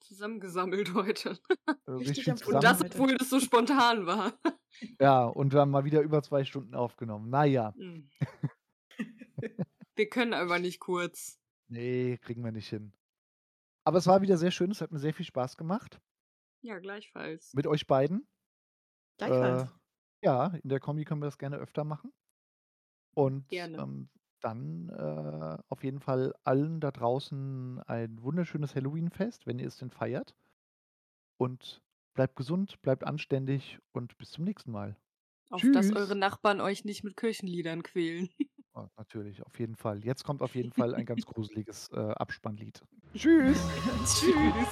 zusammengesammelt 0.00 0.94
heute. 0.94 1.38
Äh, 1.66 1.90
Richtig 1.90 2.08
richtig 2.26 2.30
am 2.30 2.38
viel 2.38 2.54
Und 2.54 2.64
das, 2.64 2.78
zusammen- 2.78 2.92
obwohl 2.92 3.16
das 3.16 3.30
so 3.30 3.40
spontan 3.40 4.06
war. 4.06 4.32
Ja, 5.00 5.24
und 5.24 5.52
wir 5.54 5.60
haben 5.60 5.70
mal 5.70 5.84
wieder 5.86 6.02
über 6.02 6.22
2 6.22 6.44
Stunden 6.44 6.74
aufgenommen. 6.74 7.30
Na 7.30 7.44
ja. 7.44 7.72
Mhm. 7.76 8.10
Wir 9.96 10.08
können 10.08 10.34
aber 10.34 10.58
nicht 10.58 10.78
kurz. 10.78 11.40
Ne, 11.68 12.18
kriegen 12.18 12.44
wir 12.44 12.52
nicht 12.52 12.68
hin. 12.68 12.92
Aber 13.84 13.98
es 13.98 14.06
war 14.06 14.20
wieder 14.22 14.36
sehr 14.36 14.50
schön, 14.50 14.70
es 14.70 14.80
hat 14.80 14.92
mir 14.92 14.98
sehr 14.98 15.14
viel 15.14 15.26
Spaß 15.26 15.56
gemacht. 15.56 16.00
Ja, 16.62 16.78
gleichfalls. 16.78 17.52
mit 17.54 17.66
euch 17.66 17.86
beiden. 17.86 18.28
Gleichfalls. 19.16 19.62
Äh, 19.62 20.26
ja, 20.26 20.46
in 20.62 20.68
der 20.68 20.80
Kombi 20.80 21.04
können 21.04 21.22
wir 21.22 21.26
das 21.26 21.38
gerne 21.38 21.56
öfter 21.56 21.84
machen. 21.84 22.12
Und 23.16 23.48
Gerne. 23.48 23.78
ähm, 23.78 24.10
dann 24.40 24.88
äh, 24.90 25.62
auf 25.68 25.84
jeden 25.84 26.00
Fall 26.00 26.34
allen 26.44 26.80
da 26.80 26.90
draußen 26.90 27.80
ein 27.86 28.22
wunderschönes 28.22 28.74
Halloween-Fest, 28.74 29.46
wenn 29.46 29.58
ihr 29.58 29.66
es 29.66 29.76
denn 29.76 29.90
feiert. 29.90 30.34
Und 31.36 31.82
bleibt 32.14 32.36
gesund, 32.36 32.80
bleibt 32.82 33.04
anständig 33.04 33.78
und 33.92 34.18
bis 34.18 34.30
zum 34.32 34.44
nächsten 34.44 34.72
Mal. 34.72 34.96
Auf 35.50 35.62
dass 35.72 35.86
Tschüss. 35.86 35.96
eure 35.96 36.16
Nachbarn 36.16 36.60
euch 36.60 36.84
nicht 36.84 37.04
mit 37.04 37.16
Kirchenliedern 37.16 37.82
quälen. 37.82 38.28
Oh, 38.74 38.86
natürlich, 38.96 39.44
auf 39.44 39.58
jeden 39.58 39.74
Fall. 39.74 40.04
Jetzt 40.04 40.22
kommt 40.22 40.40
auf 40.40 40.54
jeden 40.54 40.70
Fall 40.70 40.94
ein 40.94 41.04
ganz 41.04 41.26
gruseliges 41.26 41.90
äh, 41.92 41.96
Abspannlied. 41.96 42.80
Tschüss. 43.12 43.58
Tschüss. 44.04 44.68